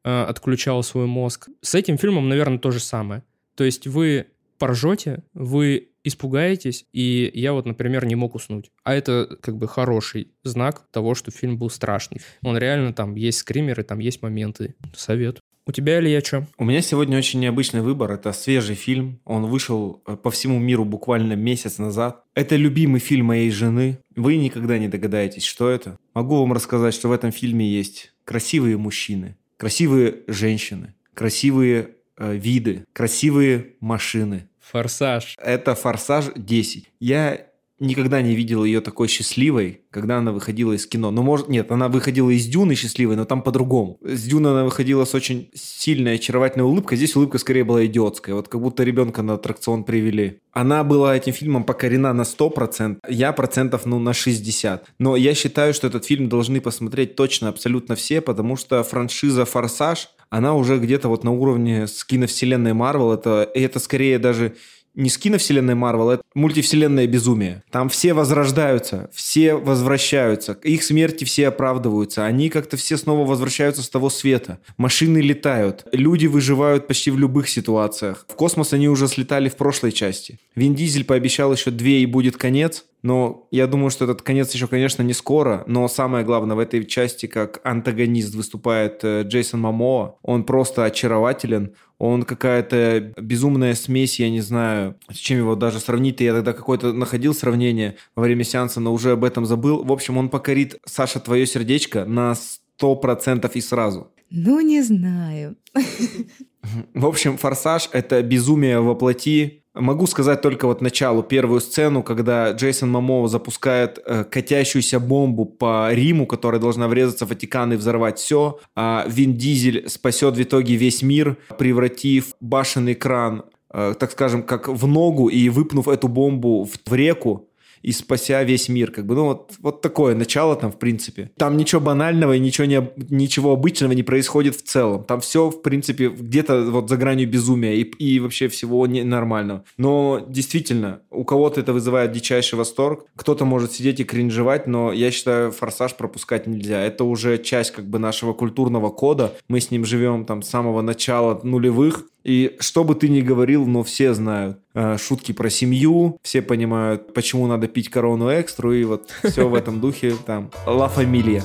э, 0.03 0.23
отключал 0.23 0.83
свой 0.83 1.05
мозг. 1.05 1.47
С 1.61 1.75
этим 1.75 1.97
фильмом, 1.97 2.27
наверное, 2.27 2.59
то 2.59 2.71
же 2.71 2.79
самое. 2.79 3.23
То 3.55 3.63
есть 3.63 3.87
вы 3.87 4.27
поржете, 4.57 5.23
вы 5.33 5.89
испугаетесь, 6.03 6.85
и 6.93 7.29
я 7.33 7.53
вот, 7.53 7.65
например, 7.65 8.05
не 8.05 8.15
мог 8.15 8.35
уснуть. 8.35 8.71
А 8.83 8.93
это 8.93 9.37
как 9.41 9.57
бы 9.57 9.67
хороший 9.67 10.31
знак 10.43 10.83
того, 10.91 11.15
что 11.15 11.31
фильм 11.31 11.57
был 11.57 11.69
страшный. 11.69 12.21
Он 12.43 12.57
реально 12.57 12.93
там 12.93 13.15
есть 13.15 13.39
скримеры, 13.39 13.83
там 13.83 13.99
есть 13.99 14.21
моменты. 14.21 14.75
Совет. 14.95 15.39
У 15.67 15.73
тебя 15.73 15.99
или 15.99 16.07
я 16.07 16.21
что? 16.21 16.47
У 16.57 16.63
меня 16.63 16.81
сегодня 16.81 17.17
очень 17.17 17.41
необычный 17.41 17.81
выбор. 17.81 18.13
Это 18.13 18.31
свежий 18.31 18.75
фильм. 18.75 19.19
Он 19.25 19.47
вышел 19.47 20.01
э, 20.07 20.15
по 20.15 20.31
всему 20.31 20.59
миру 20.59 20.85
буквально 20.85 21.33
месяц 21.33 21.77
назад. 21.77 22.23
Это 22.35 22.55
любимый 22.55 23.01
фильм 23.01 23.25
моей 23.25 23.51
жены. 23.51 23.99
Вы 24.15 24.37
никогда 24.37 24.77
не 24.77 24.87
догадаетесь, 24.87 25.43
что 25.43 25.69
это. 25.69 25.97
Могу 26.13 26.37
вам 26.37 26.53
рассказать, 26.53 26.93
что 26.93 27.09
в 27.09 27.11
этом 27.11 27.33
фильме 27.33 27.67
есть 27.67 28.13
красивые 28.23 28.77
мужчины, 28.77 29.35
красивые 29.57 30.19
женщины, 30.27 30.93
красивые 31.13 31.96
виды, 32.17 32.85
красивые 32.93 33.75
машины. 33.79 34.49
Форсаж. 34.59 35.35
Это 35.41 35.75
Форсаж 35.75 36.31
10. 36.35 36.89
Я 36.99 37.47
никогда 37.79 38.21
не 38.21 38.35
видел 38.35 38.63
ее 38.63 38.81
такой 38.81 39.07
счастливой, 39.07 39.81
когда 39.91 40.17
она 40.17 40.31
выходила 40.31 40.73
из 40.73 40.87
кино. 40.87 41.11
Ну, 41.11 41.21
может, 41.21 41.47
нет, 41.47 41.71
она 41.71 41.89
выходила 41.89 42.29
из 42.29 42.47
Дюны 42.47 42.75
счастливой, 42.75 43.15
но 43.15 43.25
там 43.25 43.41
по-другому. 43.41 43.99
С 44.01 44.23
Дюны 44.23 44.47
она 44.47 44.63
выходила 44.63 45.05
с 45.05 45.13
очень 45.13 45.49
сильной, 45.53 46.15
очаровательной 46.15 46.65
улыбкой. 46.65 46.97
Здесь 46.97 47.15
улыбка 47.15 47.37
скорее 47.37 47.63
была 47.63 47.85
идиотская. 47.85 48.35
Вот 48.35 48.47
как 48.47 48.61
будто 48.61 48.83
ребенка 48.83 49.21
на 49.21 49.35
аттракцион 49.35 49.83
привели. 49.83 50.39
Она 50.51 50.83
была 50.83 51.15
этим 51.15 51.33
фильмом 51.33 51.63
покорена 51.63 52.13
на 52.13 52.23
100%, 52.23 52.97
я 53.09 53.31
процентов, 53.31 53.85
ну, 53.85 53.99
на 53.99 54.09
60%. 54.09 54.81
Но 54.97 55.15
я 55.15 55.35
считаю, 55.35 55.73
что 55.73 55.87
этот 55.87 56.05
фильм 56.05 56.29
должны 56.29 56.61
посмотреть 56.61 57.15
точно 57.15 57.49
абсолютно 57.49 57.95
все, 57.95 58.21
потому 58.21 58.55
что 58.55 58.83
франшиза 58.83 59.45
«Форсаж», 59.45 60.09
она 60.29 60.55
уже 60.55 60.77
где-то 60.77 61.07
вот 61.07 61.23
на 61.23 61.31
уровне 61.31 61.87
с 61.87 62.03
киновселенной 62.03 62.73
Марвел. 62.73 63.13
Это, 63.13 63.49
это 63.53 63.79
скорее 63.79 64.19
даже 64.19 64.55
не 64.97 65.11
с 65.11 65.17
киновселенной 65.19 65.75
Марвел, 65.75 66.09
это 66.09 66.23
мультивселенная 66.33 67.05
безумие. 67.05 67.63
Там 67.71 67.87
все 67.87 68.13
возрождаются, 68.13 69.09
все 69.13 69.53
возвращаются, 69.53 70.53
их 70.63 70.83
смерти 70.83 71.23
все 71.23 71.49
оправдываются, 71.49 72.25
они 72.25 72.49
как-то 72.49 72.77
все 72.77 72.97
снова 72.97 73.25
возвращаются 73.25 73.83
с 73.83 73.89
того 73.89 74.09
света. 74.09 74.59
Машины 74.77 75.19
летают, 75.19 75.85
люди 75.91 76.25
выживают 76.25 76.87
почти 76.87 77.11
в 77.11 77.19
любых 77.19 77.47
ситуациях. 77.47 78.25
В 78.27 78.33
космос 78.33 78.73
они 78.73 78.89
уже 78.89 79.07
слетали 79.07 79.49
в 79.49 79.55
прошлой 79.55 79.91
части. 79.91 80.39
Вин 80.57 80.73
Дизель 80.73 81.05
пообещал 81.05 81.53
еще 81.53 81.69
две 81.69 82.01
и 82.01 82.07
будет 82.07 82.35
конец. 82.35 82.85
Но 83.03 83.47
я 83.51 83.67
думаю, 83.67 83.91
что 83.91 84.05
этот 84.05 84.23
конец 84.23 84.51
еще, 84.55 84.65
конечно, 84.65 85.03
не 85.03 85.13
скоро. 85.13 85.63
Но 85.67 85.87
самое 85.87 86.25
главное 86.25 86.55
в 86.55 86.59
этой 86.59 86.83
части, 86.83 87.27
как 87.27 87.61
антагонист 87.63 88.33
выступает 88.33 89.01
э, 89.03 89.21
Джейсон 89.21 89.61
Мамоа. 89.61 90.15
Он 90.23 90.43
просто 90.43 90.83
очарователен. 90.83 91.75
Он 91.99 92.23
какая-то 92.23 93.13
безумная 93.21 93.75
смесь, 93.75 94.19
я 94.19 94.31
не 94.31 94.41
знаю, 94.41 94.95
с 95.11 95.17
чем 95.17 95.37
его 95.37 95.55
даже 95.55 95.79
сравнить. 95.79 96.21
Я 96.21 96.33
тогда 96.33 96.53
какое-то 96.53 96.91
находил 96.91 97.35
сравнение 97.35 97.97
во 98.15 98.23
время 98.23 98.43
сеанса, 98.43 98.79
но 98.79 98.91
уже 98.91 99.11
об 99.11 99.25
этом 99.25 99.45
забыл. 99.45 99.83
В 99.83 99.91
общем, 99.91 100.17
он 100.17 100.29
покорит, 100.29 100.79
Саша, 100.85 101.19
твое 101.19 101.45
сердечко 101.45 102.03
на 102.05 102.33
сто 102.33 102.95
процентов 102.95 103.55
и 103.55 103.61
сразу. 103.61 104.11
Ну, 104.31 104.59
не 104.61 104.81
знаю. 104.81 105.55
В 106.93 107.05
общем, 107.05 107.37
«Форсаж»— 107.37 107.89
это 107.91 108.21
безумие 108.23 108.81
во 108.81 108.95
плоти, 108.95 109.63
Могу 109.79 110.07
сказать 110.07 110.41
только 110.41 110.67
вот 110.67 110.81
началу, 110.81 111.23
первую 111.23 111.61
сцену, 111.61 112.03
когда 112.03 112.51
Джейсон 112.51 112.89
Мамоу 112.89 113.27
запускает 113.27 113.99
э, 114.05 114.23
катящуюся 114.23 114.99
бомбу 114.99 115.45
по 115.45 115.93
Риму, 115.93 116.25
которая 116.25 116.59
должна 116.59 116.87
врезаться 116.87 117.25
в 117.25 117.29
Ватикан 117.29 117.73
и 117.73 117.75
взорвать 117.75 118.19
все, 118.19 118.59
а 118.75 119.05
Вин 119.07 119.35
Дизель 119.35 119.87
спасет 119.89 120.35
в 120.35 120.41
итоге 120.41 120.75
весь 120.75 121.01
мир, 121.01 121.37
превратив 121.57 122.33
башенный 122.39 122.95
кран, 122.95 123.43
э, 123.71 123.93
так 123.99 124.11
скажем, 124.11 124.43
как 124.43 124.67
в 124.67 124.87
ногу 124.87 125.27
и 125.27 125.49
выпнув 125.49 125.87
эту 125.87 126.07
бомбу 126.07 126.63
в, 126.63 126.89
в 126.89 126.93
реку, 126.93 127.47
и 127.81 127.91
спася 127.91 128.43
весь 128.43 128.69
мир. 128.69 128.91
Как 128.91 129.05
бы, 129.05 129.15
ну, 129.15 129.25
вот, 129.25 129.53
вот 129.59 129.81
такое 129.81 130.15
начало 130.15 130.55
там, 130.55 130.71
в 130.71 130.77
принципе. 130.77 131.31
Там 131.37 131.57
ничего 131.57 131.81
банального 131.81 132.35
и 132.35 132.39
ничего, 132.39 132.65
не, 132.65 132.89
ничего 133.09 133.51
обычного 133.51 133.93
не 133.93 134.03
происходит 134.03 134.55
в 134.55 134.63
целом. 134.63 135.03
Там 135.03 135.19
все, 135.21 135.49
в 135.49 135.61
принципе, 135.61 136.09
где-то 136.09 136.63
вот 136.71 136.89
за 136.89 136.97
гранью 136.97 137.29
безумия 137.29 137.75
и, 137.75 137.83
и 137.83 138.19
вообще 138.19 138.47
всего 138.47 138.85
ненормального. 138.87 139.63
Но 139.77 140.25
действительно, 140.27 141.01
у 141.11 141.23
кого-то 141.23 141.61
это 141.61 141.73
вызывает 141.73 142.11
дичайший 142.11 142.57
восторг. 142.57 143.05
Кто-то 143.15 143.45
может 143.45 143.71
сидеть 143.71 143.99
и 143.99 144.03
кринжевать, 144.03 144.67
но 144.67 144.91
я 144.91 145.11
считаю, 145.11 145.51
«Форсаж» 145.51 145.95
пропускать 145.95 146.47
нельзя. 146.47 146.81
Это 146.81 147.03
уже 147.03 147.37
часть 147.37 147.71
как 147.71 147.85
бы 147.85 147.99
нашего 147.99 148.33
культурного 148.33 148.89
кода. 148.89 149.33
Мы 149.47 149.59
с 149.59 149.71
ним 149.71 149.85
живем 149.85 150.25
там 150.25 150.41
с 150.41 150.49
самого 150.49 150.81
начала 150.81 151.39
нулевых. 151.43 152.05
И 152.27 152.57
что 152.59 152.83
бы 152.83 152.93
ты 152.93 153.07
ни 153.07 153.21
говорил, 153.21 153.65
но 153.65 153.83
все 153.83 154.13
знают 154.13 154.59
э, 154.73 154.97
шутки 154.97 155.31
про 155.31 155.49
семью, 155.49 156.19
все 156.23 156.41
понимают, 156.41 157.13
почему 157.13 157.47
надо 157.47 157.69
пить 157.69 157.87
корону 157.87 158.27
экстру, 158.27 158.73
и 158.73 158.83
вот 158.83 159.09
все 159.23 159.47
в 159.47 159.55
этом 159.55 159.79
духе 159.79 160.13
там 160.25 160.51
«Ла 160.65 160.89
Фамилия». 160.89 161.41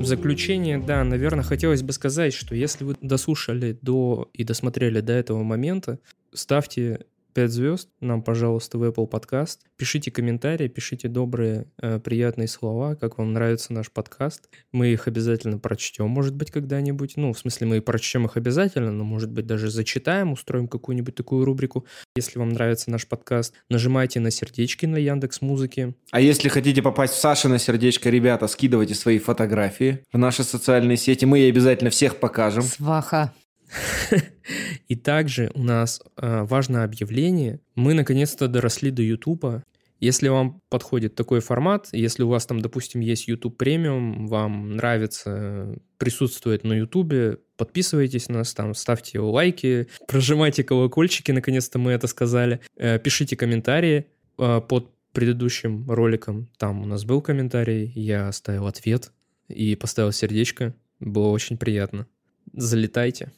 В 0.00 0.04
заключение, 0.04 0.78
да, 0.78 1.04
наверное, 1.04 1.44
хотелось 1.44 1.84
бы 1.84 1.92
сказать, 1.92 2.34
что 2.34 2.56
если 2.56 2.82
вы 2.82 2.96
дослушали 3.00 3.78
до 3.80 4.28
и 4.32 4.42
досмотрели 4.42 5.00
до 5.00 5.12
этого 5.12 5.44
момента, 5.44 6.00
ставьте 6.34 7.06
5 7.34 7.50
звезд 7.50 7.88
нам, 8.00 8.22
пожалуйста, 8.22 8.78
в 8.78 8.84
Apple 8.84 9.08
Podcast. 9.08 9.58
Пишите 9.76 10.10
комментарии, 10.10 10.68
пишите 10.68 11.08
добрые, 11.08 11.66
э, 11.80 11.98
приятные 12.00 12.48
слова, 12.48 12.94
как 12.94 13.18
вам 13.18 13.32
нравится 13.32 13.72
наш 13.72 13.90
подкаст. 13.90 14.48
Мы 14.72 14.88
их 14.88 15.08
обязательно 15.08 15.58
прочтем, 15.58 16.08
может 16.08 16.34
быть, 16.34 16.50
когда-нибудь. 16.50 17.16
Ну, 17.16 17.32
в 17.32 17.38
смысле, 17.38 17.66
мы 17.66 17.80
прочтем 17.80 18.26
их 18.26 18.36
обязательно, 18.36 18.90
но, 18.92 19.04
может 19.04 19.30
быть, 19.30 19.46
даже 19.46 19.70
зачитаем, 19.70 20.32
устроим 20.32 20.68
какую-нибудь 20.68 21.14
такую 21.14 21.44
рубрику. 21.44 21.86
Если 22.16 22.38
вам 22.38 22.50
нравится 22.50 22.90
наш 22.90 23.06
подкаст, 23.06 23.54
нажимайте 23.68 24.20
на 24.20 24.30
сердечки 24.30 24.86
на 24.86 24.96
Яндекс 24.96 25.40
Музыки. 25.40 25.94
А 26.10 26.20
если 26.20 26.48
хотите 26.48 26.82
попасть 26.82 27.14
в 27.14 27.18
Саши 27.18 27.48
на 27.48 27.58
сердечко, 27.58 28.10
ребята, 28.10 28.46
скидывайте 28.48 28.94
свои 28.94 29.18
фотографии 29.18 30.04
в 30.12 30.18
наши 30.18 30.44
социальные 30.44 30.96
сети. 30.96 31.24
Мы 31.24 31.38
ей 31.38 31.50
обязательно 31.50 31.90
всех 31.90 32.16
покажем. 32.16 32.62
Сваха. 32.62 33.32
И 34.88 34.96
также 34.96 35.50
у 35.54 35.62
нас 35.62 36.00
э, 36.16 36.42
важное 36.44 36.84
объявление. 36.84 37.60
Мы 37.74 37.94
наконец-то 37.94 38.48
доросли 38.48 38.90
до 38.90 39.02
Ютуба. 39.02 39.64
Если 40.00 40.28
вам 40.28 40.60
подходит 40.68 41.16
такой 41.16 41.40
формат, 41.40 41.88
если 41.92 42.22
у 42.22 42.28
вас 42.28 42.46
там, 42.46 42.60
допустим, 42.60 43.00
есть 43.00 43.26
YouTube 43.26 43.56
премиум, 43.56 44.28
вам 44.28 44.76
нравится 44.76 45.76
присутствовать 45.98 46.62
на 46.62 46.72
YouTube, 46.72 47.40
подписывайтесь 47.56 48.28
на 48.28 48.38
нас 48.38 48.54
там, 48.54 48.74
ставьте 48.74 49.18
лайки, 49.18 49.88
прожимайте 50.06 50.62
колокольчики, 50.62 51.32
наконец-то 51.32 51.80
мы 51.80 51.90
это 51.90 52.06
сказали, 52.06 52.60
э, 52.76 53.00
пишите 53.00 53.36
комментарии 53.36 54.06
э, 54.38 54.60
под 54.60 54.92
предыдущим 55.12 55.90
роликом. 55.90 56.48
Там 56.58 56.82
у 56.82 56.86
нас 56.86 57.04
был 57.04 57.20
комментарий, 57.20 57.90
я 57.96 58.28
оставил 58.28 58.68
ответ 58.68 59.10
и 59.48 59.74
поставил 59.74 60.12
сердечко. 60.12 60.74
Было 61.00 61.28
очень 61.28 61.56
приятно. 61.56 62.06
Залетайте. 62.52 63.32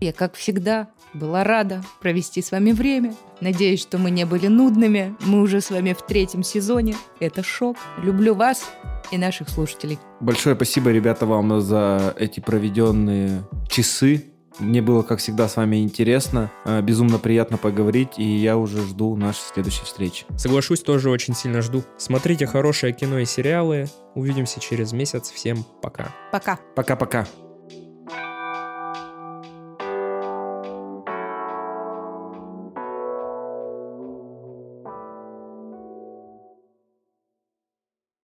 Я, 0.00 0.12
как 0.12 0.34
всегда, 0.34 0.88
была 1.14 1.42
рада 1.42 1.82
провести 2.00 2.42
с 2.42 2.50
вами 2.52 2.72
время. 2.72 3.14
Надеюсь, 3.40 3.80
что 3.80 3.98
мы 3.98 4.10
не 4.10 4.26
были 4.26 4.46
нудными. 4.46 5.16
Мы 5.24 5.40
уже 5.40 5.60
с 5.60 5.70
вами 5.70 5.94
в 5.94 6.04
третьем 6.06 6.42
сезоне. 6.42 6.96
Это 7.20 7.42
шок. 7.42 7.76
Люблю 8.02 8.34
вас 8.34 8.70
и 9.10 9.18
наших 9.18 9.48
слушателей. 9.48 9.98
Большое 10.20 10.54
спасибо, 10.54 10.90
ребята, 10.90 11.26
вам 11.26 11.60
за 11.60 12.14
эти 12.18 12.40
проведенные 12.40 13.42
часы. 13.70 14.24
Мне 14.58 14.80
было, 14.80 15.02
как 15.02 15.18
всегда, 15.18 15.48
с 15.48 15.56
вами 15.56 15.82
интересно, 15.82 16.50
э, 16.64 16.80
безумно 16.80 17.18
приятно 17.18 17.58
поговорить, 17.58 18.18
и 18.18 18.24
я 18.24 18.56
уже 18.56 18.80
жду 18.86 19.14
нашей 19.14 19.42
следующей 19.52 19.84
встречи. 19.84 20.24
Соглашусь, 20.38 20.80
тоже 20.80 21.10
очень 21.10 21.34
сильно 21.34 21.60
жду. 21.60 21.84
Смотрите 21.98 22.46
хорошее 22.46 22.94
кино 22.94 23.18
и 23.18 23.26
сериалы. 23.26 23.86
Увидимся 24.14 24.58
через 24.58 24.92
месяц. 24.92 25.30
Всем 25.30 25.64
пока. 25.82 26.08
Пока. 26.32 26.58
Пока-пока. 26.74 27.26